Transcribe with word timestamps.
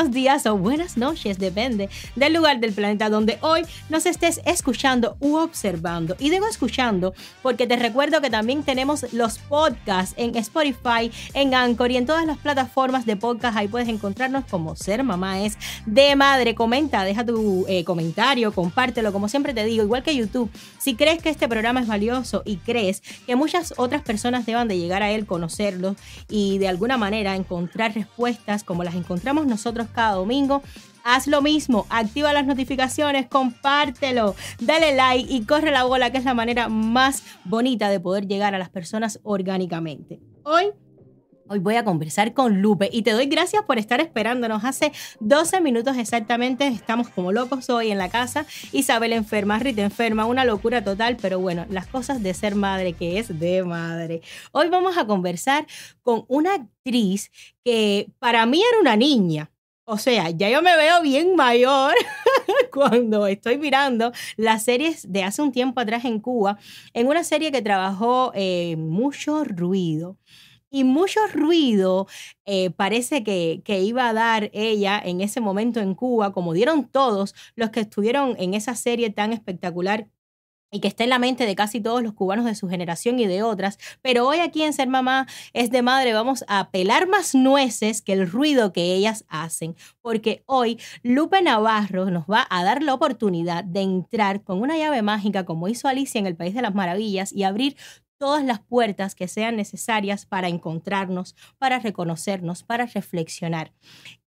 buenos 0.00 0.14
días 0.14 0.46
o 0.46 0.56
buenas 0.56 0.96
noches, 0.96 1.38
depende 1.38 1.90
del 2.16 2.32
lugar 2.32 2.58
del 2.58 2.72
planeta 2.72 3.10
donde 3.10 3.36
hoy 3.42 3.66
nos 3.90 4.06
estés 4.06 4.40
escuchando 4.46 5.18
u 5.20 5.36
observando. 5.36 6.16
Y 6.18 6.30
digo 6.30 6.46
escuchando 6.48 7.12
porque 7.42 7.66
te 7.66 7.76
recuerdo 7.76 8.22
que 8.22 8.30
también 8.30 8.62
tenemos 8.62 9.12
los 9.12 9.36
podcasts 9.36 10.14
en 10.16 10.34
Spotify, 10.36 11.12
en 11.34 11.54
Anchor 11.54 11.90
y 11.90 11.98
en 11.98 12.06
todas 12.06 12.24
las 12.24 12.38
plataformas 12.38 13.04
de 13.04 13.16
podcast. 13.16 13.58
Ahí 13.58 13.68
puedes 13.68 13.88
encontrarnos 13.88 14.46
como 14.46 14.74
Ser 14.74 15.04
Mamá 15.04 15.42
es 15.42 15.58
de 15.84 16.16
Madre. 16.16 16.54
Comenta, 16.54 17.04
deja 17.04 17.26
tu 17.26 17.66
eh, 17.68 17.84
comentario, 17.84 18.52
compártelo, 18.52 19.12
como 19.12 19.28
siempre 19.28 19.52
te 19.52 19.66
digo, 19.66 19.84
igual 19.84 20.02
que 20.02 20.16
YouTube. 20.16 20.50
Si 20.78 20.94
crees 20.94 21.20
que 21.22 21.28
este 21.28 21.46
programa 21.46 21.80
es 21.80 21.86
valioso 21.86 22.40
y 22.46 22.56
crees 22.56 23.02
que 23.26 23.36
muchas 23.36 23.74
otras 23.76 24.00
personas 24.00 24.46
deban 24.46 24.66
de 24.66 24.78
llegar 24.78 25.02
a 25.02 25.10
él, 25.10 25.26
conocerlo 25.26 25.94
y 26.30 26.56
de 26.56 26.68
alguna 26.68 26.96
manera 26.96 27.36
encontrar 27.36 27.94
respuestas 27.94 28.64
como 28.64 28.82
las 28.82 28.94
encontramos 28.94 29.46
nosotros 29.46 29.89
cada 29.90 30.12
domingo, 30.14 30.62
haz 31.04 31.26
lo 31.26 31.42
mismo, 31.42 31.86
activa 31.90 32.32
las 32.32 32.46
notificaciones, 32.46 33.26
compártelo, 33.26 34.34
dale 34.60 34.94
like 34.94 35.32
y 35.32 35.44
corre 35.44 35.70
la 35.70 35.84
bola, 35.84 36.10
que 36.10 36.18
es 36.18 36.24
la 36.24 36.34
manera 36.34 36.68
más 36.68 37.22
bonita 37.44 37.88
de 37.88 38.00
poder 38.00 38.26
llegar 38.26 38.54
a 38.54 38.58
las 38.58 38.70
personas 38.70 39.20
orgánicamente. 39.22 40.20
Hoy 40.44 40.72
Hoy 41.52 41.58
voy 41.58 41.74
a 41.74 41.82
conversar 41.82 42.32
con 42.32 42.62
Lupe 42.62 42.88
y 42.92 43.02
te 43.02 43.10
doy 43.10 43.26
gracias 43.26 43.64
por 43.64 43.76
estar 43.76 44.00
esperándonos. 44.00 44.62
Hace 44.64 44.92
12 45.18 45.60
minutos 45.60 45.96
exactamente 45.96 46.68
estamos 46.68 47.08
como 47.08 47.32
locos 47.32 47.68
hoy 47.70 47.90
en 47.90 47.98
la 47.98 48.08
casa. 48.08 48.46
Isabel 48.70 49.12
enferma, 49.12 49.58
Rita 49.58 49.82
enferma, 49.82 50.26
una 50.26 50.44
locura 50.44 50.84
total, 50.84 51.16
pero 51.20 51.40
bueno, 51.40 51.66
las 51.68 51.88
cosas 51.88 52.22
de 52.22 52.34
ser 52.34 52.54
madre 52.54 52.92
que 52.92 53.18
es 53.18 53.36
de 53.40 53.64
madre. 53.64 54.22
Hoy 54.52 54.68
vamos 54.68 54.96
a 54.96 55.08
conversar 55.08 55.66
con 56.02 56.24
una 56.28 56.54
actriz 56.54 57.32
que 57.64 58.12
para 58.20 58.46
mí 58.46 58.62
era 58.62 58.80
una 58.80 58.94
niña. 58.94 59.49
O 59.92 59.98
sea, 59.98 60.30
ya 60.30 60.48
yo 60.48 60.62
me 60.62 60.76
veo 60.76 61.02
bien 61.02 61.34
mayor 61.34 61.94
cuando 62.72 63.26
estoy 63.26 63.58
mirando 63.58 64.12
las 64.36 64.62
series 64.62 65.10
de 65.10 65.24
hace 65.24 65.42
un 65.42 65.50
tiempo 65.50 65.80
atrás 65.80 66.04
en 66.04 66.20
Cuba, 66.20 66.58
en 66.94 67.08
una 67.08 67.24
serie 67.24 67.50
que 67.50 67.60
trabajó 67.60 68.30
eh, 68.36 68.76
mucho 68.76 69.42
ruido. 69.42 70.16
Y 70.70 70.84
mucho 70.84 71.18
ruido 71.34 72.06
eh, 72.46 72.70
parece 72.70 73.24
que, 73.24 73.62
que, 73.64 73.80
iba 73.80 74.08
a 74.08 74.12
dar 74.12 74.50
ella 74.52 75.02
en 75.04 75.20
ese 75.20 75.40
momento 75.40 75.80
en 75.80 75.96
Cuba, 75.96 76.32
como 76.32 76.52
dieron 76.52 76.86
todos 76.86 77.34
los 77.56 77.70
que 77.70 77.80
estuvieron 77.80 78.36
en 78.38 78.54
esa 78.54 78.76
serie 78.76 79.10
tan 79.10 79.32
espectacular 79.32 80.06
y 80.70 80.80
que 80.80 80.88
está 80.88 81.04
en 81.04 81.10
la 81.10 81.18
mente 81.18 81.46
de 81.46 81.54
casi 81.54 81.80
todos 81.80 82.02
los 82.02 82.12
cubanos 82.12 82.44
de 82.44 82.54
su 82.54 82.68
generación 82.68 83.18
y 83.18 83.26
de 83.26 83.42
otras, 83.42 83.78
pero 84.02 84.26
hoy 84.26 84.38
aquí 84.38 84.62
en 84.62 84.72
Ser 84.72 84.88
Mamá 84.88 85.26
es 85.52 85.70
de 85.70 85.82
Madre 85.82 86.12
vamos 86.12 86.44
a 86.48 86.70
pelar 86.70 87.08
más 87.08 87.34
nueces 87.34 88.02
que 88.02 88.12
el 88.12 88.30
ruido 88.30 88.72
que 88.72 88.94
ellas 88.94 89.24
hacen, 89.28 89.76
porque 90.00 90.42
hoy 90.46 90.78
Lupe 91.02 91.42
Navarro 91.42 92.10
nos 92.10 92.24
va 92.24 92.46
a 92.50 92.64
dar 92.64 92.82
la 92.82 92.94
oportunidad 92.94 93.64
de 93.64 93.80
entrar 93.82 94.42
con 94.42 94.60
una 94.60 94.76
llave 94.76 95.02
mágica 95.02 95.44
como 95.44 95.68
hizo 95.68 95.88
Alicia 95.88 96.18
en 96.18 96.26
el 96.26 96.36
País 96.36 96.54
de 96.54 96.62
las 96.62 96.74
Maravillas 96.74 97.32
y 97.32 97.42
abrir 97.42 97.76
todas 98.20 98.44
las 98.44 98.60
puertas 98.60 99.14
que 99.14 99.28
sean 99.28 99.56
necesarias 99.56 100.26
para 100.26 100.48
encontrarnos, 100.48 101.34
para 101.56 101.78
reconocernos, 101.78 102.62
para 102.62 102.84
reflexionar. 102.84 103.72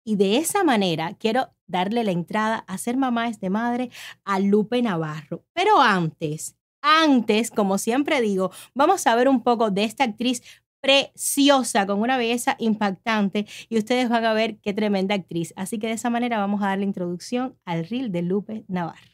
Y 0.02 0.16
de 0.16 0.38
esa 0.38 0.64
manera 0.64 1.14
quiero 1.18 1.50
darle 1.66 2.02
la 2.02 2.10
entrada 2.10 2.64
a 2.66 2.78
ser 2.78 2.96
mamá 2.96 3.28
es 3.28 3.38
de 3.38 3.50
madre 3.50 3.90
a 4.24 4.40
Lupe 4.40 4.80
Navarro. 4.80 5.44
Pero 5.52 5.80
antes, 5.82 6.56
antes, 6.80 7.50
como 7.50 7.76
siempre 7.76 8.22
digo, 8.22 8.50
vamos 8.74 9.06
a 9.06 9.14
ver 9.14 9.28
un 9.28 9.42
poco 9.42 9.70
de 9.70 9.84
esta 9.84 10.04
actriz 10.04 10.42
preciosa, 10.80 11.86
con 11.86 12.00
una 12.00 12.16
belleza 12.16 12.56
impactante 12.58 13.46
y 13.68 13.76
ustedes 13.76 14.08
van 14.08 14.24
a 14.24 14.32
ver 14.32 14.56
qué 14.60 14.72
tremenda 14.72 15.14
actriz. 15.14 15.52
Así 15.54 15.78
que 15.78 15.88
de 15.88 15.92
esa 15.92 16.08
manera 16.08 16.38
vamos 16.38 16.62
a 16.62 16.68
dar 16.68 16.78
la 16.78 16.86
introducción 16.86 17.58
al 17.66 17.86
reel 17.86 18.10
de 18.10 18.22
Lupe 18.22 18.64
Navarro. 18.68 19.12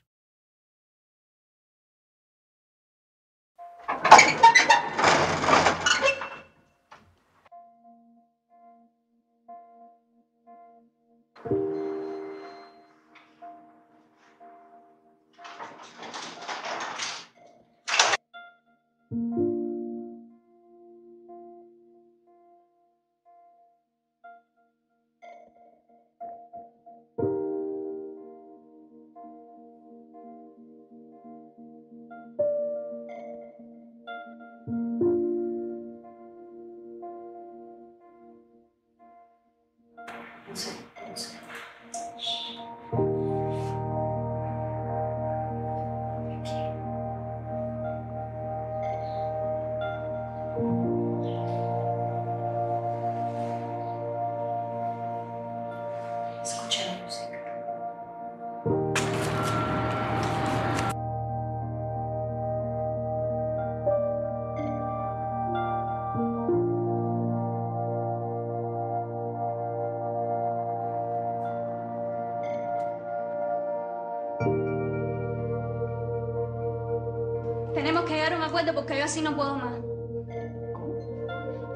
porque 78.75 78.99
yo 78.99 79.05
así 79.05 79.21
no 79.21 79.37
puedo 79.37 79.55
más. 79.57 79.75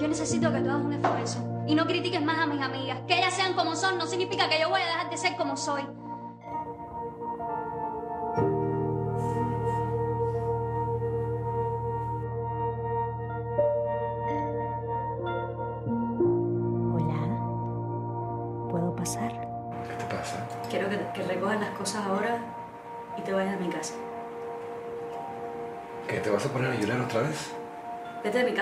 Yo 0.00 0.09
necesito 0.09 0.53
que 0.53 0.60
tú 0.60 0.71
hagas 0.71 0.83
un 0.83 0.93
esfuerzo 0.93 1.65
y 1.66 1.75
no 1.75 1.87
critiques 1.87 2.22
más 2.22 2.38
a 2.38 2.47
mis 2.47 2.60
amigas. 2.60 3.00
Que 3.06 3.19
ellas 3.19 3.34
sean 3.34 3.55
como 3.55 3.77
son 3.77 3.99
no 3.99 4.06
significa 4.06 4.49
que 4.49 4.60
yo 4.60 4.69
voy 4.69 4.81
a 4.81 4.87
dejar 4.87 5.11
de 5.11 5.16
ser 5.16 5.37
como 5.37 5.56
soy. 5.56 5.82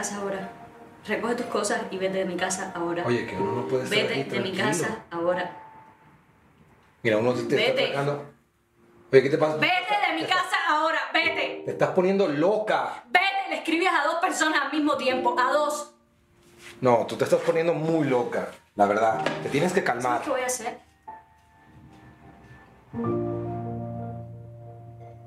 Casa 0.00 0.16
ahora. 0.16 0.49
Recoge 1.06 1.34
tus 1.34 1.47
cosas 1.47 1.83
y 1.91 1.99
vete 1.99 2.19
de 2.19 2.25
mi 2.25 2.37
casa 2.37 2.72
ahora. 2.75 3.05
Oye, 3.06 3.27
que 3.27 3.37
uno 3.37 3.53
no 3.53 3.69
puede 3.69 3.84
estar 3.84 3.99
Vete 3.99 4.21
aquí 4.21 4.31
de 4.31 4.41
mi 4.41 4.53
casa 4.53 5.05
ahora. 5.11 5.50
Mira, 7.03 7.19
uno 7.19 7.34
te, 7.34 7.43
te 7.43 7.56
está 7.56 7.72
Vete. 7.72 7.87
atacando. 7.88 8.25
Oye, 9.12 9.22
¿qué 9.22 9.31
te 9.31 9.38
pasa? 9.38 9.56
Vete 9.56 9.94
de 10.09 10.15
mi 10.15 10.25
casa 10.27 10.56
ahora. 10.71 10.99
Vete. 11.12 11.62
Te 11.66 11.71
estás 11.72 11.91
poniendo 11.91 12.28
loca. 12.28 13.05
Vete. 13.09 13.27
Le 13.50 13.56
escribes 13.56 13.88
a 13.88 14.05
dos 14.05 14.15
personas 14.21 14.62
al 14.62 14.72
mismo 14.72 14.97
tiempo. 14.97 15.37
A 15.38 15.53
dos. 15.53 15.94
No, 16.81 17.05
tú 17.06 17.17
te 17.17 17.25
estás 17.25 17.41
poniendo 17.41 17.75
muy 17.75 18.08
loca. 18.08 18.49
La 18.76 18.87
verdad. 18.87 19.23
Te 19.43 19.50
tienes 19.50 19.73
que 19.75 19.85
calmar. 19.85 20.23
¿Sabes 20.23 20.23
qué 20.25 20.31
voy 20.31 20.41
a 20.41 20.46
hacer? 20.46 20.79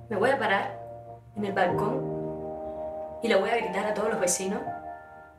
Me 0.10 0.18
voy 0.18 0.30
a 0.32 0.40
parar 0.40 0.80
en 1.36 1.46
el 1.46 1.54
balcón 1.54 2.13
y 3.24 3.30
le 3.30 3.36
voy 3.36 3.50
a 3.50 3.56
gritar 3.56 3.86
a 3.86 3.94
todos 3.94 4.10
los 4.10 4.20
vecinos. 4.20 4.62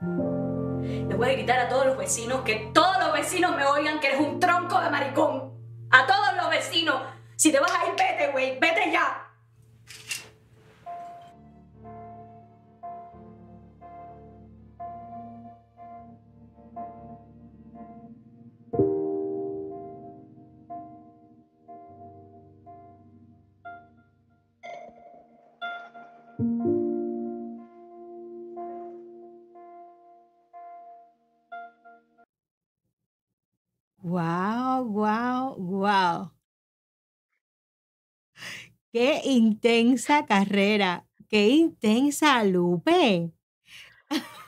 Le 0.01 1.15
voy 1.15 1.29
a 1.29 1.33
gritar 1.35 1.61
a 1.61 1.69
todos 1.69 1.87
los 1.87 1.99
vecinos 1.99 2.41
que 2.41 2.71
todos 2.73 2.99
los 2.99 3.13
vecinos 3.13 3.55
me 3.55 3.65
oigan 3.67 4.01
que 4.01 4.09
eres 4.09 4.21
un 4.21 4.41
tronco 4.41 4.81
de 4.81 4.91
maricón. 4.91 5.53
A 5.91 6.07
todos 6.07 6.35
los 6.37 6.51
vecinos. 6.51 6.97
Si 7.37 7.53
te 7.53 7.61
vas 7.61 7.71
a 7.71 7.87
ir, 7.87 7.93
vete, 7.93 8.33
güey. 8.33 8.59
Vete 8.59 8.91
ya. 8.91 9.21
Wow, 34.85 35.57
Wow. 35.57 36.33
Qué 38.93 39.23
intensa 39.25 40.25
carrera, 40.25 41.05
qué 41.29 41.49
intensa 41.49 42.45
Lupe. 42.45 43.33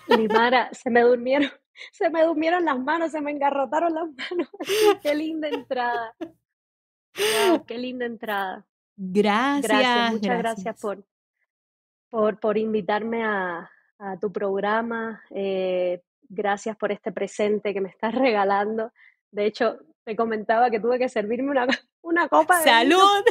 Limara, 0.08 0.72
se 0.72 0.88
me 0.88 1.00
durmieron, 1.02 1.50
se 1.92 2.10
me 2.10 2.22
durmieron 2.22 2.64
las 2.64 2.78
manos, 2.78 3.10
se 3.10 3.20
me 3.20 3.32
engarrotaron 3.32 3.92
las 3.92 4.06
manos. 4.06 4.48
qué 5.02 5.14
linda 5.14 5.48
entrada. 5.48 6.14
qué 7.66 7.78
linda 7.78 8.06
entrada. 8.06 8.64
Gracias. 8.96 9.68
Gracias, 9.68 10.12
muchas 10.12 10.38
gracias, 10.38 10.80
por, 10.80 11.04
por, 12.08 12.38
por 12.38 12.56
invitarme 12.56 13.24
a, 13.24 13.68
a 13.98 14.16
tu 14.18 14.32
programa. 14.32 15.22
Eh, 15.30 16.02
gracias 16.28 16.76
por 16.76 16.92
este 16.92 17.12
presente 17.12 17.72
que 17.72 17.80
me 17.80 17.88
estás 17.88 18.14
regalando. 18.14 18.92
De 19.30 19.46
hecho, 19.46 19.78
te 20.06 20.14
comentaba 20.14 20.70
que 20.70 20.78
tuve 20.78 20.98
que 20.98 21.08
servirme 21.08 21.50
una, 21.50 21.66
una 22.02 22.28
copa 22.28 22.58
de 22.58 22.64
¡Salud! 22.64 23.24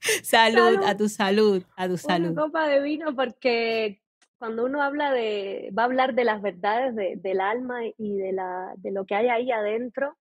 ¡Salud! 0.22 0.80
a 0.84 0.96
tu 0.96 1.08
salud, 1.08 1.62
a 1.76 1.86
tu 1.86 1.96
salud. 1.96 2.30
Una 2.30 2.42
copa 2.42 2.66
de 2.66 2.80
vino 2.80 3.14
porque 3.14 4.00
cuando 4.38 4.64
uno 4.64 4.82
habla 4.82 5.12
de, 5.12 5.70
va 5.76 5.82
a 5.82 5.86
hablar 5.86 6.14
de 6.14 6.24
las 6.24 6.42
verdades 6.42 7.22
del 7.22 7.40
alma 7.40 7.80
y 7.84 8.16
de, 8.16 8.32
la, 8.32 8.72
de 8.76 8.90
lo 8.92 9.04
que 9.04 9.14
hay 9.14 9.28
ahí 9.28 9.50
adentro, 9.50 10.16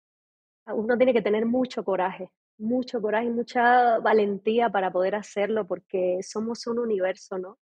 uno 0.67 0.97
tiene 0.97 1.13
que 1.13 1.21
tener 1.21 1.45
mucho 1.45 1.83
coraje, 1.83 2.29
mucho 2.57 3.01
coraje 3.01 3.27
y 3.27 3.31
mucha 3.31 3.99
valentía 3.99 4.69
para 4.69 4.91
poder 4.91 5.15
hacerlo 5.15 5.65
porque 5.65 6.19
somos 6.21 6.65
un 6.67 6.79
universo, 6.79 7.37
¿no? 7.37 7.57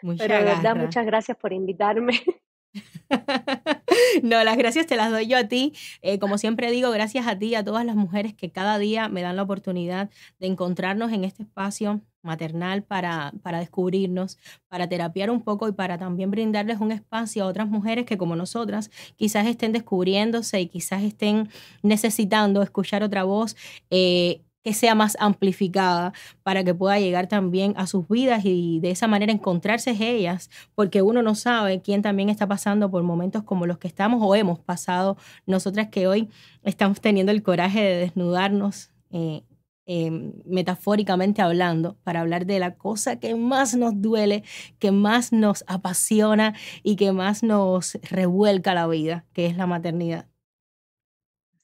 Pero 0.00 0.34
de 0.36 0.44
verdad, 0.44 0.76
muchas 0.76 1.06
gracias 1.06 1.36
por 1.36 1.52
invitarme. 1.52 2.12
no, 4.22 4.42
las 4.44 4.56
gracias 4.56 4.86
te 4.86 4.96
las 4.96 5.10
doy 5.10 5.26
yo 5.26 5.38
a 5.38 5.44
ti. 5.44 5.72
Eh, 6.02 6.18
como 6.18 6.38
siempre 6.38 6.70
digo, 6.70 6.90
gracias 6.90 7.26
a 7.26 7.38
ti, 7.38 7.54
a 7.54 7.64
todas 7.64 7.84
las 7.84 7.96
mujeres 7.96 8.34
que 8.34 8.50
cada 8.50 8.78
día 8.78 9.08
me 9.08 9.22
dan 9.22 9.36
la 9.36 9.42
oportunidad 9.42 10.10
de 10.38 10.46
encontrarnos 10.46 11.12
en 11.12 11.24
este 11.24 11.42
espacio 11.42 12.00
maternal 12.22 12.84
para, 12.84 13.32
para 13.42 13.58
descubrirnos, 13.58 14.38
para 14.68 14.88
terapiar 14.88 15.30
un 15.30 15.42
poco 15.42 15.68
y 15.68 15.72
para 15.72 15.98
también 15.98 16.30
brindarles 16.30 16.78
un 16.80 16.92
espacio 16.92 17.44
a 17.44 17.46
otras 17.48 17.68
mujeres 17.68 18.06
que 18.06 18.16
como 18.16 18.36
nosotras 18.36 18.90
quizás 19.16 19.46
estén 19.46 19.72
descubriéndose 19.72 20.60
y 20.60 20.68
quizás 20.68 21.02
estén 21.02 21.48
necesitando 21.82 22.62
escuchar 22.62 23.02
otra 23.02 23.24
voz. 23.24 23.56
Eh, 23.90 24.42
que 24.62 24.74
sea 24.74 24.94
más 24.94 25.16
amplificada 25.20 26.12
para 26.42 26.64
que 26.64 26.74
pueda 26.74 26.98
llegar 26.98 27.26
también 27.26 27.74
a 27.76 27.86
sus 27.86 28.08
vidas 28.08 28.42
y 28.44 28.80
de 28.80 28.90
esa 28.90 29.08
manera 29.08 29.32
encontrarse 29.32 29.92
ellas, 30.00 30.50
porque 30.74 31.02
uno 31.02 31.22
no 31.22 31.34
sabe 31.34 31.80
quién 31.80 32.02
también 32.02 32.28
está 32.28 32.46
pasando 32.46 32.90
por 32.90 33.02
momentos 33.02 33.42
como 33.42 33.66
los 33.66 33.78
que 33.78 33.88
estamos 33.88 34.20
o 34.22 34.34
hemos 34.34 34.58
pasado 34.60 35.16
nosotras 35.46 35.88
que 35.88 36.06
hoy 36.06 36.28
estamos 36.62 37.00
teniendo 37.00 37.32
el 37.32 37.42
coraje 37.42 37.80
de 37.82 37.96
desnudarnos. 37.96 38.90
Eh, 39.10 39.42
em, 39.84 40.32
metafóricamente 40.46 41.42
hablando, 41.42 41.96
para 42.04 42.20
hablar 42.20 42.46
de 42.46 42.60
la 42.60 42.76
cosa 42.76 43.18
que 43.18 43.34
más 43.34 43.74
nos 43.76 44.00
duele, 44.00 44.44
que 44.78 44.92
más 44.92 45.32
nos 45.32 45.64
apasiona 45.66 46.54
y 46.84 46.94
que 46.96 47.12
más 47.12 47.42
nos 47.42 47.98
revuelca 48.08 48.74
la 48.74 48.86
vida, 48.86 49.26
que 49.32 49.46
es 49.46 49.56
la 49.56 49.66
maternidad. 49.66 50.28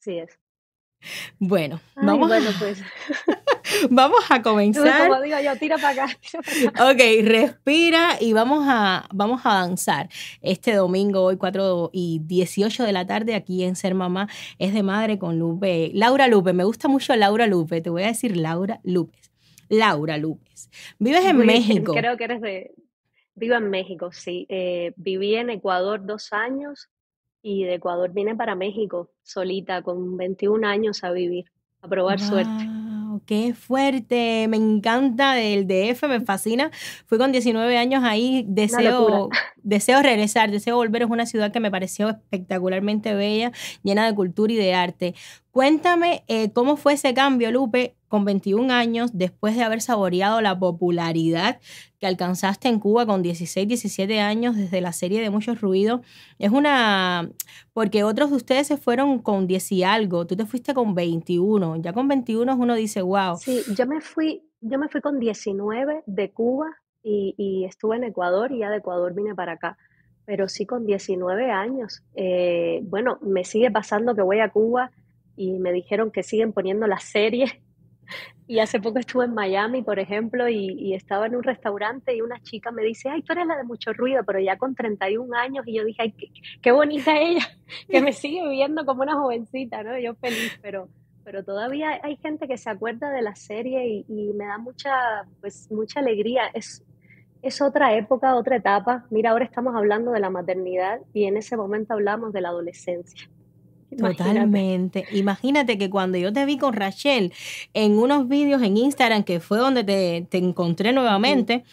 Así 0.00 0.18
es. 0.18 0.47
Bueno, 1.38 1.80
vamos, 1.94 2.30
pues. 2.58 2.82
vamos 3.90 4.20
a 4.28 4.42
comenzar. 4.42 5.08
Como 5.08 5.22
digo 5.22 5.36
yo, 5.42 5.56
tira 5.56 5.76
para 5.78 6.04
acá, 6.04 6.18
Ok, 6.90 7.00
respira 7.22 8.16
y 8.20 8.32
vamos 8.32 8.64
a, 8.68 9.08
vamos 9.12 9.42
a 9.44 9.54
danzar. 9.54 10.08
Este 10.42 10.74
domingo, 10.74 11.22
hoy 11.22 11.36
4 11.36 11.90
y 11.92 12.20
18 12.24 12.84
de 12.84 12.92
la 12.92 13.06
tarde, 13.06 13.34
aquí 13.34 13.64
en 13.64 13.76
Ser 13.76 13.94
Mamá, 13.94 14.28
es 14.58 14.74
de 14.74 14.82
madre 14.82 15.18
con 15.18 15.38
Lupe. 15.38 15.90
Laura 15.94 16.28
Lupe, 16.28 16.52
me 16.52 16.64
gusta 16.64 16.88
mucho 16.88 17.14
Laura 17.16 17.46
Lupe, 17.46 17.80
te 17.80 17.90
voy 17.90 18.02
a 18.02 18.08
decir 18.08 18.36
Laura 18.36 18.80
Lupe. 18.82 19.18
Laura 19.68 20.16
Lupe. 20.16 20.50
Vives 20.98 21.24
en 21.24 21.38
México. 21.38 21.92
Creo 21.94 22.16
que 22.16 22.24
eres 22.24 22.40
de... 22.40 22.74
Vivo 23.34 23.54
en 23.54 23.70
México, 23.70 24.10
sí. 24.10 24.46
Eh, 24.48 24.92
viví 24.96 25.36
en 25.36 25.50
Ecuador 25.50 26.04
dos 26.04 26.32
años 26.32 26.88
y 27.42 27.64
de 27.64 27.74
Ecuador 27.74 28.12
vine 28.12 28.34
para 28.34 28.54
México 28.54 29.10
solita 29.22 29.82
con 29.82 30.16
21 30.16 30.66
años 30.66 31.04
a 31.04 31.12
vivir, 31.12 31.46
a 31.80 31.88
probar 31.88 32.20
suerte. 32.20 32.68
¡Qué 33.26 33.54
fuerte! 33.54 34.46
Me 34.48 34.56
encanta 34.56 35.40
el 35.40 35.66
DF, 35.66 36.04
me 36.08 36.20
fascina. 36.20 36.70
Fui 37.06 37.18
con 37.18 37.32
19 37.32 37.76
años 37.76 38.02
ahí, 38.04 38.44
deseo, 38.46 39.28
deseo 39.68 40.02
regresar, 40.02 40.50
deseo 40.50 40.76
volver. 40.76 41.02
Es 41.02 41.10
una 41.10 41.26
ciudad 41.26 41.52
que 41.52 41.60
me 41.60 41.70
pareció 41.70 42.08
espectacularmente 42.08 43.14
bella, 43.14 43.52
llena 43.82 44.06
de 44.06 44.14
cultura 44.14 44.52
y 44.52 44.56
de 44.56 44.74
arte. 44.74 45.14
Cuéntame 45.50 46.24
eh, 46.28 46.52
cómo 46.52 46.76
fue 46.76 46.94
ese 46.94 47.12
cambio, 47.14 47.50
Lupe, 47.50 47.94
con 48.08 48.24
21 48.24 48.72
años, 48.72 49.10
después 49.12 49.56
de 49.56 49.64
haber 49.64 49.82
saboreado 49.82 50.40
la 50.40 50.58
popularidad 50.58 51.60
que 51.98 52.06
alcanzaste 52.06 52.68
en 52.68 52.78
Cuba 52.78 53.04
con 53.04 53.22
16, 53.22 53.68
17 53.68 54.20
años 54.20 54.56
desde 54.56 54.80
la 54.80 54.92
serie 54.92 55.20
de 55.20 55.30
Muchos 55.30 55.60
Ruidos. 55.60 56.00
Es 56.38 56.50
una, 56.50 57.28
porque 57.74 58.04
otros 58.04 58.30
de 58.30 58.36
ustedes 58.36 58.66
se 58.66 58.78
fueron 58.78 59.18
con 59.18 59.46
10 59.46 59.72
y 59.72 59.82
algo, 59.82 60.26
tú 60.26 60.36
te 60.36 60.46
fuiste 60.46 60.72
con 60.72 60.94
21, 60.94 61.76
ya 61.76 61.92
con 61.92 62.08
21 62.08 62.56
uno 62.56 62.74
dice, 62.74 63.02
wow. 63.02 63.36
Sí, 63.36 63.62
yo 63.76 63.86
me 63.86 64.00
fui, 64.00 64.42
yo 64.60 64.78
me 64.78 64.88
fui 64.88 65.00
con 65.02 65.18
19 65.18 66.04
de 66.06 66.30
Cuba 66.30 66.68
y, 67.08 67.64
estuve 67.64 67.96
en 67.96 68.04
Ecuador 68.04 68.52
y 68.52 68.58
ya 68.58 68.70
de 68.70 68.78
Ecuador 68.78 69.14
vine 69.14 69.34
para 69.34 69.52
acá 69.52 69.76
pero 70.28 70.46
sí 70.46 70.66
con 70.66 70.84
19 70.84 71.50
años. 71.50 72.02
Eh, 72.14 72.80
bueno, 72.82 73.18
me 73.22 73.44
sigue 73.44 73.70
pasando 73.70 74.14
que 74.14 74.20
voy 74.20 74.40
a 74.40 74.50
Cuba 74.50 74.90
y 75.36 75.58
me 75.58 75.72
dijeron 75.72 76.10
que 76.10 76.22
siguen 76.22 76.52
poniendo 76.52 76.86
la 76.86 76.98
serie. 76.98 77.62
Y 78.46 78.60
hace 78.60 78.80
poco 78.80 78.98
estuve 78.98 79.26
en 79.26 79.34
Miami, 79.34 79.82
por 79.82 79.98
ejemplo, 79.98 80.48
y, 80.48 80.94
estaba 80.94 81.26
en 81.26 81.36
un 81.36 81.42
restaurante 81.42 82.16
y 82.16 82.22
una 82.22 82.40
chica 82.40 82.70
me 82.70 82.82
dice, 82.82 83.10
ay, 83.10 83.20
tú 83.20 83.34
eres 83.34 83.46
la 83.46 83.58
de 83.58 83.64
mucho 83.64 83.92
ruido, 83.92 84.22
pero 84.24 84.40
ya 84.40 84.56
con 84.56 84.74
31 84.74 85.36
años. 85.36 85.66
Y 85.66 85.74
yo 85.74 85.84
dije, 85.84 86.00
ay, 86.00 86.14
qué, 86.62 86.72
bonita 86.72 87.14
ella, 87.20 87.46
que 87.90 88.00
me 88.00 88.14
sigue 88.14 88.48
viendo 88.48 88.86
como 88.86 89.02
una 89.02 89.16
jovencita, 89.16 89.82
¿no? 89.82 89.98
Yo 89.98 90.14
feliz, 90.14 90.58
pero, 90.62 90.88
pero 91.24 91.44
todavía 91.44 92.00
hay 92.02 92.16
gente 92.16 92.48
que 92.48 92.56
se 92.56 92.70
acuerda 92.70 93.10
de 93.10 93.20
la 93.20 93.36
serie 93.36 93.86
y, 93.86 94.06
y 94.08 94.32
me 94.32 94.46
da 94.46 94.56
mucha, 94.56 94.94
pues, 95.42 95.70
mucha 95.70 96.00
alegría. 96.00 96.44
Es, 96.54 96.82
es 97.42 97.60
otra 97.62 97.94
época, 97.94 98.34
otra 98.34 98.56
etapa. 98.56 99.06
Mira, 99.10 99.30
ahora 99.30 99.44
estamos 99.44 99.74
hablando 99.74 100.12
de 100.12 100.20
la 100.20 100.30
maternidad 100.30 101.00
y 101.12 101.24
en 101.24 101.36
ese 101.36 101.56
momento 101.56 101.94
hablamos 101.94 102.32
de 102.32 102.40
la 102.40 102.48
adolescencia. 102.48 103.28
Totalmente. 103.96 105.06
Imagínate 105.12 105.78
que 105.78 105.88
cuando 105.88 106.18
yo 106.18 106.32
te 106.32 106.44
vi 106.44 106.58
con 106.58 106.74
Rachel 106.74 107.32
en 107.72 107.98
unos 107.98 108.28
vídeos 108.28 108.62
en 108.62 108.76
Instagram, 108.76 109.22
que 109.24 109.40
fue 109.40 109.58
donde 109.58 109.82
te, 109.82 110.26
te 110.28 110.38
encontré 110.38 110.92
nuevamente, 110.92 111.64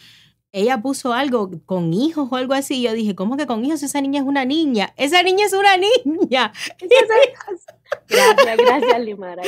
ella 0.56 0.80
puso 0.80 1.12
algo 1.12 1.50
con 1.66 1.92
hijos 1.92 2.28
o 2.30 2.36
algo 2.36 2.54
así. 2.54 2.76
Y 2.76 2.82
yo 2.84 2.94
dije, 2.94 3.14
¿cómo 3.14 3.36
que 3.36 3.46
con 3.46 3.62
hijos? 3.62 3.82
Esa 3.82 4.00
niña 4.00 4.20
es 4.20 4.26
una 4.26 4.46
niña. 4.46 4.94
Esa 4.96 5.22
niña 5.22 5.44
es 5.44 5.52
una 5.52 5.76
niña. 5.76 6.50
Gracias, 8.08 8.56
gracias, 8.56 9.00
Limara. 9.00 9.42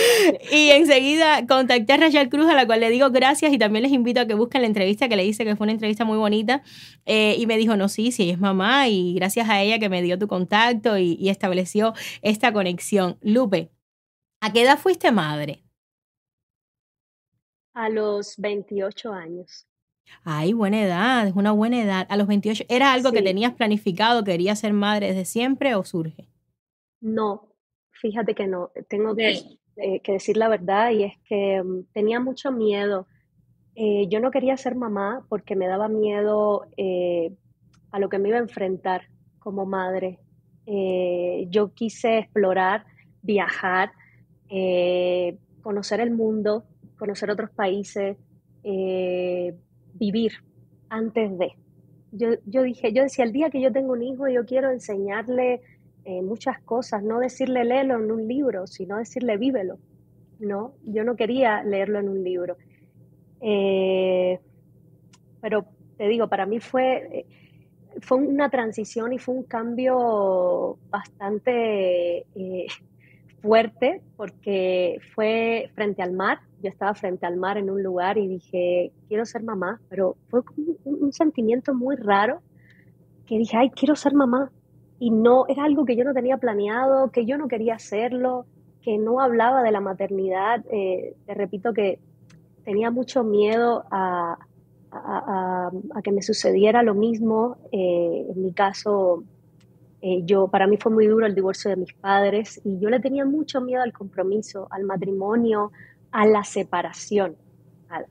Y 0.53 0.71
enseguida 0.71 1.47
contacté 1.47 1.95
a 1.95 1.97
Rachel 1.97 2.29
Cruz, 2.29 2.47
a 2.49 2.55
la 2.55 2.67
cual 2.67 2.81
le 2.81 2.91
digo 2.91 3.11
gracias 3.11 3.53
y 3.53 3.59
también 3.59 3.83
les 3.83 3.93
invito 3.93 4.21
a 4.21 4.27
que 4.27 4.35
busquen 4.35 4.61
la 4.61 4.69
entrevista 4.69 5.09
que 5.09 5.17
le 5.17 5.25
hice, 5.25 5.45
que 5.45 5.57
fue 5.57 5.65
una 5.65 5.73
entrevista 5.73 6.05
muy 6.05 6.19
bonita. 6.19 6.63
Eh, 7.07 7.37
y 7.39 7.47
me 7.47 7.57
dijo, 7.57 7.77
no, 7.77 7.89
sí, 7.89 8.13
sí, 8.13 8.25
ella 8.25 8.35
es 8.35 8.39
mamá 8.39 8.89
y 8.89 9.15
gracias 9.15 9.49
a 9.49 9.61
ella 9.63 9.79
que 9.79 9.89
me 9.89 10.03
dio 10.03 10.19
tu 10.19 10.29
contacto 10.29 10.99
y, 10.99 11.17
y 11.19 11.31
estableció 11.31 11.95
esta 12.23 12.53
conexión. 12.53 13.19
Lupe, 13.23 13.71
¿a 14.41 14.53
qué 14.53 14.63
edad 14.63 14.79
fuiste 14.79 15.11
madre? 15.11 15.65
A 17.75 17.89
los 17.89 18.37
28 18.37 19.13
años. 19.13 19.68
Ay, 20.25 20.53
buena 20.53 20.83
edad, 20.83 21.27
es 21.27 21.35
una 21.35 21.53
buena 21.53 21.83
edad. 21.83 22.07
A 22.11 22.17
los 22.17 22.27
28, 22.27 22.65
¿era 22.69 22.93
algo 22.93 23.13
que 23.13 23.23
tenías 23.23 23.55
planificado, 23.55 24.25
querías 24.25 24.59
ser 24.59 24.73
madre 24.73 25.09
desde 25.09 25.25
siempre 25.25 25.75
o 25.75 25.85
surge? 25.85 26.29
No, 27.01 27.55
fíjate 27.93 28.35
que 28.35 28.47
no. 28.47 28.71
Tengo 28.89 29.15
que, 29.15 29.41
eh, 29.77 30.03
decir 30.07 30.37
la 30.37 30.49
verdad 30.49 30.91
y 30.91 31.05
es 31.05 31.13
que 31.29 31.63
mm, 31.63 31.93
tenía 31.93 32.21
mucho 32.21 32.53
miedo. 32.53 33.07
Eh, 33.75 34.07
yo 34.09 34.21
no 34.21 34.31
quería 34.31 34.57
ser 34.57 34.75
mamá 34.75 35.25
porque 35.29 35.55
me 35.55 35.69
daba 35.69 35.89
miedo 35.89 36.67
eh, 36.77 37.33
a 37.91 37.99
lo 37.99 38.09
que 38.09 38.19
me 38.19 38.29
iba 38.29 38.39
a 38.39 38.43
enfrentar 38.43 39.03
como 39.39 39.65
madre. 39.65 40.19
yo 41.49 41.73
quise 41.73 42.19
explorar, 42.19 42.85
viajar, 43.23 43.93
conocer 45.63 46.01
el 46.01 46.11
mundo, 46.11 46.65
conocer 46.99 47.31
otros 47.31 47.49
países 47.49 48.19
vivir 49.99 50.33
antes 50.89 51.39
de. 51.39 51.53
Yo, 52.13 52.29
yo 52.47 52.63
dije, 52.63 52.93
yo 52.93 53.03
decía, 53.03 53.25
el 53.25 53.33
día 53.33 53.51
que 53.51 53.61
yo 53.61 53.73
tengo 53.73 53.93
un 53.93 54.03
hijo, 54.03 54.29
yo 54.29 54.47
quiero 54.47 54.71
enseñarle 54.71 55.61
eh, 56.05 56.23
muchas 56.23 56.61
cosas, 56.61 57.03
no 57.03 57.19
decirle 57.19 57.65
léelo 57.65 57.97
en 57.97 58.11
un 58.11 58.27
libro, 58.27 58.67
sino 58.67 58.97
decirle 58.97 59.37
vívelo. 59.37 59.79
No, 60.39 60.73
yo 60.85 61.05
no 61.05 61.17
quería 61.17 61.63
leerlo 61.63 61.99
en 61.99 62.09
un 62.09 62.25
libro. 62.25 62.57
Eh, 63.41 64.39
pero 65.41 65.67
te 65.97 66.09
digo, 66.09 66.29
para 66.29 66.47
mí 66.47 66.61
fue, 66.61 67.27
fue 68.01 68.19
una 68.19 68.49
transición 68.49 69.13
y 69.13 69.19
fue 69.19 69.35
un 69.35 69.43
cambio 69.45 70.79
bastante 70.89 72.27
eh, 72.35 72.67
fuerte 73.41 74.03
porque 74.17 74.99
fue 75.15 75.71
frente 75.75 76.03
al 76.03 76.13
mar. 76.13 76.39
Yo 76.63 76.71
estaba 76.71 76.95
frente 76.95 77.27
al 77.27 77.37
mar 77.37 77.57
en 77.57 77.71
un 77.71 77.83
lugar 77.83 78.19
y 78.19 78.27
dije, 78.27 78.93
quiero 79.09 79.25
ser 79.25 79.43
mamá, 79.43 79.81
pero 79.89 80.17
fue 80.29 80.41
un, 80.85 81.05
un 81.05 81.13
sentimiento 81.13 81.75
muy 81.75 81.97
raro 81.97 82.41
que 83.27 83.39
dije, 83.39 83.57
ay, 83.57 83.71
quiero 83.71 83.95
ser 83.95 84.15
mamá. 84.15 84.51
Y 84.99 85.11
no, 85.11 85.47
era 85.49 85.65
algo 85.65 85.85
que 85.85 85.95
yo 85.95 86.05
no 86.05 86.15
tenía 86.15 86.39
planeado, 86.39 87.11
que 87.11 87.25
yo 87.25 87.39
no 87.39 87.47
quería 87.47 87.75
hacerlo, 87.75 88.47
que 88.83 88.99
no 88.99 89.21
hablaba 89.21 89.63
de 89.63 89.71
la 89.71 89.81
maternidad. 89.81 90.65
Eh, 90.71 91.15
te 91.27 91.35
repito 91.35 91.73
que 91.73 92.01
tenía 92.65 92.91
mucho 92.91 93.23
miedo 93.23 93.85
a, 93.91 94.39
a, 94.91 95.71
que 96.03 96.11
me 96.11 96.23
sucediera 96.23 96.83
lo 96.83 96.95
mismo. 96.95 97.59
Eh, 97.71 98.27
en 98.29 98.43
mi 98.43 98.53
caso, 98.53 99.23
eh, 100.01 100.23
yo, 100.25 100.49
para 100.49 100.67
mí 100.67 100.77
fue 100.77 100.93
muy 100.93 101.07
duro 101.07 101.27
el 101.27 101.35
divorcio 101.35 101.71
de 101.71 101.77
mis 101.77 101.93
padres 101.95 102.61
y 102.65 102.79
yo 102.79 102.89
le 102.89 103.01
tenía 103.01 103.25
mucho 103.25 103.61
miedo 103.61 103.83
al 103.83 103.93
compromiso, 103.93 104.69
al 104.71 104.85
matrimonio, 104.85 105.73
a 106.11 106.27
la 106.27 106.45
separación. 106.45 107.37
A, 107.91 108.03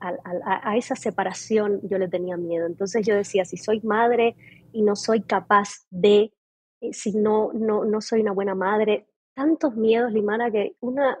a, 0.70 0.76
esa 0.76 0.96
separación 0.96 1.80
yo 1.84 1.98
le 1.98 2.08
tenía 2.08 2.36
miedo. 2.36 2.66
Entonces 2.66 3.06
yo 3.06 3.14
decía, 3.14 3.44
si 3.44 3.56
soy 3.56 3.80
madre 3.80 4.34
y 4.72 4.82
no 4.82 4.96
soy 4.96 5.22
capaz 5.22 5.86
de, 5.90 6.32
eh, 6.80 6.92
si 6.92 7.12
no, 7.12 7.52
no, 7.52 7.84
no 7.84 8.00
soy 8.00 8.20
una 8.20 8.32
buena 8.32 8.56
madre, 8.56 9.06
tantos 9.34 9.76
miedos, 9.76 10.12
Limana, 10.12 10.50
que 10.50 10.74
una 10.80 11.16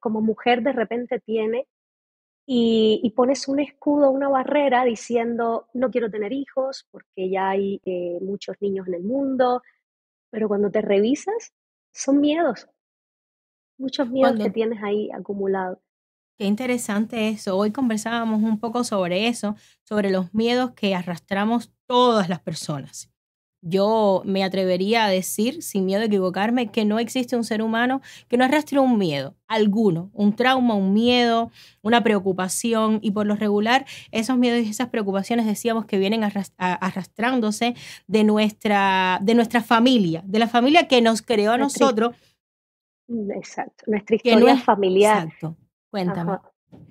como 0.00 0.22
mujer 0.22 0.62
de 0.62 0.72
repente 0.72 1.20
tiene 1.20 1.66
y, 2.52 3.12
pones 3.14 3.46
un 3.46 3.60
escudo, 3.60 4.10
una 4.10 4.28
barrera 4.28 4.84
diciendo, 4.84 5.66
no 5.72 5.90
quiero 5.90 6.10
tener 6.10 6.32
hijos 6.32 6.88
porque 6.90 7.30
ya 7.30 7.50
hay 7.50 7.80
eh, 7.84 8.18
muchos 8.22 8.56
niños 8.60 8.88
en 8.88 8.94
el 8.94 9.04
mundo, 9.04 9.62
pero 10.30 10.48
cuando 10.48 10.70
te 10.70 10.80
revisas, 10.80 11.52
son 11.92 12.20
miedos, 12.20 12.68
muchos 13.78 14.08
miedos 14.08 14.38
que 14.38 14.50
tienes 14.50 14.82
ahí 14.82 15.10
acumulados. 15.12 15.78
Qué 16.38 16.46
interesante 16.46 17.28
eso. 17.28 17.56
Hoy 17.56 17.70
conversábamos 17.70 18.42
un 18.42 18.58
poco 18.58 18.82
sobre 18.84 19.28
eso, 19.28 19.56
sobre 19.82 20.10
los 20.10 20.32
miedos 20.32 20.72
que 20.72 20.94
arrastramos 20.94 21.72
todas 21.86 22.28
las 22.28 22.40
personas. 22.40 23.09
Yo 23.62 24.22
me 24.24 24.42
atrevería 24.42 25.04
a 25.04 25.10
decir, 25.10 25.62
sin 25.62 25.84
miedo 25.84 26.02
a 26.02 26.06
equivocarme, 26.06 26.70
que 26.70 26.84
no 26.84 26.98
existe 26.98 27.36
un 27.36 27.44
ser 27.44 27.62
humano 27.62 28.00
que 28.28 28.38
no 28.38 28.44
arrastre 28.44 28.78
un 28.78 28.96
miedo, 28.96 29.34
alguno, 29.48 30.10
un 30.14 30.34
trauma, 30.34 30.74
un 30.74 30.94
miedo, 30.94 31.50
una 31.82 32.02
preocupación. 32.02 33.00
Y 33.02 33.10
por 33.10 33.26
lo 33.26 33.36
regular, 33.36 33.84
esos 34.12 34.38
miedos 34.38 34.64
y 34.64 34.70
esas 34.70 34.88
preocupaciones 34.88 35.44
decíamos 35.44 35.84
que 35.84 35.98
vienen 35.98 36.24
arrastrándose 36.56 37.74
de 38.06 38.24
nuestra, 38.24 39.18
de 39.22 39.34
nuestra 39.34 39.62
familia, 39.62 40.22
de 40.24 40.38
la 40.38 40.48
familia 40.48 40.88
que 40.88 41.02
nos 41.02 41.20
creó 41.20 41.52
a 41.52 41.58
nosotros. 41.58 42.16
Exacto, 43.34 43.84
nuestra 43.88 44.16
historia 44.16 44.56
familiar. 44.56 45.26
Exacto, 45.26 45.56
cuéntame. 45.90 46.38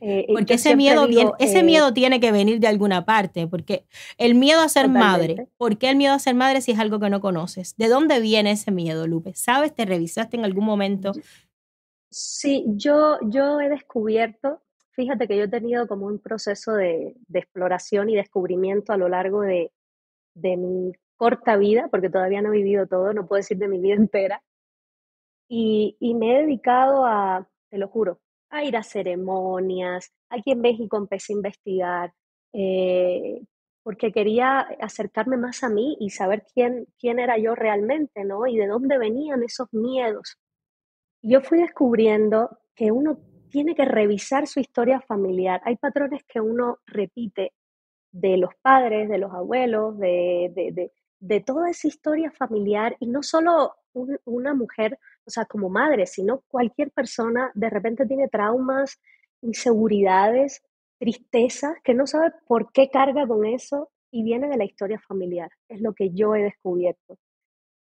Eh, 0.01 0.27
porque 0.31 0.55
ese 0.55 0.75
miedo, 0.75 1.07
ese 1.39 1.59
eh, 1.59 1.63
miedo 1.63 1.93
tiene 1.93 2.19
que 2.19 2.31
venir 2.31 2.59
de 2.59 2.67
alguna 2.67 3.05
parte, 3.05 3.47
porque 3.47 3.85
el 4.17 4.35
miedo 4.35 4.61
a 4.61 4.69
ser 4.69 4.87
madre, 4.87 5.47
¿por 5.57 5.77
qué 5.77 5.89
el 5.89 5.97
miedo 5.97 6.13
a 6.13 6.19
ser 6.19 6.35
madre 6.35 6.61
si 6.61 6.71
es 6.71 6.79
algo 6.79 6.99
que 6.99 7.09
no 7.09 7.19
conoces? 7.21 7.75
¿De 7.77 7.87
dónde 7.87 8.19
viene 8.19 8.51
ese 8.51 8.71
miedo, 8.71 9.07
Lupe? 9.07 9.33
¿Sabes? 9.35 9.73
¿Te 9.73 9.85
revisaste 9.85 10.37
en 10.37 10.45
algún 10.45 10.65
momento? 10.65 11.11
Sí, 12.09 12.65
yo, 12.67 13.19
yo 13.23 13.59
he 13.59 13.69
descubierto, 13.69 14.61
fíjate 14.91 15.27
que 15.27 15.37
yo 15.37 15.43
he 15.43 15.49
tenido 15.49 15.87
como 15.87 16.07
un 16.07 16.19
proceso 16.19 16.73
de, 16.73 17.15
exploración 17.33 18.09
y 18.09 18.15
descubrimiento 18.15 18.93
a 18.93 18.97
lo 18.97 19.09
largo 19.09 19.41
de, 19.41 19.71
de 20.33 20.57
mi 20.57 20.93
corta 21.17 21.57
vida, 21.57 21.89
porque 21.91 22.09
todavía 22.09 22.41
no 22.41 22.53
he 22.53 22.57
vivido 22.57 22.87
todo, 22.87 23.13
no 23.13 23.27
puedo 23.27 23.39
decir 23.39 23.57
de 23.57 23.67
mi 23.67 23.79
vida 23.79 23.95
entera, 23.95 24.43
y, 25.49 25.97
y 25.99 26.13
me 26.13 26.35
he 26.35 26.41
dedicado 26.43 27.05
a, 27.05 27.47
te 27.69 27.77
lo 27.77 27.87
juro, 27.87 28.19
a 28.49 28.63
ir 28.63 28.77
a 28.77 28.83
ceremonias. 28.83 30.11
Aquí 30.29 30.51
en 30.51 30.61
México 30.61 30.97
empecé 30.97 31.33
a 31.33 31.37
investigar 31.37 32.13
eh, 32.53 33.41
porque 33.83 34.11
quería 34.11 34.59
acercarme 34.81 35.37
más 35.37 35.63
a 35.63 35.69
mí 35.69 35.97
y 35.99 36.09
saber 36.09 36.45
quién, 36.53 36.87
quién 36.99 37.19
era 37.19 37.37
yo 37.37 37.55
realmente, 37.55 38.23
¿no? 38.23 38.45
Y 38.47 38.57
de 38.57 38.67
dónde 38.67 38.97
venían 38.97 39.43
esos 39.43 39.67
miedos. 39.71 40.37
Yo 41.21 41.41
fui 41.41 41.59
descubriendo 41.59 42.59
que 42.75 42.91
uno 42.91 43.19
tiene 43.49 43.75
que 43.75 43.85
revisar 43.85 44.47
su 44.47 44.59
historia 44.59 45.01
familiar. 45.01 45.61
Hay 45.65 45.75
patrones 45.75 46.23
que 46.27 46.39
uno 46.39 46.77
repite 46.85 47.53
de 48.11 48.37
los 48.37 48.51
padres, 48.61 49.09
de 49.09 49.17
los 49.17 49.33
abuelos, 49.33 49.97
de, 49.97 50.51
de, 50.55 50.91
de, 51.19 51.39
toda 51.41 51.69
esa 51.69 51.87
historia 51.87 52.31
familiar 52.31 52.95
y 52.99 53.07
no 53.07 53.23
solo 53.23 53.75
una 54.25 54.53
mujer 54.53 54.97
o 55.25 55.29
sea, 55.29 55.45
como 55.45 55.69
madre, 55.69 56.05
sino 56.05 56.41
cualquier 56.47 56.91
persona 56.91 57.51
de 57.53 57.69
repente 57.69 58.05
tiene 58.05 58.27
traumas, 58.27 58.99
inseguridades, 59.41 60.61
tristezas, 60.99 61.77
que 61.83 61.93
no 61.93 62.05
sabe 62.07 62.31
por 62.47 62.71
qué 62.71 62.89
carga 62.89 63.27
con 63.27 63.45
eso 63.45 63.89
y 64.11 64.23
viene 64.23 64.49
de 64.49 64.57
la 64.57 64.65
historia 64.65 64.99
familiar. 64.99 65.49
Es 65.67 65.81
lo 65.81 65.93
que 65.93 66.11
yo 66.11 66.35
he 66.35 66.43
descubierto. 66.43 67.17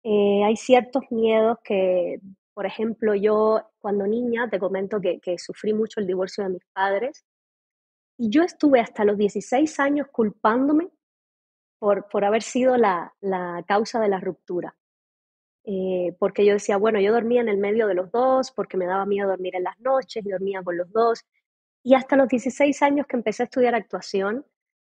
Eh, 0.03 0.43
hay 0.43 0.55
ciertos 0.55 1.03
miedos 1.09 1.57
que, 1.63 2.19
por 2.53 2.65
ejemplo, 2.65 3.15
yo 3.15 3.61
cuando 3.79 4.05
niña, 4.05 4.49
te 4.49 4.59
comento 4.59 4.99
que, 5.01 5.37
sufrí 5.37 5.73
mucho 5.73 5.99
el 5.99 6.07
divorcio 6.07 6.43
de 6.43 6.51
mis 6.51 6.65
padres, 6.73 7.25
y 8.17 8.29
yo 8.29 8.43
estuve 8.43 8.79
hasta 8.79 9.03
los 9.03 9.17
16 9.17 9.79
años 9.79 10.07
culpándome 10.11 10.89
por, 11.79 12.07
por 12.07 12.23
haber 12.23 12.43
sido 12.43 12.77
la, 12.77 13.13
la 13.19 13.63
causa 13.67 13.99
de 13.99 14.09
la 14.09 14.19
ruptura. 14.19 14.75
Eh, 15.67 16.15
porque 16.19 16.45
yo 16.45 16.53
decía, 16.53 16.77
bueno, 16.77 16.99
yo 16.99 17.11
dormía 17.11 17.41
en 17.41 17.49
el 17.49 17.57
medio 17.57 17.87
de 17.87 17.95
los 17.95 18.11
dos, 18.11 18.51
porque 18.51 18.77
me 18.77 18.85
daba 18.85 19.05
miedo 19.05 19.29
dormir 19.29 19.55
en 19.55 19.63
las 19.63 19.79
noches 19.79 20.23
y 20.25 20.29
dormía 20.29 20.61
con 20.63 20.77
los 20.77 20.91
dos. 20.91 21.25
Y 21.83 21.95
hasta 21.95 22.15
los 22.15 22.27
16 22.27 22.81
años 22.83 23.07
que 23.07 23.17
empecé 23.17 23.43
a 23.43 23.45
estudiar 23.45 23.75
actuación, 23.75 24.45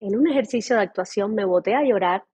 en 0.00 0.16
un 0.16 0.28
ejercicio 0.28 0.76
de 0.76 0.82
actuación 0.82 1.34
me 1.34 1.44
boté 1.44 1.74
a 1.74 1.84
llorar 1.84 2.24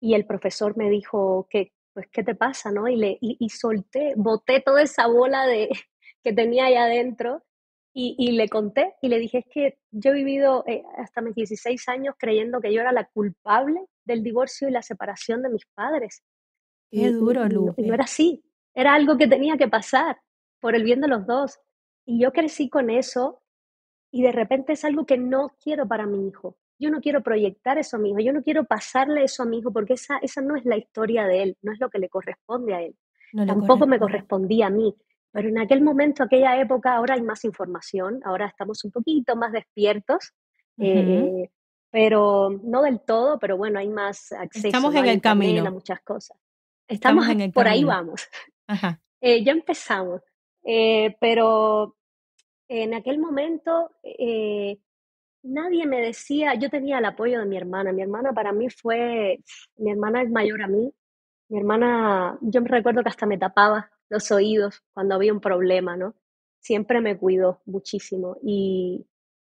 y 0.00 0.14
el 0.14 0.26
profesor 0.26 0.76
me 0.76 0.88
dijo, 0.90 1.46
que, 1.50 1.72
pues, 1.92 2.06
¿qué 2.12 2.22
te 2.22 2.34
pasa? 2.34 2.70
¿no? 2.70 2.88
Y, 2.88 2.96
le, 2.96 3.18
y, 3.20 3.48
solté, 3.50 4.14
boté 4.16 4.60
toda 4.60 4.82
esa 4.82 5.06
bola 5.06 5.46
de, 5.46 5.68
que 6.22 6.32
tenía 6.32 6.66
ahí 6.66 6.76
adentro 6.76 7.42
y, 7.92 8.16
y, 8.18 8.32
le 8.32 8.48
conté 8.48 8.94
y 9.02 9.08
le 9.08 9.18
dije, 9.18 9.38
es 9.38 9.46
que 9.50 9.78
yo 9.90 10.10
he 10.10 10.14
vivido 10.14 10.64
eh, 10.66 10.82
hasta 10.98 11.20
mis 11.20 11.34
16 11.34 11.88
años 11.88 12.14
creyendo 12.18 12.60
que 12.60 12.72
yo 12.72 12.80
era 12.80 12.92
la 12.92 13.04
culpable 13.04 13.80
del 14.04 14.22
divorcio 14.22 14.68
y 14.68 14.72
la 14.72 14.82
separación 14.82 15.42
de 15.42 15.50
mis 15.50 15.66
padres. 15.74 16.22
Qué 16.94 17.10
duro, 17.10 17.48
Lupe. 17.48 17.82
Y 17.82 17.86
no 17.86 17.94
era 17.94 18.04
así, 18.04 18.44
era 18.74 18.94
algo 18.94 19.16
que 19.16 19.26
tenía 19.26 19.56
que 19.56 19.68
pasar 19.68 20.20
por 20.60 20.74
el 20.74 20.84
bien 20.84 21.00
de 21.00 21.08
los 21.08 21.26
dos. 21.26 21.60
Y 22.06 22.20
yo 22.20 22.32
crecí 22.32 22.68
con 22.68 22.90
eso 22.90 23.42
y 24.10 24.22
de 24.22 24.32
repente 24.32 24.74
es 24.74 24.84
algo 24.84 25.06
que 25.06 25.18
no 25.18 25.50
quiero 25.62 25.86
para 25.88 26.06
mi 26.06 26.28
hijo. 26.28 26.56
Yo 26.78 26.90
no 26.90 27.00
quiero 27.00 27.22
proyectar 27.22 27.78
eso 27.78 27.96
a 27.96 28.00
mi 28.00 28.10
hijo, 28.10 28.20
yo 28.20 28.32
no 28.32 28.42
quiero 28.42 28.64
pasarle 28.64 29.24
eso 29.24 29.42
a 29.42 29.46
mi 29.46 29.58
hijo 29.58 29.72
porque 29.72 29.94
esa, 29.94 30.18
esa 30.18 30.40
no 30.40 30.56
es 30.56 30.64
la 30.64 30.76
historia 30.76 31.26
de 31.26 31.42
él, 31.42 31.56
no 31.62 31.72
es 31.72 31.80
lo 31.80 31.88
que 31.88 31.98
le 31.98 32.08
corresponde 32.08 32.74
a 32.74 32.82
él. 32.82 32.96
Tampoco 33.46 33.86
me 33.86 33.98
correspondía 33.98 34.66
a 34.66 34.70
mí. 34.70 34.94
Pero 35.32 35.48
en 35.48 35.58
aquel 35.58 35.82
momento, 35.82 36.22
aquella 36.22 36.60
época, 36.60 36.94
ahora 36.94 37.14
hay 37.14 37.22
más 37.22 37.44
información, 37.44 38.20
ahora 38.24 38.46
estamos 38.46 38.84
un 38.84 38.92
poquito 38.92 39.34
más 39.34 39.50
despiertos, 39.50 40.32
eh, 40.78 41.50
pero 41.90 42.50
no 42.62 42.82
del 42.82 43.00
todo, 43.00 43.40
pero 43.40 43.56
bueno, 43.56 43.80
hay 43.80 43.88
más 43.88 44.30
acceso 44.30 44.68
estamos 44.68 44.94
en 44.94 45.06
el 45.06 45.20
camino. 45.20 45.66
a 45.66 45.70
muchas 45.72 46.00
cosas. 46.02 46.36
Estamos, 46.88 47.28
en 47.28 47.40
el 47.40 47.52
por 47.52 47.68
ahí 47.68 47.84
vamos. 47.84 48.28
Eh, 49.20 49.42
ya 49.42 49.52
empezamos, 49.52 50.20
eh, 50.64 51.16
pero 51.18 51.96
en 52.68 52.94
aquel 52.94 53.18
momento 53.18 53.90
eh, 54.02 54.78
nadie 55.42 55.86
me 55.86 56.00
decía, 56.00 56.54
yo 56.54 56.68
tenía 56.68 56.98
el 56.98 57.04
apoyo 57.04 57.40
de 57.40 57.46
mi 57.46 57.56
hermana, 57.56 57.92
mi 57.92 58.02
hermana 58.02 58.32
para 58.32 58.52
mí 58.52 58.68
fue, 58.70 59.40
mi 59.76 59.90
hermana 59.90 60.22
es 60.22 60.30
mayor 60.30 60.62
a 60.62 60.68
mí, 60.68 60.92
mi 61.48 61.58
hermana, 61.58 62.38
yo 62.40 62.60
me 62.62 62.68
recuerdo 62.68 63.02
que 63.02 63.08
hasta 63.08 63.26
me 63.26 63.38
tapaba 63.38 63.90
los 64.08 64.30
oídos 64.30 64.82
cuando 64.92 65.14
había 65.14 65.32
un 65.32 65.40
problema, 65.40 65.96
¿no? 65.96 66.14
Siempre 66.58 67.00
me 67.00 67.16
cuidó 67.16 67.62
muchísimo 67.66 68.36
y, 68.42 69.06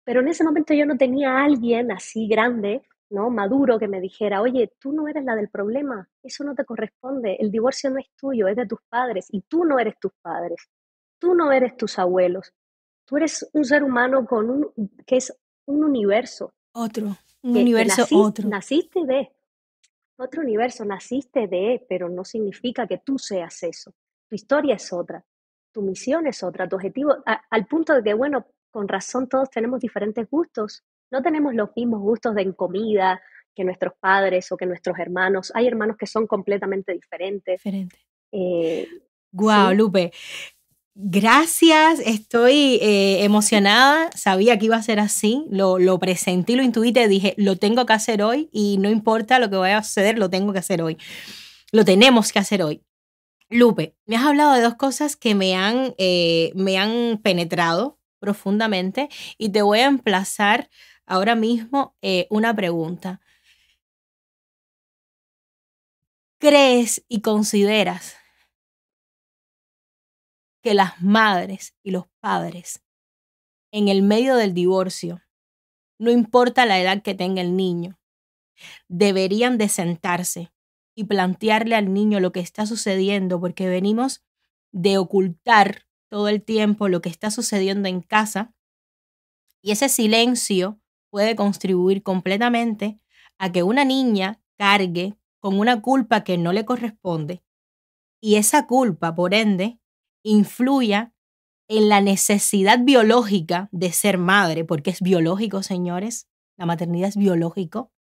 pero 0.03 0.21
en 0.21 0.29
ese 0.29 0.43
momento 0.43 0.73
yo 0.73 0.85
no 0.85 0.97
tenía 0.97 1.33
a 1.33 1.45
alguien 1.45 1.91
así 1.91 2.27
grande 2.27 2.83
¿no? 3.09 3.29
maduro 3.29 3.79
que 3.79 3.87
me 3.87 4.01
dijera, 4.01 4.41
oye, 4.41 4.73
tú 4.79 4.93
no 4.93 5.07
eres 5.07 5.23
la 5.23 5.35
del 5.35 5.49
problema, 5.49 6.07
eso 6.23 6.43
no 6.43 6.55
te 6.55 6.65
corresponde, 6.65 7.37
el 7.39 7.51
divorcio 7.51 7.89
no 7.89 7.99
es 7.99 8.07
tuyo, 8.15 8.47
es 8.47 8.55
de 8.55 8.67
tus 8.67 8.79
padres 8.87 9.27
y 9.31 9.41
tú 9.41 9.65
no 9.65 9.79
eres 9.79 9.99
tus 9.99 10.11
padres, 10.21 10.69
tú 11.17 11.33
no 11.33 11.51
eres 11.51 11.75
tus 11.75 11.97
abuelos, 11.97 12.53
tú 13.05 13.17
eres 13.17 13.49
un 13.53 13.65
ser 13.65 13.83
humano 13.83 14.25
con 14.25 14.49
un, 14.49 14.71
que 15.05 15.17
es 15.17 15.35
un 15.65 15.83
universo. 15.83 16.53
Otro, 16.73 17.17
un 17.41 17.57
universo 17.57 18.05
otro. 18.11 18.47
Naciste 18.47 19.05
de 19.05 19.31
otro 20.17 20.41
universo, 20.41 20.85
naciste 20.85 21.47
de, 21.47 21.85
pero 21.87 22.09
no 22.09 22.23
significa 22.25 22.85
que 22.85 22.97
tú 22.97 23.17
seas 23.17 23.63
eso. 23.63 23.93
Tu 24.27 24.35
historia 24.35 24.75
es 24.75 24.91
otra, 24.93 25.25
tu 25.71 25.81
misión 25.81 26.27
es 26.27 26.43
otra, 26.43 26.67
tu 26.67 26.75
objetivo, 26.75 27.15
al 27.25 27.65
punto 27.67 27.93
de 27.93 28.03
que, 28.03 28.13
bueno, 28.13 28.45
con 28.69 28.87
razón 28.87 29.27
todos 29.27 29.49
tenemos 29.49 29.79
diferentes 29.79 30.29
gustos, 30.29 30.83
no 31.11 31.21
tenemos 31.21 31.53
los 31.53 31.69
mismos 31.75 32.01
gustos 32.01 32.35
de 32.35 32.43
en 32.43 32.53
comida 32.53 33.21
que 33.55 33.63
nuestros 33.63 33.93
padres 33.99 34.51
o 34.51 34.57
que 34.57 34.65
nuestros 34.65 34.97
hermanos. 34.99 35.51
Hay 35.55 35.67
hermanos 35.67 35.97
que 35.97 36.07
son 36.07 36.27
completamente 36.27 36.93
diferentes. 36.93 37.61
Diferente. 37.63 37.97
Eh, 38.31 38.87
Lupe. 39.31 40.11
Gracias, 41.01 42.01
estoy 42.05 42.77
eh, 42.81 43.23
emocionada, 43.23 44.09
sabía 44.15 44.59
que 44.59 44.65
iba 44.65 44.75
a 44.75 44.83
ser 44.83 44.99
así, 44.99 45.45
lo, 45.49 45.79
lo 45.79 45.97
presenté, 45.97 46.57
lo 46.57 46.63
intuí, 46.63 46.91
te 46.91 47.07
dije, 47.07 47.35
lo 47.37 47.55
tengo 47.55 47.85
que 47.85 47.93
hacer 47.93 48.21
hoy 48.21 48.49
y 48.51 48.77
no 48.79 48.89
importa 48.89 49.39
lo 49.39 49.49
que 49.49 49.55
vaya 49.55 49.77
a 49.77 49.83
suceder, 49.83 50.19
lo 50.19 50.29
tengo 50.29 50.51
que 50.51 50.59
hacer 50.59 50.81
hoy, 50.81 50.97
lo 51.71 51.85
tenemos 51.85 52.33
que 52.33 52.39
hacer 52.39 52.63
hoy. 52.63 52.83
Lupe, 53.49 53.95
me 54.05 54.17
has 54.17 54.25
hablado 54.25 54.53
de 54.53 54.61
dos 54.61 54.75
cosas 54.75 55.15
que 55.15 55.35
me 55.35 55.55
han, 55.55 55.95
eh, 55.97 56.51
me 56.55 56.77
han 56.77 57.19
penetrado 57.23 57.97
profundamente 58.19 59.07
y 59.37 59.49
te 59.49 59.61
voy 59.61 59.79
a 59.79 59.85
emplazar 59.85 60.69
ahora 61.09 61.35
mismo 61.35 61.95
eh, 62.01 62.27
una 62.29 62.55
pregunta. 62.55 63.19
¿Crees 66.39 67.03
y 67.09 67.21
consideras 67.21 68.15
que 70.63 70.73
las 70.73 71.01
madres 71.01 71.75
y 71.83 71.91
los 71.91 72.05
padres 72.21 72.81
en 73.71 73.87
el 73.87 74.01
medio 74.01 74.35
del 74.35 74.53
divorcio, 74.53 75.21
no 75.99 76.11
importa 76.11 76.65
la 76.65 76.79
edad 76.79 77.01
que 77.03 77.13
tenga 77.13 77.41
el 77.41 77.55
niño, 77.55 77.99
deberían 78.87 79.57
de 79.57 79.69
sentarse 79.69 80.51
y 80.95 81.05
plantearle 81.05 81.75
al 81.75 81.93
niño 81.93 82.19
lo 82.19 82.31
que 82.31 82.39
está 82.39 82.65
sucediendo, 82.65 83.39
porque 83.39 83.67
venimos 83.67 84.23
de 84.71 84.97
ocultar 84.97 85.87
todo 86.09 86.27
el 86.27 86.43
tiempo 86.43 86.87
lo 86.87 87.01
que 87.01 87.09
está 87.09 87.31
sucediendo 87.31 87.89
en 87.89 88.01
casa 88.01 88.53
y 89.61 89.71
ese 89.71 89.89
silencio 89.89 90.79
puede 91.09 91.35
contribuir 91.35 92.03
completamente 92.03 92.99
a 93.37 93.51
que 93.51 93.63
una 93.63 93.85
niña 93.85 94.41
cargue 94.57 95.17
con 95.39 95.59
una 95.59 95.81
culpa 95.81 96.23
que 96.23 96.37
no 96.37 96.53
le 96.53 96.65
corresponde 96.65 97.43
y 98.21 98.35
esa 98.35 98.67
culpa, 98.67 99.15
por 99.15 99.33
ende, 99.33 99.79
influya 100.23 101.13
en 101.69 101.87
la 101.87 102.01
necesidad 102.01 102.79
biológica 102.81 103.69
de 103.71 103.91
ser 103.91 104.17
madre, 104.17 104.65
porque 104.65 104.89
es 104.89 105.01
biológico, 105.01 105.63
señores, 105.63 106.27
la 106.57 106.65
maternidad 106.65 107.09
es 107.09 107.15
biológico, 107.15 107.91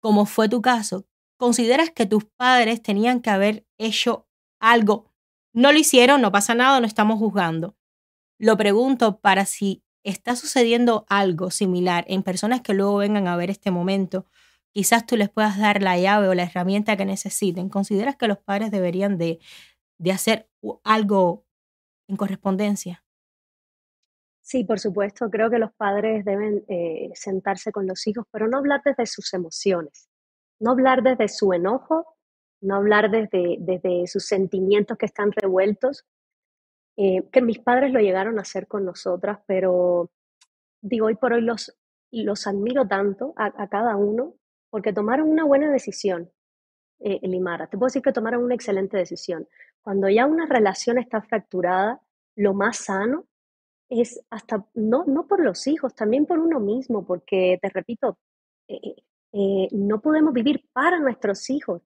como 0.00 0.24
fue 0.26 0.48
tu 0.48 0.62
caso, 0.62 1.06
¿consideras 1.36 1.90
que 1.90 2.06
tus 2.06 2.24
padres 2.24 2.82
tenían 2.82 3.20
que 3.20 3.30
haber 3.30 3.66
hecho 3.78 4.26
algo? 4.60 5.12
No 5.52 5.72
lo 5.72 5.78
hicieron, 5.78 6.20
no 6.22 6.32
pasa 6.32 6.54
nada, 6.54 6.80
no 6.80 6.86
estamos 6.86 7.18
juzgando. 7.18 7.76
Lo 8.38 8.56
pregunto 8.56 9.20
para 9.20 9.44
si 9.44 9.84
está 10.04 10.36
sucediendo 10.36 11.06
algo 11.08 11.50
similar 11.50 12.04
en 12.08 12.22
personas 12.22 12.60
que 12.60 12.74
luego 12.74 12.96
vengan 12.96 13.28
a 13.28 13.36
ver 13.36 13.50
este 13.50 13.70
momento, 13.70 14.26
quizás 14.72 15.06
tú 15.06 15.16
les 15.16 15.28
puedas 15.28 15.58
dar 15.58 15.82
la 15.82 15.98
llave 15.98 16.28
o 16.28 16.34
la 16.34 16.44
herramienta 16.44 16.96
que 16.96 17.04
necesiten. 17.04 17.68
¿Consideras 17.68 18.16
que 18.16 18.28
los 18.28 18.38
padres 18.38 18.70
deberían 18.70 19.18
de, 19.18 19.38
de 19.98 20.10
hacer 20.10 20.48
algo 20.82 21.44
en 22.08 22.16
correspondencia. 22.16 23.04
Sí, 24.40 24.64
por 24.64 24.80
supuesto, 24.80 25.30
creo 25.30 25.48
que 25.48 25.58
los 25.58 25.72
padres 25.72 26.24
deben 26.24 26.64
eh, 26.68 27.10
sentarse 27.14 27.70
con 27.72 27.86
los 27.86 28.06
hijos, 28.06 28.26
pero 28.30 28.48
no 28.48 28.58
hablar 28.58 28.82
desde 28.84 29.06
sus 29.06 29.32
emociones, 29.32 30.08
no 30.58 30.72
hablar 30.72 31.02
desde 31.02 31.28
su 31.28 31.52
enojo, 31.52 32.16
no 32.60 32.76
hablar 32.76 33.10
desde, 33.10 33.56
desde 33.60 34.06
sus 34.08 34.26
sentimientos 34.26 34.98
que 34.98 35.06
están 35.06 35.30
revueltos, 35.32 36.04
eh, 36.96 37.28
que 37.30 37.40
mis 37.40 37.58
padres 37.58 37.92
lo 37.92 38.00
llegaron 38.00 38.38
a 38.38 38.42
hacer 38.42 38.66
con 38.66 38.84
nosotras, 38.84 39.38
pero 39.46 40.10
digo, 40.82 41.06
hoy 41.06 41.14
por 41.14 41.32
hoy 41.32 41.40
los, 41.40 41.74
los 42.10 42.46
admiro 42.46 42.86
tanto 42.86 43.32
a, 43.36 43.68
cada 43.68 43.96
uno 43.96 44.34
porque 44.68 44.92
tomaron 44.92 45.30
una 45.30 45.44
buena 45.44 45.70
decisión, 45.70 46.30
eh, 47.00 47.18
Limara. 47.22 47.66
Te 47.68 47.78
puedo 47.78 47.88
decir 47.88 48.02
que 48.02 48.12
tomaron 48.12 48.44
una 48.44 48.54
excelente 48.54 48.96
decisión. 48.96 49.48
Cuando 49.80 50.08
ya 50.08 50.26
una 50.26 50.46
relación 50.46 50.98
está 50.98 51.22
fracturada, 51.22 52.00
lo 52.36 52.54
más 52.54 52.78
sano 52.78 53.26
es 53.88 54.22
hasta, 54.30 54.66
no, 54.74 55.04
no 55.06 55.26
por 55.26 55.42
los 55.42 55.66
hijos, 55.66 55.94
también 55.94 56.26
por 56.26 56.38
uno 56.38 56.60
mismo, 56.60 57.04
porque 57.06 57.58
te 57.60 57.68
repito, 57.68 58.18
eh, 58.68 58.96
eh, 59.32 59.68
no 59.72 60.00
podemos 60.00 60.32
vivir 60.32 60.64
para 60.72 60.98
nuestros 60.98 61.48
hijos. 61.50 61.82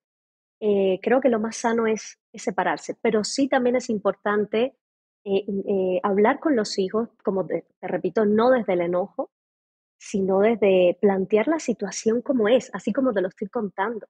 creo 0.59 1.21
que 1.21 1.29
lo 1.29 1.39
más 1.39 1.57
sano 1.57 1.87
es, 1.87 2.19
separarse, 2.33 2.95
pero 3.01 3.23
sí 3.23 3.47
también 3.47 3.75
es 3.75 3.89
importante 3.89 4.75
hablar 6.03 6.39
con 6.39 6.55
los 6.55 6.77
hijos, 6.79 7.09
como 7.23 7.45
te 7.45 7.65
repito, 7.81 8.25
no 8.25 8.49
desde 8.51 8.73
el 8.73 8.81
enojo, 8.81 9.29
sino 9.97 10.39
desde 10.39 10.97
plantear 11.01 11.47
la 11.47 11.59
situación 11.59 12.21
como 12.21 12.47
es, 12.47 12.69
así 12.73 12.93
como 12.93 13.13
te 13.13 13.21
lo 13.21 13.29
estoy 13.29 13.47
contando 13.47 14.07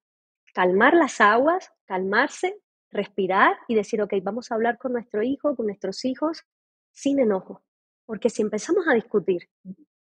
calmar 0.58 0.96
las 0.96 1.22
aguas, 1.22 1.72
calmarse, 1.86 2.60
respirar 2.90 3.58
y 3.68 3.76
decir, 3.76 4.02
ok, 4.02 4.12
vamos 4.24 4.52
a 4.52 4.56
hablar 4.56 4.80
con 4.80 4.92
nuestro 4.92 5.22
hijo, 5.22 5.56
con 5.56 5.68
nuestros 5.68 6.04
hijos, 6.04 6.46
sin 6.92 7.20
enojo. 7.20 7.62
Porque 8.08 8.32
si 8.32 8.42
empezamos 8.42 8.88
a 8.88 8.96
discutir 8.96 9.50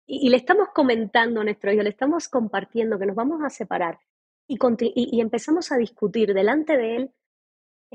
y, 0.04 0.28
le 0.28 0.36
estamos 0.36 0.68
comentando 0.74 1.40
a 1.40 1.44
nuestro 1.44 1.72
hijo, 1.72 1.82
le 1.82 1.88
estamos 1.88 2.28
compartiendo 2.28 2.98
que 2.98 3.06
nos 3.06 3.16
vamos 3.16 3.42
a 3.42 3.48
separar 3.48 3.98
y, 4.46 4.58
y, 4.94 5.18
empezamos 5.22 5.72
a 5.72 5.78
discutir 5.78 6.34
delante 6.34 6.76
de 6.76 6.96
él, 6.96 7.10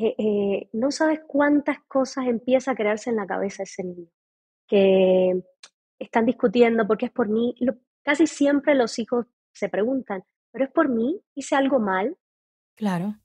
eh, 0.01 0.15
eh, 0.17 0.69
no 0.73 0.91
sabes 0.91 1.19
cuántas 1.27 1.79
cosas 1.87 2.27
empieza 2.27 2.71
a 2.71 2.75
crearse 2.75 3.09
en 3.09 3.17
la 3.17 3.27
cabeza 3.27 3.63
ese 3.63 3.83
niño. 3.83 4.07
Que 4.67 5.43
están 5.99 6.25
discutiendo 6.25 6.87
porque 6.87 7.07
es 7.07 7.11
por 7.11 7.27
mí. 7.27 7.55
casi 8.03 8.27
siempre 8.27 8.75
los 8.75 8.97
hijos 8.97 9.25
se 9.53 9.67
preguntan, 9.67 10.23
¿pero 10.51 10.65
es 10.65 10.71
por 10.71 10.87
mí? 10.89 11.21
¿Hice 11.35 11.55
algo 11.55 11.79
mal? 11.79 12.17
Claro. 12.75 13.15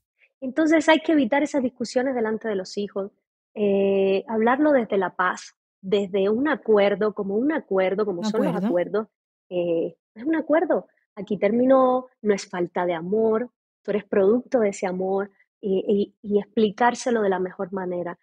Entonces 0.41 0.89
hay 0.89 0.99
que 0.99 1.13
evitar 1.13 1.43
esas 1.43 1.63
discusiones 1.63 2.13
delante 2.13 2.47
de 2.47 2.55
los 2.55 2.77
hijos, 2.77 3.11
eh, 3.53 4.25
hablarlo 4.27 4.73
desde 4.73 4.97
la 4.97 5.15
paz, 5.15 5.55
desde 5.81 6.29
un 6.29 6.49
acuerdo, 6.49 7.13
como 7.13 7.35
un 7.35 7.53
acuerdo, 7.53 8.05
como 8.05 8.23
son 8.23 8.43
los 8.43 8.55
acuerdos. 8.55 9.07
Eh, 9.49 9.95
es 10.13 10.23
un 10.23 10.35
acuerdo. 10.35 10.87
Aquí 11.15 11.37
terminó, 11.37 12.07
no 12.21 12.33
es 12.33 12.49
falta 12.49 12.85
de 12.85 12.93
amor, 12.93 13.49
tú 13.81 13.91
eres 13.91 14.03
producto 14.03 14.59
de 14.59 14.69
ese 14.69 14.87
amor 14.87 15.31
y, 15.65 16.39
explicárselo 16.39 17.21
de 17.21 17.29
la 17.29 17.39
mejor 17.39 17.71
manera. 17.73 18.17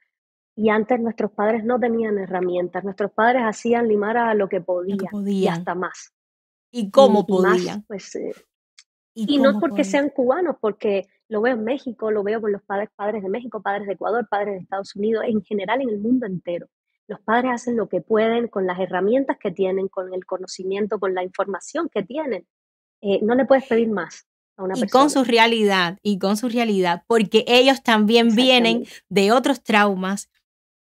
Y 0.54 0.68
antes 0.68 1.00
nuestros 1.00 1.32
padres 1.32 1.64
no 1.64 1.80
tenían 1.80 2.18
herramientas, 2.18 2.84
nuestros 2.84 3.10
padres 3.12 3.42
hacían 3.44 3.88
limar 3.88 4.16
a 4.16 4.34
lo 4.34 4.48
que 4.48 4.60
podían, 4.60 4.98
y 5.26 5.46
hasta 5.48 5.74
más. 5.74 6.12
¿Y 6.70 6.90
cómo 6.90 7.26
podían? 7.26 7.82
pues, 7.82 8.14
eh, 8.16 8.32
y, 9.14 9.38
no 9.38 9.58
porque 9.58 9.84
sean 9.84 10.10
cubanos, 10.10 10.56
porque 10.60 11.08
lo 11.28 11.40
veo 11.40 11.54
en 11.54 11.64
México, 11.64 12.10
lo 12.10 12.22
veo 12.22 12.40
con 12.40 12.52
los 12.52 12.62
padres, 12.62 12.90
padres 12.94 13.22
de 13.22 13.28
México, 13.28 13.62
padres 13.62 13.86
de 13.86 13.94
Ecuador, 13.94 14.26
padres 14.28 14.54
de 14.54 14.60
Estados 14.60 14.94
Unidos, 14.94 15.24
en 15.26 15.42
general 15.42 15.80
en 15.80 15.88
el 15.88 15.98
mundo 15.98 16.26
entero. 16.26 16.68
Los 17.08 17.20
padres 17.20 17.52
hacen 17.52 17.76
lo 17.76 17.88
que 17.88 18.00
pueden 18.00 18.48
con 18.48 18.66
las 18.66 18.78
herramientas 18.78 19.36
que 19.38 19.50
tienen, 19.50 19.88
con 19.88 20.14
el 20.14 20.24
conocimiento, 20.24 20.98
con 20.98 21.14
la 21.14 21.22
información 21.22 21.88
que 21.88 22.02
tienen. 22.02 22.46
Eh, 23.00 23.20
no 23.22 23.34
le 23.34 23.44
puedes 23.44 23.66
pedir 23.66 23.90
más. 23.90 24.26
A 24.56 24.64
una 24.64 24.74
y 24.76 24.86
con 24.88 25.10
su 25.10 25.24
realidad, 25.24 25.98
y 26.02 26.18
con 26.18 26.36
su 26.36 26.48
realidad, 26.48 27.04
porque 27.06 27.44
ellos 27.46 27.82
también 27.82 28.34
vienen 28.34 28.86
de 29.08 29.32
otros 29.32 29.62
traumas, 29.62 30.28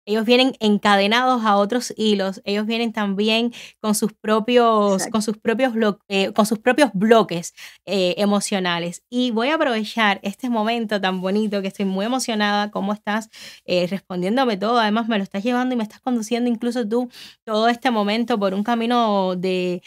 ellos 0.08 0.24
vienen 0.24 0.54
encadenados 0.58 1.44
a 1.44 1.56
otros 1.56 1.92
hilos, 1.94 2.40
ellos 2.46 2.64
vienen 2.64 2.94
también 2.94 3.52
con 3.80 3.94
sus 3.94 4.14
propios, 4.14 5.06
con 5.08 5.20
sus 5.20 5.36
propios, 5.36 5.74
eh, 6.08 6.32
con 6.32 6.46
sus 6.46 6.58
propios 6.58 6.90
bloques 6.94 7.52
eh, 7.84 8.14
emocionales. 8.16 9.02
Y 9.10 9.32
voy 9.32 9.50
a 9.50 9.56
aprovechar 9.56 10.18
este 10.22 10.48
momento 10.48 10.98
tan 10.98 11.20
bonito 11.20 11.60
que 11.60 11.68
estoy 11.68 11.84
muy 11.84 12.06
emocionada, 12.06 12.70
cómo 12.70 12.94
estás 12.94 13.28
eh, 13.66 13.86
respondiéndome 13.86 14.56
todo, 14.56 14.78
además 14.78 15.08
me 15.08 15.18
lo 15.18 15.24
estás 15.24 15.44
llevando 15.44 15.74
y 15.74 15.76
me 15.76 15.82
estás 15.82 16.00
conduciendo 16.00 16.48
incluso 16.48 16.88
tú 16.88 17.10
todo 17.44 17.68
este 17.68 17.90
momento 17.90 18.38
por 18.38 18.54
un 18.54 18.62
camino 18.62 19.36
de, 19.36 19.82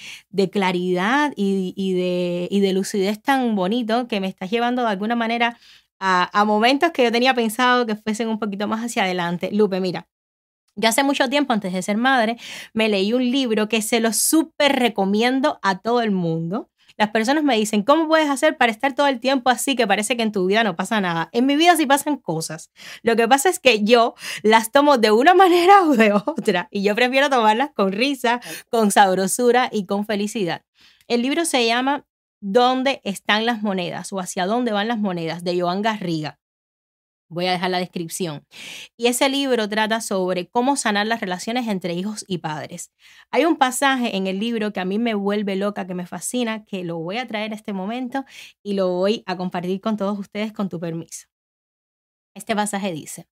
claridad 0.52 1.34
y, 1.36 1.94
de, 1.96 2.48
y 2.52 2.60
de 2.60 2.74
lucidez 2.74 3.20
tan 3.24 3.56
bonito 3.56 4.08
que 4.08 4.20
me 4.20 4.28
estás 4.28 4.52
llevando 4.52 4.84
de 4.84 4.90
alguna 4.90 5.16
manera 5.16 5.58
a, 6.02 6.44
momentos 6.46 6.92
que 6.92 7.04
yo 7.04 7.12
tenía 7.12 7.34
pensado 7.36 7.86
que 7.86 7.96
fuesen 7.96 8.28
un 8.28 8.40
poquito 8.40 8.68
más 8.68 8.84
hacia 8.84 9.04
adelante. 9.04 9.52
Lupe, 9.52 9.80
mira, 9.80 10.08
yo 10.76 10.90
hace 10.90 11.04
mucho 11.04 11.30
tiempo, 11.30 11.54
antes 11.54 11.74
de 11.74 11.82
ser 11.82 11.98
madre, 11.98 12.38
me 12.74 12.90
leí 12.90 13.14
un 13.14 13.30
libro 13.30 13.70
que 13.70 13.82
se 13.82 14.00
lo 14.00 14.12
súper 14.12 14.78
recomiendo 14.78 15.60
a 15.62 15.80
todo 15.80 16.02
el 16.02 16.12
mundo. 16.12 16.70
Las 16.98 17.12
personas 17.12 17.44
me 17.44 17.56
dicen, 17.56 17.84
¿cómo 17.84 18.08
puedes 18.08 18.30
hacer 18.30 18.58
para 18.58 18.72
estar 18.72 18.94
todo 18.94 19.08
el 19.08 19.20
tiempo 19.20 19.50
así 19.50 19.76
que 19.76 19.88
parece 19.88 20.18
que 20.18 20.24
en 20.24 20.32
tu 20.32 20.46
vida 20.48 20.64
no 20.64 20.76
pasa 20.76 21.00
nada? 21.02 21.30
En 21.34 21.46
mi 21.46 21.56
vida 21.56 21.76
sí 21.76 21.86
pasan 21.86 22.18
cosas. 22.18 22.72
Lo 23.04 23.16
que 23.16 23.28
pasa 23.28 23.50
es 23.50 23.60
que 23.60 23.84
yo 23.84 24.16
las 24.44 24.72
tomo 24.72 24.98
de 24.98 25.12
una 25.12 25.34
manera 25.36 25.84
o 25.84 25.96
de 25.96 26.14
otra 26.14 26.68
y 26.72 26.84
yo 26.84 26.96
prefiero 26.96 27.30
tomarlas 27.30 27.72
con 27.76 27.92
risa, 27.92 28.42
con 28.70 28.92
sabrosura 28.92 29.70
y 29.72 29.86
con 29.86 30.06
felicidad. 30.06 30.64
El 31.08 31.22
libro 31.22 31.46
se 31.46 31.66
llama 31.66 32.06
¿Dónde 32.44 33.02
están 33.04 33.46
las 33.46 33.62
monedas? 33.62 34.12
o 34.12 34.20
Hacia 34.20 34.48
dónde 34.48 34.72
van 34.72 34.88
las 34.88 34.98
monedas 34.98 35.44
de 35.44 35.62
Joan 35.62 35.84
Garriga. 35.84 36.40
Voy 37.30 37.46
a 37.46 37.52
dejar 37.52 37.70
la 37.70 37.78
descripción. 37.78 38.48
Y 38.98 39.08
ese 39.08 39.30
libro 39.30 39.70
trata 39.70 40.02
sobre 40.02 40.50
cómo 40.50 40.76
sanar 40.76 41.06
las 41.06 41.22
relaciones 41.22 41.68
entre 41.68 41.94
hijos 41.94 42.26
y 42.28 42.40
padres. 42.40 42.92
Hay 43.30 43.46
un 43.46 43.58
pasaje 43.58 44.18
en 44.18 44.26
el 44.26 44.40
libro 44.40 44.74
que 44.74 44.80
a 44.80 44.86
mí 44.86 44.98
me 44.98 45.14
vuelve 45.14 45.56
loca, 45.56 45.86
que 45.86 45.94
me 45.94 46.08
fascina, 46.08 46.66
que 46.66 46.84
lo 46.84 46.98
voy 46.98 47.18
a 47.20 47.28
traer 47.28 47.54
a 47.54 47.56
este 47.56 47.74
momento 47.74 48.26
y 48.64 48.74
lo 48.74 48.90
voy 48.90 49.24
a 49.28 49.38
compartir 49.38 49.80
con 49.80 49.96
todos 49.96 50.18
ustedes 50.18 50.52
con 50.52 50.68
tu 50.68 50.80
permiso. 50.80 51.28
Este 52.36 52.56
pasaje 52.56 52.92
dice, 52.92 53.28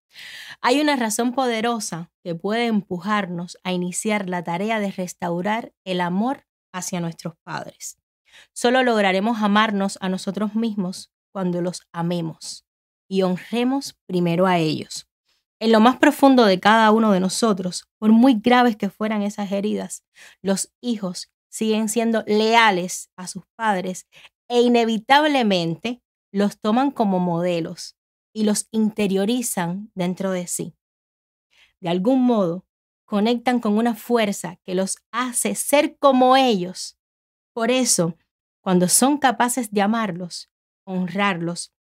hay 0.61 0.81
una 0.81 0.95
razón 0.95 1.33
poderosa 1.33 2.11
que 2.23 2.35
puede 2.35 2.67
empujarnos 2.67 3.57
a 3.63 3.73
iniciar 3.73 4.29
la 4.29 4.43
tarea 4.43 4.79
de 4.79 4.91
restaurar 4.91 5.73
el 5.83 5.99
amor 5.99 6.45
hacia 6.71 7.01
nuestros 7.01 7.33
padres. 7.43 7.97
Solo 8.53 8.83
lograremos 8.83 9.41
amarnos 9.41 9.97
a 10.01 10.09
nosotros 10.09 10.55
mismos 10.55 11.11
cuando 11.31 11.61
los 11.61 11.81
amemos 11.91 12.65
y 13.07 13.23
honremos 13.23 13.95
primero 14.05 14.45
a 14.45 14.57
ellos. 14.57 15.07
En 15.59 15.71
lo 15.71 15.79
más 15.79 15.97
profundo 15.97 16.45
de 16.45 16.59
cada 16.59 16.91
uno 16.91 17.11
de 17.11 17.19
nosotros, 17.19 17.87
por 17.97 18.11
muy 18.11 18.35
graves 18.35 18.77
que 18.77 18.89
fueran 18.89 19.21
esas 19.23 19.51
heridas, 19.51 20.03
los 20.41 20.71
hijos 20.81 21.31
siguen 21.49 21.89
siendo 21.89 22.23
leales 22.27 23.09
a 23.17 23.27
sus 23.27 23.43
padres 23.55 24.07
e 24.47 24.61
inevitablemente 24.61 26.01
los 26.31 26.59
toman 26.59 26.91
como 26.91 27.19
modelos 27.19 27.97
y 28.33 28.43
los 28.43 28.67
interiorizan 28.71 29.91
dentro 29.95 30.31
de 30.31 30.47
sí. 30.47 30.75
De 31.81 31.89
algún 31.89 32.21
modo, 32.21 32.65
conectan 33.05 33.59
con 33.59 33.77
una 33.77 33.95
fuerza 33.95 34.57
que 34.63 34.75
los 34.75 34.97
hace 35.11 35.55
ser 35.55 35.97
como 35.97 36.37
ellos. 36.37 36.98
Por 37.53 37.71
eso, 37.71 38.17
cuando 38.61 38.87
son 38.87 39.17
capaces 39.17 39.71
de 39.71 39.81
amarlos, 39.81 40.49
honrarlos, 40.85 41.73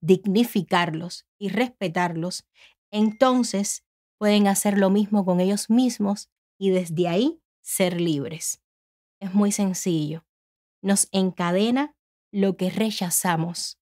dignificarlos 0.00 1.26
y 1.38 1.48
respetarlos, 1.48 2.46
entonces 2.90 3.84
pueden 4.18 4.48
hacer 4.48 4.78
lo 4.78 4.90
mismo 4.90 5.24
con 5.24 5.40
ellos 5.40 5.70
mismos 5.70 6.30
y 6.58 6.70
desde 6.70 7.08
ahí 7.08 7.40
ser 7.62 8.00
libres. 8.00 8.62
Es 9.20 9.34
muy 9.34 9.52
sencillo. 9.52 10.24
Nos 10.82 11.08
encadena 11.12 11.96
lo 12.30 12.56
que 12.56 12.70
rechazamos 12.70 13.78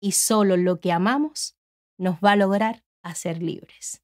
y 0.00 0.12
solo 0.12 0.56
lo 0.56 0.80
que 0.80 0.92
amamos 0.92 1.56
nos 1.96 2.16
va 2.16 2.32
a 2.32 2.36
lograr 2.36 2.84
hacer 3.02 3.42
libres. 3.42 4.02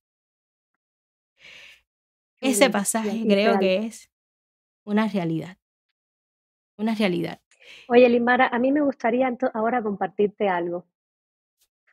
Ese 2.41 2.69
pasaje 2.71 3.25
creo 3.27 3.59
que 3.59 3.87
es 3.87 4.11
una 4.85 5.09
realidad. 5.09 5.59
Una 6.77 6.95
realidad. 6.95 7.41
Oye, 7.89 8.09
Limara, 8.09 8.49
a 8.49 8.59
mí 8.59 8.73
me 8.73 8.81
gustaría 8.81 9.33
ahora 9.53 9.83
compartirte 9.83 10.49
algo. 10.49 10.87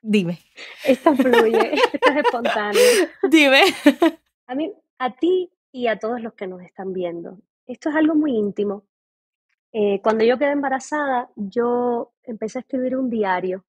Dime. 0.02 0.39
Esto 0.84 1.15
fluye, 1.15 1.74
esto 1.94 2.10
es 2.10 2.17
espontáneo. 2.17 2.82
Dime. 3.30 3.62
A 4.48 4.56
mí, 4.56 4.74
a 4.98 5.15
ti 5.15 5.52
y 5.72 5.88
a 5.88 6.00
todos 6.00 6.22
los 6.22 6.34
que 6.34 6.48
nos 6.48 6.62
están 6.62 6.91
viendo, 6.91 7.38
esto 7.65 7.89
es 7.89 7.96
algo 7.96 8.15
muy 8.15 8.36
íntimo. 8.36 8.84
Eh, 9.72 10.02
cuando 10.02 10.26
yo 10.26 10.38
quedé 10.38 10.52
embarazada, 10.52 11.30
yo 11.36 12.13
empecé 12.24 12.58
a 12.60 12.62
escribir 12.62 12.98
un 12.98 13.10
diario 13.10 13.63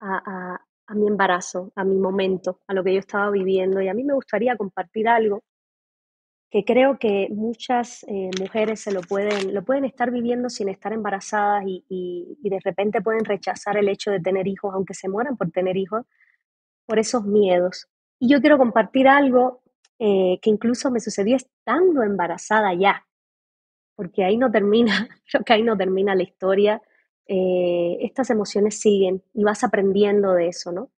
a, 0.00 0.58
a, 0.86 0.94
mi 0.94 1.06
embarazo, 1.06 1.72
a 1.76 1.84
mi 1.84 1.96
momento, 1.96 2.60
a 2.66 2.74
lo 2.74 2.82
que 2.82 2.92
yo 2.92 2.98
estaba 2.98 3.30
viviendo. 3.30 3.80
Y 3.80 3.88
a 3.88 3.94
mí 3.94 4.02
me 4.04 4.14
gustaría 4.14 4.56
compartir 4.56 5.08
algo 5.08 5.42
que 6.50 6.64
creo 6.64 6.98
que 6.98 7.28
muchas 7.30 8.02
eh, 8.08 8.30
mujeres 8.40 8.80
se 8.80 8.92
lo 8.92 9.02
pueden, 9.02 9.54
lo 9.54 9.64
pueden 9.64 9.84
estar 9.84 10.10
viviendo 10.10 10.50
sin 10.50 10.68
estar 10.68 10.92
embarazadas 10.92 11.62
y, 11.64 11.84
y, 11.88 12.48
de 12.50 12.58
repente 12.58 13.00
pueden 13.00 13.24
rechazar 13.24 13.76
el 13.76 13.88
hecho 13.88 14.10
de 14.10 14.18
tener 14.18 14.48
hijos, 14.48 14.74
aunque 14.74 14.94
se 14.94 15.08
mueran 15.08 15.36
por 15.36 15.52
tener 15.52 15.76
hijos, 15.76 16.04
por 16.86 16.98
esos 16.98 17.24
miedos. 17.24 17.88
Y 18.18 18.28
yo 18.28 18.40
quiero 18.40 18.58
compartir 18.58 19.06
algo 19.06 19.62
eh, 20.00 20.40
que 20.42 20.50
incluso 20.50 20.90
me 20.90 20.98
sucedió 20.98 21.36
estando 21.36 22.02
embarazada 22.02 22.74
ya, 22.74 23.06
porque 23.94 24.24
ahí 24.24 24.36
no 24.36 24.50
termina, 24.50 25.08
creo 25.30 25.44
que 25.44 25.52
ahí 25.52 25.62
no 25.62 25.76
termina 25.76 26.16
la 26.16 26.24
historia. 26.24 26.82
Eh, 27.28 27.98
estas 28.00 28.28
emociones 28.30 28.80
siguen 28.80 29.22
y 29.34 29.44
vas 29.44 29.62
aprendiendo 29.62 30.32
de 30.32 30.48
eso, 30.48 30.72
¿no? 30.72 30.90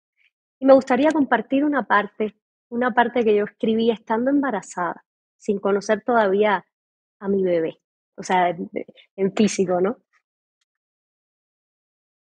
Y 0.61 0.67
me 0.67 0.75
gustaría 0.75 1.11
compartir 1.11 1.65
una 1.65 1.89
parte, 1.89 2.37
una 2.69 2.93
parte 2.93 3.25
que 3.25 3.35
yo 3.35 3.45
escribí 3.45 3.91
estando 3.91 4.31
embarazada 4.31 5.05
sin 5.41 5.59
conocer 5.59 6.03
todavía 6.05 6.67
a 7.19 7.29
mi 7.29 7.43
bebé, 7.43 7.81
o 8.17 8.23
sea, 8.23 8.57
en 9.17 9.35
físico, 9.35 9.81
¿no? 9.81 9.99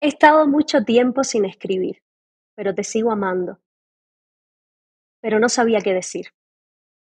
He 0.01 0.07
estado 0.07 0.47
mucho 0.47 0.83
tiempo 0.85 1.25
sin 1.25 1.43
escribir, 1.43 2.01
pero 2.55 2.73
te 2.73 2.85
sigo 2.85 3.11
amando. 3.11 3.59
Pero 5.21 5.39
no 5.39 5.49
sabía 5.49 5.81
qué 5.81 5.93
decir. 5.93 6.27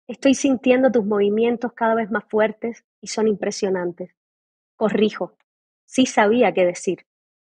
Estoy 0.08 0.36
sintiendo 0.36 0.92
tus 0.92 1.04
movimientos 1.04 1.74
cada 1.74 1.96
vez 1.96 2.12
más 2.12 2.26
fuertes 2.26 2.86
y 3.02 3.08
son 3.08 3.28
impresionantes. 3.28 4.12
Corrijo, 4.76 5.36
sí 5.86 6.06
sabía 6.06 6.54
qué 6.54 6.66
decir, 6.66 7.08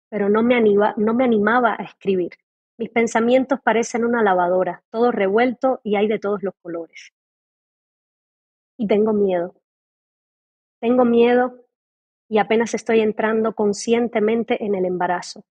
pero 0.10 0.28
no 0.28 0.44
me, 0.44 0.62
no 0.62 1.14
me 1.14 1.24
animaba 1.24 1.78
a 1.80 1.84
escribir. 1.84 2.32
Mis 2.78 2.90
pensamientos 2.90 3.62
parecen 3.64 4.04
una 4.04 4.22
lavadora, 4.22 4.84
todo 4.90 5.14
revuelto 5.14 5.80
y 5.86 5.96
hay 5.96 6.08
de 6.08 6.20
todos 6.20 6.44
los 6.44 6.56
colores 6.62 7.14
y 8.82 8.88
tengo 8.88 9.14
miedo. 9.14 9.54
Tengo 10.82 11.06
miedo 11.06 11.68
y 12.28 12.40
apenas 12.40 12.74
estoy 12.74 13.02
entrando 13.02 13.54
conscientemente 13.54 14.66
en 14.66 14.74
el 14.74 14.86
embarazo. 14.86 15.46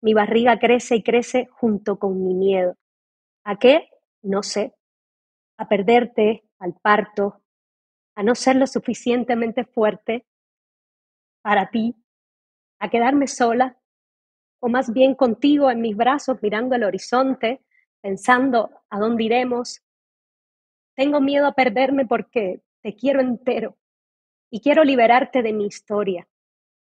Mi 0.00 0.14
barriga 0.14 0.60
crece 0.60 0.94
y 0.94 1.02
crece 1.02 1.48
junto 1.50 1.98
con 1.98 2.24
mi 2.24 2.32
miedo. 2.32 2.76
¿A 3.44 3.58
qué? 3.58 3.88
No 4.22 4.44
sé. 4.44 4.72
A 5.58 5.68
perderte, 5.68 6.44
al 6.60 6.74
parto, 6.74 7.42
a 8.14 8.22
no 8.22 8.36
ser 8.36 8.54
lo 8.54 8.68
suficientemente 8.68 9.64
fuerte 9.64 10.24
para 11.42 11.70
ti, 11.70 11.96
a 12.78 12.88
quedarme 12.88 13.26
sola, 13.26 13.76
o 14.60 14.68
más 14.68 14.92
bien 14.92 15.16
contigo 15.16 15.72
en 15.72 15.80
mis 15.80 15.96
brazos 15.96 16.40
mirando 16.40 16.76
el 16.76 16.84
horizonte, 16.84 17.64
pensando 18.00 18.70
a 18.90 19.00
dónde 19.00 19.24
iremos. 19.24 19.82
Tengo 20.94 21.20
miedo 21.20 21.48
a 21.48 21.52
perderme 21.52 22.06
porque 22.06 22.62
te 22.86 22.94
quiero 22.94 23.20
entero 23.20 23.76
y 24.48 24.60
quiero 24.60 24.84
liberarte 24.84 25.42
de 25.42 25.52
mi 25.52 25.66
historia. 25.66 26.28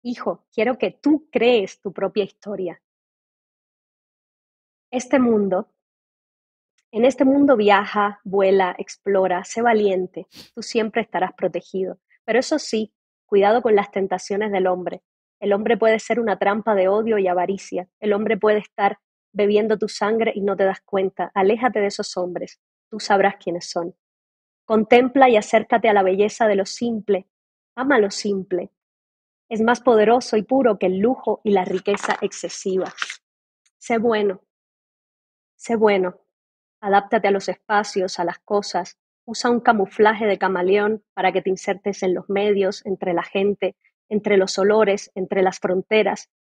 Hijo, 0.03 0.45
quiero 0.53 0.77
que 0.77 0.91
tú 0.91 1.29
crees 1.31 1.81
tu 1.81 1.93
propia 1.93 2.25
historia. 2.25 2.83
Este 4.91 5.21
mundo, 5.21 5.71
en 6.91 7.05
este 7.05 7.25
mundo 7.25 7.57
viaja, 7.57 8.21
vuela, 8.25 8.75
explora, 8.77 9.45
sé 9.45 9.63
valiente, 9.63 10.27
tú 10.53 10.65
siempre 10.65 11.01
estarás 11.01 11.33
protegido. 11.33 12.01
Pero 12.25 12.41
eso 12.41 12.59
sí, 12.59 12.93
cuidado 13.25 13.63
con 13.63 13.77
las 13.77 13.93
tentaciones 13.93 14.51
del 14.51 14.67
hombre. 14.67 15.05
El 15.39 15.53
hombre 15.53 15.77
puede 15.77 16.01
ser 16.01 16.19
una 16.19 16.41
trampa 16.41 16.75
de 16.75 16.89
odio 16.89 17.19
y 17.19 17.29
avaricia. 17.29 17.89
El 18.01 18.15
hombre 18.15 18.37
puede 18.37 18.59
estar 18.59 18.99
bebiendo 19.33 19.79
tu 19.79 19.87
sangre 19.87 20.33
y 20.35 20.41
no 20.41 20.57
te 20.57 20.65
das 20.65 20.81
cuenta. 20.81 21.31
Aléjate 21.35 21.79
de 21.79 21.87
esos 21.87 22.17
hombres. 22.17 22.59
Tú 22.91 22.99
sabrás 22.99 23.37
quiénes 23.37 23.71
son. 23.71 23.95
Contempla 24.65 25.29
y 25.29 25.37
acércate 25.37 25.91
a 25.91 25.93
la 25.93 26.03
belleza 26.03 26.47
de 26.47 26.57
lo 26.57 26.65
simple. 26.65 27.27
Ama 27.77 27.99
lo 27.99 28.11
simple. 28.11 28.71
Es 29.51 29.61
más 29.61 29.81
poderoso 29.81 30.39
y 30.39 30.43
puro 30.43 30.79
que 30.79 30.87
el 30.87 30.99
lujo 30.99 31.43
y 31.45 31.51
la 31.51 31.67
riqueza 31.67 32.17
excesiva. 32.23 32.95
Sé 33.79 33.99
bueno. 33.99 34.41
Sé 35.57 35.77
bueno. 35.77 36.19
Adáptate 36.81 37.29
a 37.29 37.31
los 37.31 37.49
espacios, 37.51 38.19
a 38.19 38.25
las 38.25 38.39
cosas. 38.39 38.99
Usa 39.27 39.51
un 39.51 39.61
camuflaje 39.61 40.27
de 40.27 40.39
camaleón 40.39 41.05
para 41.13 41.31
que 41.31 41.43
te 41.43 41.51
insertes 41.51 42.03
en 42.03 42.15
los 42.15 42.31
medios, 42.31 42.85
entre 42.87 43.13
la 43.13 43.23
gente, 43.23 43.77
entre 44.09 44.39
los 44.39 44.59
olores, 44.59 45.11
entre 45.15 45.43
las 45.43 45.59
fronteras, 45.59 46.31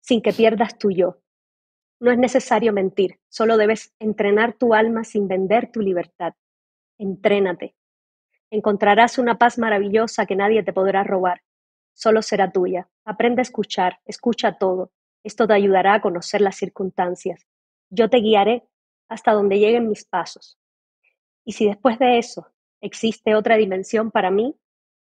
sin 0.00 0.22
que 0.22 0.32
pierdas 0.32 0.76
tu 0.76 0.90
yo. 0.90 1.20
No 2.00 2.10
es 2.10 2.18
necesario 2.18 2.72
mentir, 2.72 3.20
solo 3.28 3.56
debes 3.56 3.94
entrenar 4.00 4.54
tu 4.54 4.74
alma 4.74 5.04
sin 5.04 5.28
vender 5.28 5.70
tu 5.70 5.80
libertad 5.80 6.34
entrénate. 6.98 7.74
Encontrarás 8.50 9.18
una 9.18 9.38
paz 9.38 9.58
maravillosa 9.58 10.26
que 10.26 10.36
nadie 10.36 10.62
te 10.62 10.72
podrá 10.72 11.04
robar. 11.04 11.42
Solo 11.92 12.22
será 12.22 12.50
tuya. 12.50 12.88
Aprende 13.04 13.40
a 13.40 13.42
escuchar, 13.42 14.00
escucha 14.04 14.58
todo. 14.58 14.92
Esto 15.22 15.46
te 15.46 15.54
ayudará 15.54 15.94
a 15.94 16.00
conocer 16.00 16.40
las 16.40 16.56
circunstancias. 16.56 17.46
Yo 17.90 18.10
te 18.10 18.18
guiaré 18.18 18.64
hasta 19.08 19.32
donde 19.32 19.58
lleguen 19.58 19.88
mis 19.88 20.04
pasos. 20.04 20.58
Y 21.44 21.52
si 21.52 21.66
después 21.66 21.98
de 21.98 22.18
eso 22.18 22.48
existe 22.80 23.34
otra 23.34 23.56
dimensión 23.56 24.10
para 24.10 24.30
mí, 24.30 24.54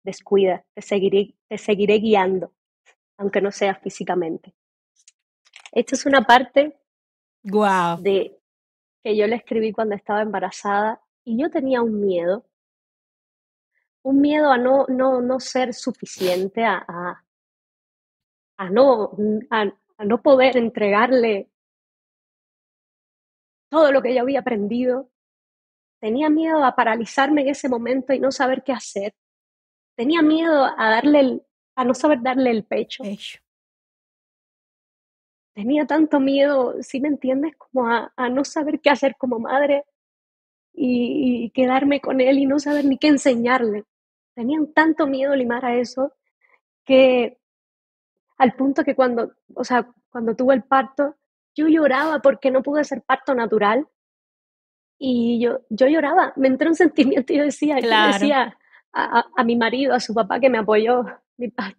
descuida, 0.05 0.65
te 0.75 0.83
seguiré, 0.83 1.35
te 1.49 1.59
seguiré 1.59 1.99
guiando, 1.99 2.53
aunque 3.17 3.41
no 3.41 3.51
sea 3.51 3.75
físicamente. 3.75 4.55
Esta 5.73 5.95
es 5.95 6.07
una 6.07 6.23
parte 6.23 6.79
wow. 7.43 8.01
de 8.01 8.39
que 9.03 9.17
yo 9.17 9.27
le 9.27 9.37
escribí 9.37 9.73
cuando 9.73 9.95
estaba 9.95 10.23
embarazada 10.23 11.01
y 11.25 11.41
yo 11.41 11.51
tenía 11.51 11.83
un 11.83 12.01
miedo, 12.01 12.45
un 14.03 14.21
miedo 14.21 14.51
a 14.51 14.59
no, 14.59 14.87
no, 14.89 15.21
no 15.21 15.41
ser 15.41 15.73
suficiente, 15.73 16.65
a, 16.65 16.85
a, 18.59 18.71
no, 18.71 19.13
a, 19.51 19.65
no 20.05 20.23
poder 20.23 20.57
entregarle 20.57 21.51
todo 23.71 23.91
lo 23.93 24.03
que 24.03 24.15
yo 24.15 24.21
había 24.21 24.41
aprendido. 24.41 25.11
Tenía 26.01 26.29
miedo 26.29 26.63
a 26.63 26.77
paralizarme 26.77 27.43
en 27.43 27.49
ese 27.49 27.69
momento 27.69 28.13
y 28.13 28.21
no 28.21 28.31
saber 28.31 28.63
qué 28.63 28.73
hacer. 28.73 29.15
Tenía 29.97 30.21
miedo 30.21 30.65
a 30.65 30.91
darle 30.91 31.41
a 31.77 31.85
no 31.85 31.95
saber 31.95 32.23
darle 32.23 32.51
el 32.51 32.65
pecho. 32.65 33.03
tenía 35.55 35.87
tanto 35.87 36.21
miedo, 36.21 36.83
si 36.83 37.01
me 37.01 37.09
entiendes, 37.09 37.57
como 37.57 37.89
a, 37.89 38.13
no 38.29 38.45
saber 38.45 38.81
qué 38.81 38.91
hacer 38.91 39.17
como 39.17 39.39
madre 39.39 39.85
y, 40.75 41.51
quedarme 41.51 42.01
con 42.01 42.21
él 42.21 42.39
y 42.39 42.47
no 42.47 42.59
saber 42.59 42.85
ni 42.85 42.99
qué 42.99 43.09
enseñarle. 43.09 43.85
Tenían 44.35 44.73
tanto 44.73 45.07
miedo 45.07 45.35
limar 45.35 45.65
a 45.65 45.77
eso 45.77 46.13
que 46.85 47.39
al 48.39 48.55
punto 48.55 48.85
que 48.85 48.95
cuando, 48.95 49.33
o 49.55 49.65
sea, 49.65 49.89
cuando 50.11 50.35
tuve 50.35 50.55
el 50.55 50.65
parto, 50.65 51.17
yo 51.55 51.69
lloraba 51.69 52.21
porque 52.21 52.51
no 52.51 52.63
pude 52.63 52.81
hacer 52.81 53.03
parto 53.03 53.35
natural 53.35 53.87
y 54.99 55.41
yo, 55.41 55.61
yo 55.71 55.87
lloraba, 55.87 56.33
me 56.37 56.49
entró 56.49 56.69
un 56.69 56.75
sentimiento 56.75 57.33
y 57.33 57.37
yo 57.39 57.45
decía, 57.45 57.79
yo 57.79 58.13
decía 58.13 58.59
a, 58.93 59.25
a, 59.37 59.45
mi 59.45 59.57
marido, 59.57 59.95
a 59.95 60.01
su 60.01 60.15
papá 60.15 60.41
que 60.41 60.51
me 60.51 60.59
apoyó, 60.59 61.05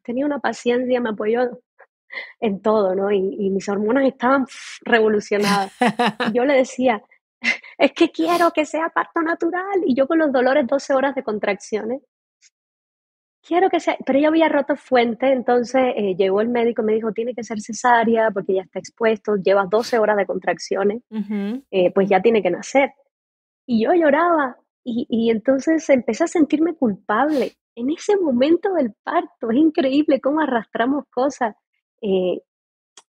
tenía 0.03 0.25
una 0.25 0.39
paciencia, 0.39 0.99
me 1.01 1.09
apoyó 1.09 1.61
en 2.39 2.61
todo, 2.61 2.95
¿no? 2.95 3.11
Y, 3.11 3.49
mis 3.49 3.67
hormonas 3.69 4.05
estaban 4.05 4.45
revolucionadas. 4.81 5.73
yo 6.33 6.45
le 6.45 6.55
decía, 6.55 7.03
es 7.77 7.91
que 7.93 8.11
quiero 8.11 8.51
que 8.51 8.65
sea 8.65 8.89
parto 8.89 9.21
natural. 9.21 9.83
Y 9.85 9.95
yo 9.95 10.07
con 10.07 10.19
los 10.19 10.31
dolores, 10.31 10.67
12 10.67 10.93
horas 10.93 11.15
de 11.15 11.23
contracciones. 11.23 12.01
Quiero 13.47 13.69
que 13.69 13.79
sea, 13.79 13.95
pero 14.05 14.17
yo 14.17 14.29
había 14.29 14.49
roto 14.49 14.75
fuente, 14.75 15.31
entonces 15.31 15.93
eh, 15.95 16.15
llegó 16.17 16.41
el 16.41 16.49
médico 16.49 16.81
y 16.81 16.85
me 16.85 16.93
dijo, 16.95 17.11
tiene 17.11 17.35
que 17.35 17.43
ser 17.43 17.61
cesárea 17.61 18.31
porque 18.31 18.55
ya 18.55 18.63
está 18.63 18.79
expuesto, 18.79 19.35
llevas 19.35 19.69
12 19.69 19.99
horas 19.99 20.17
de 20.17 20.25
contracciones, 20.25 21.03
eh, 21.69 21.91
pues 21.93 22.09
ya 22.09 22.23
tiene 22.23 22.41
que 22.41 22.49
nacer. 22.49 22.89
Y 23.67 23.83
yo 23.83 23.93
lloraba 23.93 24.57
y, 24.83 25.05
y 25.09 25.29
entonces 25.29 25.87
empecé 25.91 26.23
a 26.23 26.27
sentirme 26.27 26.73
culpable 26.73 27.55
en 27.75 27.91
ese 27.91 28.17
momento 28.17 28.73
del 28.73 28.93
parto. 29.03 29.51
Es 29.51 29.57
increíble 29.57 30.19
cómo 30.21 30.41
arrastramos 30.41 31.05
cosas. 31.11 31.55
Eh, 32.01 32.41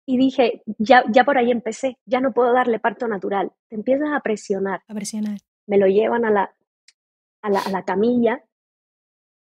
y 0.05 0.17
dije, 0.17 0.63
ya, 0.77 1.03
ya 1.09 1.23
por 1.23 1.37
ahí 1.37 1.51
empecé, 1.51 1.97
ya 2.05 2.19
no 2.19 2.33
puedo 2.33 2.53
darle 2.53 2.79
parto 2.79 3.07
natural. 3.07 3.51
Te 3.69 3.75
empiezas 3.75 4.09
a 4.13 4.19
presionar. 4.19 4.81
A 4.87 4.93
presionar. 4.93 5.37
Me 5.67 5.77
lo 5.77 5.87
llevan 5.87 6.25
a 6.25 6.31
la, 6.31 6.55
a 7.41 7.49
la, 7.49 7.61
a 7.61 7.69
la 7.69 7.83
camilla 7.83 8.43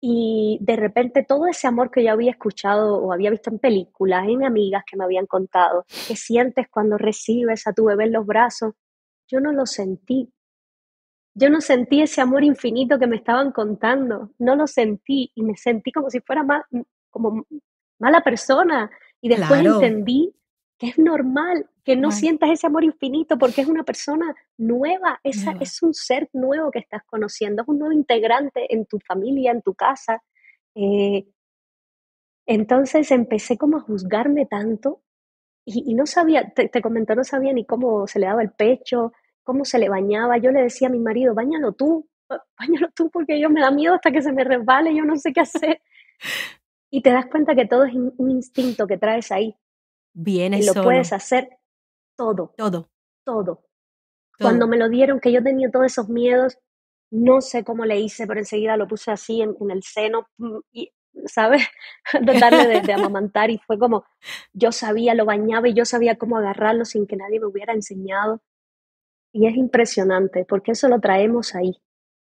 y 0.01 0.59
de 0.61 0.75
repente 0.75 1.23
todo 1.23 1.47
ese 1.47 1.67
amor 1.67 1.89
que 1.89 2.03
yo 2.03 2.11
había 2.11 2.31
escuchado 2.31 2.97
o 2.97 3.11
había 3.11 3.31
visto 3.31 3.49
en 3.49 3.59
películas, 3.59 4.27
en 4.27 4.43
amigas 4.43 4.83
que 4.85 4.97
me 4.97 5.03
habían 5.03 5.25
contado, 5.25 5.85
que 6.07 6.15
sientes 6.15 6.67
cuando 6.69 6.97
recibes 6.97 7.65
a 7.65 7.73
tu 7.73 7.85
bebé 7.85 8.05
en 8.05 8.13
los 8.13 8.25
brazos, 8.25 8.75
yo 9.27 9.39
no 9.39 9.51
lo 9.51 9.65
sentí. 9.65 10.31
Yo 11.33 11.49
no 11.49 11.59
sentí 11.59 12.01
ese 12.01 12.21
amor 12.21 12.43
infinito 12.43 12.97
que 12.97 13.07
me 13.07 13.17
estaban 13.17 13.51
contando, 13.51 14.29
no 14.37 14.55
lo 14.55 14.67
sentí 14.67 15.31
y 15.35 15.43
me 15.43 15.57
sentí 15.57 15.91
como 15.91 16.09
si 16.09 16.21
fuera 16.21 16.43
más, 16.43 16.63
como 17.09 17.45
mala 17.99 18.21
persona, 18.21 18.89
y 19.21 19.29
después 19.29 19.65
entendí 19.65 20.33
que 20.33 20.44
es 20.89 20.97
normal 20.97 21.69
que 21.83 21.95
no 21.95 22.11
sientas 22.11 22.49
ese 22.49 22.67
amor 22.67 22.83
infinito 22.83 23.37
porque 23.37 23.61
es 23.61 23.67
una 23.67 23.83
persona 23.83 24.35
nueva, 24.57 25.19
esa, 25.23 25.51
es 25.59 25.81
un 25.83 25.93
ser 25.93 26.29
nuevo 26.33 26.71
que 26.71 26.79
estás 26.79 27.03
conociendo, 27.05 27.61
es 27.61 27.67
un 27.67 27.79
nuevo 27.79 27.93
integrante 27.93 28.73
en 28.73 28.85
tu 28.85 28.99
familia, 28.99 29.51
en 29.51 29.61
tu 29.61 29.73
casa. 29.75 30.23
Eh, 30.73 31.27
entonces 32.47 33.11
empecé 33.11 33.57
como 33.57 33.77
a 33.77 33.81
juzgarme 33.81 34.45
tanto 34.45 35.01
y, 35.65 35.95
no 35.95 36.05
sabía, 36.05 36.53
te, 36.53 36.69
te 36.69 36.81
comentó, 36.81 37.15
no 37.15 37.23
sabía 37.23 37.51
ni 37.53 37.65
cómo 37.65 38.05
se 38.07 38.19
le 38.19 38.27
daba 38.27 38.43
el 38.43 38.51
pecho, 38.51 39.13
cómo 39.43 39.65
se 39.65 39.79
le 39.79 39.89
bañaba. 39.89 40.37
Yo 40.37 40.51
le 40.51 40.61
decía 40.61 40.89
a 40.89 40.91
mi 40.91 40.99
marido, 40.99 41.33
bañalo 41.33 41.71
tú, 41.73 42.07
bañalo 42.59 42.89
tú 42.95 43.09
porque 43.09 43.39
yo 43.39 43.49
me 43.49 43.61
da 43.61 43.71
miedo 43.71 43.95
hasta 43.95 44.11
que 44.11 44.21
se 44.21 44.31
me 44.31 44.43
resbale, 44.43 44.95
yo 44.95 45.05
no 45.05 45.15
sé 45.15 45.33
qué 45.33 45.41
hacer. 45.41 45.81
y 46.91 47.01
te 47.01 47.11
das 47.11 47.25
cuenta 47.27 47.55
que 47.55 47.65
todo 47.65 47.85
es 47.85 47.93
un 47.95 48.31
instinto 48.31 48.87
que 48.87 48.97
traes 48.97 49.31
ahí. 49.31 49.55
Viene 50.17 50.59
y 50.59 50.65
lo 50.65 50.73
puedes 50.81 51.11
hacer 51.11 51.49
todo. 52.15 52.53
Todo. 52.57 52.89
Todo. 53.25 53.65
Cuando 54.39 54.67
me 54.67 54.77
lo 54.77 54.89
dieron, 54.89 55.19
que 55.19 55.31
yo 55.31 55.43
tenía 55.43 55.69
todos 55.69 55.87
esos 55.87 56.09
miedos, 56.09 56.57
no 57.11 57.41
sé 57.41 57.63
cómo 57.63 57.85
le 57.85 57.99
hice, 57.99 58.25
pero 58.25 58.39
enseguida 58.39 58.77
lo 58.77 58.87
puse 58.87 59.11
así 59.11 59.41
en, 59.41 59.55
el 59.69 59.83
seno, 59.83 60.27
mm, 60.37 60.57
y, 60.71 60.91
¿sabes? 61.25 61.63
Tratarle 62.51 62.67
de, 62.67 62.81
de, 62.81 62.93
amamantar 62.93 63.51
y 63.51 63.57
fue 63.59 63.77
como, 63.77 64.05
yo 64.53 64.71
sabía, 64.71 65.13
lo 65.15 65.25
bañaba 65.25 65.67
y 65.67 65.73
yo 65.73 65.85
sabía 65.85 66.17
cómo 66.17 66.37
agarrarlo 66.37 66.85
sin 66.85 67.07
que 67.07 67.17
nadie 67.17 67.39
me 67.39 67.47
hubiera 67.47 67.73
enseñado. 67.73 68.41
Y 69.33 69.47
es 69.47 69.55
impresionante, 69.55 70.45
porque 70.45 70.71
eso 70.71 70.87
lo 70.87 71.01
traemos 71.01 71.55
ahí. 71.55 71.81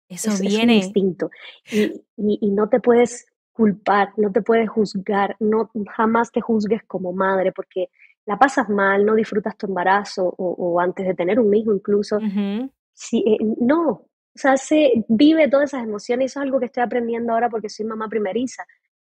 Eso 0.07 0.31
viene. 0.41 0.77
Es 0.77 0.85
instinto. 0.85 1.29
Y, 1.69 1.83
y, 2.15 2.39
y, 2.41 2.51
no 2.51 2.69
te 2.69 2.79
puedes 2.79 3.30
culpar, 3.61 4.13
no 4.17 4.31
te 4.31 4.41
puedes 4.41 4.67
juzgar, 4.67 5.35
no 5.39 5.69
jamás 5.95 6.31
te 6.31 6.41
juzgues 6.41 6.81
como 6.87 7.13
madre 7.13 7.51
porque 7.51 7.89
la 8.25 8.39
pasas 8.39 8.67
mal, 8.69 9.05
no 9.05 9.13
disfrutas 9.13 9.55
tu 9.55 9.67
embarazo 9.67 10.33
o, 10.35 10.79
antes 10.79 11.05
de 11.05 11.13
tener 11.13 11.39
un 11.39 11.53
hijo 11.53 11.71
incluso. 11.71 12.17
Eh, 12.17 13.37
no, 13.59 13.87
o 13.89 14.09
sea, 14.33 14.57
se 14.57 15.05
vive 15.07 15.47
todas 15.47 15.71
esas 15.71 15.83
emociones 15.83 16.23
y 16.23 16.25
eso 16.25 16.39
es 16.39 16.43
algo 16.43 16.59
que 16.59 16.65
estoy 16.65 16.81
aprendiendo 16.81 17.33
ahora 17.33 17.49
porque 17.49 17.69
soy 17.69 17.85
mamá 17.85 18.07
primeriza. 18.09 18.65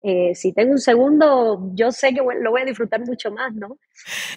Eh, 0.02 0.34
si 0.34 0.54
tengo 0.54 0.72
un 0.72 0.78
segundo, 0.78 1.70
yo 1.74 1.92
sé 1.92 2.14
que 2.14 2.22
lo 2.22 2.50
voy 2.50 2.62
a 2.62 2.64
disfrutar 2.64 3.04
mucho 3.04 3.30
más, 3.30 3.52
¿no? 3.54 3.78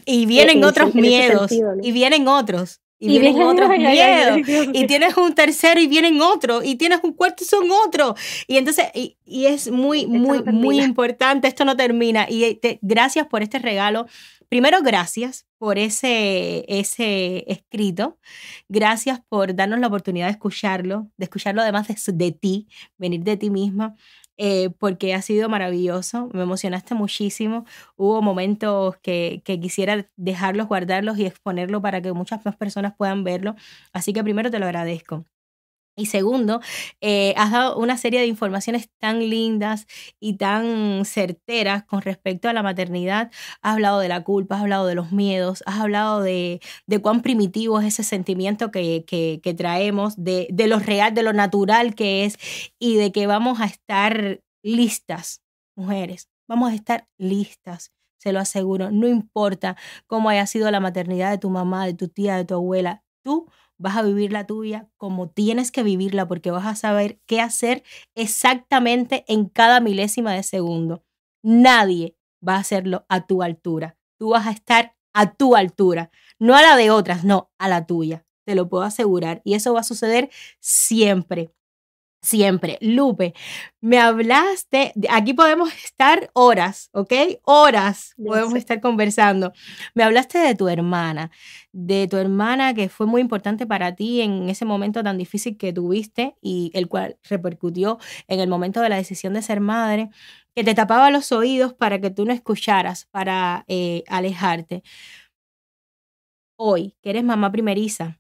Y 0.06 0.26
vienen 0.26 0.62
otros 0.66 0.94
miedos, 0.94 1.52
y 1.82 1.92
vienen 1.94 2.28
otros 2.28 2.82
y, 3.02 3.20
vienen 3.20 3.42
otros 3.42 3.70
miedos, 3.70 4.40
y 4.74 4.86
tienes 4.86 5.18
un 5.18 5.34
tercero 5.34 5.82
y 5.82 5.88
vienen 5.88 6.22
otros, 6.22 6.64
y 6.64 6.76
tienes 6.76 7.00
un 7.04 7.14
cuarto 7.14 7.44
y 7.44 7.48
son 7.48 7.70
otros. 7.72 8.14
Y 8.48 8.58
entonces, 8.58 8.86
y, 8.94 9.18
es 9.26 9.72
muy, 9.72 10.06
muy, 10.06 10.44
muy 10.44 10.82
importante, 10.82 11.48
esto 11.48 11.66
no 11.66 11.76
termina. 11.76 12.28
Y 12.30 12.60
gracias 12.82 13.26
por 13.28 13.42
este 13.42 13.58
regalo. 13.58 14.06
Primero, 14.50 14.82
gracias 14.84 15.48
por 15.58 15.80
ese, 15.80 16.66
ese 16.68 17.46
escrito. 17.48 18.20
Gracias 18.68 19.22
por 19.30 19.56
darnos 19.56 19.80
la 19.80 19.88
oportunidad 19.88 20.28
de 20.28 20.34
escucharlo, 20.34 21.10
de 21.18 21.24
escucharlo 21.24 21.62
además 21.62 21.88
de, 21.88 21.96
de 22.14 22.32
ti, 22.34 22.68
venir 22.98 23.22
de 23.24 23.38
ti 23.38 23.50
misma. 23.50 23.96
Eh, 24.38 24.70
porque 24.80 25.14
ha 25.14 25.22
sido 25.22 25.50
maravilloso, 25.50 26.30
me 26.34 26.42
emocionaste 26.44 26.96
muchísimo. 26.96 27.66
Hubo 27.96 28.22
momentos 28.24 28.98
que, 29.04 29.42
que 29.46 29.60
quisiera 29.60 30.08
dejarlos, 30.18 30.68
guardarlos 30.68 31.18
y 31.20 31.26
exponerlo 31.26 31.82
para 31.82 32.02
que 32.02 32.12
muchas 32.14 32.44
más 32.46 32.56
personas 32.58 32.96
puedan 32.98 33.24
verlo. 33.24 33.56
Así 33.94 34.14
que 34.14 34.24
primero 34.24 34.50
te 34.50 34.58
lo 34.60 34.66
agradezco. 34.66 35.26
Y 35.96 36.06
segundo, 36.06 36.62
eh, 37.02 37.34
has 37.36 37.52
dado 37.52 37.78
una 37.78 37.98
serie 37.98 38.22
de 38.22 38.28
informaciones 38.28 38.90
tan 39.00 39.30
lindas 39.30 39.88
y 40.20 40.38
tan 40.38 41.04
certeras 41.06 41.84
con 41.84 42.02
respecto 42.02 42.48
a 42.48 42.54
la 42.54 42.64
maternidad. 42.64 43.30
Has 43.62 43.74
hablado 43.74 44.00
de 44.00 44.08
la 44.08 44.24
culpa, 44.24 44.56
has 44.56 44.62
hablado 44.62 44.88
de 44.88 44.96
los 44.96 45.12
miedos, 45.12 45.64
has 45.66 45.80
hablado 45.80 46.22
de, 46.22 46.62
cuán 47.02 47.22
primitivo 47.22 47.80
es 47.80 47.88
ese 47.88 48.04
sentimiento 48.04 48.72
que, 48.72 49.04
que, 49.06 49.42
que 49.44 49.54
traemos, 49.54 50.16
de, 50.18 50.48
de 50.52 50.68
lo 50.68 50.80
real, 50.80 51.14
de 51.14 51.24
lo 51.24 51.34
natural 51.34 51.94
que 51.94 52.26
es 52.26 52.38
y 52.80 52.96
de 52.96 53.12
que 53.12 53.28
vamos 53.28 53.60
a 53.60 53.66
estar 53.66 54.42
listas, 54.64 55.42
mujeres, 55.76 56.30
vamos 56.48 56.72
a 56.72 56.76
estar 56.76 57.08
listas 57.18 57.92
se 58.22 58.34
lo 58.34 58.40
aseguro, 58.40 58.92
no 58.92 59.08
importa 59.08 59.76
cómo 60.06 60.30
haya 60.30 60.46
sido 60.46 60.70
la 60.70 60.80
maternidad 60.80 61.32
de 61.32 61.40
tu 61.40 61.50
mamá, 61.50 61.88
de 61.88 61.96
tu 61.96 62.08
tía, 62.08 62.36
de 62.36 62.46
tu 62.46 62.54
abuela, 62.54 63.04
tú 63.24 63.48
vas 63.82 63.98
a 63.98 64.04
vivir 64.04 64.32
la 64.32 64.46
tuya 64.46 64.88
como 64.98 65.30
tienes 65.30 65.72
que 65.72 65.84
vivirla 65.84 66.28
porque 66.28 66.52
vas 66.52 66.66
a 66.66 66.76
saber 66.76 67.20
qué 67.26 67.42
hacer 67.42 67.84
exactamente 68.16 69.26
en 69.28 69.50
cada 69.50 69.80
milésima 69.80 70.34
de 70.34 70.44
segundo. 70.44 71.04
Nadie 71.44 72.16
va 72.48 72.56
a 72.56 72.60
hacerlo 72.60 73.06
a 73.10 73.26
tu 73.26 73.42
altura. 73.44 73.98
Tú 74.20 74.30
vas 74.30 74.48
a 74.48 74.52
estar 74.52 74.96
a 75.14 75.34
tu 75.34 75.56
altura, 75.56 76.12
no 76.40 76.56
a 76.56 76.62
la 76.62 76.78
de 76.78 76.92
otras, 76.92 77.26
no, 77.26 77.52
a 77.58 77.68
la 77.68 77.86
tuya. 77.86 78.26
Te 78.46 78.56
lo 78.56 78.70
puedo 78.70 78.84
asegurar. 78.84 79.42
Y 79.44 79.56
eso 79.56 79.74
va 79.74 79.82
a 79.82 79.84
suceder 79.84 80.30
siempre 80.60 81.52
siempre. 82.22 82.78
Lupe, 82.82 83.34
me 83.82 84.00
hablaste, 84.00 84.94
aquí 85.10 85.34
podemos 85.34 85.74
estar 85.74 86.30
horas, 86.34 86.90
¿ok? 86.94 87.14
Horas 87.44 88.14
podemos 88.24 88.56
estar 88.56 88.80
conversando. 88.82 89.54
Me 89.96 90.04
hablaste 90.04 90.38
de 90.38 90.56
tu 90.56 90.68
hermana, 90.68 91.32
de 91.72 92.08
tu 92.08 92.18
hermana 92.18 92.74
que 92.74 92.90
fue 92.90 93.08
muy 93.08 93.22
importante 93.22 93.66
para 93.66 93.96
ti 93.96 94.22
en 94.22 94.50
ese 94.50 94.66
momento 94.66 95.04
tan 95.04 95.18
difícil 95.18 95.58
que 95.58 95.74
tuviste 95.74 96.36
y 96.42 96.72
el 96.74 96.88
cual 96.88 97.18
repercutió 97.30 97.98
en 98.28 98.40
el 98.40 98.50
momento 98.50 98.82
de 98.82 98.90
la 98.90 98.98
decisión 98.98 99.34
de 99.34 99.42
ser 99.42 99.60
madre, 99.60 100.10
que 100.56 100.64
te 100.64 100.76
tapaba 100.76 101.12
los 101.12 101.32
oídos 101.32 101.74
para 101.74 102.00
que 102.02 102.12
tú 102.12 102.26
no 102.26 102.34
escucharas, 102.34 103.06
para 103.12 103.64
eh, 103.68 104.04
alejarte. 104.08 104.84
Hoy, 106.58 106.96
que 107.02 107.10
eres 107.10 107.24
mamá 107.26 107.52
primeriza, 107.52 108.20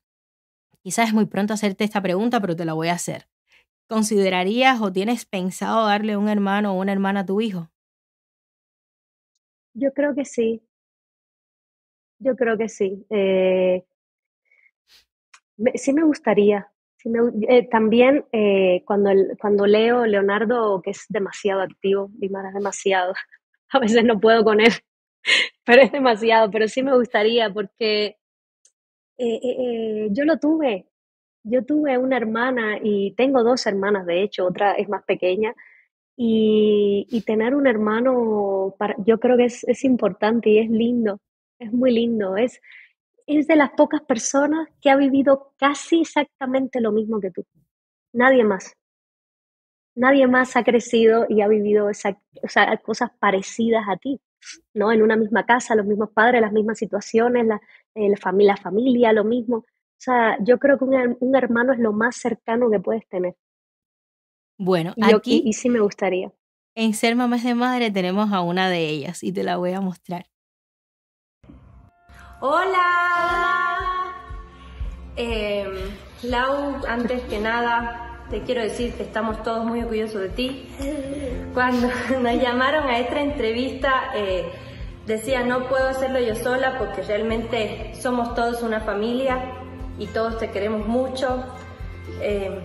quizás 0.83 1.09
es 1.09 1.13
muy 1.13 1.25
pronto 1.27 1.53
hacerte 1.53 1.83
esta 1.85 2.01
pregunta, 2.01 2.41
pero 2.41 2.55
te 2.55 2.65
la 2.65 2.73
voy 2.73 2.89
a 2.89 2.93
hacer. 2.95 3.30
¿Considerarías 3.91 4.79
o 4.79 4.93
tienes 4.93 5.25
pensado 5.25 5.85
darle 5.85 6.15
un 6.15 6.29
hermano 6.29 6.71
o 6.71 6.79
una 6.79 6.93
hermana 6.93 7.19
a 7.19 7.25
tu 7.25 7.41
hijo? 7.41 7.69
Yo 9.73 9.91
creo 9.91 10.15
que 10.15 10.23
sí. 10.23 10.63
Yo 12.17 12.37
creo 12.37 12.57
que 12.57 12.69
sí. 12.69 13.05
Eh, 13.09 13.83
sí 15.75 15.91
me 15.91 16.05
gustaría. 16.05 16.71
Eh, 17.49 17.67
también 17.67 18.23
eh, 18.31 18.81
cuando, 18.85 19.09
cuando 19.41 19.65
leo 19.65 20.05
Leonardo, 20.05 20.81
que 20.81 20.91
es 20.91 21.05
demasiado 21.09 21.59
activo, 21.59 22.09
Dimara 22.13 22.47
es 22.47 22.53
demasiado, 22.53 23.13
a 23.71 23.79
veces 23.79 24.05
no 24.05 24.21
puedo 24.21 24.45
con 24.45 24.61
él. 24.61 24.71
pero 25.65 25.81
es 25.81 25.91
demasiado, 25.91 26.49
pero 26.49 26.69
sí 26.69 26.81
me 26.81 26.95
gustaría 26.95 27.53
porque 27.53 28.15
yo 29.17 30.23
lo 30.23 30.39
tuve. 30.39 30.90
Yo 31.43 31.65
tuve 31.65 31.97
una 31.97 32.17
hermana 32.17 32.77
y 32.81 33.13
tengo 33.15 33.43
dos 33.43 33.65
hermanas, 33.65 34.05
de 34.05 34.23
hecho, 34.23 34.45
otra 34.45 34.73
es 34.73 34.89
más 34.89 35.03
pequeña. 35.03 35.55
Y, 36.15 37.23
tener 37.25 37.55
un 37.55 37.65
hermano, 37.67 38.75
yo 39.05 39.19
creo 39.19 39.37
que 39.37 39.45
es, 39.45 39.83
importante 39.83 40.51
y 40.51 40.59
es 40.59 40.69
lindo, 40.69 41.19
es 41.57 41.73
muy 41.73 41.91
lindo. 41.91 42.37
Es, 42.37 42.61
es 43.25 43.47
de 43.47 43.55
las 43.55 43.71
pocas 43.71 44.01
personas 44.01 44.67
que 44.81 44.89
ha 44.91 44.95
vivido 44.95 45.53
casi 45.57 46.01
exactamente 46.01 46.79
lo 46.81 46.91
mismo 46.91 47.19
que 47.19 47.31
tú. 47.31 47.45
Nadie 48.13 48.43
más. 48.43 48.75
Nadie 49.95 50.27
más 50.27 50.55
ha 50.55 50.63
crecido 50.63 51.25
y 51.27 51.41
ha 51.41 51.47
vivido 51.47 51.89
cosas 52.83 53.11
parecidas 53.19 53.85
a 53.87 53.97
ti. 53.97 54.21
¿no? 54.73 54.91
En 54.91 55.01
una 55.01 55.15
misma 55.15 55.45
casa, 55.45 55.75
los 55.75 55.85
mismos 55.85 56.09
padres, 56.11 56.41
las 56.41 56.51
mismas 56.51 56.77
situaciones, 56.77 57.45
la, 57.45 57.61
familia, 58.17 58.55
familia, 58.57 59.13
lo 59.13 59.23
mismo. 59.23 59.65
O 60.01 60.03
sea, 60.03 60.35
yo 60.39 60.57
creo 60.57 60.79
que 60.79 60.85
un, 60.85 61.35
hermano 61.35 61.73
es 61.73 61.79
lo 61.79 61.93
más 61.93 62.15
cercano 62.15 62.71
que 62.71 62.79
puedes 62.79 63.07
tener. 63.07 63.35
Bueno, 64.57 64.93
y 64.95 65.13
aquí. 65.13 65.43
y, 65.45 65.53
sí 65.53 65.69
me 65.69 65.79
gustaría. 65.79 66.33
En 66.75 66.95
Ser 66.95 67.15
Mamás 67.15 67.43
de 67.43 67.53
Madre 67.53 67.91
tenemos 67.91 68.33
a 68.33 68.41
una 68.41 68.67
de 68.67 68.89
ellas 68.89 69.21
y 69.21 69.31
te 69.31 69.43
la 69.43 69.57
voy 69.57 69.73
a 69.73 69.79
mostrar. 69.79 70.25
Hola. 72.39 72.87
Eh, 75.17 75.67
Lau, 76.23 76.83
antes 76.87 77.21
que 77.25 77.37
nada, 77.37 78.25
te 78.31 78.41
quiero 78.41 78.63
decir 78.63 78.95
que 78.95 79.03
estamos 79.03 79.43
todos 79.43 79.63
muy 79.65 79.81
orgullosos 79.81 80.21
de 80.21 80.29
ti. 80.29 80.67
Cuando 81.53 81.87
nos 82.23 82.41
llamaron 82.41 82.85
a 82.85 82.97
esta 82.97 83.21
entrevista, 83.21 84.13
eh, 84.15 84.51
decía, 85.05 85.43
no 85.43 85.69
puedo 85.69 85.87
hacerlo 85.87 86.19
yo 86.19 86.33
sola 86.33 86.79
porque 86.79 87.03
realmente 87.03 87.93
somos 87.93 88.33
todos 88.33 88.63
una 88.63 88.79
familia 88.79 89.60
y 90.01 90.07
todos 90.07 90.39
te 90.39 90.49
queremos 90.49 90.87
mucho. 90.87 91.43
Eh, 92.21 92.59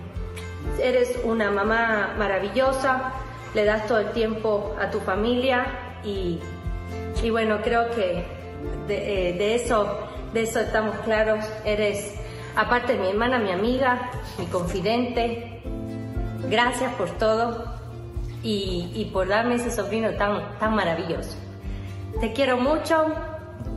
eres 0.81 1.19
una 1.23 1.51
mamá 1.51 2.15
maravillosa, 2.17 3.13
le 3.53 3.63
das 3.63 3.85
todo 3.85 3.99
el 3.99 4.11
tiempo 4.11 4.75
a 4.81 4.89
tu 4.89 4.99
familia 4.99 5.67
y, 6.03 6.39
y 7.21 7.29
bueno, 7.29 7.59
creo 7.63 7.91
que 7.91 8.25
de, 8.87 9.29
eh, 9.29 9.55
eso, 9.55 9.99
de 10.33 10.41
eso 10.41 10.59
estamos 10.59 10.97
claros. 10.99 11.45
Eres, 11.63 12.15
aparte 12.55 12.93
de 12.93 12.99
mi 12.99 13.09
hermana, 13.09 13.37
mi 13.37 13.51
amiga, 13.51 14.09
mi 14.39 14.47
confidente, 14.47 15.57
Gracias 16.49 16.93
por 16.93 17.09
todo 17.17 17.65
y, 18.41 19.09
por 19.11 19.27
darme 19.27 19.55
ese 19.55 19.69
sobrino 19.69 20.11
tan, 20.11 20.57
tan 20.59 20.75
maravilloso. 20.75 21.35
Te 22.21 22.31
quiero 22.31 22.57
mucho 22.57 23.05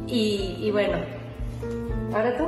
y, 0.07 0.70
bueno, 0.70 0.99
¿ahora 2.14 2.37
tú? 2.37 2.44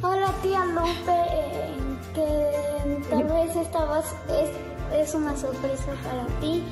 Eh, 0.00 0.06
hola 0.06 0.32
tía 0.42 0.64
Lupe, 0.64 1.12
eh, 1.30 1.76
que 2.14 3.08
tal 3.10 3.24
vez 3.24 3.56
esta 3.56 4.00
es, 4.00 4.50
es 5.08 5.14
una 5.14 5.36
sorpresa 5.36 5.92
para 6.04 6.26
ti. 6.40 6.64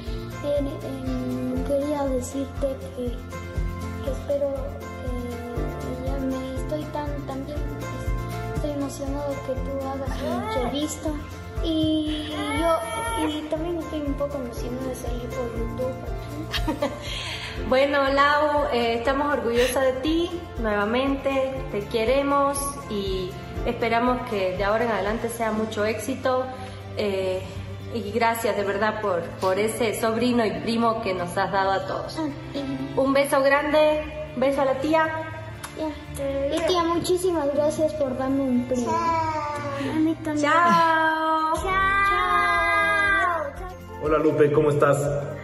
Eh, 0.44 1.64
quería 1.66 2.04
decirte 2.04 2.76
que, 2.96 3.06
espero 4.10 4.54
que 5.80 6.06
ya 6.06 6.18
me 6.18 6.54
estoy 6.56 6.82
tan, 6.92 7.10
tan 7.26 7.44
bien 7.44 7.58
estoy 8.54 8.70
emocionado 8.70 9.30
que 9.46 9.52
tú 9.52 9.86
hagas 9.86 10.22
una 10.22 10.52
entrevista 10.54 11.10
y 11.64 12.30
yo 12.60 12.78
y 13.28 13.40
también 13.48 13.78
estoy 13.78 14.00
un 14.00 14.14
poco 14.14 14.36
emocionada 14.36 14.88
de 14.88 14.94
salir 14.94 15.28
por 15.28 15.58
YouTube. 15.58 16.88
bueno, 17.68 18.08
Lau, 18.10 18.66
eh, 18.72 18.94
estamos 18.94 19.32
orgullosas 19.32 19.84
de 19.84 19.92
ti 20.00 20.30
nuevamente, 20.60 21.52
te 21.72 21.80
queremos 21.86 22.58
y 22.90 23.30
esperamos 23.66 24.28
que 24.28 24.56
de 24.56 24.64
ahora 24.64 24.84
en 24.84 24.92
adelante 24.92 25.28
sea 25.28 25.52
mucho 25.52 25.84
éxito. 25.84 26.44
Eh, 26.96 27.42
y 27.94 28.10
gracias 28.10 28.56
de 28.56 28.64
verdad 28.64 29.00
por, 29.00 29.22
por 29.40 29.58
ese 29.58 29.98
sobrino 29.98 30.44
y 30.44 30.50
primo 30.60 31.00
que 31.00 31.14
nos 31.14 31.36
has 31.38 31.50
dado 31.50 31.72
a 31.72 31.86
todos. 31.86 32.18
Ah, 32.18 32.28
un 32.96 33.12
beso 33.12 33.40
grande, 33.42 34.32
beso 34.36 34.62
a 34.62 34.64
la 34.66 34.74
tía. 34.74 35.27
Y 35.78 36.66
tía, 36.66 36.82
muchísimas 36.82 37.54
gracias 37.54 37.94
por 37.94 38.18
darme 38.18 38.40
un 38.40 38.66
primo. 38.66 38.92
Chao. 40.36 41.54
Chao. 41.54 41.98
Hola 44.02 44.18
Lupe, 44.18 44.50
¿cómo 44.50 44.70
estás? 44.70 44.98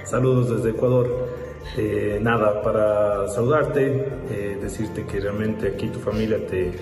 Saludos 0.05 0.57
desde 0.57 0.71
Ecuador. 0.71 1.29
Eh, 1.77 2.19
nada, 2.21 2.63
para 2.63 3.29
saludarte, 3.29 4.09
eh, 4.31 4.59
decirte 4.61 5.05
que 5.07 5.21
realmente 5.21 5.69
aquí 5.69 5.89
tu 5.89 6.01
familia 6.01 6.45
te, 6.47 6.73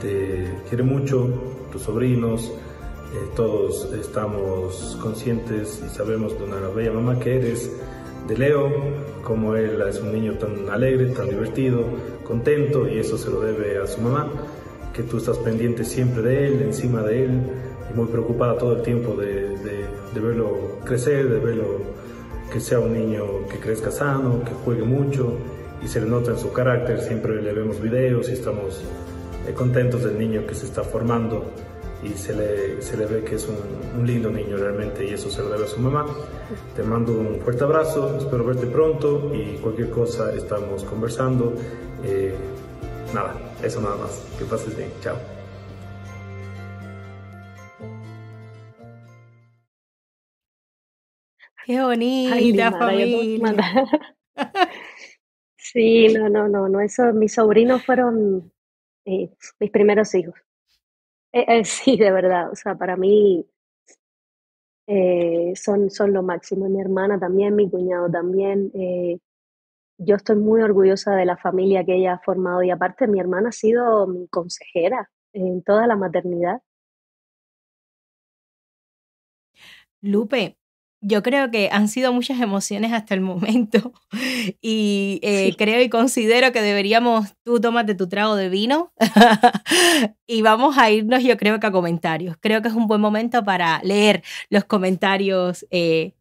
te 0.00 0.54
quiere 0.68 0.82
mucho, 0.82 1.28
tus 1.70 1.82
sobrinos, 1.82 2.46
eh, 2.46 3.28
todos 3.36 3.92
estamos 3.92 4.98
conscientes 5.02 5.82
y 5.84 5.88
sabemos 5.94 6.38
de 6.38 6.44
una 6.44 6.68
bella 6.68 6.92
mamá 6.92 7.18
que 7.18 7.36
eres, 7.36 7.70
de 8.26 8.36
Leo, 8.36 8.70
como 9.22 9.54
él 9.56 9.82
es 9.88 10.00
un 10.00 10.12
niño 10.12 10.38
tan 10.38 10.68
alegre, 10.68 11.06
tan 11.10 11.28
divertido, 11.28 11.84
contento 12.24 12.88
y 12.88 12.98
eso 12.98 13.16
se 13.16 13.30
lo 13.30 13.40
debe 13.40 13.78
a 13.78 13.86
su 13.86 14.00
mamá, 14.00 14.30
que 14.92 15.02
tú 15.02 15.18
estás 15.18 15.38
pendiente 15.38 15.84
siempre 15.84 16.22
de 16.22 16.46
él, 16.46 16.62
encima 16.62 17.02
de 17.02 17.24
él 17.24 17.40
y 17.90 17.96
muy 17.96 18.06
preocupada 18.06 18.56
todo 18.56 18.76
el 18.76 18.82
tiempo 18.82 19.14
de, 19.14 19.54
verlo 20.14 20.78
crecer, 20.84 21.28
de 21.28 21.38
verlo 21.38 21.80
que 22.52 22.60
sea 22.60 22.80
un 22.80 22.92
niño 22.92 23.46
que 23.50 23.58
crezca 23.58 23.90
sano, 23.90 24.42
que 24.44 24.52
juegue 24.64 24.84
mucho 24.84 25.36
y 25.82 25.88
se 25.88 26.00
le 26.00 26.06
nota 26.06 26.30
en 26.30 26.38
su 26.38 26.52
carácter, 26.52 27.00
siempre 27.00 27.42
le 27.42 27.52
vemos 27.52 27.80
videos 27.80 28.28
y 28.30 28.32
estamos 28.32 28.82
eh, 29.46 29.52
contentos 29.52 30.04
del 30.04 30.18
niño 30.18 30.46
que 30.46 30.54
se 30.54 30.66
está 30.66 30.82
formando 30.82 31.44
y 32.04 32.16
se 32.16 32.34
le, 32.34 32.82
se 32.82 32.96
le 32.96 33.06
ve 33.06 33.24
que 33.24 33.36
es 33.36 33.48
un, 33.48 33.56
un, 33.98 34.06
lindo 34.06 34.30
niño 34.30 34.56
realmente 34.56 35.06
y 35.06 35.14
eso 35.14 35.30
se 35.30 35.42
lo 35.42 35.48
debe 35.48 35.64
a 35.64 35.68
su 35.68 35.80
mamá. 35.80 36.06
Te 36.76 36.82
mando 36.82 37.12
un 37.12 37.40
fuerte 37.40 37.64
abrazo, 37.64 38.16
espero 38.18 38.44
verte 38.44 38.66
pronto 38.66 39.32
y 39.34 39.56
cualquier 39.58 39.90
cosa 39.90 40.32
estamos 40.34 40.84
conversando 40.84 41.54
eh, 42.06 42.34
nada, 43.14 43.34
eso 43.62 43.80
nada 43.80 43.96
más. 43.96 44.10
Que 44.38 44.44
pases 44.44 44.76
bien. 44.76 44.90
Chao. 45.00 45.16
Qué 51.66 51.80
bonita 51.80 52.72
familia. 52.72 53.50
sí, 55.56 56.08
no, 56.08 56.28
no, 56.28 56.48
no, 56.48 56.68
no. 56.68 56.80
Eso, 56.80 57.12
mis 57.14 57.32
sobrinos 57.32 57.84
fueron 57.84 58.52
eh, 59.06 59.30
mis 59.58 59.70
primeros 59.70 60.14
hijos. 60.14 60.34
Eh, 61.32 61.64
sí, 61.64 61.96
de 61.96 62.10
verdad. 62.10 62.50
O 62.52 62.54
sea, 62.54 62.74
para 62.74 62.96
mí 62.96 63.46
son, 65.56 65.88
son 65.90 66.12
lo 66.12 66.22
máximo. 66.22 66.68
Mi 66.68 66.82
hermana 66.82 67.18
también, 67.18 67.56
mi 67.56 67.70
cuñado 67.70 68.10
también 68.10 68.70
yo 69.98 70.16
estoy 70.16 70.36
muy 70.36 70.62
orgullosa 70.62 71.14
de 71.14 71.24
la 71.24 71.36
familia 71.36 71.84
que 71.84 71.96
ella 71.96 72.14
ha 72.14 72.18
formado 72.20 72.62
y 72.62 72.70
aparte 72.70 73.06
mi 73.06 73.20
hermana 73.20 73.50
ha 73.50 73.52
sido 73.52 74.06
mi 74.06 74.28
consejera 74.28 75.10
en 75.32 75.62
toda 75.62 75.86
la 75.86 75.96
maternidad. 75.96 76.60
Lupe, 80.00 80.58
yo 81.00 81.22
creo 81.22 81.50
que 81.50 81.68
han 81.70 81.88
sido 81.88 82.12
muchas 82.12 82.40
emociones 82.40 82.92
hasta 82.92 83.14
el 83.14 83.20
momento 83.20 83.92
y 84.62 85.20
eh, 85.22 85.54
creo 85.56 85.80
y 85.82 85.90
considero 85.90 86.52
que 86.52 86.62
deberíamos, 86.62 87.34
tú 87.44 87.60
tómate 87.60 87.94
tu 87.94 88.08
trago 88.08 88.36
de 88.36 88.48
vino 88.48 88.92
y 90.26 90.42
vamos 90.42 90.78
a 90.78 90.90
irnos 90.90 91.22
yo 91.22 91.36
creo 91.36 91.60
que 91.60 91.66
a 91.66 91.72
comentarios. 91.72 92.36
Creo 92.40 92.62
que 92.62 92.68
es 92.68 92.74
un 92.74 92.86
buen 92.86 93.00
momento 93.00 93.44
para 93.44 93.82
leer 93.82 94.22
los 94.48 94.64
comentarios 94.64 95.66
eh, 95.70 96.14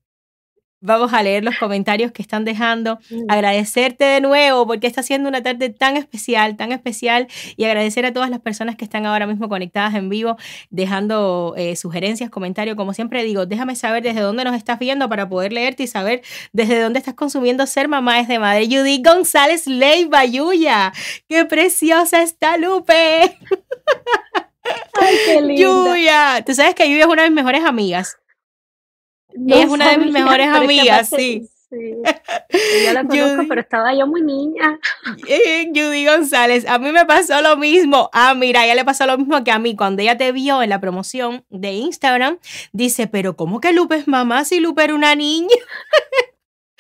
Vamos 0.85 1.13
a 1.13 1.23
leer 1.23 1.45
los 1.45 1.57
comentarios 1.57 2.11
que 2.11 2.21
están 2.21 2.43
dejando. 2.43 2.99
Mm. 3.09 3.31
Agradecerte 3.31 4.03
de 4.03 4.19
nuevo 4.19 4.67
porque 4.67 4.85
está 4.85 5.01
siendo 5.01 5.29
una 5.29 5.41
tarde 5.41 5.69
tan 5.69 5.95
especial, 5.95 6.57
tan 6.57 6.73
especial. 6.73 7.27
Y 7.55 7.63
agradecer 7.63 8.05
a 8.05 8.11
todas 8.11 8.29
las 8.29 8.41
personas 8.41 8.75
que 8.75 8.83
están 8.83 9.05
ahora 9.05 9.25
mismo 9.25 9.47
conectadas 9.47 9.95
en 9.95 10.09
vivo, 10.09 10.35
dejando 10.71 11.53
eh, 11.55 11.77
sugerencias, 11.77 12.29
comentarios. 12.29 12.75
Como 12.75 12.93
siempre 12.93 13.23
digo, 13.23 13.45
déjame 13.45 13.77
saber 13.77 14.03
desde 14.03 14.19
dónde 14.19 14.43
nos 14.43 14.57
estás 14.57 14.77
viendo 14.77 15.07
para 15.07 15.29
poder 15.29 15.53
leerte 15.53 15.83
y 15.83 15.87
saber 15.87 16.21
desde 16.51 16.81
dónde 16.81 16.99
estás 16.99 17.13
consumiendo 17.13 17.65
Ser 17.65 17.87
Mamá 17.87 18.19
es 18.19 18.27
de 18.27 18.39
Madre. 18.39 18.65
Judy 18.65 19.01
González 19.01 19.67
Leiva, 19.67 20.25
Yuya. 20.25 20.91
¡Qué 21.29 21.45
preciosa 21.45 22.21
está 22.23 22.57
Lupe! 22.57 23.37
Ay, 24.93 25.15
qué 25.27 25.41
linda. 25.41 25.61
Yuya. 25.61 26.43
Tú 26.45 26.53
sabes 26.53 26.75
que 26.75 26.89
Yuya 26.89 27.03
es 27.05 27.09
una 27.09 27.23
de 27.23 27.29
mis 27.29 27.35
mejores 27.35 27.63
amigas 27.63 28.17
es 29.47 29.65
una 29.69 29.89
de 29.91 29.97
mis 29.97 30.11
mejores 30.11 30.47
amigas, 30.47 31.09
sí. 31.09 31.47
Sí. 31.69 31.95
Yo 32.85 32.93
la 32.93 33.03
conozco, 33.03 33.45
pero 33.49 33.61
estaba 33.61 33.95
yo 33.95 34.05
muy 34.05 34.21
niña. 34.21 34.79
Eh, 35.27 35.71
Judy 35.73 36.05
González, 36.05 36.67
a 36.67 36.77
mí 36.77 36.91
me 36.91 37.03
pasó 37.05 37.41
lo 37.41 37.57
mismo. 37.57 38.11
Ah, 38.13 38.35
mira, 38.35 38.63
ella 38.63 38.75
le 38.75 38.85
pasó 38.85 39.07
lo 39.07 39.17
mismo 39.17 39.43
que 39.43 39.49
a 39.49 39.57
mí. 39.57 39.75
Cuando 39.75 40.03
ella 40.03 40.15
te 40.15 40.31
vio 40.31 40.61
en 40.61 40.69
la 40.69 40.79
promoción 40.79 41.45
de 41.49 41.71
Instagram, 41.71 42.37
dice, 42.73 43.07
pero 43.07 43.35
¿cómo 43.35 43.59
que 43.59 43.73
Lupe 43.73 43.95
es 43.95 44.07
mamá 44.07 44.45
si 44.45 44.59
Lupe 44.59 44.83
era 44.83 44.93
una 44.93 45.15
niña? 45.15 45.47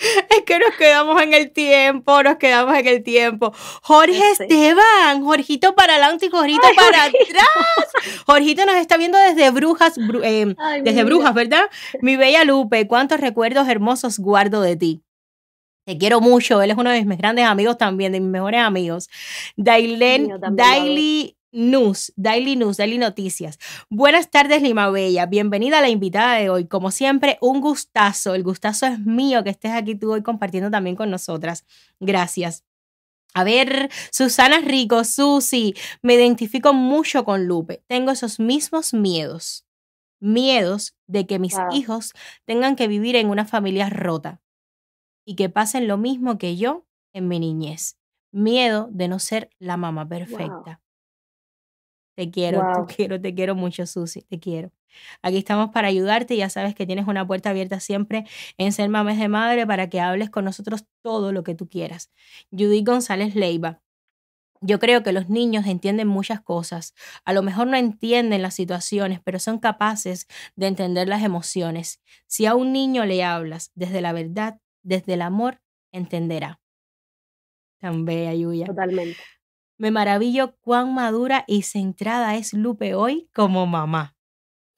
Es 0.29 0.43
que 0.45 0.59
nos 0.59 0.75
quedamos 0.77 1.21
en 1.21 1.33
el 1.33 1.51
tiempo, 1.51 2.23
nos 2.23 2.37
quedamos 2.37 2.75
en 2.77 2.87
el 2.87 3.03
tiempo. 3.03 3.53
Jorge 3.81 4.31
Esteban, 4.31 5.23
Jorgito 5.23 5.75
para 5.75 5.93
adelante 5.93 6.27
y 6.27 6.29
Jorgito 6.29 6.67
para 6.75 7.05
atrás. 7.05 7.13
Jorgito 8.25 8.65
nos 8.65 8.75
está 8.75 8.97
viendo 8.97 9.17
desde 9.17 9.49
Brujas, 9.51 9.93
eh, 10.23 10.55
desde 10.83 11.03
Brujas, 11.03 11.33
¿verdad? 11.33 11.69
Mi 12.01 12.15
bella 12.15 12.43
Lupe, 12.43 12.87
cuántos 12.87 13.19
recuerdos 13.19 13.67
hermosos 13.67 14.19
guardo 14.19 14.61
de 14.61 14.75
ti. 14.75 15.03
Te 15.85 15.97
quiero 15.97 16.21
mucho, 16.21 16.61
él 16.61 16.71
es 16.71 16.77
uno 16.77 16.91
de 16.91 17.03
mis 17.03 17.17
grandes 17.17 17.45
amigos 17.45 17.77
también, 17.77 18.13
de 18.13 18.21
mis 18.21 18.29
mejores 18.29 18.61
amigos. 18.61 19.09
Dailen, 19.57 20.29
Daily 20.51 21.35
News, 21.53 22.11
Daily 22.15 22.55
News, 22.55 22.77
Daily 22.77 22.97
Noticias. 22.97 23.59
Buenas 23.89 24.29
tardes, 24.31 24.61
Lima 24.61 24.89
Bella. 24.89 25.27
Bienvenida 25.27 25.77
a 25.77 25.81
la 25.81 25.89
invitada 25.89 26.35
de 26.35 26.49
hoy. 26.49 26.67
Como 26.67 26.89
siempre, 26.89 27.37
un 27.41 27.61
gustazo. 27.61 28.33
El 28.33 28.43
gustazo 28.43 28.87
es 28.87 28.99
mío 28.99 29.43
que 29.43 29.51
estés 29.51 29.71
aquí 29.71 29.95
tú 29.95 30.11
hoy 30.11 30.23
compartiendo 30.23 30.71
también 30.71 30.95
con 30.95 31.11
nosotras. 31.11 31.65
Gracias. 31.99 32.65
A 33.35 33.43
ver, 33.43 33.89
Susana 34.11 34.59
Rico, 34.59 35.03
Susi, 35.03 35.75
me 36.01 36.15
identifico 36.15 36.73
mucho 36.73 37.23
con 37.23 37.45
Lupe. 37.45 37.83
Tengo 37.87 38.11
esos 38.11 38.39
mismos 38.39 38.93
miedos. 38.93 39.65
Miedos 40.19 40.95
de 41.07 41.27
que 41.27 41.37
mis 41.37 41.55
hijos 41.71 42.13
tengan 42.45 42.75
que 42.75 42.87
vivir 42.87 43.15
en 43.15 43.29
una 43.29 43.45
familia 43.45 43.89
rota 43.89 44.41
y 45.25 45.35
que 45.35 45.49
pasen 45.49 45.87
lo 45.87 45.97
mismo 45.97 46.37
que 46.37 46.57
yo 46.57 46.85
en 47.13 47.27
mi 47.27 47.39
niñez. 47.39 47.97
Miedo 48.31 48.87
de 48.91 49.07
no 49.07 49.19
ser 49.19 49.49
la 49.59 49.77
mamá 49.77 50.07
perfecta. 50.07 50.81
Te 52.15 52.29
quiero, 52.29 52.61
te 52.87 52.95
quiero, 52.95 53.19
te 53.19 53.33
quiero 53.33 53.55
mucho, 53.55 53.85
Susi, 53.87 54.21
te 54.21 54.39
quiero. 54.39 54.71
Aquí 55.23 55.37
estamos 55.37 55.71
para 55.71 55.87
ayudarte. 55.87 56.37
Ya 56.37 56.49
sabes 56.49 56.75
que 56.75 56.85
tienes 56.85 57.07
una 57.07 57.25
puerta 57.25 57.49
abierta 57.49 57.79
siempre 57.79 58.25
en 58.57 58.71
Ser 58.71 58.89
Mames 58.89 59.17
de 59.17 59.27
Madre 59.27 59.65
para 59.65 59.89
que 59.89 59.99
hables 59.99 60.29
con 60.29 60.45
nosotros 60.45 60.85
todo 61.01 61.31
lo 61.31 61.43
que 61.43 61.55
tú 61.55 61.67
quieras. 61.67 62.11
Judy 62.51 62.83
González 62.83 63.35
Leiva. 63.35 63.81
Yo 64.61 64.79
creo 64.79 65.03
que 65.03 65.11
los 65.11 65.27
niños 65.27 65.65
entienden 65.65 66.07
muchas 66.07 66.39
cosas. 66.39 66.93
A 67.25 67.33
lo 67.33 67.43
mejor 67.43 67.67
no 67.67 67.75
entienden 67.75 68.41
las 68.41 68.53
situaciones, 68.53 69.19
pero 69.21 69.37
son 69.39 69.59
capaces 69.59 70.27
de 70.55 70.67
entender 70.67 71.09
las 71.09 71.21
emociones. 71.23 72.01
Si 72.27 72.45
a 72.45 72.55
un 72.55 72.71
niño 72.71 73.05
le 73.05 73.23
hablas 73.25 73.71
desde 73.75 73.99
la 73.99 74.13
verdad, 74.13 74.61
desde 74.81 75.15
el 75.15 75.21
amor, 75.21 75.61
entenderá. 75.91 76.61
Tan 77.81 78.05
bella, 78.05 78.33
Yuya. 78.33 78.67
Totalmente. 78.67 79.19
Me 79.83 79.91
maravillo 79.91 80.55
cuán 80.61 80.93
madura 80.93 81.43
y 81.45 81.63
centrada 81.63 82.37
es 82.37 82.53
Lupe 82.53 82.95
hoy 82.95 83.27
como 83.33 83.67
mamá. 83.67 84.15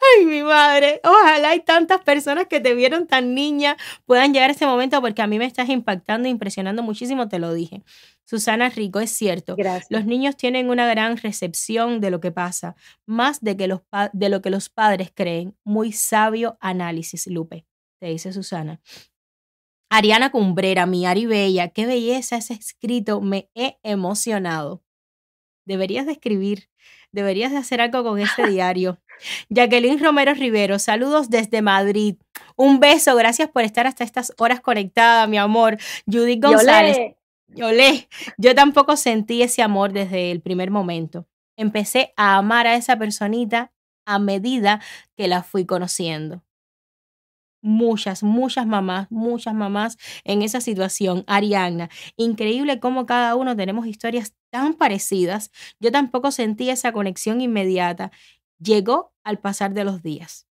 Ay, 0.02 0.26
mi 0.26 0.42
madre, 0.42 1.00
ojalá 1.04 1.52
hay 1.52 1.60
tantas 1.60 2.02
personas 2.02 2.48
que 2.48 2.60
te 2.60 2.74
vieron 2.74 3.06
tan 3.06 3.36
niña 3.36 3.78
puedan 4.06 4.34
llegar 4.34 4.50
a 4.50 4.54
ese 4.54 4.66
momento 4.66 5.00
porque 5.02 5.22
a 5.22 5.28
mí 5.28 5.38
me 5.38 5.46
estás 5.46 5.70
impactando, 5.70 6.28
impresionando 6.28 6.82
muchísimo, 6.82 7.28
te 7.28 7.38
lo 7.38 7.54
dije. 7.54 7.84
Susana 8.24 8.70
Rico, 8.70 9.00
es 9.00 9.12
cierto. 9.12 9.56
Gracias. 9.56 9.92
Los 9.92 10.08
niños 10.08 10.38
tienen 10.38 10.72
una 10.72 10.88
gran 10.88 11.18
recepción 11.18 12.02
de 12.02 12.10
lo 12.10 12.20
que 12.20 12.32
pasa, 12.32 12.76
más 13.06 13.42
de, 13.42 13.56
que 13.56 13.68
los 13.68 13.82
de 14.12 14.30
lo 14.30 14.42
que 14.42 14.50
los 14.50 14.70
padres 14.70 15.12
creen. 15.14 15.56
Muy 15.64 15.92
sabio 15.92 16.58
análisis, 16.62 17.28
Lupe, 17.28 17.68
te 18.00 18.08
dice 18.08 18.34
Susana. 18.34 18.82
Ariana 19.92 20.32
Cumbrera, 20.32 20.88
mi 20.88 21.06
Ari 21.06 21.28
Bella, 21.28 21.68
qué 21.68 21.86
belleza 21.86 22.38
ese 22.38 22.56
escrito, 22.56 23.22
me 23.22 23.52
he 23.54 23.78
emocionado 23.84 24.85
deberías 25.66 26.06
de 26.06 26.14
escribir, 26.14 26.70
deberías 27.12 27.52
de 27.52 27.58
hacer 27.58 27.82
algo 27.82 28.04
con 28.04 28.20
este 28.20 28.48
diario. 28.48 29.00
Jacqueline 29.50 30.00
Romero 30.00 30.34
Rivero, 30.34 30.80
saludos 30.80 31.30
desde 31.30 31.62
Madrid. 31.62 32.16
Un 32.56 32.80
beso, 32.80 33.16
gracias 33.16 33.50
por 33.50 33.64
estar 33.64 33.88
hasta 33.88 34.04
estas 34.04 34.34
horas 34.38 34.62
conectada, 34.62 35.28
mi 35.28 35.38
amor. 35.38 35.78
Judith 36.06 36.44
González. 36.44 37.16
Olé. 37.62 38.10
Yo 38.38 38.54
tampoco 38.54 38.98
sentí 38.98 39.42
ese 39.42 39.62
amor 39.62 39.94
desde 39.94 40.32
el 40.32 40.42
primer 40.42 40.72
momento. 40.72 41.26
Empecé 41.58 42.14
a 42.18 42.36
amar 42.38 42.68
a 42.68 42.76
esa 42.76 42.98
personita 42.98 43.72
a 44.06 44.20
medida 44.20 44.82
que 45.16 45.28
la 45.28 45.42
fui 45.42 45.66
conociendo 45.66 46.46
muchas, 47.66 48.22
muchas 48.22 48.68
mamás, 48.68 49.08
muchas 49.10 49.56
mamás 49.56 49.98
en 50.24 50.44
esa 50.44 50.62
situación. 50.62 51.24
Ariana, 51.28 51.90
increíble 52.16 52.80
cómo 52.80 53.06
cada 53.06 53.36
uno 53.36 53.56
tenemos 53.56 53.88
historias 53.88 54.34
tan 54.62 54.74
parecidas. 54.76 55.52
Yo 55.80 55.92
tampoco 55.92 56.32
sentí 56.32 56.70
esa 56.70 56.92
conexión 56.92 57.42
inmediata. 57.42 58.12
Llegó 58.60 59.14
al 59.24 59.40
pasar 59.40 59.74
de 59.74 59.84
los 59.84 60.02
días. 60.04 60.48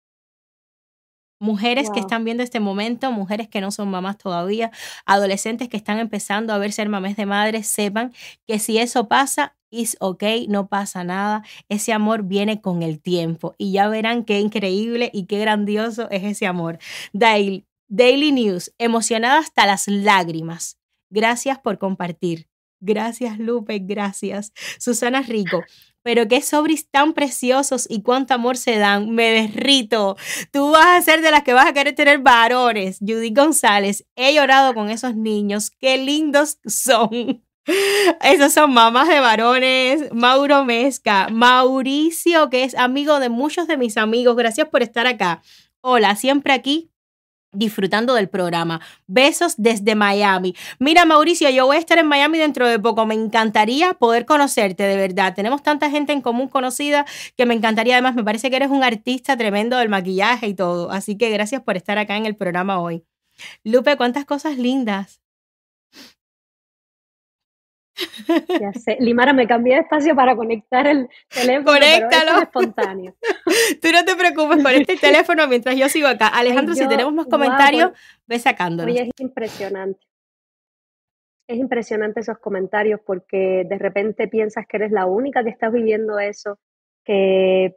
Mujeres 1.40 1.90
que 1.90 2.00
están 2.00 2.24
viendo 2.24 2.44
este 2.44 2.60
momento, 2.60 3.12
mujeres 3.12 3.48
que 3.48 3.62
no 3.62 3.72
son 3.72 3.90
mamás 3.90 4.20
todavía, 4.20 4.70
adolescentes 5.08 5.70
que 5.70 5.78
están 5.78 5.98
empezando 5.98 6.54
a 6.54 6.60
ver 6.60 6.72
ser 6.72 6.88
mamás 6.88 7.16
de 7.16 7.26
madre, 7.26 7.64
sepan 7.64 8.14
que 8.46 8.60
si 8.60 8.78
eso 8.78 9.08
pasa, 9.08 9.56
es 9.72 9.98
ok, 10.02 10.24
no 10.50 10.68
pasa 10.68 11.04
nada. 11.04 11.44
Ese 11.68 11.94
amor 11.94 12.24
viene 12.24 12.62
con 12.62 12.84
el 12.84 13.02
tiempo 13.02 13.56
y 13.58 13.72
ya 13.72 13.88
verán 13.90 14.24
qué 14.24 14.40
increíble 14.40 15.10
y 15.14 15.26
qué 15.26 15.40
grandioso 15.40 16.08
es 16.12 16.24
ese 16.24 16.46
amor. 16.46 16.78
Daily, 17.12 17.66
Daily 17.88 18.32
News, 18.32 18.72
emocionada 18.78 19.40
hasta 19.40 19.66
las 19.66 19.88
lágrimas. 19.88 20.78
Gracias 21.10 21.58
por 21.58 21.80
compartir. 21.80 22.51
Gracias, 22.82 23.38
Lupe, 23.38 23.80
gracias. 23.80 24.54
Susana 24.80 25.22
Rico, 25.22 25.64
pero 26.02 26.28
qué 26.28 26.42
sobris 26.42 26.90
tan 26.90 27.14
preciosos 27.14 27.86
y 27.88 28.02
cuánto 28.02 28.34
amor 28.34 28.58
se 28.58 28.78
dan. 28.78 29.12
Me 29.12 29.30
derrito. 29.30 30.18
Tú 30.52 30.72
vas 30.72 30.98
a 30.98 31.02
ser 31.02 31.22
de 31.22 31.30
las 31.30 31.44
que 31.44 31.54
vas 31.54 31.68
a 31.68 31.74
querer 31.74 31.94
tener 31.94 32.20
varones. 32.20 32.98
Judy 33.00 33.32
González, 33.32 34.06
he 34.16 34.34
llorado 34.34 34.74
con 34.74 34.90
esos 34.90 35.16
niños. 35.16 35.70
Qué 35.70 35.98
lindos 36.00 36.58
son. 36.66 37.44
Esos 38.22 38.52
son 38.54 38.74
mamás 38.74 39.08
de 39.08 39.20
varones. 39.20 40.12
Mauro 40.12 40.66
Mezca. 40.66 41.30
Mauricio, 41.30 42.50
que 42.50 42.64
es 42.64 42.76
amigo 42.76 43.20
de 43.20 43.30
muchos 43.30 43.68
de 43.68 43.78
mis 43.78 43.98
amigos. 43.98 44.36
Gracias 44.36 44.68
por 44.70 44.82
estar 44.82 45.06
acá. 45.06 45.44
Hola, 45.82 46.16
siempre 46.16 46.54
aquí 46.54 46.91
disfrutando 47.52 48.14
del 48.14 48.30
programa. 48.30 48.82
Besos 49.08 49.56
desde 49.58 49.96
Miami. 49.96 50.56
Mira, 50.80 51.06
Mauricio, 51.06 51.50
yo 51.50 51.66
voy 51.66 51.78
a 51.78 51.80
estar 51.80 51.98
en 51.98 52.08
Miami 52.08 52.38
dentro 52.38 52.68
de 52.68 52.80
poco. 52.80 53.06
Me 53.06 53.16
encantaría 53.16 53.94
poder 53.94 54.26
conocerte, 54.26 54.84
de 54.84 54.96
verdad. 54.96 55.34
Tenemos 55.36 55.64
tanta 55.64 55.90
gente 55.90 56.14
en 56.14 56.22
común 56.22 56.48
conocida 56.48 57.06
que 57.38 57.46
me 57.46 57.54
encantaría. 57.54 57.96
Además, 57.96 58.16
me 58.16 58.24
parece 58.24 58.50
que 58.50 58.56
eres 58.56 58.70
un 58.70 58.84
artista 58.84 59.38
tremendo 59.38 59.78
del 59.78 59.90
maquillaje 59.90 60.48
y 60.48 60.54
todo. 60.54 60.92
Así 60.92 61.18
que 61.18 61.30
gracias 61.30 61.62
por 61.62 61.78
estar 61.78 61.98
acá 61.98 62.18
en 62.18 62.26
el 62.26 62.36
programa 62.36 62.80
hoy. 62.80 63.04
Lupe, 63.64 63.98
cuántas 63.98 64.26
cosas 64.26 64.58
lindas. 64.58 65.22
Ya 68.60 68.74
sé. 68.74 68.98
Limara, 69.00 69.34
me 69.34 69.48
cambié 69.48 69.76
de 69.76 69.82
espacio 69.82 70.16
para 70.16 70.36
conectar 70.36 70.88
el 70.88 71.08
teléfono. 71.30 71.74
Conéctalo. 71.74 72.38
es 72.38 72.44
espontáneo. 72.44 73.16
Tú 73.82 73.88
no 73.92 74.06
te 74.06 74.16
preocupes, 74.16 74.64
con 74.64 74.74
este 74.74 74.98
teléfono 74.98 75.48
mientras 75.48 75.76
yo 75.76 75.90
sigo 75.90 76.08
acá. 76.08 76.28
Alejandro, 76.28 76.76
si 76.76 76.88
tenemos 76.88 77.14
más 77.14 77.28
comentarios, 77.28 77.92
ve 78.28 78.40
sacándolos. 78.40 78.94
Oye, 78.94 79.04
es 79.04 79.22
impresionante. 79.22 80.00
Es 81.48 81.58
impresionante 81.58 82.22
esos 82.22 82.38
comentarios 82.40 83.02
porque 83.06 83.66
de 83.68 83.78
repente 83.78 84.28
piensas 84.28 84.66
que 84.68 84.78
eres 84.78 84.92
la 84.92 85.06
única 85.06 85.44
que 85.44 85.50
estás 85.50 85.74
viviendo 85.74 86.18
eso, 86.18 86.60
que 87.04 87.76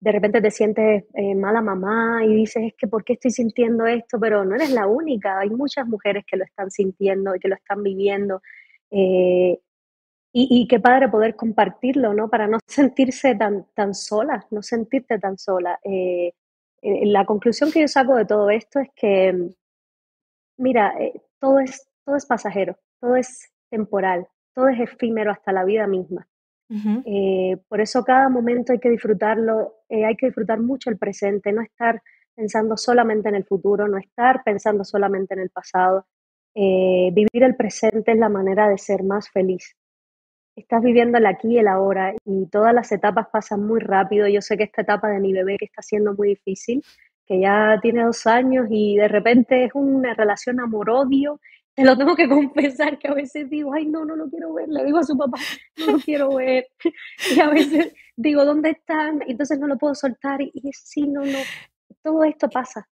de 0.00 0.12
repente 0.12 0.42
te 0.42 0.50
sientes 0.50 1.04
eh, 1.14 1.34
mala 1.34 1.62
mamá 1.62 2.24
y 2.24 2.34
dices, 2.34 2.64
es 2.66 2.74
que 2.76 2.86
¿por 2.86 3.04
qué 3.04 3.14
estoy 3.14 3.30
sintiendo 3.30 3.86
esto? 3.86 4.20
Pero 4.20 4.44
no 4.44 4.54
eres 4.54 4.70
la 4.70 4.86
única, 4.86 5.38
hay 5.38 5.50
muchas 5.50 5.86
mujeres 5.86 6.24
que 6.26 6.36
lo 6.36 6.44
están 6.44 6.70
sintiendo 6.70 7.34
y 7.34 7.40
que 7.40 7.48
lo 7.48 7.54
están 7.54 7.82
viviendo 7.82 8.42
eh, 8.90 9.58
y, 10.38 10.68
qué 10.68 10.80
padre 10.80 11.08
poder 11.08 11.34
compartirlo, 11.34 12.12
¿no? 12.12 12.28
Para 12.28 12.46
no 12.46 12.58
sentirse 12.66 13.34
tan, 13.34 13.66
tan 13.74 13.94
sola, 13.94 14.46
no 14.50 14.62
sentirte 14.62 15.18
tan 15.18 15.38
sola. 15.38 15.78
Eh, 15.82 16.32
eh, 16.82 17.06
la 17.06 17.24
conclusión 17.24 17.72
que 17.72 17.80
yo 17.80 17.88
saco 17.88 18.16
de 18.16 18.26
todo 18.26 18.50
esto 18.50 18.78
es 18.80 18.90
que, 18.94 19.34
mira, 20.58 20.94
todo, 21.40 21.60
es, 21.60 21.88
todo 22.04 22.16
es 22.16 22.26
pasajero, 22.26 22.78
todo 23.00 23.16
es 23.16 23.50
temporal, 23.70 24.28
todo 24.54 24.68
es 24.68 24.78
efímero 24.80 25.30
hasta 25.30 25.52
la 25.52 25.64
vida 25.64 25.86
misma. 25.86 26.28
por 27.68 27.80
eso 27.80 28.04
cada 28.04 28.28
momento 28.28 28.72
hay 28.72 28.78
que 28.78 28.90
disfrutarlo, 28.90 29.84
hay 29.88 30.16
que 30.16 30.26
disfrutar 30.26 30.60
mucho 30.60 30.90
el 30.90 30.98
presente, 30.98 31.52
no 31.52 31.62
estar 31.62 32.02
pensando 32.34 32.76
solamente 32.76 33.30
en 33.30 33.36
el 33.36 33.44
futuro, 33.44 33.88
no 33.88 33.96
estar 33.96 34.44
pensando 34.44 34.84
solamente 34.84 35.32
en 35.34 35.40
el 35.40 35.50
pasado, 35.50 36.06
eh, 36.58 37.10
vivir 37.12 37.42
el 37.42 37.54
presente 37.54 38.12
es 38.12 38.18
la 38.18 38.30
manera 38.30 38.66
de 38.66 38.78
ser 38.78 39.02
más 39.02 39.28
feliz. 39.28 39.76
Estás 40.56 40.82
viviendo 40.82 41.18
el 41.18 41.26
aquí 41.26 41.48
y 41.48 41.58
el 41.58 41.68
ahora 41.68 42.14
y 42.24 42.46
todas 42.46 42.72
las 42.72 42.90
etapas 42.92 43.26
pasan 43.30 43.66
muy 43.66 43.78
rápido. 43.78 44.26
Yo 44.26 44.40
sé 44.40 44.56
que 44.56 44.64
esta 44.64 44.80
etapa 44.80 45.08
de 45.08 45.20
mi 45.20 45.34
bebé 45.34 45.58
que 45.58 45.66
está 45.66 45.82
siendo 45.82 46.14
muy 46.14 46.28
difícil, 46.28 46.82
que 47.26 47.40
ya 47.40 47.78
tiene 47.82 48.04
dos 48.04 48.26
años 48.26 48.68
y 48.70 48.96
de 48.96 49.06
repente 49.06 49.64
es 49.64 49.72
una 49.74 50.14
relación 50.14 50.58
amor-odio. 50.58 51.40
Te 51.74 51.84
lo 51.84 51.94
tengo 51.98 52.16
que 52.16 52.26
confesar 52.28 52.98
que 52.98 53.08
a 53.08 53.14
veces 53.14 53.50
digo, 53.50 53.74
ay, 53.74 53.84
no, 53.84 54.06
no 54.06 54.16
lo 54.16 54.30
quiero 54.30 54.54
ver. 54.54 54.68
Le 54.70 54.82
digo 54.82 54.98
a 54.98 55.04
su 55.04 55.14
papá, 55.14 55.38
no 55.76 55.92
lo 55.92 55.98
quiero 55.98 56.36
ver. 56.36 56.68
Y 57.36 57.40
a 57.40 57.50
veces 57.50 57.92
digo, 58.16 58.46
¿dónde 58.46 58.70
están? 58.70 59.20
Entonces 59.26 59.58
no 59.58 59.66
lo 59.66 59.76
puedo 59.76 59.94
soltar. 59.94 60.40
Y 60.40 60.70
sí, 60.72 61.02
no, 61.02 61.22
no. 61.22 61.38
Todo 62.02 62.24
esto 62.24 62.48
pasa 62.48 62.88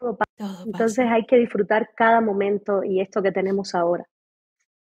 todo 0.00 0.16
pasa. 0.16 0.62
Entonces 0.64 1.06
hay 1.08 1.26
que 1.26 1.36
disfrutar 1.36 1.90
cada 1.94 2.20
momento 2.20 2.82
y 2.82 3.00
esto 3.00 3.22
que 3.22 3.30
tenemos 3.30 3.74
ahora. 3.74 4.08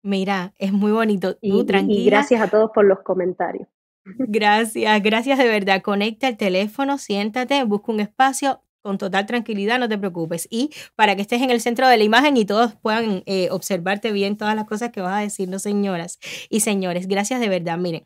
Mira, 0.02 0.52
es 0.58 0.72
muy 0.72 0.92
bonito. 0.92 1.36
y, 1.40 1.64
tranquila. 1.64 2.00
Y 2.00 2.04
gracias 2.06 2.40
a 2.40 2.48
todos 2.48 2.70
por 2.74 2.84
los 2.84 3.00
comentarios. 3.00 3.68
Gracias, 4.18 5.02
gracias 5.02 5.36
de 5.36 5.48
verdad. 5.48 5.82
Conecta 5.82 6.28
el 6.28 6.36
teléfono, 6.36 6.96
siéntate, 6.96 7.64
busca 7.64 7.90
un 7.90 7.98
espacio 7.98 8.62
con 8.80 8.98
total 8.98 9.26
tranquilidad, 9.26 9.80
no 9.80 9.88
te 9.88 9.98
preocupes. 9.98 10.46
Y 10.48 10.70
para 10.94 11.16
que 11.16 11.22
estés 11.22 11.42
en 11.42 11.50
el 11.50 11.60
centro 11.60 11.88
de 11.88 11.96
la 11.96 12.04
imagen 12.04 12.36
y 12.36 12.44
todos 12.44 12.76
puedan 12.76 13.24
eh, 13.26 13.48
observarte 13.50 14.12
bien 14.12 14.36
todas 14.36 14.54
las 14.54 14.64
cosas 14.64 14.92
que 14.92 15.00
vas 15.00 15.14
a 15.18 15.22
decirnos, 15.22 15.62
señoras 15.62 16.20
y 16.50 16.60
señores. 16.60 17.08
Gracias 17.08 17.40
de 17.40 17.48
verdad. 17.48 17.78
Miren, 17.78 18.04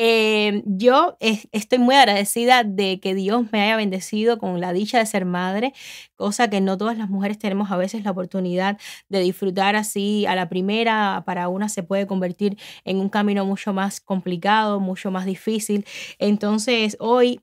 eh, 0.00 0.62
yo 0.66 1.16
estoy 1.20 1.78
muy 1.78 1.94
agradecida 1.96 2.62
de 2.64 3.00
que 3.00 3.14
Dios 3.14 3.46
me 3.52 3.62
haya 3.62 3.76
bendecido 3.76 4.38
con 4.38 4.60
la 4.60 4.72
dicha 4.72 4.98
de 4.98 5.06
ser 5.06 5.24
madre, 5.24 5.72
cosa 6.16 6.48
que 6.48 6.60
no 6.60 6.78
todas 6.78 6.96
las 6.98 7.10
mujeres 7.10 7.38
tenemos 7.38 7.70
a 7.72 7.76
veces 7.76 8.04
la 8.04 8.12
oportunidad 8.12 8.78
de 9.08 9.20
disfrutar 9.20 9.74
así 9.76 10.24
a 10.26 10.34
la 10.36 10.48
primera. 10.48 11.24
Para 11.26 11.48
una 11.48 11.68
se 11.68 11.82
puede 11.82 12.06
convertir 12.06 12.56
en 12.84 12.98
un 13.00 13.08
camino 13.08 13.44
mucho 13.44 13.72
más 13.72 14.00
complicado, 14.00 14.80
mucho 14.80 15.10
más 15.10 15.26
difícil. 15.26 15.84
Entonces, 16.18 16.96
hoy 17.00 17.40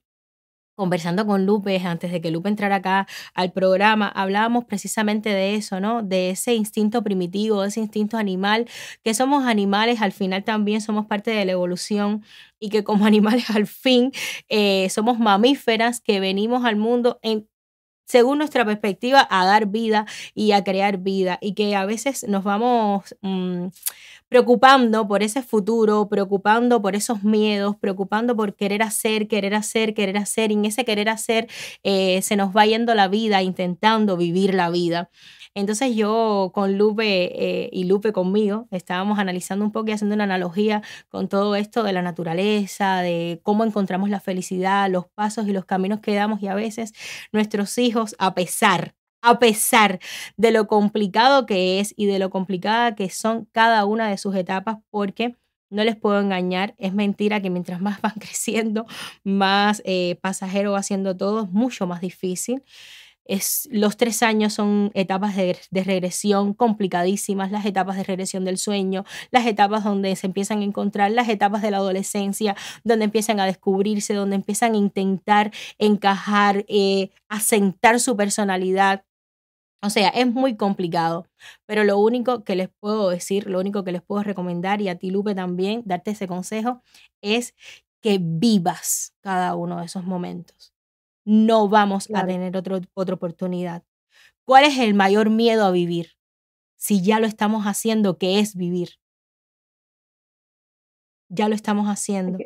conversando 0.76 1.26
con 1.26 1.46
Lupe, 1.46 1.78
antes 1.86 2.12
de 2.12 2.22
que 2.22 2.32
Lupe 2.32 2.50
entrara 2.50 2.78
acá 2.78 3.08
al 3.34 3.52
programa, 3.52 4.08
hablábamos 4.10 4.66
precisamente 4.66 5.30
de 5.30 5.56
eso, 5.56 5.80
¿no? 5.80 6.04
De 6.04 6.32
ese 6.32 6.54
instinto 6.54 7.04
primitivo, 7.04 7.64
ese 7.64 7.80
instinto 7.80 8.18
animal, 8.18 8.68
que 9.04 9.14
somos 9.14 9.46
animales, 9.46 10.02
al 10.02 10.12
final 10.12 10.44
también 10.44 10.82
somos 10.82 11.06
parte 11.06 11.32
de 11.32 11.46
la 11.46 11.54
evolución 11.54 12.24
y 12.60 12.70
que 12.70 12.84
como 12.84 13.06
animales 13.06 13.50
al 13.50 13.68
fin 13.68 14.12
eh, 14.50 14.90
somos 14.90 15.20
mamíferas 15.20 16.02
que 16.02 16.20
venimos 16.20 16.66
al 16.66 16.76
mundo 16.76 17.20
en 17.22 17.48
según 18.08 18.38
nuestra 18.38 18.64
perspectiva, 18.66 19.28
a 19.30 19.46
dar 19.46 19.66
vida 19.68 20.06
y 20.36 20.52
a 20.52 20.64
crear 20.64 21.00
vida 21.00 21.40
y 21.42 21.54
que 21.56 21.76
a 21.76 21.86
veces 21.86 22.26
nos 22.28 22.44
vamos... 22.44 23.16
Mm, 23.22 23.68
preocupando 24.30 25.08
por 25.08 25.24
ese 25.24 25.42
futuro, 25.44 26.10
preocupando 26.10 26.82
por 26.82 26.96
esos 26.96 27.24
miedos, 27.24 27.76
preocupando 27.78 28.36
por 28.36 28.56
querer 28.56 28.84
hacer, 28.84 29.28
querer 29.28 29.56
hacer, 29.56 29.94
querer 29.94 30.18
hacer, 30.18 30.52
y 30.52 30.56
en 30.56 30.66
ese 30.66 30.86
querer 30.86 31.10
hacer 31.10 31.48
eh, 31.84 32.22
se 32.22 32.36
nos 32.36 32.56
va 32.56 32.66
yendo 32.66 32.96
la 32.96 33.08
vida 33.08 33.42
intentando 33.42 34.18
vivir 34.18 34.54
la 34.54 34.70
vida. 34.70 35.10
Entonces 35.54 35.96
yo 35.96 36.52
con 36.54 36.78
Lupe 36.78 37.66
eh, 37.66 37.70
y 37.72 37.86
Lupe 37.86 38.12
conmigo 38.12 38.68
estábamos 38.72 39.20
analizando 39.20 39.64
un 39.64 39.72
poco 39.72 39.90
y 39.90 39.94
haciendo 39.94 40.16
una 40.16 40.26
analogía 40.26 40.82
con 41.10 41.30
todo 41.30 41.56
esto 41.56 41.84
de 41.84 41.94
la 41.94 42.02
naturaleza, 42.02 43.02
de 43.02 43.40
cómo 43.44 43.64
encontramos 43.64 44.10
la 44.10 44.20
felicidad, 44.20 44.90
los 44.90 45.08
pasos 45.08 45.48
y 45.48 45.54
los 45.54 45.66
caminos 45.66 46.02
que 46.02 46.14
damos 46.14 46.42
y 46.42 46.48
a 46.48 46.56
veces 46.56 46.94
nuestros 47.32 47.78
hijos, 47.78 48.16
a 48.20 48.34
pesar 48.36 48.96
a 49.26 49.40
pesar 49.40 50.00
de 50.38 50.52
lo 50.52 50.68
complicado 50.68 51.46
que 51.46 51.80
es 51.80 51.94
y 51.98 52.06
de 52.06 52.20
lo 52.20 52.30
complicada 52.30 52.96
que 52.96 53.10
son 53.10 53.48
cada 53.52 53.86
una 53.86 54.10
de 54.10 54.18
sus 54.18 54.36
etapas, 54.36 54.78
porque 54.92 55.36
no 55.70 55.84
les 55.84 55.96
puedo 55.96 56.20
engañar, 56.20 56.76
es 56.78 56.94
mentira 56.94 57.42
que 57.42 57.50
mientras 57.50 57.82
más 57.82 58.02
van 58.02 58.14
creciendo, 58.14 58.86
más 59.24 59.82
eh, 59.86 60.18
pasajero 60.22 60.74
va 60.74 60.84
siendo 60.84 61.18
todo, 61.18 61.44
es 61.44 61.52
mucho 61.52 61.88
más 61.88 62.02
difícil. 62.02 62.64
Es, 63.28 63.68
los 63.72 63.98
tres 63.98 64.22
años 64.22 64.54
son 64.54 64.92
etapas 64.94 65.36
de, 65.36 65.58
regresión 65.72 66.54
complicadísimas, 66.54 67.52
las 67.52 67.66
etapas 67.66 67.98
de 67.98 68.04
regresión 68.04 68.46
del 68.46 68.60
sueño, 68.60 69.04
las 69.32 69.48
etapas 69.48 69.84
donde 69.84 70.16
se 70.16 70.28
empiezan 70.28 70.60
a 70.62 70.64
encontrar, 70.64 71.10
las 71.10 71.28
etapas 71.30 71.64
de 71.64 71.72
la 71.72 71.78
adolescencia, 71.78 72.56
donde 72.84 73.06
empiezan 73.06 73.40
a 73.40 73.48
descubrirse, 73.48 74.14
donde 74.14 74.36
empiezan 74.36 74.74
a 74.76 74.78
intentar 74.78 75.52
encajar, 75.80 76.66
eh, 76.68 77.10
asentar 77.28 78.00
su 78.00 78.16
personalidad. 78.16 79.05
O 79.86 79.90
sea, 79.92 80.10
es 80.10 80.26
muy 80.26 80.58
complicado, 80.58 81.28
pero 81.68 81.84
lo 81.84 82.00
único 82.00 82.44
que 82.44 82.56
les 82.56 82.70
puedo 82.80 83.10
decir, 83.10 83.48
lo 83.48 83.60
único 83.60 83.84
que 83.84 83.92
les 83.92 84.02
puedo 84.02 84.24
recomendar 84.24 84.82
y 84.82 84.90
a 84.90 84.98
ti 84.98 85.12
Lupe 85.12 85.36
también, 85.36 85.84
darte 85.86 86.12
ese 86.12 86.28
consejo, 86.28 86.82
es 87.22 87.54
que 88.02 88.18
vivas 88.20 89.14
cada 89.22 89.54
uno 89.56 89.80
de 89.80 89.86
esos 89.86 90.04
momentos. 90.04 90.74
No 91.24 91.70
vamos 91.70 92.10
a 92.16 92.26
tener 92.26 92.58
otro, 92.58 92.80
otra 92.96 93.14
oportunidad. 93.14 93.84
¿Cuál 94.44 94.64
es 94.64 94.80
el 94.80 94.96
mayor 94.96 95.30
miedo 95.30 95.66
a 95.66 95.72
vivir? 95.72 96.18
Si 96.78 97.04
ya 97.04 97.20
lo 97.20 97.28
estamos 97.28 97.66
haciendo, 97.66 98.18
¿qué 98.18 98.40
es 98.40 98.56
vivir? 98.56 98.90
Ya 101.30 101.48
lo 101.48 101.54
estamos 101.54 101.88
haciendo. 101.88 102.40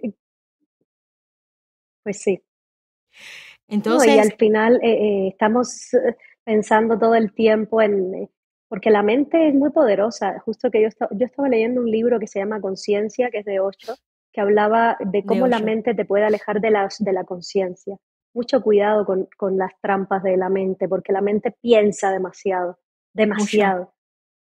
Pues 2.03 2.21
sí. 2.21 2.41
Entonces, 3.69 4.15
y 4.15 4.19
al 4.19 4.33
final 4.33 4.75
eh, 4.83 4.91
eh, 4.91 5.27
estamos 5.29 5.93
eh, 5.93 6.17
pensando 6.49 6.97
todo 6.97 7.13
el 7.13 7.31
tiempo 7.31 7.79
en, 7.79 8.11
eh, 8.15 8.29
porque 8.67 8.89
la 8.89 9.03
mente 9.03 9.49
es 9.49 9.53
muy 9.53 9.69
poderosa. 9.69 10.39
Justo 10.39 10.71
que 10.71 10.81
yo, 10.81 10.89
yo 11.11 11.27
estaba 11.27 11.47
leyendo 11.47 11.79
un 11.79 11.91
libro 11.91 12.19
que 12.19 12.25
se 12.25 12.39
llama 12.39 12.59
Conciencia, 12.59 13.29
que 13.29 13.39
es 13.39 13.45
de 13.45 13.59
ocho, 13.59 13.93
que 14.33 14.41
hablaba 14.41 14.97
de 14.99 15.23
cómo 15.23 15.45
la 15.45 15.59
mente 15.59 15.93
te 15.93 16.05
puede 16.05 16.25
alejar 16.25 16.59
de 16.59 16.71
la, 16.71 16.89
de 16.97 17.13
la 17.13 17.23
conciencia. 17.23 17.97
Mucho 18.33 18.63
cuidado 18.63 19.05
con, 19.05 19.27
con, 19.37 19.59
las 19.59 19.73
trampas 19.79 20.23
de 20.23 20.37
la 20.37 20.49
mente, 20.49 20.89
porque 20.89 21.13
la 21.13 21.21
mente 21.21 21.55
piensa 21.61 22.11
demasiado, 22.11 22.79
demasiado. 23.13 23.93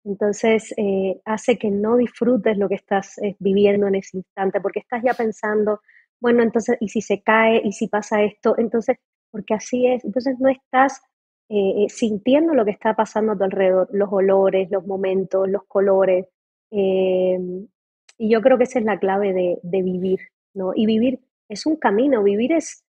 Entonces 0.03 0.73
eh, 0.79 1.21
hace 1.27 1.59
que 1.59 1.71
no 1.71 1.99
disfrutes 1.99 2.57
lo 2.57 2.71
que 2.71 2.77
estás 2.77 3.19
eh, 3.19 3.37
viviendo 3.39 3.87
en 3.87 3.97
ese 3.97 4.17
instante, 4.17 4.63
porque 4.63 4.81
estás 4.81 5.03
ya 5.05 5.13
pensando, 5.13 5.83
bueno, 6.21 6.43
entonces, 6.43 6.79
¿y 6.81 6.89
si 6.89 7.03
se 7.03 7.21
cae? 7.23 7.61
¿Y 7.63 7.73
si 7.73 7.87
pasa 7.87 8.23
esto? 8.23 8.55
Entonces, 8.57 8.97
porque 9.31 9.53
así 9.53 9.87
es. 9.87 10.07
Entonces 10.07 10.37
no 10.39 10.49
estás 10.49 11.03
eh, 11.51 11.85
eh, 11.85 11.89
sintiendo 11.89 12.53
lo 12.53 12.67
que 12.67 12.73
está 12.73 12.95
pasando 12.95 13.33
a 13.33 13.39
tu 13.39 13.45
alrededor, 13.45 13.89
los 13.91 14.13
olores, 14.13 14.71
los 14.71 14.87
momentos, 14.87 15.49
los 15.49 15.65
colores. 15.65 16.27
Em, 16.71 17.67
y 18.19 18.31
yo 18.31 18.43
creo 18.43 18.59
que 18.59 18.65
esa 18.65 18.79
es 18.81 18.85
la 18.85 18.99
clave 18.99 19.33
de, 19.33 19.59
de, 19.63 19.83
vivir, 19.83 20.21
¿no? 20.53 20.73
Y 20.75 20.85
vivir 20.85 21.21
es 21.49 21.65
un 21.65 21.77
camino, 21.77 22.23
vivir 22.23 22.53
es, 22.53 22.85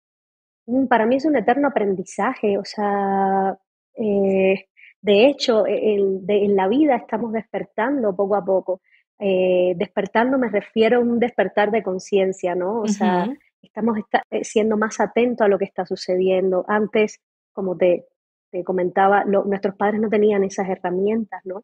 para 0.90 1.06
mí 1.06 1.16
es 1.16 1.26
un 1.26 1.38
eterno 1.38 1.70
aprendizaje, 1.70 2.58
o 2.58 2.66
sea, 2.66 3.58
eh, 3.96 4.66
de 5.02 5.26
hecho, 5.28 5.66
e, 5.66 5.96
en 5.96 6.56
la 6.58 6.68
vida 6.68 6.98
estamos 6.98 7.32
despertando 7.32 8.14
poco 8.14 8.36
a 8.36 8.44
poco. 8.44 8.82
despertando 9.18 10.38
me 10.38 10.50
refiero 10.50 10.98
a 10.98 11.02
un 11.02 11.20
despertar 11.20 11.72
de 11.72 11.84
conciencia, 11.84 12.56
¿no? 12.56 12.82
O 12.82 12.88
sea, 12.88 13.28
estamos 13.62 14.00
siendo 14.42 14.78
más 14.78 15.00
atentos 15.00 15.46
a 15.46 15.50
lo 15.50 15.58
que 15.58 15.66
está 15.66 15.86
sucediendo. 15.86 16.66
Antes, 16.68 17.22
como 17.54 17.78
te, 17.78 18.06
te 18.52 18.64
comentaba, 18.64 19.24
nuestros 19.26 19.76
padres 19.76 20.02
no 20.02 20.10
tenían 20.10 20.44
esas 20.44 20.68
herramientas, 20.70 21.42
¿no? 21.46 21.64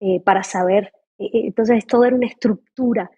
Eh, 0.00 0.20
para 0.20 0.42
saber. 0.42 0.92
Eh, 1.18 1.26
eh, 1.26 1.46
entonces, 1.46 1.86
todo 1.86 2.04
era 2.04 2.16
una 2.16 2.26
estructura. 2.26 3.10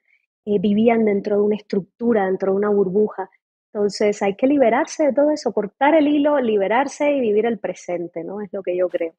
vivían 0.47 1.05
dentro 1.07 1.37
de 1.37 1.43
una 1.43 1.57
estructura, 1.57 2.27
dentro 2.27 2.53
de 2.53 2.59
una 2.59 2.69
burbuja. 2.71 3.31
Entonces, 3.73 4.23
hay 4.23 4.37
que 4.37 4.47
liberarse 4.47 5.07
de 5.07 5.13
todo 5.15 5.31
eso, 5.31 5.53
cortar 5.53 5.95
el 5.95 6.07
hilo, 6.09 6.39
liberarse 6.41 7.11
y 7.13 7.21
vivir 7.21 7.47
el 7.47 7.59
presente, 7.59 8.23
¿no? 8.25 8.41
Es 8.43 8.53
lo 8.53 8.63
que 8.63 8.77
yo 8.77 8.89
creo. 8.89 9.15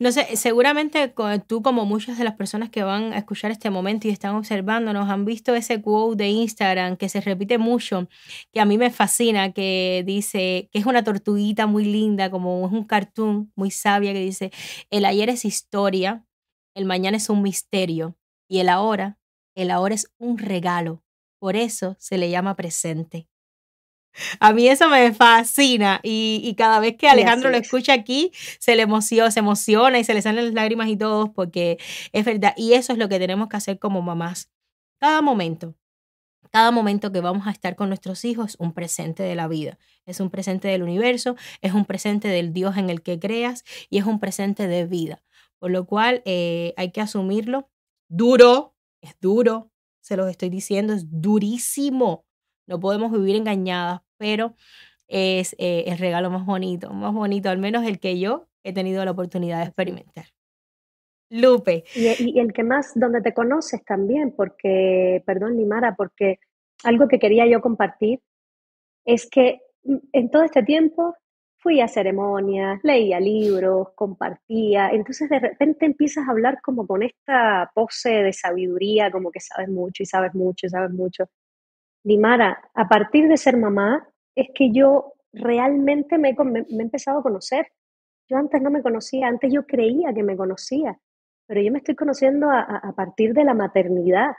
No 0.00 0.12
sé, 0.12 0.36
seguramente 0.36 1.12
tú 1.48 1.60
como 1.60 1.84
muchas 1.84 2.18
de 2.18 2.24
las 2.24 2.36
personas 2.36 2.70
que 2.70 2.84
van 2.84 3.12
a 3.12 3.18
escuchar 3.18 3.50
este 3.50 3.68
momento 3.68 4.06
y 4.06 4.12
están 4.12 4.36
observándonos 4.36 5.08
han 5.10 5.24
visto 5.24 5.56
ese 5.56 5.82
quote 5.82 6.22
de 6.22 6.28
Instagram 6.28 6.96
que 6.96 7.08
se 7.08 7.20
repite 7.20 7.58
mucho, 7.58 8.08
que 8.52 8.60
a 8.60 8.64
mí 8.64 8.78
me 8.78 8.90
fascina, 8.90 9.52
que 9.52 10.04
dice 10.06 10.68
que 10.70 10.78
es 10.78 10.86
una 10.86 11.02
tortuguita 11.02 11.66
muy 11.66 11.84
linda, 11.84 12.30
como 12.30 12.64
es 12.64 12.72
un 12.72 12.84
cartoon 12.84 13.52
muy 13.56 13.72
sabia 13.72 14.12
que 14.12 14.20
dice, 14.20 14.52
el 14.90 15.04
ayer 15.04 15.30
es 15.30 15.44
historia, 15.44 16.24
el 16.76 16.84
mañana 16.84 17.16
es 17.16 17.28
un 17.28 17.42
misterio 17.42 18.16
y 18.48 18.60
el 18.60 18.68
ahora, 18.68 19.18
el 19.56 19.72
ahora 19.72 19.96
es 19.96 20.12
un 20.18 20.38
regalo. 20.38 21.02
Por 21.40 21.56
eso 21.56 21.96
se 21.98 22.18
le 22.18 22.30
llama 22.30 22.54
presente. 22.54 23.26
A 24.40 24.52
mí 24.52 24.68
eso 24.68 24.88
me 24.88 25.12
fascina 25.12 26.00
y, 26.02 26.54
cada 26.56 26.80
vez 26.80 26.96
que 26.96 27.08
Alejandro 27.08 27.50
lo 27.50 27.56
escucha 27.56 27.92
aquí, 27.92 28.32
se 28.58 28.76
le 28.76 28.82
emociona, 28.82 29.30
se 29.30 29.40
emociona 29.40 29.98
y 29.98 30.04
se 30.04 30.14
le 30.14 30.22
salen 30.22 30.46
las 30.46 30.54
lágrimas 30.54 30.88
y 30.88 30.96
todo 30.96 31.32
porque 31.32 31.78
es 32.12 32.24
verdad. 32.24 32.54
Y 32.56 32.72
eso 32.74 32.92
es 32.92 32.98
lo 32.98 33.08
que 33.08 33.18
tenemos 33.18 33.48
que 33.48 33.56
hacer 33.56 33.78
como 33.78 34.02
mamás. 34.02 34.50
Cada 34.98 35.22
momento, 35.22 35.74
cada 36.50 36.70
momento 36.70 37.12
que 37.12 37.20
vamos 37.20 37.46
a 37.46 37.50
estar 37.50 37.76
con 37.76 37.88
nuestros 37.88 38.24
hijos 38.24 38.50
es 38.50 38.56
un 38.58 38.72
presente 38.72 39.22
de 39.22 39.34
la 39.34 39.48
vida, 39.48 39.78
es 40.06 40.20
un 40.20 40.30
presente 40.30 40.68
del 40.68 40.82
universo, 40.82 41.36
es 41.60 41.72
un 41.72 41.84
presente 41.84 42.28
del 42.28 42.52
Dios 42.52 42.76
en 42.76 42.90
el 42.90 43.02
que 43.02 43.18
creas 43.18 43.64
y 43.90 43.98
es 43.98 44.04
un 44.04 44.18
presente 44.18 44.66
de 44.66 44.86
vida. 44.86 45.22
Por 45.58 45.70
lo 45.70 45.86
cual 45.86 46.22
eh, 46.24 46.72
hay 46.76 46.92
que 46.92 47.00
asumirlo. 47.00 47.68
Duro, 48.08 48.74
es 49.02 49.16
duro, 49.20 49.70
se 50.00 50.16
los 50.16 50.30
estoy 50.30 50.48
diciendo, 50.48 50.94
es 50.94 51.04
durísimo. 51.08 52.24
No 52.66 52.80
podemos 52.80 53.12
vivir 53.12 53.36
engañadas, 53.36 54.02
pero 54.18 54.54
es 55.08 55.54
eh, 55.58 55.84
el 55.86 55.98
regalo 55.98 56.30
más 56.30 56.44
bonito, 56.44 56.90
más 56.90 57.14
bonito, 57.14 57.48
al 57.48 57.58
menos 57.58 57.86
el 57.86 57.98
que 57.98 58.18
yo 58.18 58.48
he 58.62 58.72
tenido 58.72 59.04
la 59.04 59.12
oportunidad 59.12 59.58
de 59.58 59.64
experimentar. 59.64 60.26
Lupe. 61.30 61.84
Y, 61.94 62.38
el 62.38 62.52
que 62.52 62.62
más, 62.62 62.92
donde 62.94 63.20
te 63.20 63.34
conoces 63.34 63.84
también, 63.84 64.32
porque, 64.32 65.22
perdón, 65.26 65.56
Limara, 65.56 65.94
porque 65.94 66.38
algo 66.84 67.08
que 67.08 67.18
quería 67.18 67.46
yo 67.46 67.60
compartir 67.60 68.20
es 69.04 69.28
que 69.28 69.60
mm, 69.84 69.96
en 70.12 70.30
todo 70.30 70.42
este 70.42 70.62
tiempo 70.62 71.14
fui 71.58 71.80
a 71.80 71.88
ceremonias, 71.88 72.80
leía 72.82 73.18
libros, 73.20 73.88
compartía, 73.94 74.90
entonces 74.90 75.28
de 75.28 75.40
repente 75.40 75.86
empiezas 75.86 76.26
a 76.26 76.30
hablar 76.30 76.60
como 76.62 76.86
con 76.86 77.02
esta 77.02 77.70
pose 77.74 78.10
de 78.10 78.32
sabiduría, 78.32 79.10
como 79.10 79.30
que 79.30 79.40
sabes 79.40 79.68
mucho 79.68 80.02
y 80.02 80.06
sabes 80.06 80.34
mucho 80.34 80.66
y 80.66 80.70
sabes 80.70 80.90
mucho. 80.92 81.24
Dimara, 82.02 82.70
a 82.74 82.88
partir 82.88 83.28
de 83.28 83.36
ser 83.36 83.56
mamá, 83.56 84.08
es 84.34 84.48
que 84.54 84.70
yo 84.72 85.14
realmente 85.32 86.18
me, 86.18 86.30
he 86.30 86.82
empezado 86.82 87.20
a 87.20 87.22
conocer. 87.22 87.66
Yo 88.28 88.36
antes 88.36 88.60
no 88.62 88.70
me 88.70 88.82
conocía, 88.82 89.28
antes 89.28 89.52
yo 89.52 89.66
creía 89.66 90.12
que 90.12 90.22
me 90.22 90.36
conocía, 90.36 90.98
pero 91.46 91.60
yo 91.60 91.72
me 91.72 91.78
estoy 91.78 91.94
conociendo 91.94 92.50
a, 92.50 92.60
a 92.60 92.92
partir 92.92 93.32
de 93.34 93.44
la 93.44 93.54
maternidad, 93.54 94.32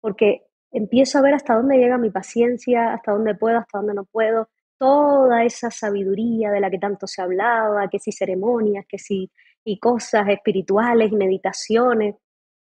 porque 0.00 0.46
empiezo 0.70 1.18
a 1.18 1.22
ver 1.22 1.34
hasta 1.34 1.54
dónde 1.54 1.78
llega 1.78 1.98
mi 1.98 2.10
paciencia, 2.10 2.94
hasta 2.94 3.12
dónde 3.12 3.34
puedo, 3.34 3.58
hasta 3.58 3.78
dónde 3.78 3.94
no 3.94 4.04
puedo, 4.04 4.48
toda 4.78 5.44
esa 5.44 5.70
sabiduría 5.70 6.50
de 6.50 6.60
la 6.60 6.70
que 6.70 6.78
tanto 6.78 7.06
se 7.06 7.22
hablaba, 7.22 7.88
que 7.88 7.98
si 7.98 8.12
ceremonias, 8.12 8.86
que 8.88 8.98
si 8.98 9.30
y 9.64 9.78
cosas 9.78 10.28
espirituales 10.28 11.10
y 11.10 11.16
meditaciones, 11.16 12.16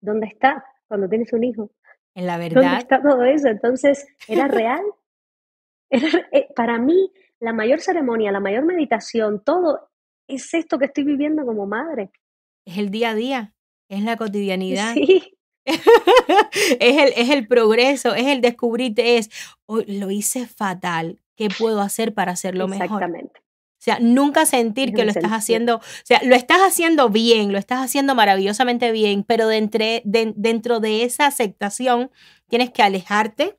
¿dónde 0.01 0.27
está 0.27 0.65
cuando 0.87 1.07
tienes 1.07 1.31
un 1.33 1.43
hijo? 1.43 1.69
En 2.19 2.27
la 2.27 2.37
verdad. 2.37 2.61
¿Dónde 2.61 2.77
está 2.79 3.01
todo 3.01 3.23
eso? 3.23 3.47
Entonces, 3.47 4.05
¿era 4.27 4.47
real? 4.47 4.81
Eh, 6.31 6.47
para 6.55 6.77
mí, 6.77 7.11
la 7.39 7.51
mayor 7.51 7.79
ceremonia, 7.79 8.31
la 8.31 8.39
mayor 8.39 8.63
meditación, 8.63 9.43
todo 9.43 9.89
es 10.27 10.53
esto 10.53 10.77
que 10.77 10.85
estoy 10.85 11.03
viviendo 11.03 11.43
como 11.47 11.65
madre. 11.65 12.11
Es 12.63 12.77
el 12.77 12.91
día 12.91 13.09
a 13.09 13.15
día, 13.15 13.55
es 13.89 14.03
la 14.03 14.15
cotidianidad. 14.17 14.93
Sí. 14.93 15.35
es, 15.65 15.79
el, 16.79 17.13
es 17.15 17.29
el 17.31 17.47
progreso, 17.47 18.13
es 18.13 18.27
el 18.27 18.41
descubrirte, 18.41 19.17
es, 19.17 19.31
hoy 19.65 19.85
lo 19.87 20.11
hice 20.11 20.45
fatal, 20.45 21.19
¿qué 21.35 21.47
puedo 21.49 21.81
hacer 21.81 22.13
para 22.13 22.33
hacerlo 22.33 22.67
mejor? 22.67 22.85
Exactamente. 22.85 23.41
Sea, 23.89 23.97
nunca 23.99 24.45
sentir 24.45 24.93
que 24.93 25.03
lo 25.03 25.09
estás 25.09 25.31
haciendo, 25.31 25.77
o 25.77 25.81
sea, 26.03 26.21
lo 26.23 26.35
estás 26.35 26.59
haciendo 26.59 27.09
bien, 27.09 27.51
lo 27.51 27.57
estás 27.57 27.79
haciendo 27.83 28.13
maravillosamente 28.13 28.91
bien, 28.91 29.23
pero 29.23 29.47
dentro 29.47 29.83
de, 29.83 30.03
dentro 30.35 30.79
de 30.79 31.01
esa 31.01 31.25
aceptación 31.25 32.11
tienes 32.47 32.69
que 32.69 32.83
alejarte, 32.83 33.57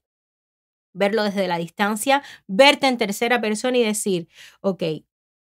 verlo 0.92 1.24
desde 1.24 1.48
la 1.48 1.58
distancia, 1.58 2.22
verte 2.46 2.86
en 2.86 2.96
tercera 2.96 3.40
persona 3.40 3.78
y 3.78 3.82
decir, 3.82 4.28
ok, 4.60 4.84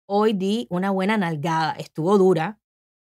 hoy 0.06 0.32
di 0.32 0.66
una 0.68 0.90
buena 0.90 1.16
nalgada, 1.16 1.76
estuvo 1.78 2.18
dura, 2.18 2.58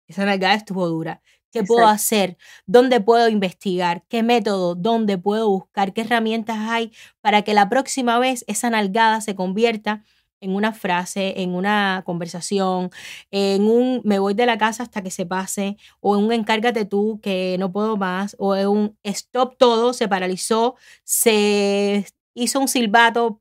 esa 0.08 0.26
nalgada 0.26 0.56
estuvo 0.56 0.88
dura. 0.88 1.22
¿Qué 1.52 1.64
puedo 1.64 1.88
hacer? 1.88 2.38
¿Dónde 2.66 3.00
puedo 3.00 3.30
investigar? 3.30 4.04
¿Qué 4.08 4.24
método? 4.24 4.74
¿Dónde 4.74 5.20
puedo 5.20 5.50
buscar? 5.50 5.94
¿Qué 5.94 6.02
herramientas 6.02 6.58
hay 6.58 6.92
para 7.22 7.44
que 7.44 7.54
la 7.54 7.70
próxima 7.70 8.18
vez 8.18 8.44
esa 8.48 8.72
nalgada 8.72 9.22
se 9.22 9.36
convierta 9.36 10.04
en 10.42 10.56
una 10.56 10.74
frase, 10.74 11.42
en 11.42 11.54
una 11.56 12.04
conversación, 12.06 12.92
en 13.32 13.64
un 13.64 14.02
me 14.04 14.20
voy 14.20 14.34
de 14.34 14.46
la 14.46 14.58
casa 14.58 14.84
hasta 14.84 15.02
que 15.02 15.12
se 15.12 15.26
pase, 15.26 15.78
o 16.02 16.18
en 16.18 16.26
un 16.26 16.32
encárgate 16.34 16.86
tú 16.86 17.20
que 17.22 17.58
no 17.60 17.72
puedo 17.72 17.98
más, 17.98 18.36
o 18.40 18.56
en 18.56 18.68
un 18.68 18.98
stop 19.04 19.58
todo, 19.58 19.94
se 19.94 20.08
paralizó, 20.08 20.76
se 21.04 22.06
hizo 22.34 22.60
un 22.60 22.68
silbato, 22.68 23.40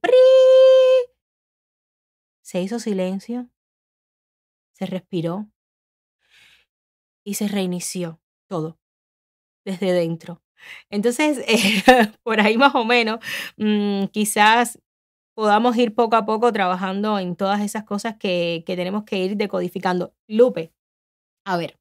se 2.42 2.60
hizo 2.62 2.78
silencio, 2.78 3.48
se 4.72 4.86
respiró, 4.86 5.48
y 7.28 7.34
se 7.34 7.46
reinició 7.46 8.22
todo 8.48 8.78
desde 9.62 9.92
dentro. 9.92 10.42
Entonces, 10.88 11.38
eh, 11.46 12.12
por 12.22 12.40
ahí 12.40 12.56
más 12.56 12.74
o 12.74 12.86
menos, 12.86 13.18
mm, 13.58 14.04
quizás 14.06 14.78
podamos 15.38 15.76
ir 15.76 15.94
poco 15.94 16.16
a 16.16 16.26
poco 16.26 16.52
trabajando 16.52 17.16
en 17.20 17.36
todas 17.36 17.60
esas 17.60 17.84
cosas 17.84 18.16
que, 18.16 18.64
que 18.66 18.74
tenemos 18.74 19.04
que 19.04 19.18
ir 19.18 19.36
decodificando. 19.36 20.12
Lupe, 20.26 20.72
a 21.44 21.56
ver, 21.56 21.78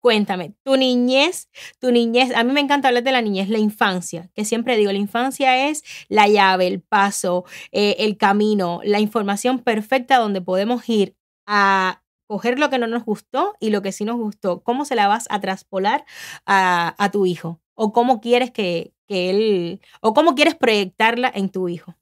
cuéntame, 0.00 0.56
tu 0.62 0.76
niñez, 0.76 1.48
tu 1.80 1.90
niñez, 1.90 2.36
a 2.36 2.44
mí 2.44 2.52
me 2.52 2.60
encanta 2.60 2.88
hablar 2.88 3.02
de 3.02 3.12
la 3.12 3.22
niñez, 3.22 3.48
la 3.48 3.56
infancia, 3.56 4.28
que 4.34 4.44
siempre 4.44 4.76
digo, 4.76 4.92
la 4.92 4.98
infancia 4.98 5.70
es 5.70 5.84
la 6.10 6.28
llave, 6.28 6.66
el 6.66 6.82
paso, 6.82 7.46
eh, 7.72 7.96
el 8.00 8.18
camino, 8.18 8.82
la 8.84 9.00
información 9.00 9.60
perfecta 9.60 10.18
donde 10.18 10.42
podemos 10.42 10.86
ir 10.90 11.16
a 11.46 12.02
coger 12.26 12.58
lo 12.58 12.68
que 12.68 12.78
no 12.78 12.88
nos 12.88 13.06
gustó 13.06 13.54
y 13.58 13.70
lo 13.70 13.80
que 13.80 13.92
sí 13.92 14.04
nos 14.04 14.18
gustó. 14.18 14.62
¿Cómo 14.62 14.84
se 14.84 14.96
la 14.96 15.08
vas 15.08 15.28
a 15.30 15.40
traspolar 15.40 16.04
a, 16.44 17.08
tu 17.10 17.24
hijo? 17.24 17.58
¿O 17.72 17.94
cómo 17.94 18.20
quieres 18.20 18.50
que, 18.50 18.92
él, 19.08 19.80
o 20.02 20.12
cómo 20.12 20.34
quieres 20.34 20.56
proyectarla 20.56 21.32
en 21.34 21.48
tu 21.48 21.70
hijo? 21.70 21.94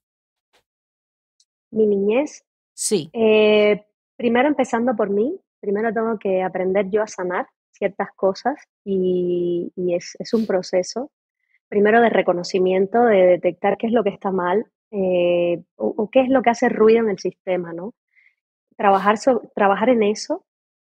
Mi 1.76 1.86
niñez. 1.86 2.44
Sí. 2.74 3.10
Eh, 3.12 3.84
primero 4.16 4.48
empezando 4.48 4.94
por 4.96 5.10
mí, 5.10 5.38
primero 5.60 5.92
tengo 5.92 6.18
que 6.18 6.42
aprender 6.42 6.90
yo 6.90 7.02
a 7.02 7.06
sanar 7.06 7.46
ciertas 7.70 8.08
cosas 8.16 8.56
y, 8.84 9.72
es, 9.76 10.16
un 10.32 10.46
proceso, 10.46 11.10
primero 11.68 12.00
de 12.00 12.10
reconocimiento, 12.10 13.02
de 13.04 13.26
detectar 13.26 13.76
qué 13.76 13.86
es 13.86 13.92
lo 13.92 14.02
que 14.02 14.10
está 14.10 14.30
mal 14.30 14.66
eh, 14.90 15.62
o, 15.76 15.94
o, 15.96 16.10
qué 16.10 16.20
es 16.20 16.28
lo 16.28 16.42
que 16.42 16.50
hace 16.50 16.68
ruido 16.68 17.00
en 17.00 17.10
el 17.10 17.18
sistema, 17.18 17.72
¿no? 17.72 17.92
trabajar, 18.76 19.16
trabajar 19.54 19.88
en 19.88 20.02
eso, 20.02 20.44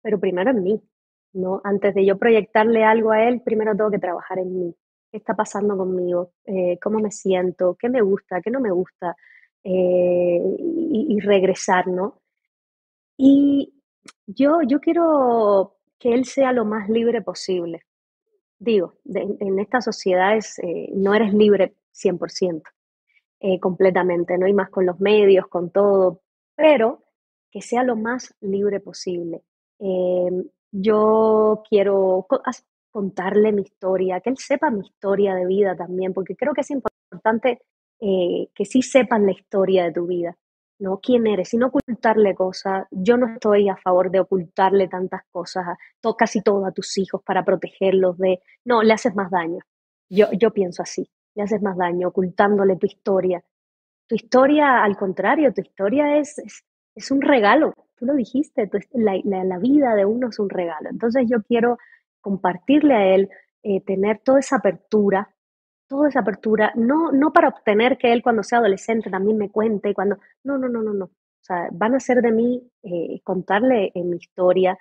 pero 0.02 0.18
primero 0.18 0.50
en 0.50 0.62
mí, 0.62 0.82
¿no? 1.32 1.60
Antes 1.64 1.94
de 1.94 2.04
yo 2.04 2.18
proyectarle 2.18 2.84
algo 2.84 3.12
a 3.12 3.24
él, 3.24 3.42
primero 3.42 3.76
tengo 3.76 3.90
que 3.90 3.98
trabajar 3.98 4.38
en 4.38 4.58
mí. 4.58 4.74
¿Qué 5.10 5.18
está 5.18 5.34
pasando 5.34 5.76
conmigo? 5.76 6.32
Eh, 6.44 6.78
¿Cómo 6.82 6.98
me 6.98 7.10
siento? 7.10 7.76
¿Qué 7.78 7.88
me 7.88 8.02
gusta? 8.02 8.40
¿Qué 8.40 8.50
no 8.50 8.60
me 8.60 8.70
gusta? 8.70 9.14
Eh, 9.64 10.40
y, 10.60 11.20
regresar, 11.20 11.86
¿no? 11.88 12.20
Y 13.16 13.72
yo, 14.26 14.60
yo 14.66 14.80
quiero 14.80 15.76
que 15.98 16.12
él 16.12 16.26
sea 16.26 16.52
lo 16.52 16.64
más 16.66 16.88
libre 16.90 17.22
posible. 17.22 17.80
Digo, 18.58 18.94
en 19.06 19.58
estas 19.58 19.84
sociedades 19.84 20.58
eh, 20.58 20.90
no 20.94 21.14
eres 21.14 21.32
libre 21.32 21.74
100%, 21.94 22.62
completamente, 23.60 24.36
¿no? 24.38 24.46
Y 24.46 24.52
más 24.52 24.70
con 24.70 24.86
los 24.86 25.00
medios, 25.00 25.46
con 25.48 25.70
todo, 25.70 26.22
pero 26.54 27.02
que 27.50 27.62
sea 27.62 27.84
lo 27.84 27.96
más 27.96 28.34
libre 28.40 28.80
posible. 28.80 29.42
Em, 29.78 30.44
yo 30.72 31.62
quiero 31.68 32.26
contarle 32.90 33.52
mi 33.52 33.62
historia, 33.62 34.20
que 34.20 34.30
él 34.30 34.38
sepa 34.38 34.70
mi 34.70 34.80
historia 34.86 35.34
de 35.34 35.46
vida 35.46 35.76
también, 35.76 36.12
porque 36.12 36.36
creo 36.36 36.52
que 36.52 36.62
es 36.62 36.70
importante 36.70 37.62
eh, 38.00 38.48
que 38.54 38.64
sí 38.64 38.82
sepan 38.82 39.26
la 39.26 39.32
historia 39.32 39.84
de 39.84 39.92
tu 39.92 40.06
vida, 40.06 40.36
¿no? 40.78 40.98
¿Quién 41.00 41.26
eres? 41.26 41.48
Sin 41.50 41.62
ocultarle 41.62 42.34
cosas. 42.34 42.86
Yo 42.90 43.16
no 43.16 43.34
estoy 43.34 43.68
a 43.68 43.76
favor 43.76 44.10
de 44.10 44.20
ocultarle 44.20 44.88
tantas 44.88 45.22
cosas, 45.30 45.64
a 45.66 46.14
casi 46.16 46.42
todo 46.42 46.66
a 46.66 46.72
tus 46.72 46.98
hijos 46.98 47.22
para 47.24 47.44
protegerlos 47.44 48.18
de... 48.18 48.40
No, 48.64 48.82
le 48.82 48.92
haces 48.92 49.14
más 49.14 49.30
daño. 49.30 49.60
Yo, 50.10 50.26
yo 50.32 50.52
pienso 50.52 50.82
así, 50.82 51.08
le 51.34 51.42
haces 51.42 51.62
más 51.62 51.76
daño 51.76 52.08
ocultándole 52.08 52.76
tu 52.76 52.86
historia. 52.86 53.42
Tu 54.06 54.16
historia, 54.16 54.84
al 54.84 54.96
contrario, 54.96 55.52
tu 55.54 55.62
historia 55.62 56.18
es 56.18 56.36
es 56.94 57.10
un 57.10 57.20
regalo, 57.20 57.74
tú 57.96 58.06
lo 58.06 58.14
dijiste, 58.14 58.70
la, 58.92 59.58
vida 59.58 59.94
de 59.94 60.04
uno 60.04 60.28
es 60.28 60.38
un 60.38 60.48
regalo. 60.48 60.90
Entonces 60.90 61.24
yo 61.28 61.42
quiero 61.42 61.78
compartirle 62.20 62.94
a 62.94 63.14
él, 63.14 63.28
eh, 63.62 63.80
tener 63.82 64.20
toda 64.20 64.40
esa 64.40 64.56
apertura, 64.56 65.33
toda 65.94 66.08
esa 66.08 66.20
apertura, 66.20 66.72
no, 66.74 67.12
no 67.12 67.32
para 67.32 67.48
obtener 67.48 67.96
que 67.96 68.12
él 68.12 68.20
cuando 68.20 68.42
sea 68.42 68.58
adolescente 68.58 69.10
también 69.10 69.38
me 69.38 69.48
cuente, 69.48 69.94
cuando, 69.94 70.18
no, 70.42 70.58
no, 70.58 70.68
no, 70.68 70.82
no, 70.82 70.92
no. 70.92 71.04
O 71.04 71.44
sea, 71.46 71.68
van 71.70 71.94
a 71.94 72.00
ser 72.00 72.20
de 72.20 72.32
mí 72.32 72.68
eh, 72.82 73.20
contarle 73.22 73.92
en 73.94 74.10
mi 74.10 74.16
historia 74.16 74.76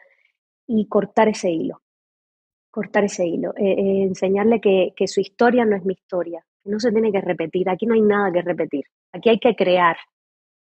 y 0.65 0.87
cortar 0.87 1.27
ese 1.27 1.51
hilo, 1.51 1.83
cortar 2.71 3.03
ese 3.03 3.27
hilo, 3.27 3.53
eh, 3.57 4.01
enseñarle 4.01 4.59
que, 4.59 5.07
su 5.07 5.21
historia 5.21 5.65
no 5.65 5.75
es 5.75 5.85
mi 5.85 5.93
historia, 5.93 6.43
que 6.63 6.71
no 6.71 6.79
se 6.79 6.91
tiene 6.91 7.11
que 7.11 7.21
repetir, 7.21 7.69
aquí 7.69 7.85
no 7.85 7.93
hay 7.93 8.01
nada 8.01 8.31
que 8.31 8.41
repetir, 8.41 8.85
aquí 9.11 9.29
hay 9.29 9.39
que 9.39 9.55
crear, 9.55 9.97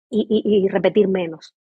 y, 0.08 0.66
repetir 0.68 1.08
menos. 1.08 1.54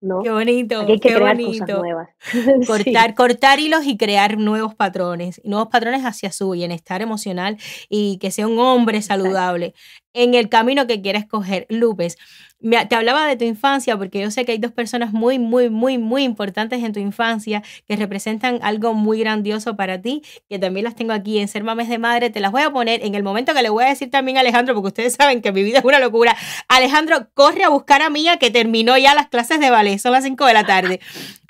¿No? 0.00 0.22
Qué 0.22 0.30
bonito. 0.30 0.80
hay 0.80 0.98
que 0.98 1.08
qué 1.08 1.14
crear 1.14 1.36
bonito. 1.36 1.66
cosas 1.66 1.78
nuevas. 1.78 2.08
Cortar, 2.66 3.14
cortar 3.14 3.60
hilos 3.60 3.84
y 3.84 3.96
crear 3.96 4.38
nuevos 4.38 4.74
patrones, 4.74 5.40
nuevos 5.44 5.68
patrones 5.68 6.04
hacia 6.04 6.32
su 6.32 6.50
bienestar 6.50 7.02
emocional 7.02 7.58
y 7.88 8.18
que 8.18 8.30
sea 8.30 8.46
un 8.46 8.58
hombre 8.58 9.02
saludable 9.02 9.74
en 10.12 10.34
el 10.34 10.48
camino 10.48 10.86
que 10.86 11.02
quiera 11.02 11.18
escoger. 11.18 11.66
Lupes, 11.68 12.16
te 12.60 12.94
hablaba 12.94 13.26
de 13.26 13.36
tu 13.36 13.44
infancia 13.44 13.96
porque 13.96 14.20
yo 14.20 14.30
sé 14.30 14.44
que 14.44 14.52
hay 14.52 14.58
dos 14.58 14.72
personas 14.72 15.12
muy, 15.12 15.38
muy, 15.38 15.70
muy, 15.70 15.98
muy 15.98 16.24
importantes 16.24 16.82
en 16.82 16.92
tu 16.92 17.00
infancia 17.00 17.62
que 17.88 17.96
representan 17.96 18.58
algo 18.62 18.94
muy 18.94 19.20
grandioso 19.20 19.76
para 19.76 20.00
ti, 20.00 20.22
que 20.48 20.58
también 20.58 20.84
las 20.84 20.94
tengo 20.94 21.12
aquí 21.12 21.38
en 21.38 21.48
Ser 21.48 21.64
Mames 21.64 21.88
de 21.88 21.98
Madre. 21.98 22.30
Te 22.30 22.40
las 22.40 22.52
voy 22.52 22.62
a 22.62 22.70
poner 22.70 23.04
en 23.04 23.14
el 23.14 23.22
momento 23.22 23.54
que 23.54 23.62
le 23.62 23.70
voy 23.70 23.84
a 23.84 23.88
decir 23.88 24.10
también 24.10 24.36
a 24.36 24.40
Alejandro, 24.40 24.74
porque 24.74 24.88
ustedes 24.88 25.14
saben 25.14 25.40
que 25.40 25.52
mi 25.52 25.62
vida 25.62 25.78
es 25.78 25.84
una 25.84 25.98
locura. 25.98 26.36
Alejandro, 26.68 27.28
corre 27.34 27.64
a 27.64 27.68
buscar 27.68 28.02
a 28.02 28.10
Mía 28.10 28.36
que 28.36 28.50
terminó 28.50 28.96
ya 28.98 29.14
las 29.14 29.28
clases 29.28 29.60
de 29.60 29.70
ballet, 29.70 29.98
son 29.98 30.12
las 30.12 30.24
5 30.24 30.44
de 30.46 30.54
la 30.54 30.64
tarde. 30.64 31.00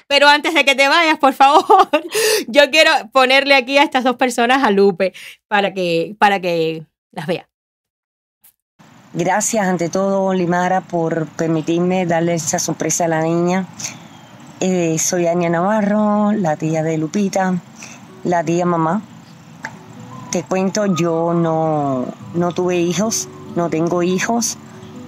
Pero 0.07 0.29
antes 0.29 0.55
de 0.55 0.65
que 0.65 0.75
te 0.75 0.89
vayas, 0.89 1.19
por 1.19 1.35
favor, 1.35 1.89
yo 2.49 2.71
quiero 2.71 2.91
ponerle 3.13 3.55
aquí 3.55 3.79
a 3.79 3.83
estas 3.83 4.05
dos 4.05 4.17
personas 4.17 4.63
a 4.65 4.71
Lupe 4.71 5.13
para 5.49 5.73
que, 5.73 6.17
para 6.19 6.41
que 6.41 6.85
las 7.13 7.27
vea. 7.27 7.50
Gracias 9.13 9.67
ante 9.67 9.89
todo, 9.89 10.33
Limara, 10.33 10.83
por 10.83 11.27
permitirme 11.27 12.07
darle 12.07 12.35
esa 12.35 12.61
sorpresa 12.61 13.07
a 13.07 13.09
la 13.09 13.23
niña. 13.23 13.67
Eh, 14.61 15.01
soy 15.01 15.27
Ania 15.27 15.51
Navarro, 15.51 16.31
la 16.31 16.55
tía 16.57 16.85
de 16.85 16.97
Lupita, 16.97 17.61
la 18.23 18.45
tía 18.45 18.65
mamá. 18.67 19.03
Te 20.31 20.45
cuento, 20.45 20.87
yo 20.87 21.35
no, 21.35 22.05
no 22.35 22.53
tuve 22.53 22.79
hijos, 22.79 23.29
no 23.57 23.69
tengo 23.69 24.05
hijos, 24.05 24.59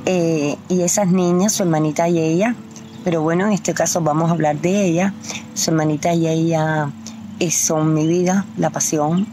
eh, 0.04 0.56
y 0.68 0.82
esas 0.82 1.06
niñas, 1.06 1.52
su 1.52 1.62
hermanita 1.62 2.08
y 2.08 2.18
ella, 2.18 2.56
pero 3.04 3.22
bueno, 3.22 3.46
en 3.46 3.52
este 3.52 3.72
caso 3.72 4.00
vamos 4.00 4.30
a 4.30 4.32
hablar 4.32 4.60
de 4.60 4.84
ella, 4.84 5.14
su 5.54 5.70
hermanita 5.70 6.12
y 6.12 6.26
ella 6.26 6.90
eh, 7.38 7.52
son 7.52 7.94
mi 7.94 8.08
vida, 8.08 8.46
la 8.56 8.70
pasión. 8.70 9.28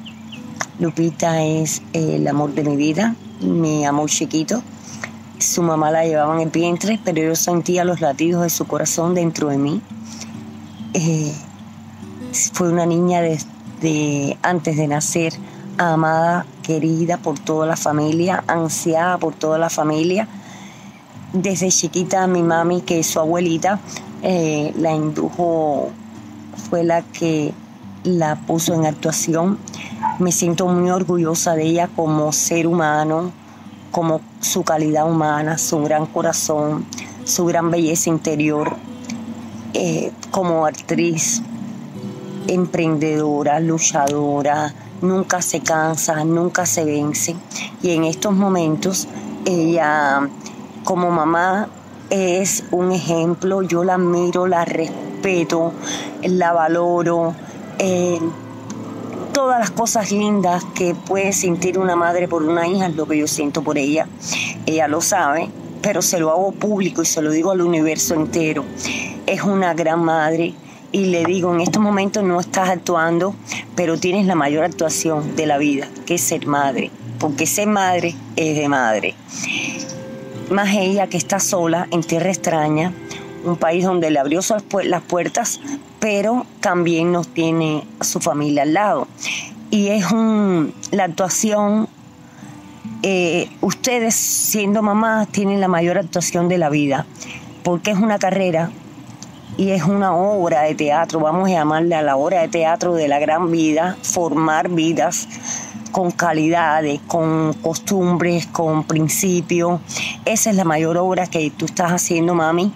Lupita 0.77 1.41
es 1.41 1.81
el 1.93 2.27
amor 2.27 2.53
de 2.53 2.63
mi 2.63 2.75
vida, 2.75 3.15
mi 3.41 3.85
amor 3.85 4.09
chiquito. 4.09 4.61
Su 5.39 5.61
mamá 5.61 5.91
la 5.91 6.05
llevaba 6.05 6.35
en 6.35 6.41
el 6.41 6.49
vientre, 6.49 6.99
pero 7.03 7.21
yo 7.21 7.35
sentía 7.35 7.85
los 7.85 8.01
latidos 8.01 8.43
de 8.43 8.49
su 8.49 8.65
corazón 8.65 9.15
dentro 9.15 9.49
de 9.49 9.57
mí. 9.57 9.81
Eh, 10.93 11.33
fue 12.53 12.69
una 12.69 12.85
niña 12.85 13.21
desde 13.21 14.37
antes 14.41 14.75
de 14.75 14.87
nacer, 14.87 15.33
amada, 15.77 16.45
querida 16.63 17.17
por 17.17 17.39
toda 17.39 17.65
la 17.65 17.77
familia, 17.77 18.43
ansiada 18.47 19.17
por 19.17 19.33
toda 19.33 19.57
la 19.57 19.69
familia. 19.69 20.27
Desde 21.31 21.69
chiquita 21.69 22.27
mi 22.27 22.43
mami, 22.43 22.81
que 22.81 22.99
es 22.99 23.07
su 23.07 23.19
abuelita, 23.19 23.79
eh, 24.21 24.73
la 24.77 24.93
indujo, 24.93 25.89
fue 26.69 26.83
la 26.83 27.01
que 27.01 27.53
la 28.03 28.35
puso 28.35 28.73
en 28.73 28.85
actuación. 28.85 29.57
Me 30.19 30.33
siento 30.33 30.67
muy 30.67 30.89
orgullosa 30.89 31.55
de 31.55 31.63
ella 31.63 31.89
como 31.95 32.33
ser 32.33 32.67
humano, 32.67 33.31
como 33.89 34.19
su 34.41 34.63
calidad 34.63 35.09
humana, 35.09 35.57
su 35.57 35.81
gran 35.81 36.07
corazón, 36.07 36.85
su 37.23 37.45
gran 37.45 37.71
belleza 37.71 38.09
interior, 38.09 38.75
eh, 39.73 40.11
como 40.29 40.65
actriz, 40.65 41.41
emprendedora, 42.47 43.61
luchadora, 43.61 44.73
nunca 45.01 45.41
se 45.41 45.61
cansa, 45.61 46.25
nunca 46.25 46.65
se 46.65 46.83
vence. 46.83 47.37
Y 47.81 47.91
en 47.91 48.03
estos 48.03 48.33
momentos 48.33 49.07
ella 49.45 50.27
como 50.83 51.11
mamá 51.11 51.69
es 52.09 52.65
un 52.71 52.91
ejemplo, 52.91 53.61
yo 53.61 53.85
la 53.85 53.93
admiro, 53.93 54.47
la 54.47 54.65
respeto, 54.65 55.71
la 56.23 56.51
valoro. 56.51 57.33
Eh, 57.77 58.19
todas 59.33 59.59
las 59.59 59.71
cosas 59.71 60.11
lindas 60.11 60.63
que 60.75 60.95
puede 60.95 61.33
sentir 61.33 61.79
una 61.79 61.95
madre 61.95 62.27
por 62.27 62.43
una 62.43 62.67
hija 62.67 62.87
es 62.87 62.95
lo 62.95 63.07
que 63.07 63.17
yo 63.17 63.27
siento 63.27 63.61
por 63.61 63.77
ella. 63.77 64.07
Ella 64.65 64.87
lo 64.87 65.01
sabe, 65.01 65.49
pero 65.81 66.01
se 66.01 66.19
lo 66.19 66.29
hago 66.29 66.51
público 66.51 67.01
y 67.01 67.05
se 67.05 67.21
lo 67.21 67.31
digo 67.31 67.51
al 67.51 67.61
universo 67.61 68.13
entero. 68.13 68.65
Es 69.25 69.43
una 69.43 69.73
gran 69.73 70.03
madre 70.03 70.53
y 70.91 71.05
le 71.05 71.23
digo, 71.23 71.53
en 71.53 71.61
estos 71.61 71.81
momentos 71.81 72.23
no 72.23 72.39
estás 72.39 72.69
actuando, 72.69 73.35
pero 73.75 73.99
tienes 73.99 74.25
la 74.25 74.35
mayor 74.35 74.63
actuación 74.63 75.35
de 75.35 75.45
la 75.45 75.57
vida, 75.57 75.87
que 76.05 76.15
es 76.15 76.21
ser 76.21 76.47
madre, 76.47 76.91
porque 77.19 77.45
ser 77.45 77.67
madre 77.67 78.15
es 78.35 78.57
de 78.57 78.67
madre. 78.67 79.15
Más 80.49 80.75
ella 80.75 81.07
que 81.07 81.17
está 81.17 81.39
sola 81.39 81.87
en 81.91 82.01
tierra 82.01 82.29
extraña, 82.29 82.91
un 83.43 83.57
país 83.57 83.83
donde 83.85 84.09
le 84.11 84.19
abrió 84.19 84.41
las 84.83 85.01
puertas, 85.03 85.59
pero 85.99 86.45
también 86.59 87.11
nos 87.11 87.27
tiene 87.27 87.85
su 88.01 88.19
familia 88.19 88.63
al 88.63 88.73
lado. 88.73 89.07
Y 89.71 89.89
es 89.89 90.11
un, 90.11 90.73
la 90.91 91.05
actuación, 91.05 91.87
eh, 93.03 93.49
ustedes 93.61 94.15
siendo 94.15 94.81
mamás 94.81 95.27
tienen 95.27 95.61
la 95.61 95.67
mayor 95.67 95.97
actuación 95.97 96.47
de 96.47 96.57
la 96.57 96.69
vida, 96.69 97.05
porque 97.63 97.91
es 97.91 97.97
una 97.97 98.17
carrera 98.17 98.71
y 99.57 99.71
es 99.71 99.83
una 99.83 100.15
obra 100.15 100.61
de 100.61 100.73
teatro, 100.73 101.19
vamos 101.19 101.49
a 101.49 101.51
llamarle 101.51 101.93
a 101.95 102.01
la 102.01 102.15
obra 102.15 102.41
de 102.41 102.47
teatro 102.47 102.93
de 102.95 103.07
la 103.07 103.19
gran 103.19 103.51
vida, 103.51 103.97
formar 104.01 104.69
vidas 104.69 105.27
con 105.91 106.11
calidades, 106.11 106.99
con 107.07 107.53
costumbres, 107.53 108.47
con 108.47 108.83
principios. 108.83 109.81
Esa 110.25 110.49
es 110.49 110.55
la 110.55 110.63
mayor 110.63 110.97
obra 110.97 111.27
que 111.27 111.51
tú 111.51 111.65
estás 111.65 111.91
haciendo, 111.91 112.35
mami. 112.35 112.71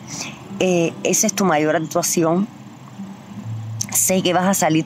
Eh, 0.60 0.94
esa 1.04 1.28
es 1.28 1.34
tu 1.34 1.46
mayor 1.46 1.76
actuación. 1.76 2.48
Sé 3.92 4.22
que 4.22 4.34
vas 4.34 4.46
a 4.46 4.54
salir 4.54 4.86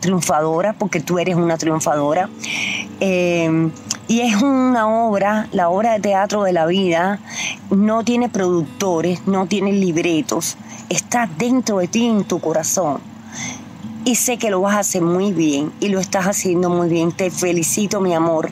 triunfadora 0.00 0.72
porque 0.74 1.00
tú 1.00 1.18
eres 1.18 1.36
una 1.36 1.56
triunfadora. 1.56 2.28
Eh, 3.00 3.70
y 4.06 4.20
es 4.20 4.42
una 4.42 4.86
obra, 5.06 5.48
la 5.52 5.70
obra 5.70 5.94
de 5.94 6.00
teatro 6.00 6.42
de 6.44 6.52
la 6.52 6.66
vida, 6.66 7.18
no 7.70 8.04
tiene 8.04 8.28
productores, 8.28 9.26
no 9.26 9.46
tiene 9.46 9.72
libretos, 9.72 10.56
está 10.90 11.26
dentro 11.38 11.78
de 11.78 11.88
ti, 11.88 12.06
en 12.06 12.24
tu 12.24 12.38
corazón 12.38 13.00
y 14.04 14.16
sé 14.16 14.36
que 14.36 14.50
lo 14.50 14.60
vas 14.60 14.74
a 14.74 14.80
hacer 14.80 15.02
muy 15.02 15.32
bien 15.32 15.72
y 15.80 15.88
lo 15.88 15.98
estás 15.98 16.26
haciendo 16.26 16.68
muy 16.68 16.88
bien. 16.88 17.12
Te 17.12 17.30
felicito, 17.30 18.00
mi 18.00 18.14
amor. 18.14 18.50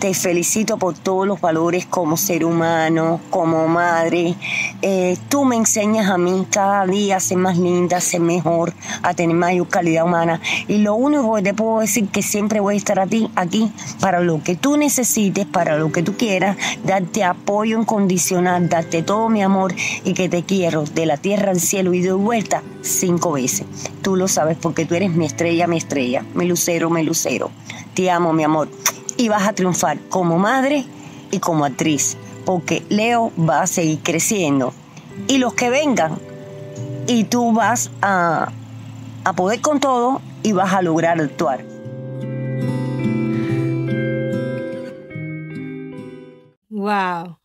Te 0.00 0.14
felicito 0.14 0.78
por 0.78 0.94
todos 0.94 1.26
los 1.26 1.42
valores 1.42 1.84
como 1.84 2.16
ser 2.16 2.46
humano, 2.46 3.20
como 3.28 3.68
madre. 3.68 4.34
Eh, 4.80 5.18
tú 5.28 5.44
me 5.44 5.56
enseñas 5.56 6.08
a 6.08 6.16
mí 6.16 6.46
cada 6.50 6.86
día 6.86 7.18
a 7.18 7.20
ser 7.20 7.36
más 7.36 7.58
linda, 7.58 7.98
a 7.98 8.00
ser 8.00 8.22
mejor, 8.22 8.72
a 9.02 9.12
tener 9.12 9.36
mayor 9.36 9.68
calidad 9.68 10.06
humana. 10.06 10.40
Y 10.68 10.78
lo 10.78 10.94
único 10.94 11.34
que 11.34 11.42
te 11.42 11.52
puedo 11.52 11.80
decir 11.80 12.08
que 12.08 12.22
siempre 12.22 12.60
voy 12.60 12.76
a 12.76 12.78
estar 12.78 12.98
a 12.98 13.06
ti, 13.06 13.30
aquí 13.36 13.70
para 14.00 14.20
lo 14.20 14.42
que 14.42 14.56
tú 14.56 14.78
necesites, 14.78 15.44
para 15.44 15.76
lo 15.76 15.92
que 15.92 16.02
tú 16.02 16.16
quieras, 16.16 16.56
darte 16.82 17.22
apoyo 17.22 17.78
incondicional, 17.78 18.70
darte 18.70 19.02
todo 19.02 19.28
mi 19.28 19.42
amor 19.42 19.74
y 20.02 20.14
que 20.14 20.30
te 20.30 20.44
quiero 20.44 20.84
de 20.84 21.04
la 21.04 21.18
tierra 21.18 21.50
al 21.50 21.60
cielo 21.60 21.92
y 21.92 22.00
de 22.00 22.14
vuelta 22.14 22.62
cinco 22.80 23.32
veces. 23.32 23.66
Tú 24.00 24.16
lo 24.16 24.28
sabes 24.28 24.56
porque 24.56 24.86
tú 24.86 24.94
eres 24.94 25.10
mi 25.10 25.26
estrella, 25.26 25.66
mi 25.66 25.76
estrella, 25.76 26.24
mi 26.32 26.46
lucero, 26.46 26.88
mi 26.88 27.02
lucero. 27.02 27.50
Te 27.92 28.10
amo, 28.10 28.32
mi 28.32 28.44
amor 28.44 28.70
y 29.20 29.28
vas 29.28 29.46
a 29.46 29.52
triunfar 29.52 29.98
como 30.08 30.38
madre 30.38 30.86
y 31.30 31.40
como 31.40 31.66
actriz, 31.66 32.16
porque 32.46 32.82
Leo 32.88 33.30
va 33.38 33.60
a 33.60 33.66
seguir 33.66 33.98
creciendo. 34.02 34.72
Y 35.28 35.36
los 35.36 35.52
que 35.52 35.68
vengan, 35.68 36.18
y 37.06 37.24
tú 37.24 37.52
vas 37.52 37.90
a, 38.00 38.50
a 39.26 39.32
poder 39.34 39.60
con 39.60 39.78
todo 39.78 40.22
y 40.42 40.52
vas 40.52 40.72
a 40.72 40.80
lograr 40.80 41.20
actuar. 41.20 41.62
Wow. 46.70 47.36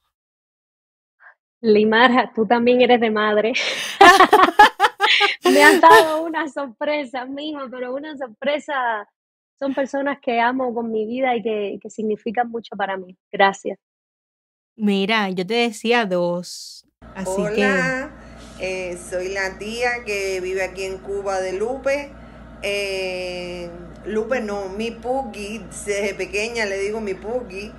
Limara, 1.59 2.31
tú 2.33 2.45
también 2.45 2.79
eres 2.79 3.01
de 3.01 3.11
madre. 3.11 3.51
Me 5.43 5.61
has 5.61 5.81
dado 5.81 6.23
una 6.23 6.47
sorpresa, 6.47 7.25
misma, 7.25 7.67
pero 7.69 7.93
una 7.93 8.15
sorpresa 8.15 9.07
son 9.57 9.73
personas 9.73 10.19
que 10.21 10.39
amo 10.39 10.73
con 10.73 10.91
mi 10.91 11.05
vida 11.05 11.35
y 11.35 11.79
que, 11.79 11.89
significan 11.89 12.49
mucho 12.49 12.75
para 12.75 12.97
mí. 12.97 13.17
Gracias. 13.31 13.79
Mira, 14.75 15.29
yo 15.29 15.45
te 15.45 15.53
decía 15.53 16.05
dos. 16.05 16.85
Así 17.15 17.29
Hola, 17.37 18.11
eh, 18.59 18.97
soy 19.09 19.29
la 19.29 19.57
tía 19.57 20.03
que 20.05 20.41
vive 20.41 20.63
aquí 20.63 20.83
en 20.83 20.97
Cuba 20.97 21.39
de 21.39 21.53
Lupe. 21.53 22.11
Eh, 22.61 23.69
Lupe 24.05 24.41
no, 24.41 24.69
mi 24.69 24.91
Pugi, 24.91 25.59
desde 25.59 26.13
pequeña 26.13 26.65
le 26.65 26.77
digo 26.79 26.99
mi 26.99 27.13
Pugi. 27.13 27.71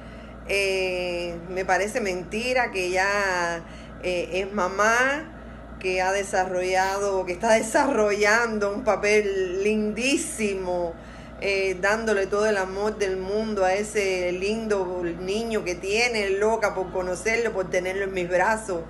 Eh, 0.48 1.36
me 1.50 1.64
parece 1.64 2.00
mentira 2.00 2.70
que 2.70 2.90
ya 2.90 3.64
es 4.02 4.52
mamá, 4.52 5.76
que 5.80 6.00
ha 6.00 6.12
desarrollado, 6.12 7.26
que 7.26 7.32
está 7.32 7.54
desarrollando 7.54 8.72
un 8.72 8.84
papel 8.84 9.64
lindísimo 9.64 10.94
eh, 11.40 11.76
dándole 11.80 12.26
todo 12.26 12.46
el 12.46 12.56
amor 12.56 12.96
del 12.96 13.18
mundo 13.18 13.64
a 13.64 13.74
ese 13.74 14.32
lindo 14.32 15.02
niño 15.20 15.64
que 15.64 15.74
tiene, 15.74 16.30
loca 16.30 16.74
por 16.74 16.90
conocerlo, 16.92 17.52
por 17.52 17.68
tenerlo 17.68 18.04
en 18.04 18.14
mis 18.14 18.28
brazos. 18.28 18.80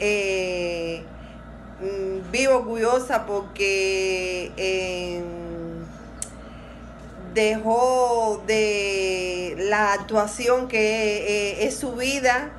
Eh, 0.00 1.04
mm, 1.80 2.32
vivo 2.32 2.56
orgullosa 2.56 3.26
porque 3.26 4.50
dejó 7.32 8.42
de 8.46 9.54
la 9.58 9.92
actuación 9.92 10.66
que 10.66 11.58
eh, 11.58 11.66
es 11.66 11.76
su 11.76 11.92
vida 11.92 12.50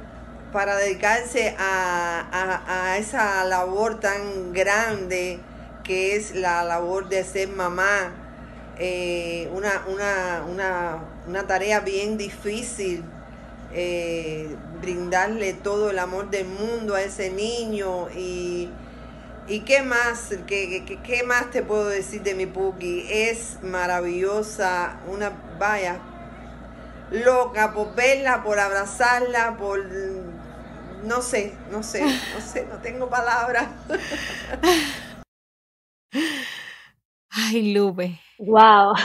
para 0.54 0.78
dedicarse 0.78 1.56
a 1.58 2.96
esa 2.98 3.44
labor 3.44 4.00
tan 4.00 4.54
grande 4.54 5.40
que 5.84 6.16
es 6.16 6.34
la 6.36 6.64
labor 6.64 7.10
de 7.10 7.26
ser 7.26 7.50
mamá 7.50 8.25
eh, 8.78 9.50
una, 9.54 9.86
una, 9.88 11.00
una, 11.28 11.48
tarea 11.48 11.80
bien 11.80 12.18
difícil, 12.18 13.04
eh, 13.74 14.56
brindarle 14.82 15.54
todo 15.54 15.90
el 15.90 16.00
amor 16.00 16.30
del 16.30 16.46
mundo 16.46 16.96
a 16.96 17.02
ese 17.02 17.30
niño 17.30 18.10
y, 18.12 18.70
y 19.48 19.62
qué 19.62 19.82
más, 19.82 20.30
qué, 20.46 20.84
qué, 20.86 21.00
qué 21.02 21.24
más 21.24 21.52
te 21.52 21.64
puedo 21.64 21.88
decir 21.88 22.22
de 22.24 22.36
mi 22.36 22.46
Puki, 22.46 23.06
es 23.10 23.60
maravillosa, 23.62 25.00
una, 25.08 25.32
vaya, 25.58 26.00
loca 27.12 27.74
por 27.74 27.96
verla, 27.96 28.44
por 28.44 28.60
abrazarla, 28.60 29.58
por... 29.58 29.80
No 31.04 31.22
sé, 31.22 31.54
no 31.72 31.84
sé, 31.84 32.02
no 32.02 32.42
sé, 32.42 32.66
no 32.66 32.80
tengo 32.80 33.10
palabras. 33.10 33.68
Ay, 37.36 37.74
Lupe. 37.74 38.20
Wow. 38.40 38.96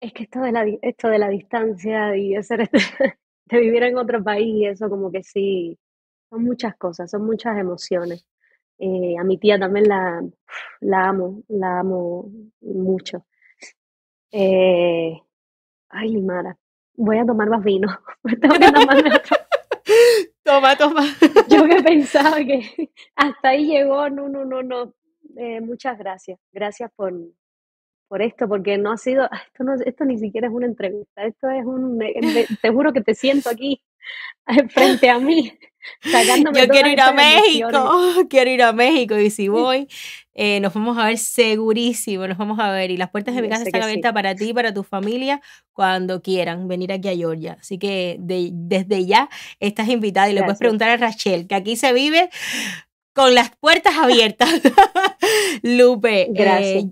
Es 0.00 0.12
que 0.12 0.24
esto 0.24 0.40
de 0.40 0.52
la, 0.52 0.64
esto 0.82 1.08
de 1.08 1.18
la 1.18 1.28
distancia 1.28 2.16
y 2.16 2.34
de, 2.34 2.42
ser, 2.42 2.68
de 3.46 3.60
vivir 3.60 3.82
en 3.84 3.96
otro 3.98 4.22
país, 4.22 4.68
eso 4.68 4.88
como 4.90 5.10
que 5.10 5.22
sí, 5.22 5.78
son 6.30 6.44
muchas 6.44 6.76
cosas, 6.76 7.10
son 7.10 7.24
muchas 7.26 7.58
emociones. 7.58 8.26
Eh, 8.78 9.16
a 9.18 9.24
mi 9.24 9.38
tía 9.38 9.58
también 9.58 9.88
la, 9.88 10.22
la 10.80 11.08
amo, 11.08 11.42
la 11.48 11.80
amo 11.80 12.30
mucho. 12.60 13.24
Eh, 14.32 15.12
ay, 15.90 16.08
Limara, 16.10 16.56
voy 16.96 17.18
a 17.18 17.26
tomar 17.26 17.48
más 17.50 17.64
vino. 17.64 17.88
Tengo 18.40 18.54
que 18.56 18.72
tomarme 18.72 19.10
otro. 19.16 19.36
Toma, 20.46 20.76
toma. 20.76 21.02
Yo 21.50 21.66
que 21.66 21.82
pensaba 21.82 22.36
que 22.36 22.88
hasta 23.16 23.48
ahí 23.48 23.66
llegó, 23.66 24.08
no, 24.08 24.28
no, 24.28 24.44
no, 24.44 24.62
no. 24.62 24.94
Eh, 25.36 25.60
muchas 25.60 25.98
gracias. 25.98 26.38
Gracias 26.52 26.88
por, 26.94 27.12
por 28.06 28.22
esto, 28.22 28.48
porque 28.48 28.78
no 28.78 28.92
ha 28.92 28.96
sido, 28.96 29.24
esto, 29.24 29.64
no, 29.64 29.74
esto 29.74 30.04
ni 30.04 30.18
siquiera 30.18 30.46
es 30.46 30.52
una 30.52 30.66
entrevista, 30.66 31.24
esto 31.24 31.50
es 31.50 31.64
un, 31.64 31.98
te 32.62 32.70
juro 32.70 32.92
que 32.92 33.00
te 33.00 33.14
siento 33.14 33.50
aquí 33.50 33.82
frente 34.70 35.10
a 35.10 35.18
mí, 35.18 35.52
Yo 36.54 36.68
quiero 36.68 36.88
ir 36.88 37.00
a 37.00 37.12
México, 37.12 37.68
quiero 38.30 38.50
ir 38.50 38.62
a 38.62 38.72
México 38.72 39.18
y 39.18 39.30
si 39.30 39.48
voy, 39.48 39.88
eh, 40.34 40.60
nos 40.60 40.74
vamos 40.74 40.98
a 40.98 41.06
ver 41.06 41.18
segurísimo, 41.18 42.26
nos 42.28 42.36
vamos 42.38 42.58
a 42.58 42.70
ver 42.70 42.90
y 42.90 42.96
las 42.96 43.10
puertas 43.10 43.34
de 43.34 43.42
mi 43.42 43.48
casa 43.48 43.62
están 43.64 43.80
sí. 43.82 43.84
abiertas 43.90 44.12
para 44.12 44.34
ti 44.34 44.52
para 44.52 44.72
tu 44.74 44.82
familia 44.82 45.40
cuando 45.72 46.20
quieran 46.22 46.68
venir 46.68 46.92
aquí 46.92 47.08
a 47.08 47.14
Georgia. 47.16 47.56
Así 47.60 47.78
que 47.78 48.16
de- 48.18 48.50
desde 48.52 49.06
ya 49.06 49.28
estás 49.60 49.88
invitada 49.88 50.28
y 50.28 50.32
le 50.34 50.40
puedes 50.40 50.58
Gracias. 50.58 50.58
preguntar 50.58 50.88
a 50.90 50.96
Rachel, 50.96 51.46
que 51.46 51.54
aquí 51.54 51.76
se 51.76 51.92
vive 51.92 52.28
con 53.14 53.34
las 53.34 53.50
puertas 53.56 53.96
abiertas. 53.96 54.50
Lupe, 55.62 56.28
Gracias. 56.30 56.84
eh, 56.84 56.90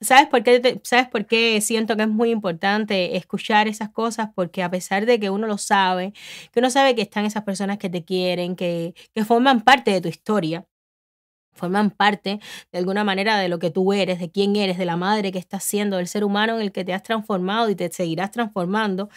¿Sabes 0.00 0.28
por, 0.28 0.44
qué 0.44 0.80
¿Sabes 0.84 1.08
por 1.08 1.26
qué 1.26 1.60
siento 1.60 1.96
que 1.96 2.02
es 2.04 2.08
muy 2.08 2.30
importante 2.30 3.16
escuchar 3.16 3.66
esas 3.66 3.90
cosas? 3.90 4.28
Porque 4.34 4.62
a 4.62 4.70
pesar 4.70 5.06
de 5.06 5.18
que 5.18 5.30
uno 5.30 5.46
lo 5.48 5.58
sabe, 5.58 6.12
que 6.52 6.60
uno 6.60 6.70
sabe 6.70 6.94
que 6.94 7.02
están 7.02 7.24
esas 7.24 7.42
personas 7.42 7.78
que 7.78 7.90
te 7.90 8.04
quieren, 8.04 8.54
que, 8.54 8.94
que 9.14 9.24
forman 9.24 9.62
parte 9.62 9.90
de 9.90 10.00
tu 10.00 10.08
historia, 10.08 10.66
forman 11.54 11.90
parte 11.90 12.40
de 12.72 12.78
alguna 12.78 13.04
manera 13.04 13.38
de 13.38 13.48
lo 13.48 13.58
que 13.58 13.70
tú 13.70 13.92
eres, 13.92 14.20
de 14.20 14.30
quién 14.30 14.56
eres, 14.56 14.78
de 14.78 14.86
la 14.86 14.96
madre 14.96 15.32
que 15.32 15.38
estás 15.38 15.64
siendo, 15.64 15.96
del 15.98 16.08
ser 16.08 16.24
humano 16.24 16.54
en 16.56 16.62
el 16.62 16.72
que 16.72 16.84
te 16.84 16.94
has 16.94 17.02
transformado 17.02 17.68
y 17.70 17.74
te 17.76 17.90
seguirás 17.90 18.30
transformando. 18.30 19.10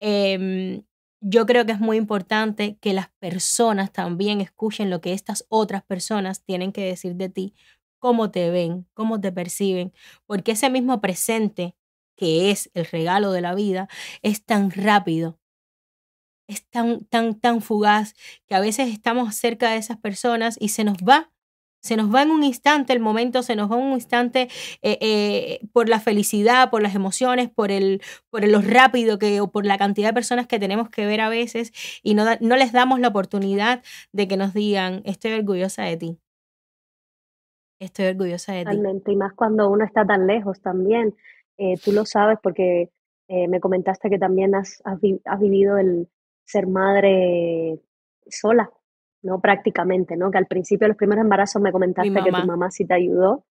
Em, 0.00 0.82
yo 1.20 1.46
creo 1.46 1.66
que 1.66 1.72
es 1.72 1.80
muy 1.80 1.96
importante 1.96 2.78
que 2.80 2.92
las 2.92 3.08
personas 3.18 3.92
también 3.92 4.40
escuchen 4.40 4.90
lo 4.90 5.00
que 5.00 5.12
estas 5.14 5.44
otras 5.48 5.82
personas 5.84 6.44
tienen 6.44 6.72
que 6.72 6.84
decir 6.84 7.16
de 7.16 7.28
ti, 7.28 7.54
cómo 7.98 8.30
te 8.30 8.50
ven, 8.50 8.86
cómo 8.94 9.20
te 9.20 9.32
perciben, 9.32 9.92
porque 10.26 10.52
ese 10.52 10.70
mismo 10.70 11.00
presente 11.00 11.74
que 12.16 12.50
es 12.50 12.70
el 12.74 12.84
regalo 12.86 13.32
de 13.32 13.40
la 13.40 13.54
vida 13.54 13.88
es 14.22 14.44
tan 14.44 14.70
rápido, 14.70 15.38
es 16.48 16.66
tan, 16.68 17.04
tan, 17.04 17.38
tan 17.38 17.62
fugaz 17.62 18.14
que 18.46 18.54
a 18.54 18.60
veces 18.60 18.88
estamos 18.88 19.34
cerca 19.36 19.70
de 19.70 19.76
esas 19.76 19.98
personas 19.98 20.56
y 20.58 20.70
se 20.70 20.84
nos 20.84 20.98
va. 20.98 21.30
Se 21.80 21.96
nos 21.96 22.12
va 22.12 22.22
en 22.22 22.32
un 22.32 22.42
instante 22.42 22.92
el 22.92 22.98
momento, 22.98 23.44
se 23.44 23.54
nos 23.54 23.70
va 23.70 23.76
en 23.76 23.82
un 23.82 23.92
instante 23.92 24.48
eh, 24.82 24.98
eh, 25.00 25.60
por 25.72 25.88
la 25.88 26.00
felicidad, 26.00 26.70
por 26.70 26.82
las 26.82 26.96
emociones, 26.96 27.50
por, 27.50 27.70
el, 27.70 28.02
por 28.30 28.46
lo 28.48 28.60
rápido 28.60 29.18
que, 29.20 29.40
o 29.40 29.52
por 29.52 29.64
la 29.64 29.78
cantidad 29.78 30.08
de 30.08 30.14
personas 30.14 30.48
que 30.48 30.58
tenemos 30.58 30.90
que 30.90 31.06
ver 31.06 31.20
a 31.20 31.28
veces 31.28 31.72
y 32.02 32.14
no, 32.14 32.24
no 32.40 32.56
les 32.56 32.72
damos 32.72 32.98
la 32.98 33.08
oportunidad 33.08 33.84
de 34.12 34.26
que 34.26 34.36
nos 34.36 34.54
digan, 34.54 35.02
estoy 35.04 35.32
orgullosa 35.32 35.84
de 35.84 35.96
ti. 35.96 36.18
Estoy 37.80 38.06
orgullosa 38.06 38.52
de 38.52 38.60
ti. 38.60 38.64
Totalmente, 38.70 39.12
y 39.12 39.16
más 39.16 39.32
cuando 39.34 39.70
uno 39.70 39.84
está 39.84 40.04
tan 40.04 40.26
lejos 40.26 40.60
también. 40.60 41.14
Eh, 41.58 41.74
tú 41.84 41.92
lo 41.92 42.04
sabes 42.04 42.38
porque 42.42 42.90
eh, 43.28 43.48
me 43.48 43.60
comentaste 43.60 44.08
que 44.10 44.18
también 44.18 44.54
has, 44.54 44.80
has, 44.84 45.00
vi- 45.00 45.20
has 45.24 45.40
vivido 45.40 45.76
el 45.78 46.08
ser 46.44 46.66
madre 46.66 47.78
sola, 48.28 48.70
¿no? 49.22 49.40
Prácticamente, 49.40 50.16
¿no? 50.16 50.30
Que 50.30 50.38
al 50.38 50.46
principio 50.46 50.84
de 50.86 50.88
los 50.90 50.96
primeros 50.96 51.22
embarazos 51.24 51.60
me 51.60 51.72
comentaste 51.72 52.10
que 52.24 52.30
tu 52.42 52.46
mamá. 52.46 52.70
sí 52.70 52.86
te 52.86 52.94
ayudó, 52.94 53.44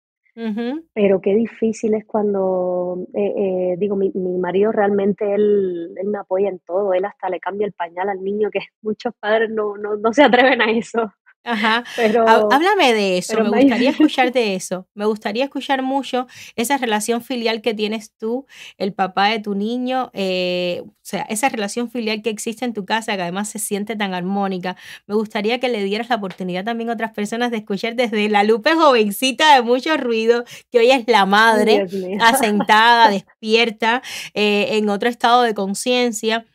pero 0.95 1.20
qué 1.20 1.35
difícil 1.35 1.95
es 1.95 2.05
cuando, 2.05 3.07
eh, 3.14 3.35
eh, 3.37 3.77
digo, 3.79 3.95
mi, 3.97 4.11
mi 4.14 4.37
marido 4.39 4.72
realmente, 4.72 5.33
él, 5.35 5.95
él 5.97 6.07
me 6.09 6.18
apoya 6.18 6.49
en 6.49 6.59
todo, 6.61 6.93
él 6.93 7.05
hasta 7.05 7.29
le 7.29 7.41
cambia 7.41 7.66
el 7.66 7.72
pañal 7.72 8.09
al 8.09 8.22
niño, 8.22 8.51
que 8.51 8.61
muchos 8.83 9.14
padres 9.20 9.51
no, 9.51 9.77
no, 9.77 9.97
no 9.97 10.12
se 10.12 10.22
atreven 10.25 10.61
a 10.61 10.70
eso, 10.70 11.12
Ajá. 11.45 11.84
pero... 11.97 12.26
Há- 12.28 12.49
Háblame 12.51 12.92
de 12.95 13.18
eso, 13.18 13.34
me 13.45 13.51
gustaría 13.62 13.90
escuchar 13.90 14.32
de 14.32 14.55
eso. 14.55 14.86
Me 14.95 15.05
gustaría 15.05 15.45
escuchar 15.45 15.82
mucho 15.82 16.26
esa 16.57 16.78
relación 16.78 17.22
filial 17.22 17.61
que 17.62 17.74
tienes 17.74 18.12
tú, 18.18 18.47
el 18.78 18.92
papá 18.95 19.28
de 19.28 19.38
tu 19.40 19.55
niño, 19.55 20.11
eh, 20.14 20.82
o 20.84 20.90
sea, 21.03 21.22
esa 21.28 21.49
relación 21.51 21.90
filial 21.90 22.22
que 22.22 22.30
existe 22.30 22.64
en 22.64 22.72
tu 22.72 22.84
casa, 22.86 23.14
que 23.16 23.22
además 23.22 23.49
se 23.51 23.59
siente 23.59 23.95
tan 23.95 24.14
armónica. 24.14 24.76
Me 25.07 25.14
gustaría 25.14 25.61
que 25.61 25.68
le 25.68 25.84
dieras 25.84 26.09
la 26.09 26.16
oportunidad 26.16 26.64
también 26.64 26.88
a 26.88 26.95
otras 26.95 27.12
personas 27.12 27.51
de 27.51 27.59
escuchar 27.59 27.95
desde 27.95 28.28
la 28.30 28.42
Lupe 28.42 28.72
jovencita 28.74 29.55
de 29.55 29.62
mucho 29.62 29.97
ruido, 29.99 30.45
que 30.72 30.78
hoy 30.78 30.90
es 30.90 31.05
la 31.07 31.26
madre, 31.26 31.86
asentada, 32.20 33.11
despierta, 33.11 34.03
eh, 34.32 34.68
en 34.78 34.88
otro 34.88 35.09
estado 35.11 35.42
de 35.42 35.53
conciencia. 35.55 36.47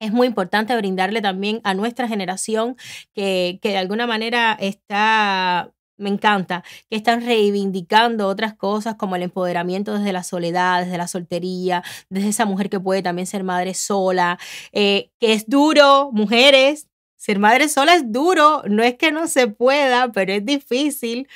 Es 0.00 0.12
muy 0.12 0.26
importante 0.26 0.74
brindarle 0.76 1.20
también 1.20 1.60
a 1.62 1.74
nuestra 1.74 2.08
generación 2.08 2.76
que, 3.14 3.58
que 3.62 3.68
de 3.68 3.76
alguna 3.76 4.06
manera 4.06 4.56
está, 4.58 5.72
me 5.98 6.08
encanta, 6.08 6.64
que 6.88 6.96
están 6.96 7.20
reivindicando 7.22 8.26
otras 8.26 8.54
cosas 8.54 8.94
como 8.94 9.16
el 9.16 9.22
empoderamiento 9.24 9.92
desde 9.98 10.14
la 10.14 10.22
soledad, 10.22 10.84
desde 10.84 10.96
la 10.96 11.06
soltería, 11.06 11.82
desde 12.08 12.30
esa 12.30 12.46
mujer 12.46 12.70
que 12.70 12.80
puede 12.80 13.02
también 13.02 13.26
ser 13.26 13.44
madre 13.44 13.74
sola, 13.74 14.38
eh, 14.72 15.10
que 15.20 15.34
es 15.34 15.46
duro, 15.46 16.10
mujeres. 16.12 16.86
Ser 17.16 17.38
madre 17.38 17.68
sola 17.68 17.94
es 17.94 18.10
duro, 18.10 18.62
no 18.66 18.82
es 18.82 18.94
que 18.96 19.12
no 19.12 19.26
se 19.28 19.48
pueda, 19.48 20.10
pero 20.12 20.32
es 20.32 20.42
difícil. 20.46 21.28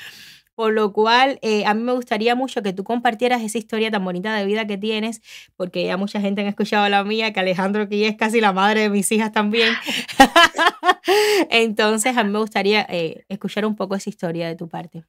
Por 0.54 0.72
lo 0.72 0.92
cual, 0.92 1.38
eh, 1.42 1.64
a 1.66 1.74
mí 1.74 1.82
me 1.82 1.92
gustaría 1.92 2.34
mucho 2.34 2.62
que 2.62 2.72
tú 2.72 2.84
compartieras 2.84 3.42
esa 3.42 3.58
historia 3.58 3.90
tan 3.90 4.04
bonita 4.04 4.34
de 4.36 4.46
vida 4.46 4.66
que 4.66 4.78
tienes, 4.78 5.20
porque 5.56 5.84
ya 5.86 5.96
mucha 5.96 6.20
gente 6.20 6.42
ha 6.42 6.48
escuchado 6.48 6.88
la 6.88 7.02
mía, 7.04 7.32
que 7.32 7.40
Alejandro 7.40 7.82
aquí 7.82 8.04
es 8.04 8.16
casi 8.16 8.40
la 8.40 8.52
madre 8.52 8.82
de 8.82 8.90
mis 8.90 9.10
hijas 9.12 9.32
también. 9.32 9.72
Entonces, 11.50 12.16
a 12.16 12.24
mí 12.24 12.30
me 12.30 12.38
gustaría 12.38 12.86
eh, 12.88 13.24
escuchar 13.28 13.66
un 13.66 13.76
poco 13.76 13.96
esa 13.96 14.10
historia 14.10 14.46
de 14.48 14.56
tu 14.56 14.68
parte. 14.68 15.04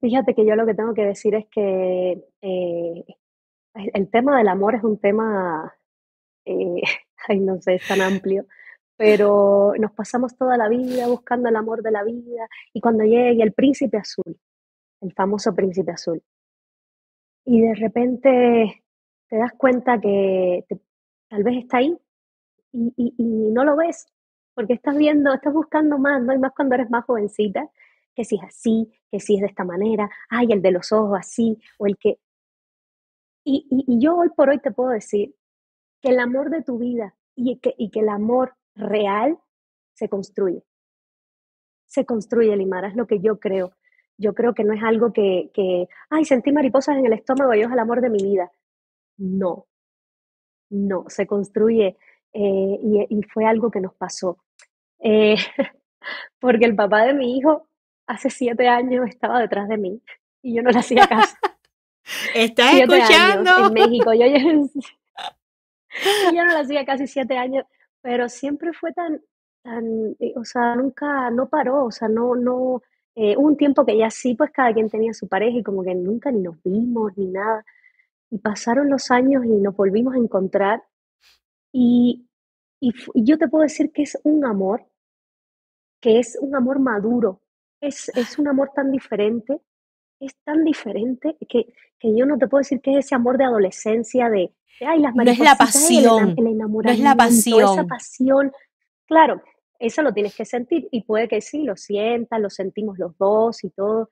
Fíjate 0.00 0.34
que 0.34 0.46
yo 0.46 0.54
lo 0.54 0.66
que 0.66 0.74
tengo 0.74 0.94
que 0.94 1.04
decir 1.04 1.34
es 1.34 1.46
que 1.50 2.22
eh, 2.42 3.04
el 3.74 3.90
el 3.94 4.10
tema 4.10 4.38
del 4.38 4.48
amor 4.48 4.74
es 4.74 4.84
un 4.84 4.98
tema, 4.98 5.74
eh, 6.44 6.82
ay, 7.28 7.40
no 7.40 7.60
sé, 7.60 7.76
es 7.76 7.88
tan 7.88 8.00
amplio, 8.00 8.46
pero 8.98 9.74
nos 9.80 9.92
pasamos 9.92 10.36
toda 10.36 10.58
la 10.58 10.68
vida 10.68 11.08
buscando 11.08 11.48
el 11.48 11.56
amor 11.56 11.82
de 11.82 11.92
la 11.92 12.04
vida 12.04 12.48
y 12.74 12.80
cuando 12.82 13.04
llegue 13.04 13.42
el 13.44 13.54
príncipe 13.54 13.98
azul, 13.98 14.38
el 15.02 15.12
famoso 15.14 15.54
príncipe 15.54 15.92
azul, 15.92 16.22
y 17.44 17.62
de 17.62 17.74
repente 17.76 18.84
te 19.28 19.36
das 19.36 19.52
cuenta 19.56 20.00
que 20.00 20.64
tal 21.28 21.42
vez 21.44 21.58
está 21.58 21.78
ahí 21.78 21.96
y, 22.72 23.14
no 23.18 23.64
lo 23.64 23.76
ves, 23.76 24.06
porque 24.54 24.74
estás 24.74 24.96
viendo, 24.96 25.32
estás 25.32 25.52
buscando 25.54 25.98
más, 25.98 26.22
¿no? 26.22 26.34
Y 26.34 26.38
más 26.38 26.52
cuando 26.54 26.74
eres 26.74 26.90
más 26.90 27.04
jovencita, 27.04 27.70
que 28.14 28.24
si 28.24 28.36
es 28.36 28.42
así, 28.42 28.92
que 29.10 29.20
si 29.20 29.36
es 29.36 29.40
de 29.42 29.46
esta 29.46 29.64
manera, 29.64 30.10
ay, 30.28 30.48
el 30.50 30.60
de 30.62 30.72
los 30.72 30.92
ojos 30.92 31.18
así, 31.18 31.58
o 31.78 31.86
el 31.86 31.96
que... 31.96 32.18
Y, 33.44 33.66
y- 33.70 33.84
y 33.96 34.00
yo 34.00 34.16
hoy 34.16 34.28
por 34.30 34.50
hoy 34.50 34.58
te 34.58 34.70
puedo 34.72 34.90
decir 34.90 35.34
que 36.02 36.10
el 36.10 36.20
amor 36.20 36.50
de 36.50 36.62
tu 36.62 36.78
vida 36.78 37.14
y 37.36 37.58
que, 37.58 37.74
y 37.78 37.90
que 37.90 38.00
el 38.00 38.08
amor 38.10 38.54
real 38.78 39.38
se 39.94 40.08
construye. 40.08 40.62
Se 41.86 42.04
construye, 42.04 42.56
Limara, 42.56 42.88
es 42.88 42.96
lo 42.96 43.06
que 43.06 43.20
yo 43.20 43.38
creo. 43.38 43.72
Yo 44.16 44.34
creo 44.34 44.54
que 44.54 44.64
no 44.64 44.72
es 44.72 44.82
algo 44.82 45.12
que, 45.12 45.50
que 45.54 45.88
ay, 46.10 46.24
sentí 46.24 46.52
mariposas 46.52 46.96
en 46.96 47.06
el 47.06 47.12
estómago 47.12 47.54
y 47.54 47.60
es 47.60 47.70
el 47.70 47.78
amor 47.78 48.00
de 48.00 48.10
mi 48.10 48.22
vida. 48.22 48.50
No, 49.16 49.66
no, 50.70 51.04
se 51.08 51.26
construye 51.26 51.96
eh, 52.32 52.78
y, 52.82 53.06
y 53.08 53.22
fue 53.22 53.44
algo 53.44 53.70
que 53.70 53.80
nos 53.80 53.94
pasó. 53.94 54.38
Eh, 55.00 55.36
porque 56.40 56.64
el 56.64 56.74
papá 56.74 57.04
de 57.04 57.14
mi 57.14 57.38
hijo 57.38 57.68
hace 58.06 58.30
siete 58.30 58.68
años 58.68 59.06
estaba 59.08 59.40
detrás 59.40 59.68
de 59.68 59.78
mí 59.78 60.02
y 60.42 60.56
yo 60.56 60.62
no 60.62 60.70
le 60.70 60.78
hacía 60.78 61.06
caso. 61.06 61.36
¿Estás 62.34 62.70
Siete 62.70 62.94
años 62.94 63.10
escuchando? 63.10 63.66
en 63.66 63.72
México. 63.74 64.14
Yo, 64.14 64.26
yo, 64.26 64.70
yo 66.34 66.44
no 66.44 66.52
le 66.52 66.60
hacía 66.60 66.84
casi 66.84 67.06
siete 67.06 67.36
años, 67.36 67.64
pero 68.02 68.28
siempre 68.28 68.72
fue 68.72 68.92
tan, 68.92 69.20
tan, 69.62 70.16
eh, 70.20 70.34
o 70.36 70.44
sea, 70.44 70.74
nunca, 70.76 71.30
no 71.30 71.48
paró, 71.48 71.86
o 71.86 71.90
sea, 71.90 72.08
no, 72.08 72.34
no, 72.36 72.82
Eh, 73.20 73.36
un 73.36 73.56
tiempo 73.56 73.84
que 73.84 73.96
ya 73.98 74.10
sí, 74.10 74.34
pues 74.36 74.52
cada 74.52 74.72
quien 74.72 74.88
tenía 74.88 75.12
su 75.12 75.26
pareja 75.28 75.58
y 75.58 75.62
como 75.64 75.82
que 75.82 75.92
nunca 75.94 76.30
ni 76.30 76.40
nos 76.40 76.62
vimos 76.62 77.12
ni 77.16 77.26
nada. 77.26 77.64
Y 78.30 78.38
pasaron 78.38 78.90
los 78.90 79.10
años 79.10 79.44
y 79.44 79.50
nos 79.60 79.74
volvimos 79.76 80.14
a 80.14 80.18
encontrar 80.18 80.84
y, 81.72 82.28
y, 82.80 82.92
yo 83.24 83.38
te 83.38 83.48
puedo 83.48 83.62
decir 83.64 83.92
que 83.92 84.02
es 84.02 84.18
un 84.24 84.44
amor, 84.44 84.86
que 86.00 86.18
es 86.18 86.38
un 86.40 86.54
amor 86.54 86.78
maduro, 86.78 87.40
es, 87.80 88.08
es 88.16 88.38
un 88.38 88.48
amor 88.48 88.70
tan 88.74 88.90
diferente, 88.92 89.60
es 90.20 90.36
tan 90.44 90.64
diferente 90.64 91.36
que, 91.48 91.72
que 91.98 92.16
yo 92.16 92.26
no 92.26 92.38
te 92.38 92.48
puedo 92.48 92.60
decir 92.60 92.80
que 92.80 92.92
es 92.92 93.06
ese 93.06 93.14
amor 93.14 93.38
de 93.38 93.44
adolescencia, 93.44 94.28
de, 94.28 94.52
ay, 94.86 95.00
las 95.00 95.14
no 95.14 95.22
es 95.22 95.38
la 95.38 95.56
pasión, 95.56 96.34
el, 96.36 96.46
enamoramiento, 96.46 96.82
no 96.84 96.90
es 96.90 97.00
la 97.00 97.14
pasión. 97.14 97.72
esa 97.72 97.86
pasión. 97.86 98.52
Claro, 99.06 99.42
eso 99.78 100.02
lo 100.02 100.12
tienes 100.12 100.34
que 100.34 100.44
sentir 100.44 100.88
y 100.90 101.02
puede 101.04 101.28
que 101.28 101.40
sí, 101.40 101.62
lo 101.62 101.76
sientas, 101.76 102.40
lo 102.40 102.50
sentimos 102.50 102.98
los 102.98 103.16
dos 103.16 103.62
y 103.64 103.70
todo, 103.70 104.10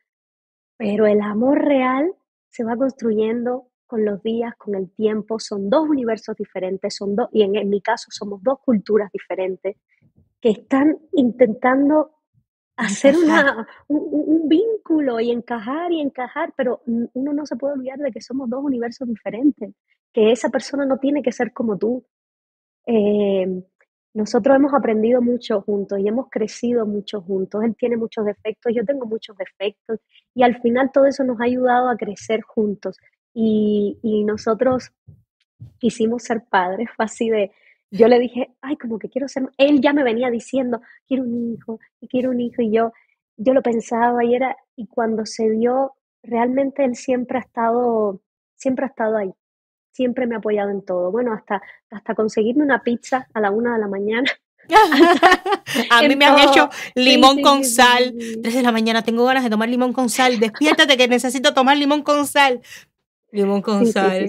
pero 0.77 1.07
el 1.07 1.21
amor 1.21 1.65
real 1.65 2.13
se 2.51 2.65
va 2.65 2.77
construyendo 2.77 3.69
con 3.87 4.05
los 4.05 4.23
días, 4.23 4.55
con 4.57 4.75
el 4.75 4.91
tiempo, 4.91 5.39
son 5.39 5.71
dos 5.71 5.89
universos 5.89 6.37
diferentes, 6.37 6.95
son 6.95 7.15
dos, 7.15 7.29
y 7.33 7.43
en, 7.43 7.71
mi 7.71 7.81
caso 7.81 8.09
somos 8.11 8.43
dos 8.43 8.59
culturas 8.61 9.11
diferentes 9.13 9.77
que 10.41 10.51
están 10.51 10.99
intentando 11.13 12.16
hacer 12.77 13.15
una, 13.17 13.67
un, 13.89 14.49
vínculo 14.49 15.21
y 15.21 15.31
encajar 15.31 15.93
y 15.93 16.01
encajar, 16.01 16.53
pero 16.57 16.83
uno 16.87 17.33
no 17.33 17.47
se 17.47 17.57
puede 17.57 17.75
olvidar 17.75 17.99
de 17.99 18.13
que 18.13 18.21
somos 18.21 18.49
dos 18.49 18.63
universos 18.63 19.09
diferentes, 19.09 19.75
que 20.13 20.31
esa 20.31 20.51
persona 20.51 20.87
no 20.87 20.99
tiene 20.99 21.23
que 21.23 21.33
ser 21.33 21.53
como 21.53 21.77
tú. 21.77 22.05
Eh, 22.87 23.63
nosotros 24.15 24.57
hemos 24.57 24.73
aprendido 24.73 25.21
mucho 25.21 25.61
juntos 25.61 25.99
y 25.99 26.09
hemos 26.09 26.29
crecido 26.31 26.87
mucho 26.87 27.21
juntos. 27.21 27.63
Él 27.65 27.75
tiene 27.77 27.97
muchos 27.97 28.25
defectos, 28.25 28.73
yo 28.75 28.85
tengo 28.85 29.05
muchos 29.05 29.37
defectos 29.37 30.01
y 30.35 30.43
al 30.43 30.61
final 30.63 30.91
todo 30.93 31.07
eso 31.07 31.25
nos 31.25 31.41
ha 31.41 31.45
ayudado 31.45 31.91
a 31.91 31.97
crecer 31.97 32.41
juntos. 32.43 32.97
Y, 33.35 33.99
y 34.03 34.25
nosotros 34.25 34.93
quisimos 35.79 36.23
ser 36.23 36.45
padres, 36.49 36.89
fue 36.97 37.05
así 37.05 37.29
de, 37.29 37.53
yo 37.91 38.09
le 38.09 38.19
dije, 38.19 38.51
ay, 38.61 38.77
como 38.77 38.99
que 38.99 39.09
quiero 39.09 39.29
ser, 39.29 39.49
él 39.59 39.81
ya 39.81 39.93
me 39.93 40.05
venía 40.05 40.31
diciendo, 40.31 40.81
quiero 41.07 41.25
un 41.25 41.55
hijo, 41.55 41.79
y 42.01 42.09
quiero 42.09 42.31
un 42.31 42.41
hijo, 42.41 42.63
y 42.63 42.73
yo, 42.73 42.93
yo 43.37 43.55
lo 43.55 43.63
pensaba 43.63 44.25
y 44.25 44.35
era, 44.35 44.57
y 44.75 44.87
cuando 44.87 45.27
se 45.27 45.51
dio, 45.51 45.95
realmente 46.23 46.85
él 46.85 46.97
siempre 46.97 47.39
ha 47.39 47.43
estado, 47.43 48.21
siempre 48.57 48.85
ha 48.85 48.89
estado 48.89 49.17
ahí, 49.17 49.33
siempre 49.93 50.27
me 50.27 50.35
ha 50.35 50.39
apoyado 50.39 50.71
en 50.71 50.85
todo. 50.85 51.11
Bueno, 51.11 51.33
hasta, 51.33 51.63
hasta 51.91 52.15
conseguirme 52.15 52.65
una 52.65 52.83
pizza 52.83 53.29
a 53.33 53.41
la 53.41 53.51
una 53.51 53.75
de 53.75 53.81
la 53.81 53.89
mañana. 53.89 54.31
a 55.91 56.03
mí 56.09 56.17
me 56.17 56.25
han 56.25 56.39
hecho 56.39 56.69
limón 56.95 57.41
con 57.41 57.65
sal. 57.65 58.15
Tres 58.43 58.55
de 58.55 58.63
la 58.63 58.73
mañana 58.73 59.03
tengo 59.03 59.25
ganas 59.25 59.45
de 59.45 59.51
tomar 59.51 59.69
limón 59.69 59.93
con 59.93 60.09
sal. 60.09 60.39
Despiértate 60.39 60.97
que 60.97 61.09
necesito 61.09 61.55
tomar 61.55 61.77
limón 61.77 62.03
con 62.03 62.27
sal. 62.27 62.61
Limón 63.31 63.63
con 63.63 63.87
sal. 63.87 64.27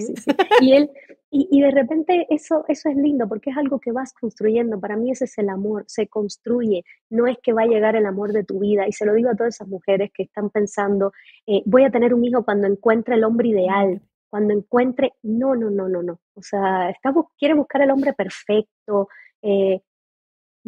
y 0.60 0.72
él, 0.72 0.90
y, 1.30 1.48
y, 1.50 1.60
de 1.60 1.70
repente 1.70 2.26
eso, 2.30 2.64
eso 2.68 2.88
es 2.88 2.96
lindo 2.96 3.28
porque 3.28 3.50
es 3.50 3.56
algo 3.56 3.80
que 3.80 3.92
vas 3.92 4.12
construyendo. 4.12 4.80
Para 4.80 4.96
mí 4.96 5.10
ese 5.10 5.26
es 5.26 5.36
el 5.38 5.48
amor, 5.48 5.84
se 5.86 6.08
construye. 6.08 6.84
No 7.10 7.26
es 7.26 7.36
que 7.42 7.52
va 7.52 7.62
a 7.62 7.66
llegar 7.66 7.96
el 7.96 8.06
amor 8.06 8.32
de 8.32 8.44
tu 8.44 8.60
vida. 8.60 8.88
Y 8.88 8.92
se 8.92 9.04
lo 9.04 9.14
digo 9.14 9.30
a 9.30 9.36
todas 9.36 9.54
esas 9.56 9.68
mujeres 9.68 10.10
que 10.14 10.24
están 10.24 10.50
pensando, 10.50 11.12
eh, 11.46 11.62
voy 11.66 11.84
a 11.84 11.90
tener 11.90 12.14
un 12.14 12.24
hijo 12.24 12.44
cuando 12.44 12.66
encuentre 12.66 13.16
el 13.16 13.24
hombre 13.24 13.48
ideal 13.48 14.00
cuando 14.28 14.54
encuentre, 14.54 15.14
no, 15.22 15.54
no, 15.54 15.70
no, 15.70 15.88
no, 15.88 16.02
no. 16.02 16.20
O 16.34 16.42
sea, 16.42 16.90
está, 16.90 17.12
quiere 17.38 17.54
buscar 17.54 17.82
el 17.82 17.90
hombre 17.90 18.12
perfecto, 18.12 19.08
eh, 19.42 19.80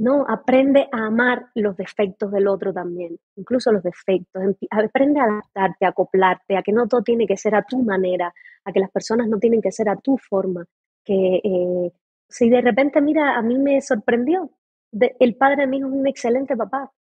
no, 0.01 0.25
aprende 0.27 0.89
a 0.93 1.09
amar 1.09 1.51
los 1.55 1.77
defectos 1.77 2.33
del 2.33 2.49
otro 2.49 2.73
también, 2.73 3.19
incluso 3.37 3.71
los 3.71 3.83
defectos. 3.83 4.43
Aprende 4.71 5.21
a 5.21 5.25
adaptarte, 5.25 5.85
a 5.85 5.89
acoplarte, 5.91 6.57
a 6.57 6.63
que 6.63 6.73
no 6.73 6.89
todo 6.89 7.03
tiene 7.03 7.27
que 7.27 7.37
ser 7.37 7.55
a 7.55 7.65
tu 7.65 7.83
manera, 7.83 8.33
a 8.65 8.73
que 8.73 8.81
las 8.81 8.91
personas 8.91 9.29
no 9.29 9.39
tienen 9.39 9.61
que 9.61 9.71
ser 9.71 9.91
a 9.91 9.97
tu 9.97 10.17
forma. 10.17 10.65
Que 11.05 11.43
eh, 11.45 11.93
si 12.31 12.49
de 12.49 12.63
repente, 12.63 13.03
mira, 13.03 13.37
a 13.37 13.43
mí 13.43 13.59
me 13.59 13.79
sorprendió, 13.83 14.51
el 14.91 15.37
padre 15.37 15.67
de 15.67 15.77
es 15.77 15.83
un 15.83 16.07
excelente 16.07 16.57
papá. 16.57 16.91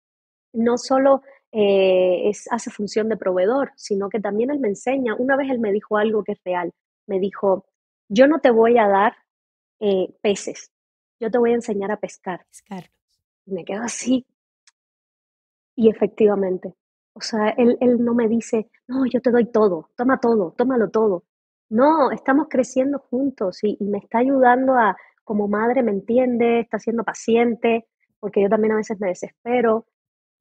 No 0.52 0.76
solo 0.76 1.22
eh, 1.52 2.28
es, 2.28 2.52
hace 2.52 2.70
función 2.70 3.08
de 3.08 3.16
proveedor, 3.16 3.72
sino 3.76 4.10
que 4.10 4.20
también 4.20 4.50
él 4.50 4.60
me 4.60 4.68
enseña. 4.68 5.14
Una 5.14 5.36
vez 5.36 5.48
él 5.50 5.58
me 5.58 5.72
dijo 5.72 5.96
algo 5.96 6.22
que 6.22 6.32
es 6.32 6.40
real. 6.44 6.70
Me 7.06 7.18
dijo, 7.18 7.64
yo 8.10 8.26
no 8.26 8.40
te 8.40 8.50
voy 8.50 8.76
a 8.76 8.88
dar 8.88 9.14
eh, 9.80 10.12
peces, 10.20 10.70
yo 11.20 11.30
te 11.30 11.38
voy 11.38 11.52
a 11.52 11.54
enseñar 11.54 11.92
a 11.92 11.98
pescar. 11.98 12.44
Y 13.46 13.52
me 13.52 13.64
quedo 13.64 13.82
así. 13.82 14.26
Y 15.76 15.88
efectivamente, 15.88 16.74
o 17.12 17.20
sea, 17.20 17.50
él, 17.50 17.78
él 17.80 18.04
no 18.04 18.14
me 18.14 18.28
dice, 18.28 18.68
no, 18.88 19.06
yo 19.06 19.20
te 19.20 19.30
doy 19.30 19.46
todo, 19.46 19.90
toma 19.96 20.18
todo, 20.18 20.52
tómalo 20.56 20.90
todo. 20.90 21.24
No, 21.68 22.10
estamos 22.10 22.48
creciendo 22.50 22.98
juntos 22.98 23.62
y, 23.62 23.76
y 23.78 23.84
me 23.84 23.98
está 23.98 24.18
ayudando 24.18 24.74
a, 24.74 24.96
como 25.24 25.46
madre, 25.46 25.82
me 25.82 25.92
entiende, 25.92 26.60
está 26.60 26.78
siendo 26.78 27.04
paciente, 27.04 27.86
porque 28.18 28.42
yo 28.42 28.48
también 28.48 28.72
a 28.72 28.76
veces 28.76 28.98
me 29.00 29.08
desespero, 29.08 29.86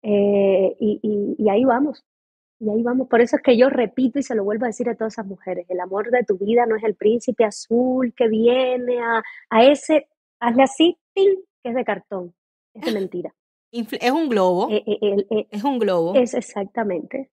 eh, 0.02 0.76
y, 0.80 1.36
y, 1.38 1.50
ahí 1.50 1.64
vamos, 1.66 2.04
y 2.60 2.70
ahí 2.70 2.82
vamos. 2.82 3.08
Por 3.08 3.22
eso 3.22 3.36
es 3.36 3.42
que 3.44 3.58
yo 3.58 3.70
repito 3.70 4.20
y 4.20 4.24
se 4.24 4.36
lo 4.36 4.44
vuelvo 4.44 4.66
a 4.66 4.70
decir 4.70 4.90
a 4.90 4.96
todas 4.96 5.14
esas 5.14 5.26
mujeres, 5.26 5.66
el 5.70 5.80
amor 5.80 6.10
de 6.10 6.24
tu 6.24 6.38
vida 6.38 6.66
no 6.66 6.76
es 6.76 6.84
el 6.84 6.96
príncipe 6.96 7.46
azul 7.46 8.14
que 8.16 8.28
viene 8.28 9.00
a, 9.00 9.22
a 9.50 9.64
ese, 9.64 10.08
hazle 10.40 10.64
así, 10.64 10.98
que 11.14 11.44
es 11.64 11.76
de 11.76 11.84
cartón, 11.84 12.34
es 12.74 12.86
de 12.86 12.92
mentira. 13.00 13.34
Es 13.72 14.12
un 14.12 14.30
globo. 14.30 14.68
Eh, 14.72 14.84
eh, 14.86 15.48
es 15.52 15.64
un 15.64 15.78
globo. 15.78 16.16
Es 16.16 16.34
exactamente. 16.34 17.32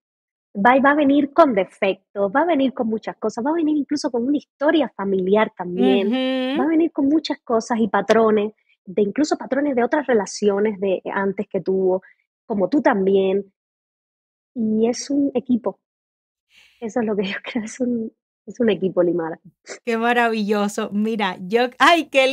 Va, 0.55 0.79
va 0.81 0.91
a 0.91 0.95
venir 0.95 1.33
con 1.33 1.55
defectos, 1.55 2.31
va 2.35 2.43
a 2.43 2.47
venir 2.47 2.73
con 2.75 2.89
muchas 2.89 3.17
cosas, 3.17 3.45
va 3.45 3.51
a 3.51 3.55
venir 3.55 3.77
incluso 3.77 4.11
con 4.11 4.27
una 4.27 4.37
historia 4.37 4.93
familiar 4.95 5.53
también, 5.57 6.11
va 6.59 6.65
a 6.65 6.69
venir 6.69 6.93
con 6.93 7.09
muchas 7.09 7.41
cosas 7.41 7.79
y 7.79 7.89
patrones, 7.89 8.53
de 8.85 9.03
incluso 9.03 9.37
patrones 9.37 9.75
de 9.75 9.85
otras 9.85 10.07
relaciones 10.07 10.79
de 10.81 11.03
antes 11.13 11.47
que 11.49 11.61
tuvo 11.61 12.03
como 12.47 12.69
tú 12.69 12.81
también. 12.81 13.53
Y 14.55 14.89
es 14.89 15.11
un 15.11 15.31
equipo. 15.35 15.79
Eso 16.81 17.01
es 17.01 17.07
lo 17.07 17.17
que 17.17 17.25
yo 17.33 17.37
creo, 17.43 17.65
es 17.65 17.81
un, 17.81 18.13
es 18.47 18.61
un 18.61 18.71
equipo, 18.71 19.03
Limara. 19.03 19.41
Qué 19.85 19.97
maravilloso. 19.97 20.91
Mira, 20.93 21.37
yo, 21.41 21.69
ay, 21.79 22.05
qué 22.07 22.27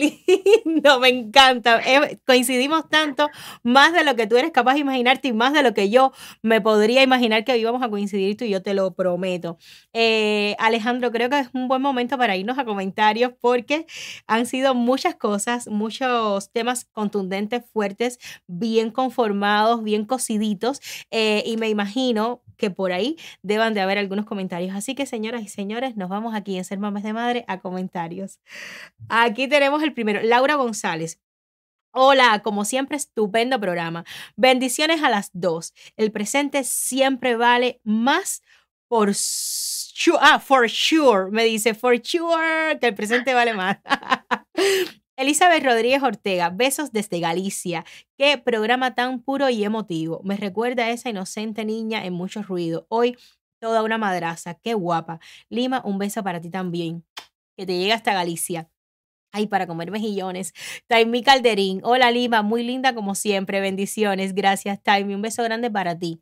lindo, 0.65 0.99
me 0.99 1.09
encanta. 1.09 1.81
Eh, 1.81 2.19
coincidimos 2.25 2.87
tanto, 2.89 3.29
más 3.63 3.93
de 3.93 4.03
lo 4.03 4.15
que 4.15 4.27
tú 4.27 4.37
eres 4.37 4.51
capaz 4.51 4.75
de 4.75 4.81
imaginarte 4.81 5.29
y 5.29 5.33
más 5.33 5.53
de 5.53 5.63
lo 5.63 5.73
que 5.73 5.89
yo 5.89 6.11
me 6.43 6.61
podría 6.61 7.01
imaginar 7.01 7.43
que 7.43 7.57
íbamos 7.57 7.81
a 7.81 7.89
coincidir 7.89 8.37
tú 8.37 8.45
y 8.45 8.49
yo 8.49 8.61
te 8.61 8.73
lo 8.75 8.93
prometo. 8.93 9.57
Eh, 9.91 10.55
Alejandro, 10.59 11.11
creo 11.11 11.29
que 11.29 11.39
es 11.39 11.49
un 11.53 11.67
buen 11.67 11.81
momento 11.81 12.17
para 12.17 12.37
irnos 12.37 12.59
a 12.59 12.65
comentarios 12.65 13.33
porque 13.41 13.87
han 14.27 14.45
sido 14.45 14.75
muchas 14.75 15.15
cosas, 15.15 15.67
muchos 15.67 16.51
temas 16.51 16.85
contundentes, 16.85 17.63
fuertes, 17.71 18.19
bien 18.47 18.91
conformados, 18.91 19.83
bien 19.83 20.05
cociditos 20.05 20.79
eh, 21.09 21.43
y 21.45 21.57
me 21.57 21.69
imagino 21.69 22.41
que 22.63 22.71
por 22.71 22.93
ahí 22.93 23.17
deban 23.41 23.73
de 23.73 23.81
haber 23.81 23.97
algunos 23.97 24.25
comentarios. 24.25 24.73
Así 24.73 24.95
que, 24.95 25.05
señoras 25.05 25.41
y 25.41 25.49
señores, 25.49 25.97
nos 25.97 26.07
vamos 26.07 26.33
aquí 26.33 26.57
en 26.57 26.63
Ser 26.63 26.79
Mames 26.79 27.03
de 27.03 27.11
Madre 27.11 27.43
a 27.49 27.59
comentarios. 27.59 28.39
Aquí 29.09 29.49
tenemos 29.49 29.83
el 29.83 29.91
primero, 29.91 30.21
Laura 30.23 30.55
González. 30.55 31.19
Hola, 31.91 32.39
como 32.41 32.63
siempre, 32.63 32.95
estupendo 32.95 33.59
programa. 33.59 34.05
Bendiciones 34.37 35.03
a 35.03 35.09
las 35.09 35.29
dos. 35.33 35.73
El 35.97 36.13
presente 36.13 36.63
siempre 36.63 37.35
vale 37.35 37.81
más 37.83 38.41
por 38.87 39.11
ah, 40.21 40.39
for 40.39 40.69
sure, 40.69 41.29
me 41.31 41.43
dice, 41.43 41.73
for 41.73 41.99
sure, 42.01 42.79
que 42.79 42.87
el 42.87 42.95
presente 42.95 43.33
vale 43.33 43.53
más. 43.53 43.77
Elizabeth 45.15 45.63
Rodríguez 45.63 46.01
Ortega, 46.01 46.49
besos 46.49 46.91
desde 46.91 47.19
Galicia. 47.19 47.85
Qué 48.17 48.39
programa 48.39 48.95
tan 48.95 49.21
puro 49.21 49.47
y 49.49 49.63
emotivo. 49.63 50.21
Me 50.23 50.37
recuerda 50.37 50.85
a 50.85 50.89
esa 50.89 51.09
inocente 51.09 51.65
niña 51.65 52.03
en 52.05 52.13
mucho 52.13 52.41
ruido. 52.41 52.87
Hoy 52.89 53.15
toda 53.59 53.83
una 53.83 53.99
madraza. 53.99 54.55
Qué 54.55 54.73
guapa. 54.73 55.19
Lima, 55.49 55.81
un 55.85 55.99
beso 55.99 56.23
para 56.23 56.41
ti 56.41 56.49
también. 56.49 57.05
Que 57.55 57.67
te 57.67 57.77
llegue 57.77 57.93
hasta 57.93 58.13
Galicia. 58.13 58.69
Ay, 59.31 59.45
para 59.45 59.67
comer 59.67 59.91
mejillones. 59.91 60.53
Taimi 60.87 61.21
Calderín. 61.21 61.81
Hola 61.83 62.09
Lima, 62.09 62.41
muy 62.41 62.63
linda 62.63 62.95
como 62.95 63.13
siempre. 63.13 63.61
Bendiciones. 63.61 64.33
Gracias, 64.33 64.81
Taimi. 64.81 65.13
Un 65.13 65.21
beso 65.21 65.43
grande 65.43 65.69
para 65.69 65.97
ti. 65.97 66.21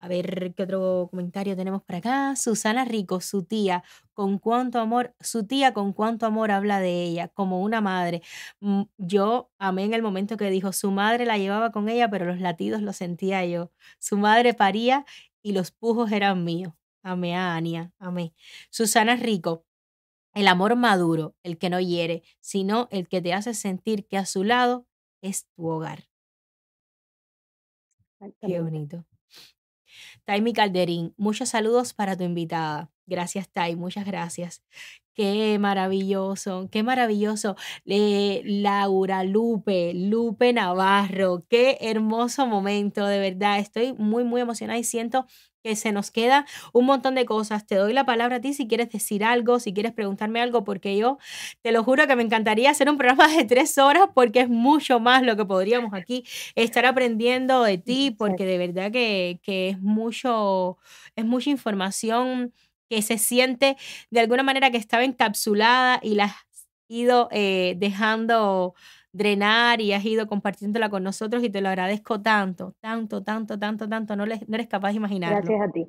A 0.00 0.06
ver 0.08 0.54
qué 0.54 0.62
otro 0.62 1.08
comentario 1.10 1.56
tenemos 1.56 1.82
por 1.82 1.96
acá. 1.96 2.36
Susana 2.36 2.84
Rico, 2.84 3.20
su 3.20 3.44
tía, 3.44 3.82
con 4.12 4.38
cuánto 4.38 4.78
amor, 4.78 5.14
su 5.20 5.44
tía 5.46 5.72
con 5.74 5.92
cuánto 5.92 6.26
amor 6.26 6.52
habla 6.52 6.78
de 6.80 7.02
ella, 7.02 7.28
como 7.28 7.62
una 7.62 7.80
madre. 7.80 8.22
Mm, 8.60 8.82
yo 8.96 9.50
amé 9.58 9.84
en 9.84 9.94
el 9.94 10.02
momento 10.02 10.36
que 10.36 10.50
dijo, 10.50 10.72
su 10.72 10.90
madre 10.92 11.26
la 11.26 11.36
llevaba 11.38 11.72
con 11.72 11.88
ella, 11.88 12.08
pero 12.10 12.26
los 12.26 12.40
latidos 12.40 12.80
los 12.82 12.96
sentía 12.96 13.44
yo. 13.44 13.72
Su 13.98 14.16
madre 14.18 14.54
paría 14.54 15.04
y 15.42 15.52
los 15.52 15.72
pujos 15.72 16.12
eran 16.12 16.44
míos. 16.44 16.74
Amé 17.02 17.36
a 17.36 17.56
Ania, 17.56 17.92
amé. 17.98 18.34
Susana 18.70 19.16
Rico, 19.16 19.64
el 20.34 20.48
amor 20.48 20.76
maduro, 20.76 21.36
el 21.42 21.58
que 21.58 21.70
no 21.70 21.80
hiere, 21.80 22.22
sino 22.40 22.88
el 22.90 23.08
que 23.08 23.20
te 23.22 23.34
hace 23.34 23.54
sentir 23.54 24.06
que 24.06 24.16
a 24.18 24.26
su 24.26 24.44
lado 24.44 24.86
es 25.22 25.46
tu 25.56 25.66
hogar. 25.68 26.08
Qué 28.40 28.60
bonito. 28.60 29.04
Taimi 30.24 30.52
Calderín, 30.52 31.14
muchos 31.16 31.50
saludos 31.50 31.94
para 31.94 32.16
tu 32.16 32.24
invitada. 32.24 32.90
Gracias, 33.06 33.48
Tai, 33.50 33.76
muchas 33.76 34.04
gracias. 34.06 34.62
Qué 35.18 35.58
maravilloso, 35.58 36.68
qué 36.70 36.84
maravilloso. 36.84 37.56
Eh, 37.86 38.40
Laura, 38.44 39.24
Lupe, 39.24 39.92
Lupe 39.92 40.52
Navarro, 40.52 41.44
qué 41.50 41.76
hermoso 41.80 42.46
momento, 42.46 43.04
de 43.04 43.18
verdad. 43.18 43.58
Estoy 43.58 43.94
muy, 43.94 44.22
muy 44.22 44.40
emocionada 44.42 44.78
y 44.78 44.84
siento 44.84 45.26
que 45.64 45.74
se 45.74 45.90
nos 45.90 46.12
queda 46.12 46.46
un 46.72 46.86
montón 46.86 47.16
de 47.16 47.26
cosas. 47.26 47.66
Te 47.66 47.74
doy 47.74 47.92
la 47.94 48.06
palabra 48.06 48.36
a 48.36 48.40
ti 48.40 48.54
si 48.54 48.68
quieres 48.68 48.90
decir 48.90 49.24
algo, 49.24 49.58
si 49.58 49.74
quieres 49.74 49.92
preguntarme 49.92 50.40
algo, 50.40 50.62
porque 50.62 50.96
yo 50.96 51.18
te 51.62 51.72
lo 51.72 51.82
juro 51.82 52.06
que 52.06 52.14
me 52.14 52.22
encantaría 52.22 52.70
hacer 52.70 52.88
un 52.88 52.96
programa 52.96 53.26
de 53.26 53.44
tres 53.44 53.76
horas 53.76 54.04
porque 54.14 54.38
es 54.42 54.48
mucho 54.48 55.00
más 55.00 55.24
lo 55.24 55.36
que 55.36 55.44
podríamos 55.44 55.94
aquí 55.94 56.24
estar 56.54 56.86
aprendiendo 56.86 57.64
de 57.64 57.76
ti, 57.78 58.12
porque 58.16 58.44
de 58.44 58.56
verdad 58.58 58.92
que, 58.92 59.40
que 59.42 59.70
es 59.70 59.80
mucho, 59.80 60.78
es 61.16 61.24
mucha 61.24 61.50
información 61.50 62.52
que 62.88 63.02
se 63.02 63.18
siente 63.18 63.76
de 64.10 64.20
alguna 64.20 64.42
manera 64.42 64.70
que 64.70 64.78
estaba 64.78 65.04
encapsulada 65.04 66.00
y 66.02 66.14
la 66.14 66.24
has 66.24 66.68
ido 66.88 67.28
eh, 67.30 67.74
dejando 67.78 68.74
drenar 69.12 69.80
y 69.80 69.92
has 69.92 70.04
ido 70.04 70.26
compartiéndola 70.26 70.88
con 70.90 71.02
nosotros 71.02 71.42
y 71.42 71.50
te 71.50 71.60
lo 71.60 71.68
agradezco 71.68 72.20
tanto, 72.20 72.74
tanto, 72.80 73.22
tanto, 73.22 73.58
tanto, 73.58 73.88
tanto. 73.88 74.16
No, 74.16 74.26
no 74.26 74.34
eres 74.54 74.68
capaz 74.68 74.90
de 74.90 74.96
imaginarlo. 74.96 75.38
Gracias 75.38 75.68
a 75.68 75.72
ti. 75.72 75.88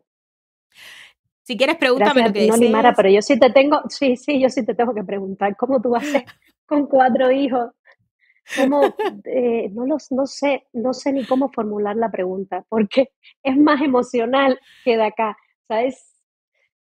Si 1.44 1.58
quieres, 1.58 1.78
pregúntame 1.78 2.28
lo 2.28 2.32
que 2.32 2.48
No, 2.48 2.58
Limara, 2.58 2.94
pero 2.94 3.10
yo 3.10 3.24
sí 3.24 3.40
te 3.40 3.50
tengo, 3.50 3.82
sí, 3.90 4.16
sí, 4.18 4.40
yo 4.40 4.50
sí 4.50 4.64
te 4.64 4.76
tengo 4.76 4.94
que 4.94 5.04
preguntar 5.04 5.56
cómo 5.58 5.82
tú 5.82 5.96
haces 5.96 6.24
con 6.68 6.86
cuatro 6.86 7.32
hijos. 7.32 7.72
¿Cómo, 8.56 8.82
eh, 9.26 9.70
no, 9.72 9.86
los, 9.86 10.12
no, 10.12 10.28
sé, 10.28 10.68
no 10.74 10.94
sé 10.94 11.12
ni 11.12 11.26
cómo 11.26 11.50
formular 11.50 11.96
la 11.96 12.12
pregunta, 12.12 12.66
porque 12.70 13.12
es 13.44 13.58
más 13.58 13.82
emocional 13.82 14.60
que 14.84 14.98
de 14.98 15.06
acá. 15.06 15.38
¿Sabes? 15.68 16.09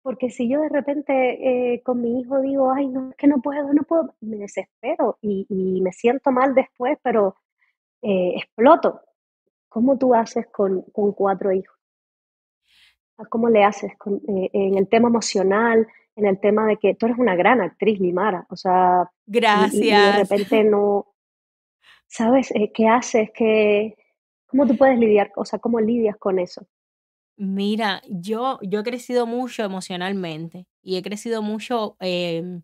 Porque 0.01 0.29
si 0.29 0.49
yo 0.49 0.61
de 0.61 0.69
repente 0.69 1.73
eh, 1.73 1.81
con 1.83 2.01
mi 2.01 2.21
hijo 2.21 2.41
digo, 2.41 2.71
ay, 2.71 2.87
no, 2.87 3.11
es 3.11 3.15
que 3.15 3.27
no 3.27 3.41
puedo, 3.41 3.71
no 3.73 3.83
puedo, 3.83 4.15
me 4.21 4.37
desespero 4.37 5.17
y, 5.21 5.45
me 5.81 5.91
siento 5.91 6.31
mal 6.31 6.55
después, 6.55 6.97
pero 7.03 7.35
eh, 8.01 8.33
exploto. 8.35 9.01
¿Cómo 9.69 9.97
tú 9.97 10.13
haces 10.13 10.47
con, 10.47 10.81
cuatro 10.91 11.51
hijos? 11.51 11.77
¿Cómo 13.29 13.49
le 13.49 13.63
haces 13.63 13.91
eh, 13.91 14.49
en 14.53 14.77
el 14.77 14.89
tema 14.89 15.07
emocional, 15.07 15.87
en 16.15 16.25
el 16.25 16.39
tema 16.39 16.65
de 16.65 16.77
que 16.77 16.95
tú 16.95 17.05
eres 17.05 17.19
una 17.19 17.35
gran 17.35 17.61
actriz, 17.61 17.99
Limara? 17.99 18.45
O 18.49 18.55
sea, 18.55 19.09
gracias. 19.25 19.73
Y, 19.75 19.91
de 19.91 20.11
repente 20.13 20.63
no, 20.63 21.13
¿sabes 22.07 22.51
qué 22.73 22.87
haces? 22.87 23.29
¿Qué, 23.33 23.95
¿Cómo 24.47 24.65
tú 24.65 24.75
puedes 24.75 24.97
lidiar? 24.97 25.31
O 25.35 25.45
sea, 25.45 25.59
¿cómo 25.59 25.79
lidias 25.79 26.17
con 26.17 26.39
eso? 26.39 26.67
Mira, 27.43 28.01
yo, 28.07 28.59
yo 28.61 28.81
he 28.81 28.83
crecido 28.83 29.25
mucho 29.25 29.63
emocionalmente 29.63 30.67
y 30.83 30.97
he 30.97 31.01
crecido 31.01 31.41
mucho 31.41 31.97
em, 31.99 32.61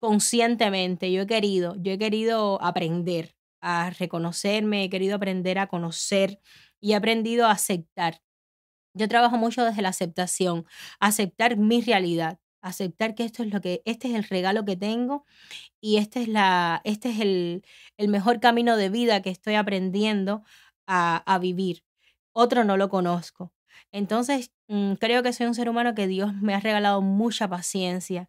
conscientemente. 0.00 1.12
Yo 1.12 1.22
he 1.22 1.26
querido, 1.26 1.76
yo 1.78 1.92
he 1.92 1.98
querido 1.98 2.62
aprender 2.62 3.36
a 3.62 3.90
reconocerme, 3.90 4.84
he 4.84 4.90
querido 4.90 5.16
aprender 5.16 5.58
a 5.58 5.68
conocer 5.68 6.40
y 6.80 6.92
he 6.92 6.96
aprendido 6.96 7.46
a 7.46 7.52
aceptar. 7.52 8.20
Yo 8.94 9.08
trabajo 9.08 9.36
mucho 9.38 9.64
desde 9.64 9.82
la 9.82 9.90
aceptación, 9.90 10.66
aceptar 11.00 11.56
mi 11.56 11.82
realidad, 11.82 12.38
aceptar 12.62 13.14
que 13.14 13.24
esto 13.24 13.42
es 13.44 13.52
lo 13.52 13.60
que, 13.60 13.82
este 13.86 14.08
es 14.08 14.14
el 14.14 14.24
regalo 14.24 14.64
que 14.64 14.76
tengo 14.76 15.24
y 15.80 15.98
este 15.98 16.22
es 16.22 16.28
la, 16.28 16.80
este 16.84 17.10
es 17.10 17.20
el, 17.20 17.64
el 17.98 18.08
mejor 18.08 18.40
camino 18.40 18.76
de 18.76 18.90
vida 18.90 19.22
que 19.22 19.30
estoy 19.30 19.54
aprendiendo 19.56 20.44
a, 20.86 21.18
a 21.32 21.38
vivir. 21.38 21.84
Otro 22.34 22.64
no 22.64 22.76
lo 22.78 22.88
conozco. 22.90 23.52
Entonces, 23.92 24.50
mm, 24.68 24.94
creo 24.94 25.22
que 25.22 25.32
soy 25.32 25.46
un 25.46 25.54
ser 25.54 25.68
humano 25.68 25.94
que 25.94 26.06
Dios 26.06 26.34
me 26.34 26.54
ha 26.54 26.60
regalado 26.60 27.02
mucha 27.02 27.48
paciencia. 27.48 28.28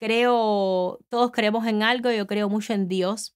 Creo, 0.00 0.98
todos 1.10 1.32
creemos 1.32 1.66
en 1.66 1.82
algo, 1.82 2.10
yo 2.12 2.26
creo 2.26 2.48
mucho 2.48 2.72
en 2.74 2.88
Dios. 2.88 3.34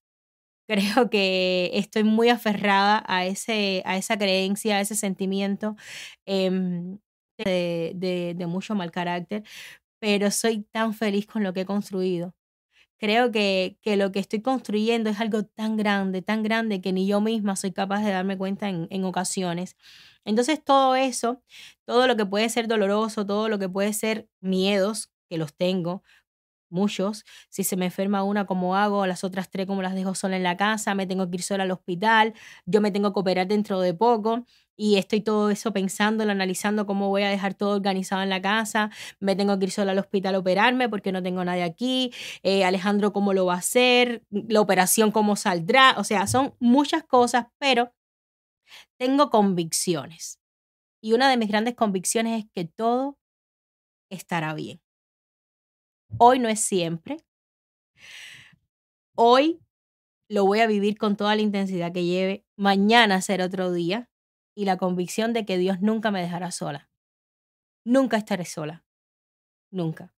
Creo 0.68 1.10
que 1.10 1.70
estoy 1.74 2.04
muy 2.04 2.28
aferrada 2.30 3.04
a, 3.08 3.26
ese, 3.26 3.82
a 3.86 3.96
esa 3.98 4.18
creencia, 4.18 4.76
a 4.78 4.80
ese 4.82 4.96
sentimiento 4.96 5.76
em, 6.26 6.98
de, 7.38 7.92
de, 7.96 8.34
de 8.36 8.46
mucho 8.46 8.74
mal 8.76 8.90
carácter, 8.92 9.44
pero 10.00 10.30
soy 10.32 10.64
tan 10.72 10.94
feliz 10.94 11.26
con 11.28 11.44
lo 11.44 11.54
que 11.54 11.62
he 11.62 11.66
construido 11.66 12.35
creo 12.98 13.30
que, 13.32 13.78
que, 13.82 13.96
lo 13.96 14.12
que 14.12 14.18
estoy 14.18 14.42
construyendo 14.42 15.10
es 15.10 15.20
algo 15.20 15.44
tan 15.44 15.76
grande, 15.76 16.22
tan 16.22 16.42
grande 16.42 16.80
que 16.80 16.92
ni 16.92 17.06
yo 17.06 17.20
misma 17.20 17.56
soy 17.56 17.72
capaz 17.72 18.02
de 18.02 18.10
darme 18.10 18.38
cuenta 18.38 18.68
en, 18.68 18.86
en, 18.90 19.04
ocasiones. 19.04 19.76
Entonces 20.24 20.62
todo 20.64 20.96
eso, 20.96 21.42
todo 21.84 22.06
lo 22.06 22.16
que 22.16 22.26
puede 22.26 22.48
ser 22.48 22.68
doloroso, 22.68 23.26
todo 23.26 23.48
lo 23.48 23.58
que 23.58 23.68
puede 23.68 23.92
ser 23.92 24.28
miedos, 24.40 25.10
que 25.28 25.38
los 25.38 25.54
tengo, 25.54 26.02
muchos, 26.68 27.24
si 27.48 27.64
se 27.64 27.76
me 27.76 27.86
enferma 27.86 28.22
una, 28.24 28.46
¿cómo 28.46 28.76
hago? 28.76 29.06
Las 29.06 29.24
otras 29.24 29.50
tres, 29.50 29.66
¿cómo 29.66 29.82
las 29.82 29.94
dejo 29.94 30.14
sola 30.14 30.36
en 30.36 30.42
la 30.42 30.56
casa? 30.56 30.94
Me 30.94 31.06
tengo 31.06 31.28
que 31.30 31.36
ir 31.36 31.42
sola 31.42 31.64
al 31.64 31.70
hospital, 31.70 32.34
yo 32.66 32.80
me 32.80 32.90
tengo 32.90 33.12
que 33.12 33.20
operar 33.20 33.46
dentro 33.46 33.80
de 33.80 33.94
poco 33.94 34.44
y 34.76 34.96
estoy 34.96 35.20
todo 35.20 35.50
eso 35.50 35.72
pensando, 35.72 36.22
analizando 36.24 36.86
cómo 36.86 37.08
voy 37.08 37.22
a 37.22 37.30
dejar 37.30 37.54
todo 37.54 37.74
organizado 37.74 38.22
en 38.22 38.30
la 38.30 38.42
casa, 38.42 38.90
me 39.20 39.34
tengo 39.36 39.58
que 39.58 39.66
ir 39.66 39.70
sola 39.70 39.92
al 39.92 39.98
hospital 39.98 40.34
a 40.34 40.38
operarme 40.38 40.88
porque 40.88 41.12
no 41.12 41.22
tengo 41.22 41.44
nadie 41.44 41.62
aquí, 41.62 42.12
eh, 42.42 42.64
Alejandro 42.64 43.12
cómo 43.12 43.32
lo 43.32 43.46
va 43.46 43.54
a 43.54 43.58
hacer, 43.58 44.22
la 44.30 44.60
operación 44.60 45.10
cómo 45.10 45.36
saldrá, 45.36 45.94
o 45.98 46.04
sea, 46.04 46.26
son 46.26 46.54
muchas 46.60 47.04
cosas, 47.04 47.46
pero 47.58 47.92
tengo 48.98 49.30
convicciones. 49.30 50.40
Y 51.02 51.12
una 51.12 51.30
de 51.30 51.36
mis 51.36 51.48
grandes 51.48 51.74
convicciones 51.74 52.44
es 52.44 52.50
que 52.52 52.64
todo 52.64 53.18
estará 54.10 54.54
bien. 54.54 54.80
Hoy 56.18 56.38
no 56.38 56.48
es 56.48 56.60
siempre. 56.60 57.18
Hoy 59.14 59.60
lo 60.28 60.44
voy 60.44 60.60
a 60.60 60.66
vivir 60.66 60.98
con 60.98 61.16
toda 61.16 61.34
la 61.36 61.42
intensidad 61.42 61.92
que 61.92 62.04
lleve. 62.04 62.44
Mañana 62.56 63.20
será 63.20 63.46
otro 63.46 63.72
día. 63.72 64.08
Y 64.56 64.64
la 64.64 64.76
convicción 64.78 65.32
de 65.32 65.44
que 65.44 65.58
Dios 65.58 65.80
nunca 65.80 66.10
me 66.10 66.22
dejará 66.22 66.50
sola. 66.50 66.90
Nunca 67.84 68.16
estaré 68.16 68.44
sola. 68.44 68.84
Nunca. 69.70 70.12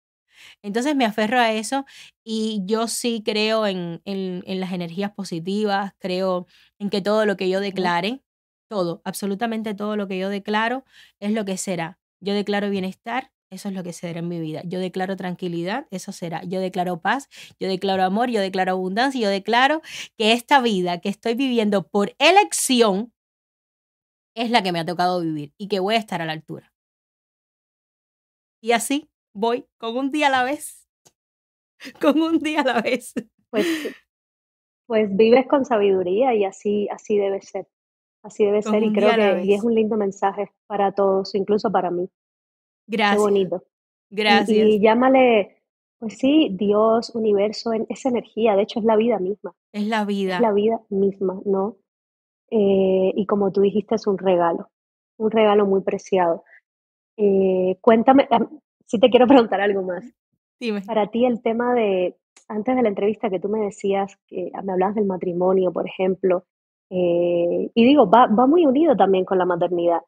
Entonces 0.62 0.95
me 0.95 1.05
aferro 1.05 1.41
a 1.41 1.53
eso 1.53 1.84
y 2.24 2.62
yo 2.64 2.86
sí 2.89 3.22
creo 3.24 3.66
en, 3.66 4.01
en, 4.05 4.43
en 4.47 4.61
las 4.61 4.72
energías 4.72 5.11
positivas, 5.12 5.93
creo 5.99 6.47
en 6.78 6.91
que 6.91 7.03
todo 7.03 7.26
lo 7.26 7.36
que 7.36 7.49
yo 7.49 7.61
declare 7.61 8.22
todo, 8.68 9.01
absolutamente 9.05 9.74
todo 9.74 9.97
lo 9.97 10.09
que 10.09 10.18
yo 10.18 10.28
declaro 10.28 10.84
es 11.20 11.32
lo 11.32 11.45
que 11.45 11.57
será. 11.57 11.99
Yo 12.20 12.34
declaro 12.34 12.70
bienestar, 12.70 13.32
eso 13.51 13.68
es 13.68 13.74
lo 13.74 13.82
que 13.82 13.93
será 13.93 14.18
en 14.18 14.28
mi 14.28 14.41
vida. 14.41 14.62
Yo 14.64 14.78
declaro 14.78 15.16
tranquilidad, 15.16 15.86
eso 15.91 16.12
será. 16.12 16.43
Yo 16.45 16.61
declaro 16.61 17.01
paz, 17.01 17.28
yo 17.59 17.68
declaro 17.68 18.05
amor, 18.05 18.31
yo 18.31 18.40
declaro 18.40 18.73
abundancia, 18.73 19.23
yo 19.23 19.31
declaro 19.31 19.81
que 20.16 20.32
esta 20.32 20.60
vida 20.60 21.01
que 21.01 21.09
estoy 21.09 21.35
viviendo 21.35 21.86
por 21.89 22.15
elección 22.19 23.12
es 24.39 24.51
la 24.51 24.62
que 24.62 24.73
me 24.73 24.78
ha 24.78 24.86
tocado 24.86 25.20
vivir 25.20 25.52
y 25.59 25.69
que 25.69 25.81
voy 25.81 25.97
a 25.97 25.98
estar 25.98 26.23
a 26.23 26.24
la 26.24 26.32
altura. 26.32 26.73
Y 28.62 28.73
así 28.73 29.10
voy 29.35 29.66
con 29.78 29.97
un 29.97 30.10
día 30.10 30.28
a 30.28 30.31
la 30.31 30.44
vez. 30.44 30.89
Con 32.01 32.20
un 32.20 32.40
día 32.40 32.62
a 32.62 32.65
la 32.65 32.82
vez. 32.82 33.15
Pues, 33.51 33.65
pues 34.89 35.16
vives 35.16 35.47
con 35.47 35.65
sabiduría 35.65 36.35
y 36.35 36.44
así, 36.44 36.89
así 36.90 37.16
debe 37.16 37.40
ser. 37.40 37.69
Así 38.24 38.44
debe 38.44 38.62
ser 38.62 38.82
y 38.82 38.93
creo 38.93 39.12
que 39.12 39.55
es 39.55 39.62
un 39.62 39.77
lindo 39.77 39.97
mensaje 39.97 40.51
para 40.66 40.90
todos, 40.90 41.36
incluso 41.36 41.70
para 41.70 41.93
mí. 41.93 42.10
Gracias. 42.89 43.16
Qué 43.16 43.20
bonito. 43.20 43.65
Gracias. 44.10 44.66
Y, 44.66 44.81
llámale, 44.81 45.62
pues 46.01 46.19
sí, 46.19 46.48
Dios, 46.51 47.15
universo, 47.15 47.70
es 47.89 48.06
energía, 48.06 48.56
de 48.56 48.62
hecho 48.62 48.81
es 48.81 48.85
la 48.85 48.97
vida 48.97 49.20
misma. 49.20 49.55
Es 49.73 49.86
la 49.86 50.05
vida. 50.05 50.35
Es 50.35 50.40
la 50.40 50.52
vida 50.52 50.81
misma, 50.89 51.40
¿no? 51.44 51.77
Eh, 52.51 53.12
y 53.15 53.27
como 53.27 53.53
tú 53.53 53.61
dijiste, 53.61 53.95
es 53.95 54.07
un 54.07 54.19
regalo, 54.19 54.70
un 55.19 55.31
regalo 55.31 55.66
muy 55.66 55.83
preciado. 55.83 56.45
Eh, 57.16 57.77
cuéntame, 57.81 58.29
si 58.87 58.99
te 58.99 59.11
quiero 59.11 59.27
preguntar 59.51 59.61
algo 59.61 59.83
más. 59.83 60.05
Dime. 60.61 60.83
Para 60.83 61.07
ti 61.09 61.25
el 61.25 61.41
tema 61.43 61.75
de, 61.75 62.16
antes 62.49 62.75
de 62.75 62.83
la 62.83 62.89
entrevista 62.89 63.31
que 63.31 63.41
tú 63.41 63.49
me 63.49 63.61
decías, 63.61 64.19
que 64.27 64.51
me 64.65 64.73
hablabas 64.73 64.97
del 64.97 65.05
matrimonio, 65.05 65.73
por 65.73 65.87
ejemplo, 65.87 66.45
eh, 66.91 67.70
y 67.75 67.85
digo, 67.85 68.09
va, 68.09 68.27
va 68.27 68.47
muy 68.47 68.66
unido 68.66 68.97
también 68.97 69.25
con 69.25 69.39
la 69.39 69.45
maternidad, 69.45 70.01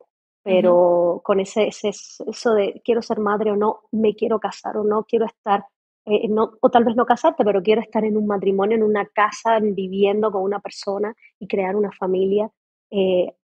pero 0.43 1.21
con 1.23 1.41
ese, 1.41 1.69
ese, 1.69 1.91
eso 1.91 2.55
de 2.55 2.81
quiero 2.85 3.03
ser 3.03 3.21
madre 3.21 3.53
o 3.53 3.57
no, 3.57 3.81
me 3.93 4.15
quiero 4.15 4.39
casar 4.39 4.79
o 4.79 4.85
no, 4.85 5.05
quiero 5.05 5.27
estar, 5.27 5.67
eh, 6.07 6.29
no, 6.29 6.53
o 6.61 6.71
tal 6.71 6.85
vez 6.85 6.97
no 6.97 7.07
casarte, 7.07 7.45
pero 7.45 7.63
quiero 7.63 7.81
estar 7.81 8.05
en 8.05 8.17
un 8.17 8.27
matrimonio, 8.27 8.77
en 8.77 8.83
una 8.83 9.07
casa, 9.07 9.59
viviendo 9.61 10.31
con 10.31 10.43
una 10.43 10.61
persona 10.61 11.15
y 11.39 11.47
crear 11.47 11.77
una 11.77 11.91
familia. 11.93 12.51
Eh, 12.91 13.35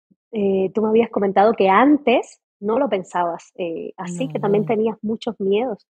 tú 0.74 0.82
me 0.82 0.88
habías 0.88 1.10
comentado 1.10 1.54
que 1.54 1.68
antes 1.68 2.40
no 2.60 2.78
lo 2.78 2.88
pensabas, 2.88 3.52
así 3.96 4.28
que 4.28 4.38
también 4.38 4.66
tenías 4.66 4.96
muchos 5.02 5.38
miedos. 5.38 5.86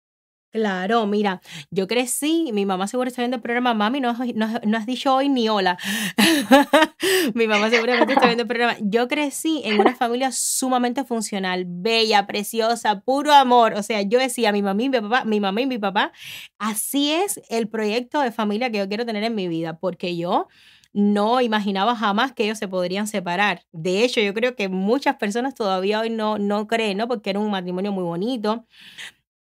Claro, 0.52 1.08
mira, 1.08 1.42
yo 1.70 1.88
crecí, 1.88 2.52
mi 2.52 2.66
mamá 2.66 2.86
seguro 2.88 3.08
está 3.08 3.22
viendo 3.22 3.38
el 3.38 3.42
programa, 3.42 3.74
mami, 3.74 4.02
no, 4.02 4.14
no, 4.36 4.48
no 4.66 4.78
has 4.78 4.86
dicho 4.86 5.16
hoy 5.16 5.30
ni 5.30 5.48
hola. 5.48 5.78
mi 7.34 7.48
mamá 7.48 7.70
seguramente 7.70 8.12
está 8.12 8.26
viendo 8.26 8.42
el 8.44 8.48
programa. 8.50 8.76
Yo 8.82 9.08
crecí 9.08 9.62
en 9.64 9.80
una 9.80 9.96
familia 9.96 10.30
sumamente 10.34 11.06
funcional, 11.06 11.64
bella, 11.66 12.28
preciosa, 12.28 13.00
puro 13.00 13.32
amor. 13.32 13.76
O 13.76 13.84
sea, 13.84 14.02
yo 14.02 14.20
decía, 14.20 14.52
mi 14.52 14.62
mamá 14.62 14.84
y 14.84 14.90
mi 14.90 15.00
papá, 15.00 15.24
mi 15.24 15.40
mamá 15.40 15.62
y 15.62 15.68
mi 15.68 15.78
papá, 15.78 16.12
así 16.60 17.14
es 17.14 17.40
el 17.50 17.70
proyecto 17.70 18.20
de 18.20 18.34
familia 18.34 18.70
que 18.70 18.80
yo 18.80 18.90
quiero 18.90 19.06
tener 19.06 19.24
en 19.24 19.36
mi 19.36 19.48
vida, 19.48 19.80
porque 19.80 20.18
yo 20.18 20.50
no 20.92 21.40
imaginaba 21.40 21.96
jamás 21.96 22.34
que 22.34 22.44
ellos 22.44 22.58
se 22.58 22.68
podrían 22.68 23.08
separar. 23.08 23.64
De 23.72 24.04
hecho, 24.04 24.20
yo 24.20 24.34
creo 24.34 24.56
que 24.58 24.68
muchas 24.68 25.16
personas 25.16 25.56
todavía 25.56 26.02
hoy 26.02 26.10
no, 26.10 26.38
no 26.38 26.68
creen, 26.68 26.98
¿no? 26.98 27.08
Porque 27.08 27.30
era 27.30 27.40
un 27.40 27.50
matrimonio 27.50 27.94
muy 27.94 28.04
bonito. 28.04 28.66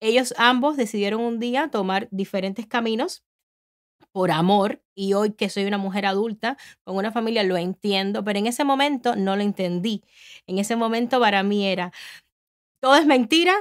Ellos 0.00 0.32
ambos 0.38 0.76
decidieron 0.76 1.20
un 1.20 1.38
día 1.40 1.68
tomar 1.70 2.08
diferentes 2.10 2.66
caminos 2.66 3.24
por 4.12 4.30
amor 4.32 4.82
y 4.94 5.14
hoy 5.14 5.32
que 5.32 5.50
soy 5.50 5.64
una 5.66 5.78
mujer 5.78 6.06
adulta 6.06 6.56
con 6.84 6.96
una 6.96 7.12
familia 7.12 7.42
lo 7.44 7.56
entiendo, 7.56 8.24
pero 8.24 8.38
en 8.38 8.46
ese 8.48 8.64
momento 8.64 9.16
no 9.16 9.36
lo 9.36 9.42
entendí. 9.42 10.02
En 10.46 10.58
ese 10.58 10.76
momento 10.76 11.20
para 11.20 11.42
mí 11.42 11.66
era, 11.66 11.92
todo 12.80 12.96
es 12.96 13.06
mentira. 13.06 13.54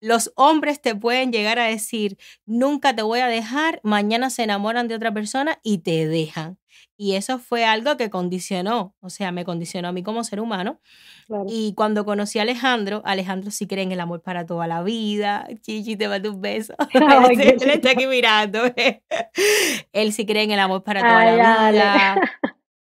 Los 0.00 0.32
hombres 0.36 0.80
te 0.80 0.94
pueden 0.94 1.32
llegar 1.32 1.58
a 1.58 1.64
decir, 1.64 2.18
nunca 2.46 2.94
te 2.94 3.02
voy 3.02 3.20
a 3.20 3.26
dejar, 3.26 3.80
mañana 3.82 4.30
se 4.30 4.44
enamoran 4.44 4.88
de 4.88 4.94
otra 4.94 5.12
persona 5.12 5.58
y 5.62 5.78
te 5.78 6.08
dejan. 6.08 6.58
Y 6.96 7.14
eso 7.14 7.38
fue 7.38 7.64
algo 7.64 7.96
que 7.96 8.10
condicionó, 8.10 8.94
o 9.00 9.08
sea, 9.08 9.32
me 9.32 9.46
condicionó 9.46 9.88
a 9.88 9.92
mí 9.92 10.02
como 10.02 10.22
ser 10.22 10.38
humano. 10.38 10.80
Claro. 11.26 11.46
Y 11.48 11.72
cuando 11.74 12.04
conocí 12.04 12.38
a 12.38 12.42
Alejandro, 12.42 13.00
Alejandro 13.06 13.50
sí 13.50 13.66
cree 13.66 13.84
en 13.84 13.92
el 13.92 14.00
amor 14.00 14.20
para 14.20 14.44
toda 14.44 14.66
la 14.66 14.82
vida. 14.82 15.48
Chichi, 15.62 15.96
te 15.96 16.08
mando 16.08 16.30
un 16.30 16.42
beso. 16.42 16.74
Ay, 16.92 17.36
él, 17.40 17.70
está 17.70 17.92
aquí 17.92 18.06
mirando. 18.06 18.60
él 19.92 20.12
sí 20.12 20.26
cree 20.26 20.42
en 20.42 20.50
el 20.50 20.58
amor 20.58 20.82
para 20.82 21.00
toda 21.00 21.20
Ay, 21.20 21.36
la 21.38 21.70
vida, 21.70 22.39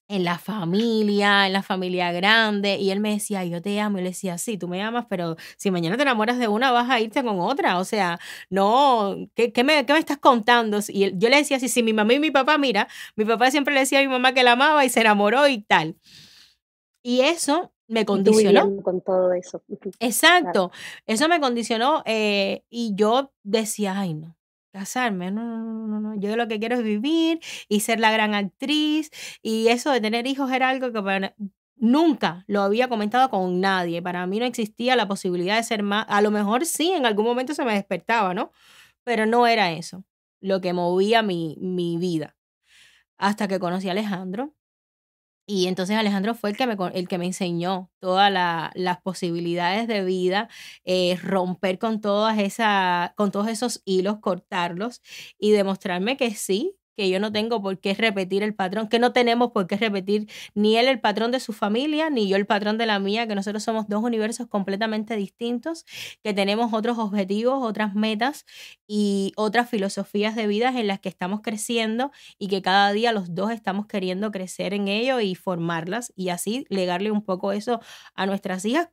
en 0.10 0.24
la 0.26 0.38
familia, 0.40 1.48
en 1.48 1.54
la 1.54 1.64
familia 1.64 2.12
grande. 2.12 2.76
Y 2.78 2.92
él 2.92 3.00
me 3.00 3.12
decía, 3.12 3.46
yo 3.46 3.62
te 3.62 3.80
amo. 3.80 3.98
Y 3.98 4.02
yo 4.02 4.04
le 4.04 4.10
decía, 4.10 4.38
sí, 4.38 4.58
tú 4.58 4.68
me 4.68 4.82
amas, 4.84 5.06
pero 5.10 5.38
si 5.56 5.72
mañana 5.72 5.96
te 5.96 6.02
enamoras 6.02 6.38
de 6.40 6.48
una, 6.50 6.72
vas 6.72 6.90
a 6.90 7.00
irte 7.00 7.24
con 7.24 7.40
otra. 7.40 7.80
O 7.80 7.86
sea, 7.86 8.20
no, 8.50 9.16
¿qué, 9.36 9.54
qué 9.54 9.64
me, 9.64 9.86
qué 9.86 9.94
me 9.94 10.00
estás 10.00 10.18
contando? 10.18 10.80
Y 10.90 11.04
él- 11.06 11.14
yo 11.18 11.30
le 11.30 11.38
decía, 11.38 11.60
sí, 11.60 11.70
sí, 11.70 11.84
mi 11.84 11.94
mamá 11.94 12.14
y 12.14 12.20
mi 12.20 12.32
papá, 12.32 12.58
mira, 12.58 12.88
mi 13.16 13.24
papá 13.24 13.52
siempre 13.52 13.74
le 13.74 13.82
decía 13.82 14.00
a 14.00 14.02
mi 14.02 14.08
mamá 14.10 14.34
que 14.34 14.44
la 14.44 14.54
amaba 14.54 14.84
y 14.84 14.90
se 14.90 15.02
enamoró 15.02 15.48
y 15.48 15.62
tal. 15.62 15.96
Y 17.04 17.22
eso 17.22 17.72
me 17.88 18.06
condicionó. 18.06 18.82
con 18.84 19.02
todo 19.02 19.34
eso. 19.34 19.62
Claro. 19.68 19.92
Exacto, 20.00 20.72
eso 21.08 21.28
me 21.30 21.40
condicionó 21.40 22.04
eh, 22.06 22.64
y 22.70 22.94
yo 22.96 23.32
decía, 23.44 23.98
ay 24.00 24.14
no, 24.14 24.36
casarme, 24.80 25.32
no, 25.32 25.44
no, 25.44 25.88
no, 25.88 26.00
no, 26.00 26.20
yo 26.20 26.36
lo 26.36 26.48
que 26.48 26.60
quiero 26.60 26.76
es 26.76 26.84
vivir 26.84 27.40
y 27.68 27.82
ser 27.82 28.00
la 28.00 28.12
gran 28.12 28.34
actriz 28.36 29.12
y 29.42 29.68
eso 29.70 29.92
de 29.92 30.02
tener 30.02 30.28
hijos 30.28 30.52
era 30.52 30.70
algo 30.70 30.92
que 30.92 31.34
nunca 31.78 32.44
lo 32.48 32.62
había 32.62 32.88
comentado 32.90 33.30
con 33.30 33.62
nadie, 33.62 34.02
para 34.02 34.26
mí 34.28 34.40
no 34.40 34.46
existía 34.46 34.96
la 34.96 35.08
posibilidad 35.08 35.56
de 35.58 35.64
ser 35.64 35.84
más, 35.84 36.06
a 36.10 36.22
lo 36.22 36.32
mejor 36.32 36.66
sí, 36.66 36.92
en 36.92 37.06
algún 37.06 37.26
momento 37.26 37.54
se 37.54 37.64
me 37.66 37.74
despertaba, 37.74 38.34
¿no? 38.34 38.52
Pero 39.04 39.26
no 39.26 39.48
era 39.48 39.72
eso 39.72 40.06
lo 40.42 40.62
que 40.62 40.74
movía 40.74 41.22
mi, 41.24 41.58
mi 41.62 41.98
vida 41.98 42.36
hasta 43.18 43.48
que 43.48 43.60
conocí 43.60 43.90
a 43.90 43.92
Alejandro. 43.92 44.54
Y 45.52 45.66
entonces 45.68 45.96
Alejandro 45.98 46.36
fue 46.36 46.52
el 46.52 46.58
que 46.58 46.68
me, 46.68 46.76
el 46.94 47.08
que 47.08 47.18
me 47.18 47.26
enseñó 47.26 47.90
todas 48.00 48.32
la- 48.32 48.72
las 48.76 49.02
posibilidades 49.02 49.88
de 49.88 50.04
vida, 50.04 50.48
eh, 50.86 51.18
romper 51.24 51.80
con 51.80 52.02
todas 52.02 52.38
esa, 52.38 53.14
con 53.18 53.32
todos 53.32 53.48
esos 53.48 53.82
hilos, 53.84 54.20
cortarlos 54.22 55.02
y 55.40 55.50
demostrarme 55.52 56.18
que 56.18 56.36
sí, 56.36 56.76
que 57.00 57.10
yo 57.10 57.22
no 57.22 57.32
tengo 57.32 57.62
por 57.62 57.80
qué 57.80 57.94
repetir 57.94 58.44
el 58.44 58.54
patrón, 58.54 58.90
que 58.90 59.00
no 59.00 59.14
tenemos 59.14 59.52
por 59.54 59.68
qué 59.68 59.78
repetir 59.78 60.28
ni 60.54 60.76
él 60.76 60.90
el 60.90 61.00
patrón 61.00 61.32
de 61.32 61.40
su 61.40 61.54
familia, 61.54 62.10
ni 62.10 62.28
yo 62.28 62.36
el 62.36 62.46
patrón 62.46 62.78
de 62.78 62.86
la 62.86 63.00
mía, 63.00 63.26
que 63.26 63.36
nosotros 63.36 63.64
somos 63.64 63.88
dos 63.88 64.04
universos 64.04 64.48
completamente 64.48 65.16
distintos, 65.16 65.86
que 66.24 66.34
tenemos 66.34 66.74
otros 66.74 66.98
objetivos, 66.98 67.64
otras 67.64 67.96
metas 67.96 68.46
y 68.86 69.32
otras 69.38 69.70
filosofías 69.70 70.36
de 70.36 70.48
vida 70.48 70.78
en 70.78 70.88
las 70.88 71.00
que 71.00 71.08
estamos 71.08 71.40
creciendo 71.42 72.12
y 72.38 72.50
que 72.50 72.62
cada 72.62 72.92
día 72.92 73.14
los 73.14 73.34
dos 73.34 73.52
estamos 73.52 73.88
queriendo 73.88 74.30
crecer 74.32 74.74
en 74.74 74.90
ello 74.90 75.22
y 75.22 75.36
formarlas 75.36 76.12
y 76.18 76.30
así 76.30 76.66
legarle 76.70 77.12
un 77.12 77.24
poco 77.24 77.54
eso 77.54 77.80
a 78.14 78.26
nuestras 78.26 78.66
hijas 78.66 78.90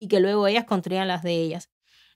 y 0.00 0.08
que 0.08 0.20
luego 0.20 0.46
ellas 0.46 0.64
construyan 0.64 1.08
las 1.08 1.22
de 1.22 1.32
ellas. 1.42 1.68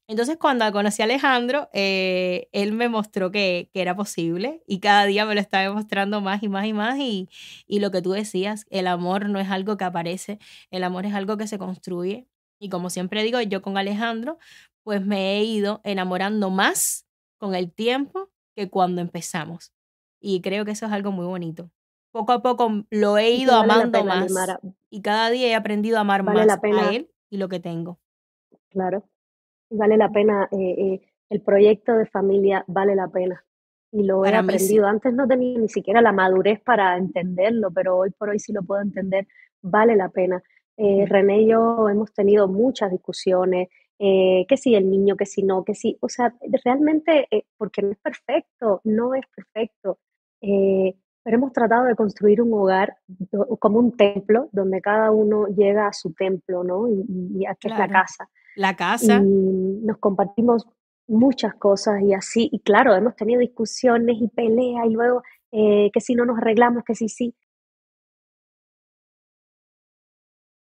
Entonces, 0.06 0.36
cuando 0.38 0.70
conocí 0.70 1.00
a 1.00 1.06
Alejandro, 1.06 1.70
eh, 1.72 2.48
él 2.52 2.72
me 2.72 2.88
mostró 2.88 3.30
que, 3.30 3.70
que 3.72 3.80
era 3.80 3.96
posible 3.96 4.62
y 4.66 4.80
cada 4.80 5.06
día 5.06 5.24
me 5.24 5.34
lo 5.34 5.40
está 5.40 5.60
demostrando 5.60 6.20
más 6.20 6.42
y 6.42 6.48
más 6.48 6.66
y 6.66 6.72
más. 6.74 6.98
Y, 6.98 7.28
y 7.66 7.80
lo 7.80 7.90
que 7.90 8.02
tú 8.02 8.12
decías, 8.12 8.66
el 8.70 8.86
amor 8.86 9.30
no 9.30 9.40
es 9.40 9.50
algo 9.50 9.76
que 9.78 9.84
aparece, 9.84 10.38
el 10.70 10.84
amor 10.84 11.06
es 11.06 11.14
algo 11.14 11.38
que 11.38 11.46
se 11.46 11.58
construye. 11.58 12.26
Y 12.58 12.68
como 12.68 12.90
siempre 12.90 13.22
digo, 13.22 13.40
yo 13.40 13.62
con 13.62 13.78
Alejandro, 13.78 14.38
pues 14.82 15.04
me 15.04 15.38
he 15.38 15.44
ido 15.44 15.80
enamorando 15.84 16.50
más 16.50 17.06
con 17.38 17.54
el 17.54 17.72
tiempo 17.72 18.30
que 18.54 18.68
cuando 18.68 19.00
empezamos. 19.00 19.72
Y 20.20 20.42
creo 20.42 20.64
que 20.64 20.72
eso 20.72 20.86
es 20.86 20.92
algo 20.92 21.12
muy 21.12 21.26
bonito. 21.26 21.70
Poco 22.12 22.32
a 22.32 22.42
poco 22.42 22.84
lo 22.90 23.18
he 23.18 23.32
ido 23.32 23.58
vale 23.58 23.72
amando 23.72 23.98
pena, 24.00 24.26
más 24.26 24.58
y 24.88 25.02
cada 25.02 25.30
día 25.30 25.48
he 25.48 25.54
aprendido 25.54 25.98
a 25.98 26.02
amar 26.02 26.22
Vale 26.22 26.46
más 26.46 26.58
a 26.62 26.92
él 26.92 27.10
y 27.28 27.38
lo 27.38 27.48
que 27.48 27.58
tengo. 27.58 27.98
Claro. 28.70 29.08
Vale 29.70 29.96
la 29.96 30.10
pena, 30.10 30.48
eh, 30.52 30.56
eh, 30.78 31.00
el 31.30 31.40
proyecto 31.40 31.94
de 31.96 32.06
familia 32.06 32.64
vale 32.68 32.94
la 32.94 33.08
pena. 33.08 33.42
Y 33.92 34.02
lo 34.04 34.24
he 34.24 34.30
sí. 34.30 34.34
aprendido. 34.36 34.86
Antes 34.86 35.14
no 35.14 35.26
tenía 35.26 35.58
ni 35.58 35.68
siquiera 35.68 36.00
la 36.02 36.12
madurez 36.12 36.60
para 36.60 36.96
entenderlo, 36.96 37.70
pero 37.72 37.96
hoy 37.96 38.10
por 38.10 38.28
hoy 38.30 38.38
sí 38.38 38.52
lo 38.52 38.62
puedo 38.62 38.82
entender. 38.82 39.26
Vale 39.62 39.96
la 39.96 40.08
pena. 40.08 40.42
Eh. 40.76 41.06
René 41.08 41.42
y 41.42 41.48
yo 41.50 41.88
hemos 41.88 42.12
tenido 42.12 42.48
muchas 42.48 42.90
discusiones, 42.90 43.68
eh, 44.00 44.44
que 44.48 44.56
si 44.56 44.74
el 44.74 44.90
niño, 44.90 45.16
que 45.16 45.24
si 45.26 45.44
no, 45.44 45.64
que 45.64 45.74
si, 45.76 45.96
o 46.00 46.08
sea, 46.08 46.34
realmente, 46.64 47.28
eh, 47.30 47.44
porque 47.56 47.80
no 47.82 47.92
es 47.92 47.98
perfecto, 47.98 48.80
no 48.84 49.14
es 49.14 49.22
perfecto. 49.34 49.98
Eh, 50.40 50.94
pero 51.22 51.36
hemos 51.38 51.52
tratado 51.52 51.84
de 51.84 51.94
construir 51.94 52.42
un 52.42 52.52
hogar 52.52 52.96
como 53.60 53.78
un 53.78 53.96
templo, 53.96 54.48
donde 54.52 54.80
cada 54.82 55.10
uno 55.12 55.46
llega 55.46 55.86
a 55.86 55.92
su 55.92 56.12
templo, 56.12 56.64
¿no? 56.64 56.88
Y, 56.88 57.00
y- 57.08 57.38
y 57.42 57.46
a 57.46 57.54
que 57.54 57.68
es 57.68 57.78
la 57.78 57.88
casa 57.88 58.28
La 58.56 58.74
y 58.74 58.76
casa, 58.76 59.20
nos 59.20 59.98
compartimos 59.98 60.66
muchas 61.06 61.54
cosas 61.54 62.00
y 62.02 62.14
así, 62.14 62.48
y 62.52 62.60
claro, 62.60 62.94
hemos 62.94 63.14
tenido 63.16 63.40
discusiones 63.40 64.16
y 64.20 64.28
peleas 64.28 64.86
y 64.86 64.90
luego 64.90 65.22
eh, 65.52 65.90
que 65.92 66.00
si 66.00 66.14
no 66.14 66.24
nos 66.24 66.38
arreglamos, 66.38 66.84
que 66.84 66.94
si 66.94 67.08
sí. 67.08 67.34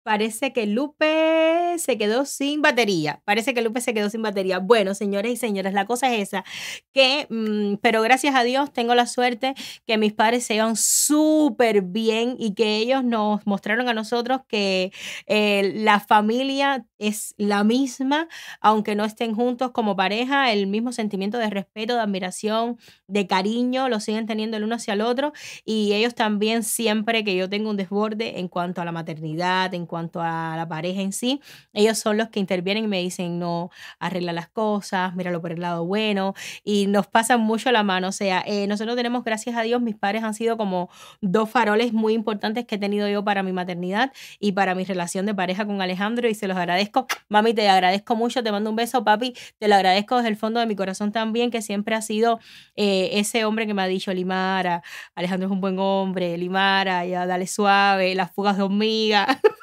Parece 0.06 0.52
que 0.52 0.66
Lupe 0.66 1.74
se 1.78 1.98
quedó 1.98 2.26
sin 2.26 2.62
batería. 2.62 3.20
Parece 3.24 3.54
que 3.54 3.60
Lupe 3.60 3.80
se 3.80 3.92
quedó 3.92 4.08
sin 4.08 4.22
batería. 4.22 4.60
Bueno, 4.60 4.94
señores 4.94 5.32
y 5.32 5.36
señoras, 5.36 5.74
la 5.74 5.84
cosa 5.84 6.14
es 6.14 6.28
esa. 6.28 6.44
Que, 6.92 7.26
mm, 7.28 7.78
pero 7.82 8.02
gracias 8.02 8.36
a 8.36 8.44
Dios 8.44 8.72
tengo 8.72 8.94
la 8.94 9.06
suerte 9.06 9.54
que 9.84 9.98
mis 9.98 10.12
padres 10.12 10.44
se 10.44 10.54
llevan 10.54 10.76
súper 10.76 11.82
bien 11.82 12.36
y 12.38 12.54
que 12.54 12.76
ellos 12.76 13.02
nos 13.02 13.44
mostraron 13.48 13.88
a 13.88 13.94
nosotros 13.94 14.42
que 14.46 14.92
eh, 15.26 15.72
la 15.74 15.98
familia 15.98 16.86
es 16.98 17.34
la 17.36 17.64
misma, 17.64 18.28
aunque 18.60 18.94
no 18.94 19.04
estén 19.04 19.34
juntos 19.34 19.72
como 19.72 19.96
pareja, 19.96 20.52
el 20.52 20.68
mismo 20.68 20.92
sentimiento 20.92 21.36
de 21.38 21.50
respeto, 21.50 21.94
de 21.94 22.00
admiración, 22.00 22.78
de 23.08 23.26
cariño, 23.26 23.88
lo 23.88 23.98
siguen 23.98 24.26
teniendo 24.26 24.56
el 24.56 24.62
uno 24.62 24.76
hacia 24.76 24.94
el 24.94 25.00
otro. 25.00 25.32
Y 25.64 25.94
ellos 25.94 26.14
también 26.14 26.62
siempre 26.62 27.24
que 27.24 27.34
yo 27.34 27.50
tengo 27.50 27.70
un 27.70 27.76
desborde 27.76 28.38
en 28.38 28.46
cuanto 28.46 28.80
a 28.80 28.84
la 28.84 28.92
maternidad, 28.92 29.74
en 29.74 29.84
cuanto 29.84 29.95
a 29.96 30.54
la 30.56 30.68
pareja 30.68 31.00
en 31.00 31.12
sí, 31.12 31.40
ellos 31.72 31.98
son 31.98 32.16
los 32.16 32.28
que 32.28 32.40
intervienen 32.40 32.84
y 32.84 32.88
me 32.88 33.00
dicen, 33.00 33.38
no, 33.38 33.70
arregla 33.98 34.32
las 34.32 34.48
cosas, 34.48 35.14
míralo 35.14 35.40
por 35.40 35.52
el 35.52 35.60
lado 35.60 35.84
bueno, 35.84 36.34
y 36.64 36.86
nos 36.86 37.06
pasan 37.06 37.40
mucho 37.40 37.72
la 37.72 37.82
mano. 37.82 38.08
O 38.08 38.12
sea, 38.12 38.42
eh, 38.46 38.66
nosotros 38.66 38.96
tenemos, 38.96 39.24
gracias 39.24 39.56
a 39.56 39.62
Dios, 39.62 39.80
mis 39.80 39.96
padres 39.96 40.22
han 40.22 40.34
sido 40.34 40.56
como 40.56 40.90
dos 41.20 41.50
faroles 41.50 41.92
muy 41.92 42.14
importantes 42.14 42.66
que 42.66 42.76
he 42.76 42.78
tenido 42.78 43.08
yo 43.08 43.24
para 43.24 43.42
mi 43.42 43.52
maternidad 43.52 44.12
y 44.38 44.52
para 44.52 44.74
mi 44.74 44.84
relación 44.84 45.26
de 45.26 45.34
pareja 45.34 45.66
con 45.66 45.80
Alejandro 45.82 46.28
y 46.28 46.34
se 46.34 46.48
los 46.48 46.56
agradezco. 46.56 47.06
Mami, 47.28 47.54
te 47.54 47.68
agradezco 47.68 48.16
mucho, 48.16 48.42
te 48.42 48.52
mando 48.52 48.70
un 48.70 48.76
beso, 48.76 49.04
papi, 49.04 49.34
te 49.58 49.68
lo 49.68 49.74
agradezco 49.74 50.16
desde 50.16 50.28
el 50.28 50.36
fondo 50.36 50.60
de 50.60 50.66
mi 50.66 50.76
corazón 50.76 51.12
también, 51.12 51.50
que 51.50 51.62
siempre 51.62 51.94
ha 51.94 52.02
sido 52.02 52.38
eh, 52.76 53.10
ese 53.12 53.44
hombre 53.44 53.66
que 53.66 53.74
me 53.74 53.82
ha 53.82 53.86
dicho, 53.86 54.12
Limara, 54.12 54.82
Alejandro 55.14 55.46
es 55.48 55.52
un 55.52 55.60
buen 55.60 55.78
hombre, 55.78 56.36
Limara, 56.38 57.04
ya 57.06 57.26
dale 57.26 57.46
suave, 57.46 58.14
las 58.14 58.32
fugas 58.32 58.56
de 58.56 58.62
hormiga. 58.62 59.26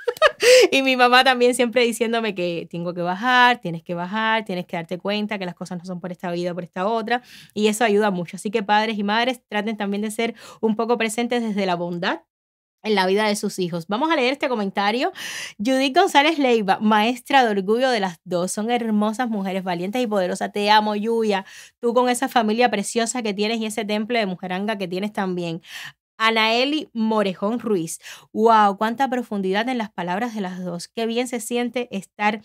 Y 0.71 0.81
mi 0.81 0.95
mamá 0.95 1.23
también 1.23 1.55
siempre 1.55 1.83
diciéndome 1.83 2.35
que 2.35 2.67
tengo 2.69 2.93
que 2.93 3.01
bajar, 3.01 3.59
tienes 3.61 3.83
que 3.83 3.93
bajar, 3.93 4.45
tienes 4.45 4.65
que 4.65 4.77
darte 4.77 4.97
cuenta 4.97 5.39
que 5.39 5.45
las 5.45 5.55
cosas 5.55 5.77
no 5.77 5.85
son 5.85 5.99
por 5.99 6.11
esta 6.11 6.31
vida, 6.31 6.53
por 6.53 6.63
esta 6.63 6.85
otra. 6.87 7.21
Y 7.53 7.67
eso 7.67 7.83
ayuda 7.83 8.11
mucho. 8.11 8.37
Así 8.37 8.51
que 8.51 8.63
padres 8.63 8.97
y 8.97 9.03
madres 9.03 9.41
traten 9.47 9.77
también 9.77 10.01
de 10.01 10.11
ser 10.11 10.35
un 10.61 10.75
poco 10.75 10.97
presentes 10.97 11.41
desde 11.43 11.65
la 11.65 11.75
bondad 11.75 12.21
en 12.83 12.95
la 12.95 13.05
vida 13.07 13.27
de 13.27 13.35
sus 13.37 13.59
hijos. 13.59 13.87
Vamos 13.87 14.11
a 14.11 14.15
leer 14.15 14.33
este 14.33 14.49
comentario. 14.49 15.13
Judith 15.57 15.95
González 15.97 16.37
Leiva, 16.37 16.79
maestra 16.81 17.43
de 17.45 17.51
orgullo 17.51 17.89
de 17.89 18.01
las 18.01 18.19
dos. 18.25 18.51
Son 18.51 18.69
hermosas 18.69 19.29
mujeres, 19.29 19.63
valientes 19.63 20.01
y 20.03 20.07
poderosas. 20.07 20.51
Te 20.51 20.69
amo, 20.69 20.95
Yuya. 20.95 21.45
Tú 21.79 21.93
con 21.93 22.09
esa 22.09 22.27
familia 22.27 22.69
preciosa 22.69 23.21
que 23.23 23.33
tienes 23.33 23.59
y 23.59 23.65
ese 23.67 23.85
templo 23.85 24.17
de 24.19 24.25
mujeranga 24.25 24.77
que 24.77 24.87
tienes 24.89 25.13
también. 25.13 25.61
Anaeli 26.23 26.89
Morejón 26.93 27.59
Ruiz. 27.59 27.99
¡Wow! 28.31 28.77
Cuánta 28.77 29.09
profundidad 29.09 29.67
en 29.67 29.77
las 29.77 29.91
palabras 29.91 30.33
de 30.33 30.39
las 30.39 30.63
dos. 30.63 30.87
Qué 30.87 31.05
bien 31.05 31.27
se 31.27 31.41
siente 31.41 31.89
estar 31.91 32.41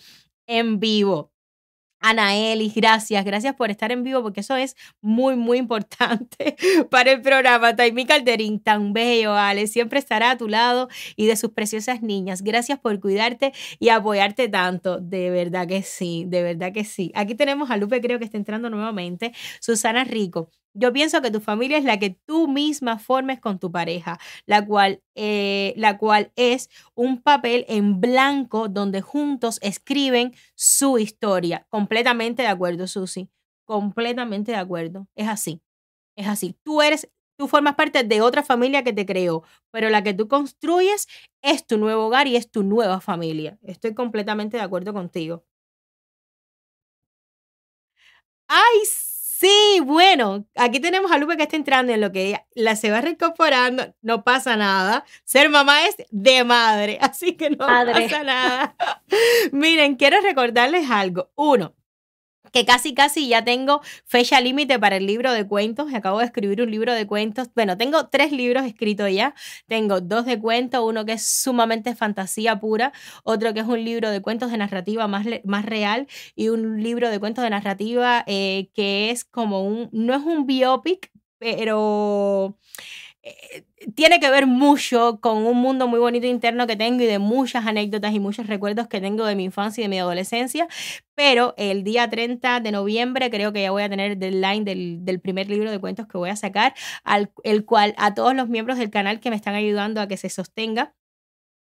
en 0.48 0.80
vivo. 0.80 1.30
Anaeli, 2.00 2.72
gracias, 2.74 3.24
gracias 3.24 3.54
por 3.56 3.70
estar 3.70 3.90
en 3.92 4.04
vivo 4.04 4.22
porque 4.22 4.40
eso 4.40 4.56
es 4.56 4.76
muy, 5.00 5.36
muy 5.36 5.58
importante 5.58 6.56
para 6.90 7.12
el 7.12 7.22
programa. 7.22 7.76
Taimi 7.76 8.04
Calderín, 8.04 8.60
tan 8.60 8.92
bello, 8.92 9.34
Ale, 9.34 9.66
siempre 9.68 9.98
estará 10.00 10.32
a 10.32 10.36
tu 10.38 10.48
lado 10.48 10.88
y 11.16 11.26
de 11.26 11.36
sus 11.36 11.50
preciosas 11.50 12.02
niñas. 12.02 12.42
Gracias 12.42 12.80
por 12.80 12.98
cuidarte 13.00 13.52
y 13.78 13.90
apoyarte 13.90 14.48
tanto. 14.48 15.00
De 15.00 15.30
verdad 15.30 15.68
que 15.68 15.82
sí, 15.82 16.24
de 16.26 16.42
verdad 16.42 16.72
que 16.72 16.84
sí. 16.84 17.12
Aquí 17.14 17.34
tenemos 17.36 17.70
a 17.70 17.76
Lupe, 17.76 18.00
creo 18.00 18.18
que 18.18 18.24
está 18.24 18.38
entrando 18.38 18.70
nuevamente. 18.70 19.32
Susana 19.60 20.04
Rico, 20.04 20.50
yo 20.78 20.92
pienso 20.92 21.20
que 21.22 21.30
tu 21.30 21.40
familia 21.40 21.78
es 21.78 21.84
la 21.84 21.98
que 21.98 22.10
tú 22.26 22.48
misma 22.48 22.98
formes 22.98 23.40
con 23.40 23.58
tu 23.58 23.70
pareja, 23.72 24.18
la 24.46 24.64
cual, 24.66 25.02
eh, 25.14 25.74
la 25.76 25.98
cual 25.98 26.32
es 26.36 26.70
un 26.94 27.20
papel 27.22 27.64
en 27.68 28.00
blanco 28.00 28.68
donde 28.68 29.00
juntos 29.00 29.58
escriben 29.62 30.34
su 30.54 30.98
historia. 30.98 31.66
Completamente 31.70 32.42
de 32.42 32.48
acuerdo, 32.48 32.86
Susi. 32.86 33.28
Completamente 33.64 34.52
de 34.52 34.58
acuerdo. 34.58 35.08
Es 35.16 35.28
así. 35.28 35.60
Es 36.16 36.26
así. 36.28 36.56
Tú 36.64 36.82
eres, 36.82 37.08
tú 37.38 37.48
formas 37.48 37.74
parte 37.76 38.02
de 38.04 38.20
otra 38.20 38.42
familia 38.42 38.84
que 38.84 38.92
te 38.92 39.06
creó, 39.06 39.42
pero 39.70 39.90
la 39.90 40.02
que 40.02 40.14
tú 40.14 40.28
construyes 40.28 41.06
es 41.42 41.66
tu 41.66 41.78
nuevo 41.78 42.06
hogar 42.06 42.26
y 42.26 42.36
es 42.36 42.50
tu 42.50 42.62
nueva 42.64 43.00
familia. 43.00 43.58
Estoy 43.62 43.94
completamente 43.94 44.56
de 44.56 44.62
acuerdo 44.64 44.92
contigo. 44.92 45.44
¡Ay, 48.48 48.84
Sí, 49.40 49.78
bueno, 49.84 50.46
aquí 50.56 50.80
tenemos 50.80 51.12
a 51.12 51.16
Lupe 51.16 51.36
que 51.36 51.44
está 51.44 51.54
entrando 51.54 51.92
en 51.92 52.00
lo 52.00 52.10
que 52.10 52.40
la 52.56 52.74
se 52.74 52.90
va 52.90 53.00
reincorporando, 53.00 53.94
no 54.02 54.24
pasa 54.24 54.56
nada. 54.56 55.04
Ser 55.22 55.48
mamá 55.48 55.86
es 55.86 55.94
de 56.10 56.42
madre, 56.42 56.98
así 57.00 57.36
que 57.36 57.50
no 57.50 57.58
pasa 57.58 58.24
nada. 58.24 58.74
Miren, 59.52 59.94
quiero 59.94 60.20
recordarles 60.22 60.90
algo. 60.90 61.30
Uno, 61.36 61.76
que 62.52 62.64
casi 62.64 62.94
casi 62.94 63.28
ya 63.28 63.44
tengo 63.44 63.80
fecha 64.04 64.40
límite 64.40 64.78
para 64.78 64.96
el 64.96 65.06
libro 65.06 65.32
de 65.32 65.46
cuentos. 65.46 65.92
Acabo 65.94 66.18
de 66.18 66.26
escribir 66.26 66.62
un 66.62 66.70
libro 66.70 66.94
de 66.94 67.06
cuentos. 67.06 67.48
Bueno, 67.54 67.76
tengo 67.76 68.08
tres 68.08 68.32
libros 68.32 68.64
escritos 68.64 69.10
ya. 69.12 69.34
Tengo 69.66 70.00
dos 70.00 70.26
de 70.26 70.38
cuentos, 70.38 70.82
uno 70.84 71.04
que 71.04 71.12
es 71.12 71.26
sumamente 71.26 71.94
fantasía 71.94 72.60
pura, 72.60 72.92
otro 73.24 73.54
que 73.54 73.60
es 73.60 73.66
un 73.66 73.84
libro 73.84 74.10
de 74.10 74.20
cuentos 74.22 74.50
de 74.50 74.58
narrativa 74.58 75.06
más, 75.08 75.26
más 75.44 75.64
real 75.64 76.06
y 76.34 76.48
un 76.48 76.82
libro 76.82 77.10
de 77.10 77.18
cuentos 77.18 77.44
de 77.44 77.50
narrativa 77.50 78.24
eh, 78.26 78.70
que 78.74 79.10
es 79.10 79.24
como 79.24 79.62
un, 79.62 79.88
no 79.92 80.14
es 80.14 80.22
un 80.22 80.46
biopic, 80.46 81.10
pero 81.38 82.58
tiene 83.94 84.20
que 84.20 84.30
ver 84.30 84.46
mucho 84.46 85.20
con 85.20 85.38
un 85.46 85.56
mundo 85.58 85.86
muy 85.88 85.98
bonito 86.00 86.26
interno 86.26 86.66
que 86.66 86.76
tengo 86.76 87.02
y 87.02 87.06
de 87.06 87.18
muchas 87.18 87.66
anécdotas 87.66 88.12
y 88.12 88.20
muchos 88.20 88.46
recuerdos 88.46 88.88
que 88.88 89.00
tengo 89.00 89.24
de 89.24 89.36
mi 89.36 89.44
infancia 89.44 89.82
y 89.82 89.84
de 89.84 89.88
mi 89.88 89.98
adolescencia. 89.98 90.68
Pero 91.14 91.54
el 91.56 91.84
día 91.84 92.08
30 92.08 92.60
de 92.60 92.72
noviembre 92.72 93.30
creo 93.30 93.52
que 93.52 93.62
ya 93.62 93.70
voy 93.70 93.82
a 93.82 93.88
tener 93.88 94.12
el 94.12 94.18
deadline 94.18 94.64
del, 94.64 95.04
del 95.04 95.20
primer 95.20 95.48
libro 95.48 95.70
de 95.70 95.78
cuentos 95.78 96.06
que 96.06 96.18
voy 96.18 96.30
a 96.30 96.36
sacar, 96.36 96.74
al, 97.04 97.30
el 97.44 97.64
cual 97.64 97.94
a 97.98 98.14
todos 98.14 98.34
los 98.34 98.48
miembros 98.48 98.78
del 98.78 98.90
canal 98.90 99.20
que 99.20 99.30
me 99.30 99.36
están 99.36 99.54
ayudando 99.54 100.00
a 100.00 100.08
que 100.08 100.16
se 100.16 100.28
sostenga 100.28 100.94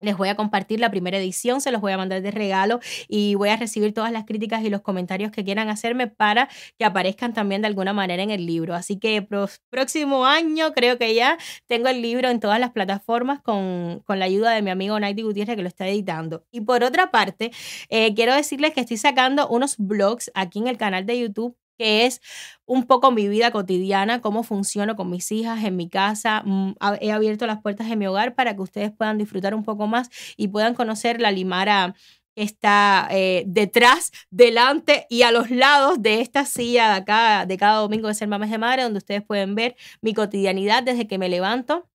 les 0.01 0.17
voy 0.17 0.29
a 0.29 0.35
compartir 0.35 0.79
la 0.79 0.91
primera 0.91 1.17
edición, 1.17 1.61
se 1.61 1.71
los 1.71 1.81
voy 1.81 1.91
a 1.91 1.97
mandar 1.97 2.21
de 2.21 2.31
regalo 2.31 2.79
y 3.07 3.35
voy 3.35 3.49
a 3.49 3.57
recibir 3.57 3.93
todas 3.93 4.11
las 4.11 4.25
críticas 4.25 4.63
y 4.63 4.69
los 4.69 4.81
comentarios 4.81 5.31
que 5.31 5.43
quieran 5.43 5.69
hacerme 5.69 6.07
para 6.07 6.49
que 6.77 6.85
aparezcan 6.85 7.33
también 7.33 7.61
de 7.61 7.67
alguna 7.67 7.93
manera 7.93 8.23
en 8.23 8.31
el 8.31 8.45
libro. 8.45 8.75
Así 8.75 8.99
que 8.99 9.27
próximo 9.69 10.25
año 10.25 10.73
creo 10.73 10.97
que 10.97 11.13
ya 11.15 11.37
tengo 11.67 11.87
el 11.87 12.01
libro 12.01 12.29
en 12.29 12.39
todas 12.39 12.59
las 12.59 12.71
plataformas 12.71 13.41
con, 13.41 14.01
con 14.05 14.19
la 14.19 14.25
ayuda 14.25 14.51
de 14.51 14.61
mi 14.61 14.69
amigo 14.71 14.99
Nighty 14.99 15.23
Gutiérrez 15.23 15.55
que 15.55 15.61
lo 15.61 15.67
está 15.67 15.87
editando. 15.87 16.45
Y 16.51 16.61
por 16.61 16.83
otra 16.83 17.11
parte, 17.11 17.51
eh, 17.89 18.13
quiero 18.13 18.35
decirles 18.35 18.73
que 18.73 18.81
estoy 18.81 18.97
sacando 18.97 19.47
unos 19.47 19.77
blogs 19.77 20.31
aquí 20.33 20.59
en 20.59 20.67
el 20.67 20.77
canal 20.77 21.05
de 21.05 21.19
YouTube 21.19 21.57
que 21.77 22.05
es 22.05 22.21
un 22.65 22.83
poco 22.83 23.11
mi 23.11 23.27
vida 23.27 23.51
cotidiana, 23.51 24.21
cómo 24.21 24.43
funciono 24.43 24.95
con 24.95 25.09
mis 25.09 25.31
hijas 25.31 25.63
en 25.63 25.75
mi 25.75 25.89
casa. 25.89 26.43
Mm, 26.45 26.73
he 27.01 27.11
abierto 27.11 27.47
las 27.47 27.61
puertas 27.61 27.89
de 27.89 27.95
mi 27.95 28.07
hogar 28.07 28.35
para 28.35 28.55
que 28.55 28.61
ustedes 28.61 28.91
puedan 28.91 29.17
disfrutar 29.17 29.55
un 29.55 29.63
poco 29.63 29.87
más 29.87 30.09
y 30.37 30.49
puedan 30.49 30.73
conocer 30.73 31.21
la 31.21 31.31
Limara 31.31 31.95
que 32.35 32.43
está 32.43 33.07
eh, 33.11 33.45
detrás, 33.47 34.11
delante 34.29 35.07
y 35.09 35.23
a 35.23 35.31
los 35.31 35.49
lados 35.49 36.01
de 36.01 36.21
esta 36.21 36.45
silla 36.45 36.89
de 36.89 36.95
acá, 36.97 37.45
de 37.47 37.57
cada 37.57 37.79
domingo 37.79 38.07
de 38.07 38.13
Ser 38.13 38.27
Mamás 38.27 38.51
de 38.51 38.59
Madre, 38.59 38.83
donde 38.83 38.99
ustedes 38.99 39.23
pueden 39.23 39.55
ver 39.55 39.75
mi 40.01 40.13
cotidianidad 40.13 40.83
desde 40.83 41.07
que 41.07 41.17
me 41.17 41.29
levanto 41.29 41.89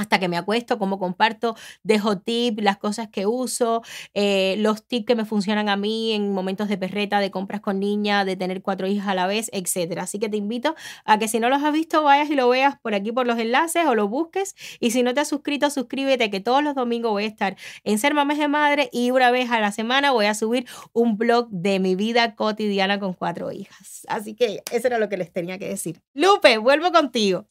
hasta 0.00 0.18
que 0.18 0.28
me 0.28 0.36
acuesto, 0.36 0.78
cómo 0.78 0.98
comparto, 0.98 1.56
dejo 1.82 2.18
tips, 2.18 2.62
las 2.62 2.78
cosas 2.78 3.08
que 3.08 3.26
uso, 3.26 3.82
eh, 4.14 4.56
los 4.58 4.86
tips 4.86 5.06
que 5.06 5.14
me 5.14 5.24
funcionan 5.24 5.68
a 5.68 5.76
mí 5.76 6.12
en 6.12 6.32
momentos 6.32 6.68
de 6.68 6.78
perreta, 6.78 7.20
de 7.20 7.30
compras 7.30 7.60
con 7.60 7.80
niña, 7.80 8.24
de 8.24 8.36
tener 8.36 8.62
cuatro 8.62 8.86
hijas 8.86 9.08
a 9.08 9.14
la 9.14 9.26
vez, 9.26 9.50
etc. 9.52 9.98
Así 9.98 10.18
que 10.18 10.28
te 10.28 10.36
invito 10.36 10.74
a 11.04 11.18
que 11.18 11.28
si 11.28 11.40
no 11.40 11.48
los 11.48 11.62
has 11.62 11.72
visto, 11.72 12.02
vayas 12.02 12.30
y 12.30 12.34
lo 12.34 12.48
veas 12.48 12.78
por 12.80 12.94
aquí 12.94 13.12
por 13.12 13.26
los 13.26 13.38
enlaces 13.38 13.86
o 13.86 13.94
lo 13.94 14.08
busques. 14.08 14.54
Y 14.80 14.90
si 14.90 15.02
no 15.02 15.14
te 15.14 15.20
has 15.20 15.28
suscrito, 15.28 15.70
suscríbete, 15.70 16.30
que 16.30 16.40
todos 16.40 16.62
los 16.62 16.74
domingos 16.74 17.10
voy 17.10 17.24
a 17.24 17.26
estar 17.26 17.56
en 17.84 17.98
Ser 17.98 18.14
Mamás 18.14 18.38
de 18.38 18.48
Madre 18.48 18.88
y 18.92 19.10
una 19.10 19.30
vez 19.30 19.50
a 19.50 19.60
la 19.60 19.72
semana 19.72 20.12
voy 20.12 20.26
a 20.26 20.34
subir 20.34 20.66
un 20.92 21.16
blog 21.16 21.48
de 21.50 21.78
mi 21.78 21.94
vida 21.94 22.34
cotidiana 22.34 22.98
con 22.98 23.14
cuatro 23.14 23.52
hijas. 23.52 24.02
Así 24.08 24.34
que 24.34 24.62
eso 24.72 24.86
era 24.86 24.98
lo 24.98 25.08
que 25.08 25.16
les 25.16 25.32
tenía 25.32 25.58
que 25.58 25.68
decir. 25.68 26.00
Lupe, 26.14 26.58
vuelvo 26.58 26.92
contigo. 26.92 27.46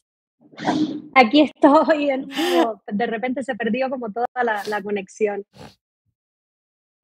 Aquí 1.14 1.40
estoy 1.42 2.08
de 2.86 3.06
repente 3.06 3.42
se 3.42 3.54
perdió 3.54 3.90
como 3.90 4.10
toda 4.10 4.26
la, 4.42 4.62
la 4.66 4.82
conexión. 4.82 5.44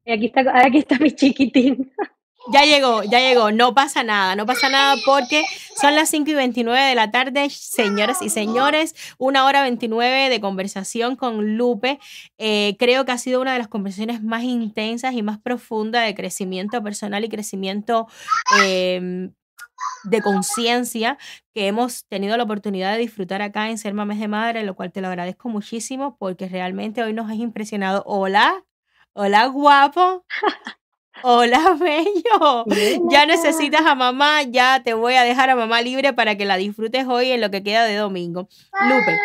Y 0.05 0.13
aquí 0.13 0.27
está, 0.27 0.45
aquí 0.65 0.79
está 0.79 0.99
mi 0.99 1.11
chiquitín. 1.11 1.93
Ya 2.53 2.65
llegó, 2.65 3.03
ya 3.03 3.19
llegó. 3.19 3.51
No 3.51 3.75
pasa 3.75 4.05
nada, 4.05 4.37
no 4.37 4.47
pasa 4.47 4.69
nada 4.69 4.95
porque 5.05 5.43
son 5.81 5.97
las 5.97 6.09
5 6.11 6.31
y 6.31 6.35
29 6.35 6.81
de 6.81 6.95
la 6.95 7.11
tarde, 7.11 7.51
señoras 7.51 8.23
y 8.23 8.31
señores. 8.31 8.95
Una 9.19 9.45
hora 9.45 9.63
29 9.63 10.29
de 10.29 10.41
conversación 10.41 11.17
con 11.17 11.57
Lupe. 11.57 11.99
Eh, 12.39 12.77
creo 12.79 13.05
que 13.05 13.13
ha 13.13 13.19
sido 13.19 13.41
una 13.41 13.53
de 13.53 13.59
las 13.59 13.69
conversaciones 13.69 14.23
más 14.23 14.45
intensas 14.45 15.15
y 15.15 15.23
más 15.23 15.41
profundas 15.41 16.07
de 16.07 16.15
crecimiento 16.15 16.81
personal 16.85 17.25
y 17.25 17.29
crecimiento 17.29 18.07
eh, 18.63 19.31
de 20.05 20.23
conciencia 20.23 21.19
que 21.53 21.67
hemos 21.67 22.07
tenido 22.07 22.37
la 22.37 22.45
oportunidad 22.45 22.93
de 22.93 22.99
disfrutar 22.99 23.43
acá 23.43 23.71
en 23.71 23.79
Ser 23.79 23.95
Mames 23.95 24.21
de 24.21 24.29
Madre, 24.29 24.63
lo 24.63 24.75
cual 24.75 24.93
te 24.93 25.01
lo 25.01 25.09
agradezco 25.09 25.49
muchísimo 25.49 26.17
porque 26.19 26.49
realmente 26.49 27.03
hoy 27.03 27.13
nos 27.13 27.31
has 27.31 27.37
impresionado. 27.37 28.03
Hola, 28.07 28.65
hola 29.13 29.47
guapo. 29.47 30.25
Hola, 31.23 31.77
bello. 31.81 32.65
Ya 33.11 33.27
necesitas 33.27 33.83
a 33.87 33.95
mamá, 33.95 34.43
ya 34.43 34.83
te 34.83 34.95
voy 34.95 35.15
a 35.15 35.23
dejar 35.23 35.51
a 35.51 35.57
mamá 35.57 35.81
libre 35.83 36.13
para 36.13 36.37
que 36.37 36.45
la 36.45 36.57
disfrutes 36.57 37.07
hoy 37.07 37.31
en 37.31 37.41
lo 37.41 37.51
que 37.51 37.63
queda 37.63 37.85
de 37.85 37.97
domingo. 37.97 38.49
Lupe, 38.89 39.19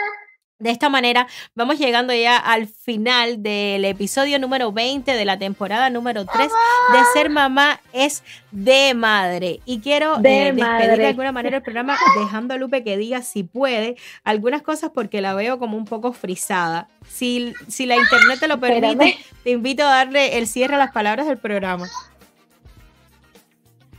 de 0.62 0.70
esta 0.70 0.90
manera 0.90 1.28
vamos 1.56 1.80
llegando 1.80 2.14
ya 2.14 2.38
al 2.38 2.68
final 2.68 3.42
del 3.42 3.84
episodio 3.84 4.38
número 4.40 4.72
20 4.72 5.12
de 5.12 5.26
la 5.26 5.38
temporada 5.40 5.90
número 5.90 6.26
3 6.26 6.48
de 6.48 7.00
Ser 7.14 7.30
Mamá 7.30 7.82
es 7.94 8.24
de 8.52 8.94
Madre. 8.94 9.60
Y 9.66 9.80
quiero 9.80 10.18
eh, 10.24 10.54
despedir 10.54 10.98
de 10.98 11.08
alguna 11.08 11.32
manera 11.32 11.58
el 11.58 11.64
programa 11.64 11.98
dejando 12.20 12.54
a 12.54 12.58
Lupe 12.58 12.84
que 12.84 12.96
diga 12.96 13.24
si 13.24 13.44
puede 13.44 13.96
algunas 14.24 14.62
cosas 14.62 14.92
porque 14.94 15.20
la 15.20 15.34
veo 15.34 15.58
como 15.58 15.78
un 15.78 15.86
poco 15.86 16.14
frisada. 16.14 16.88
Si, 17.08 17.54
si 17.68 17.88
la 17.88 17.96
internet 17.96 18.40
te 18.40 18.48
lo 18.48 18.60
permite, 18.60 19.18
te 19.44 19.50
invito 19.50 19.84
a 19.84 19.88
darle 19.88 20.38
el 20.38 20.48
cierre 20.48 20.76
a 20.76 20.78
las 20.78 20.92
palabras 20.92 21.28
del 21.28 21.40
programa. 21.40 21.88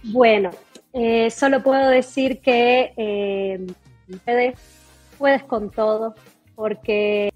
Bueno, 0.04 0.50
eh, 0.92 1.30
solo 1.30 1.62
puedo 1.62 1.88
decir 1.88 2.40
que 2.40 2.92
eh, 2.96 3.66
puedes 5.18 5.42
con 5.44 5.70
todo, 5.70 6.14
porque 6.54 7.32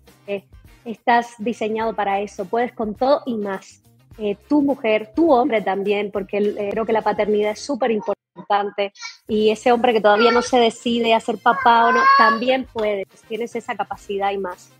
estás 0.86 1.34
diseñado 1.38 1.94
para 1.94 2.20
eso, 2.20 2.44
puedes 2.46 2.72
con 2.72 2.94
todo 2.94 3.22
y 3.26 3.34
más. 3.34 3.82
Eh, 4.18 4.36
tu 4.48 4.62
mujer, 4.62 5.12
tu 5.14 5.30
hombre 5.32 5.60
también, 5.60 6.10
porque 6.10 6.38
eh, 6.38 6.68
creo 6.70 6.86
que 6.86 6.92
la 6.94 7.02
paternidad 7.02 7.50
es 7.50 7.60
súper 7.60 7.90
importante 7.90 8.92
y 9.28 9.50
ese 9.50 9.72
hombre 9.72 9.92
que 9.92 10.00
todavía 10.00 10.30
no 10.30 10.40
se 10.40 10.58
decide 10.58 11.12
a 11.12 11.20
ser 11.20 11.36
papá 11.36 11.86
o 11.86 11.92
no, 11.92 12.00
también 12.16 12.66
puedes, 12.72 13.06
tienes 13.28 13.54
esa 13.54 13.74
capacidad 13.76 14.30
y 14.30 14.38
más. 14.38 14.70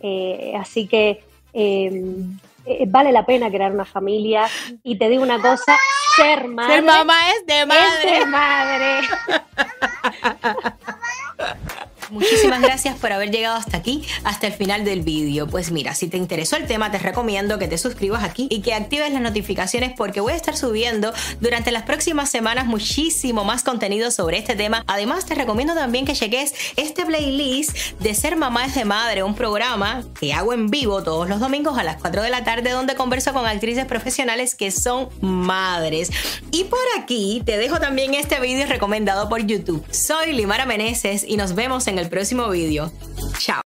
Eh, 0.00 0.52
así 0.58 0.86
que 0.86 1.24
em, 1.54 2.38
vale 2.88 3.12
la 3.12 3.24
pena 3.24 3.50
crear 3.50 3.72
una 3.72 3.84
familia 3.86 4.46
y 4.82 4.98
te 4.98 5.08
digo 5.08 5.22
una 5.22 5.40
cosa, 5.40 5.76
ser 6.16 6.48
madre. 6.48 6.74
Ser 6.74 6.84
mamá 6.84 7.14
es 7.30 7.46
de 7.46 7.66
madre. 7.66 8.12
Es 8.12 8.18
de 8.18 8.26
madre. 8.26 9.00
Muchísimas 12.12 12.60
gracias 12.60 12.98
por 12.98 13.10
haber 13.10 13.30
llegado 13.30 13.56
hasta 13.56 13.78
aquí, 13.78 14.02
hasta 14.22 14.46
el 14.46 14.52
final 14.52 14.84
del 14.84 15.00
vídeo. 15.00 15.46
Pues 15.46 15.70
mira, 15.70 15.94
si 15.94 16.08
te 16.08 16.18
interesó 16.18 16.56
el 16.56 16.66
tema, 16.66 16.90
te 16.90 16.98
recomiendo 16.98 17.58
que 17.58 17.68
te 17.68 17.78
suscribas 17.78 18.22
aquí 18.22 18.48
y 18.50 18.60
que 18.60 18.74
actives 18.74 19.10
las 19.10 19.22
notificaciones 19.22 19.94
porque 19.96 20.20
voy 20.20 20.34
a 20.34 20.36
estar 20.36 20.54
subiendo 20.54 21.14
durante 21.40 21.72
las 21.72 21.84
próximas 21.84 22.28
semanas 22.28 22.66
muchísimo 22.66 23.44
más 23.44 23.62
contenido 23.62 24.10
sobre 24.10 24.36
este 24.36 24.54
tema. 24.56 24.84
Además, 24.88 25.24
te 25.24 25.34
recomiendo 25.34 25.72
también 25.74 26.04
que 26.04 26.12
cheques 26.12 26.52
este 26.76 27.06
playlist 27.06 27.74
de 28.00 28.14
Ser 28.14 28.36
Mamá 28.36 28.66
es 28.66 28.74
de 28.74 28.84
Madre, 28.84 29.22
un 29.22 29.34
programa 29.34 30.04
que 30.20 30.34
hago 30.34 30.52
en 30.52 30.68
vivo 30.68 31.02
todos 31.02 31.26
los 31.30 31.40
domingos 31.40 31.78
a 31.78 31.82
las 31.82 31.96
4 31.96 32.20
de 32.20 32.28
la 32.28 32.44
tarde 32.44 32.72
donde 32.72 32.94
converso 32.94 33.32
con 33.32 33.46
actrices 33.46 33.86
profesionales 33.86 34.54
que 34.54 34.70
son 34.70 35.08
madres. 35.22 36.10
Y 36.50 36.64
por 36.64 36.78
aquí 36.98 37.42
te 37.46 37.56
dejo 37.56 37.80
también 37.80 38.12
este 38.12 38.38
vídeo 38.38 38.66
recomendado 38.66 39.30
por 39.30 39.40
YouTube. 39.46 39.82
Soy 39.90 40.34
Limara 40.34 40.66
Meneses 40.66 41.24
y 41.26 41.38
nos 41.38 41.54
vemos 41.54 41.86
en 41.86 42.01
el 42.02 42.10
próximo 42.10 42.48
vídeo. 42.50 42.92
Chao. 43.38 43.71